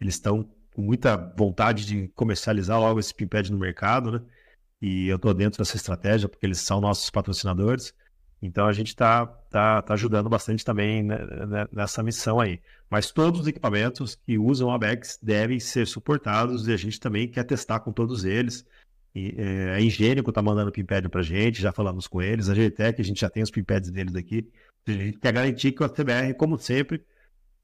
Eles 0.00 0.14
estão 0.14 0.48
com 0.74 0.82
muita 0.82 1.16
vontade 1.36 1.86
de 1.86 2.08
comercializar 2.08 2.78
logo 2.78 3.00
esse 3.00 3.14
Pimpad 3.14 3.50
no 3.50 3.58
mercado, 3.58 4.12
né? 4.12 4.22
E 4.82 5.06
eu 5.06 5.14
estou 5.14 5.32
dentro 5.32 5.58
dessa 5.58 5.76
estratégia 5.76 6.28
porque 6.28 6.44
eles 6.44 6.58
são 6.58 6.80
nossos 6.80 7.08
patrocinadores. 7.08 7.94
Então 8.42 8.66
a 8.66 8.72
gente 8.72 8.88
está 8.88 9.24
tá, 9.24 9.80
tá 9.80 9.94
ajudando 9.94 10.28
bastante 10.28 10.64
também 10.64 11.04
né, 11.04 11.18
né, 11.46 11.68
nessa 11.70 12.02
missão 12.02 12.40
aí. 12.40 12.60
Mas 12.90 13.12
todos 13.12 13.42
os 13.42 13.46
equipamentos 13.46 14.16
que 14.16 14.36
usam 14.36 14.72
a 14.72 14.74
Abex 14.74 15.20
devem 15.22 15.60
ser 15.60 15.86
suportados 15.86 16.66
e 16.66 16.72
a 16.72 16.76
gente 16.76 16.98
também 16.98 17.28
quer 17.28 17.44
testar 17.44 17.78
com 17.78 17.92
todos 17.92 18.24
eles. 18.24 18.66
E, 19.14 19.32
é, 19.38 19.74
a 19.74 19.80
Ingênico 19.80 20.30
está 20.30 20.42
mandando 20.42 20.72
pimpad 20.72 21.08
para 21.08 21.20
a 21.20 21.24
gente, 21.24 21.62
já 21.62 21.70
falamos 21.70 22.08
com 22.08 22.20
eles. 22.20 22.48
A 22.48 22.54
GTEC, 22.54 23.00
a 23.00 23.04
gente 23.04 23.20
já 23.20 23.30
tem 23.30 23.44
os 23.44 23.52
pimpads 23.52 23.88
deles 23.88 24.16
aqui. 24.16 24.50
A 24.84 24.90
gente 24.90 25.18
quer 25.20 25.32
garantir 25.32 25.70
que 25.70 25.82
o 25.82 25.86
ATBR, 25.86 26.34
como 26.36 26.58
sempre, 26.58 27.04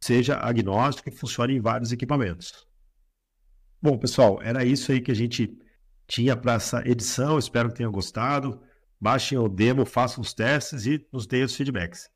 seja 0.01 0.37
agnóstico 0.37 1.09
e 1.09 1.13
funcione 1.13 1.57
em 1.57 1.61
vários 1.61 1.91
equipamentos. 1.91 2.65
Bom, 3.83 3.99
pessoal, 3.99 4.41
era 4.41 4.65
isso 4.65 4.93
aí 4.93 5.01
que 5.01 5.11
a 5.11 5.15
gente 5.15 5.59
tinha 6.09 6.35
para 6.35 6.55
essa 6.55 6.83
edição. 6.89 7.39
Espero 7.39 7.69
que 7.69 7.77
tenham 7.77 7.93
gostado. 7.93 8.61
Baixem 9.01 9.39
o 9.39 9.49
demo, 9.49 9.85
façam 9.85 10.21
os 10.21 10.35
testes 10.35 10.87
e 10.87 11.07
nos 11.13 11.27
deem 11.27 11.45
os 11.45 11.55
feedbacks. 11.55 12.09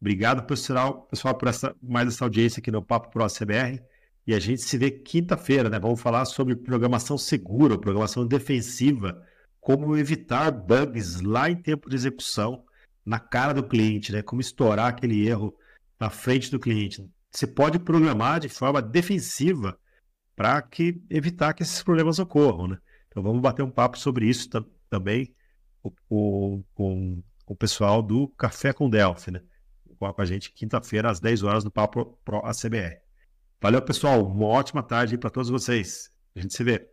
Obrigado, 0.00 0.44
pessoal, 0.46 1.02
pessoal 1.02 1.34
por 1.34 1.48
essa, 1.48 1.74
mais 1.82 2.08
essa 2.08 2.24
audiência 2.24 2.60
aqui 2.60 2.70
no 2.70 2.82
Papo 2.82 3.10
Pro 3.10 3.26
CBR. 3.26 3.80
E 4.26 4.34
a 4.34 4.38
gente 4.38 4.60
se 4.60 4.76
vê 4.76 4.90
quinta-feira, 4.90 5.70
né? 5.70 5.78
Vamos 5.78 6.00
falar 6.00 6.26
sobre 6.26 6.54
programação 6.54 7.16
segura, 7.16 7.78
programação 7.78 8.26
defensiva, 8.26 9.24
como 9.58 9.96
evitar 9.96 10.50
bugs 10.50 11.22
lá 11.22 11.48
em 11.48 11.56
tempo 11.56 11.88
de 11.88 11.96
execução, 11.96 12.62
na 13.06 13.18
cara 13.18 13.54
do 13.54 13.66
cliente, 13.66 14.12
né? 14.12 14.20
Como 14.20 14.42
estourar 14.42 14.88
aquele 14.88 15.26
erro 15.26 15.56
na 15.98 16.10
frente 16.10 16.50
do 16.50 16.60
cliente. 16.60 17.08
Você 17.30 17.46
pode 17.46 17.78
programar 17.78 18.40
de 18.40 18.50
forma 18.50 18.82
defensiva 18.82 19.78
para 20.36 20.60
que 20.60 21.02
evitar 21.08 21.54
que 21.54 21.62
esses 21.62 21.82
problemas 21.82 22.18
ocorram, 22.18 22.68
né? 22.68 22.78
Então 23.08 23.22
vamos 23.22 23.40
bater 23.40 23.62
um 23.62 23.70
papo 23.70 23.98
sobre 23.98 24.26
isso 24.26 24.48
também 24.88 25.34
com, 25.82 25.92
com, 26.08 26.64
com, 26.74 27.22
o 27.46 27.56
pessoal 27.56 28.02
do 28.02 28.28
Café 28.28 28.72
com 28.72 28.88
Delphi, 28.88 29.30
né? 29.30 29.42
Com 29.98 30.14
a 30.16 30.24
gente 30.24 30.52
quinta-feira 30.52 31.10
às 31.10 31.18
10 31.18 31.42
horas 31.42 31.64
no 31.64 31.70
Papo 31.70 32.18
Pro 32.24 32.44
ACBR. 32.44 33.00
Valeu, 33.60 33.82
pessoal. 33.82 34.24
Uma 34.24 34.46
ótima 34.46 34.82
tarde 34.82 35.18
para 35.18 35.30
todos 35.30 35.50
vocês. 35.50 36.12
A 36.36 36.40
gente 36.40 36.54
se 36.54 36.62
vê. 36.62 36.88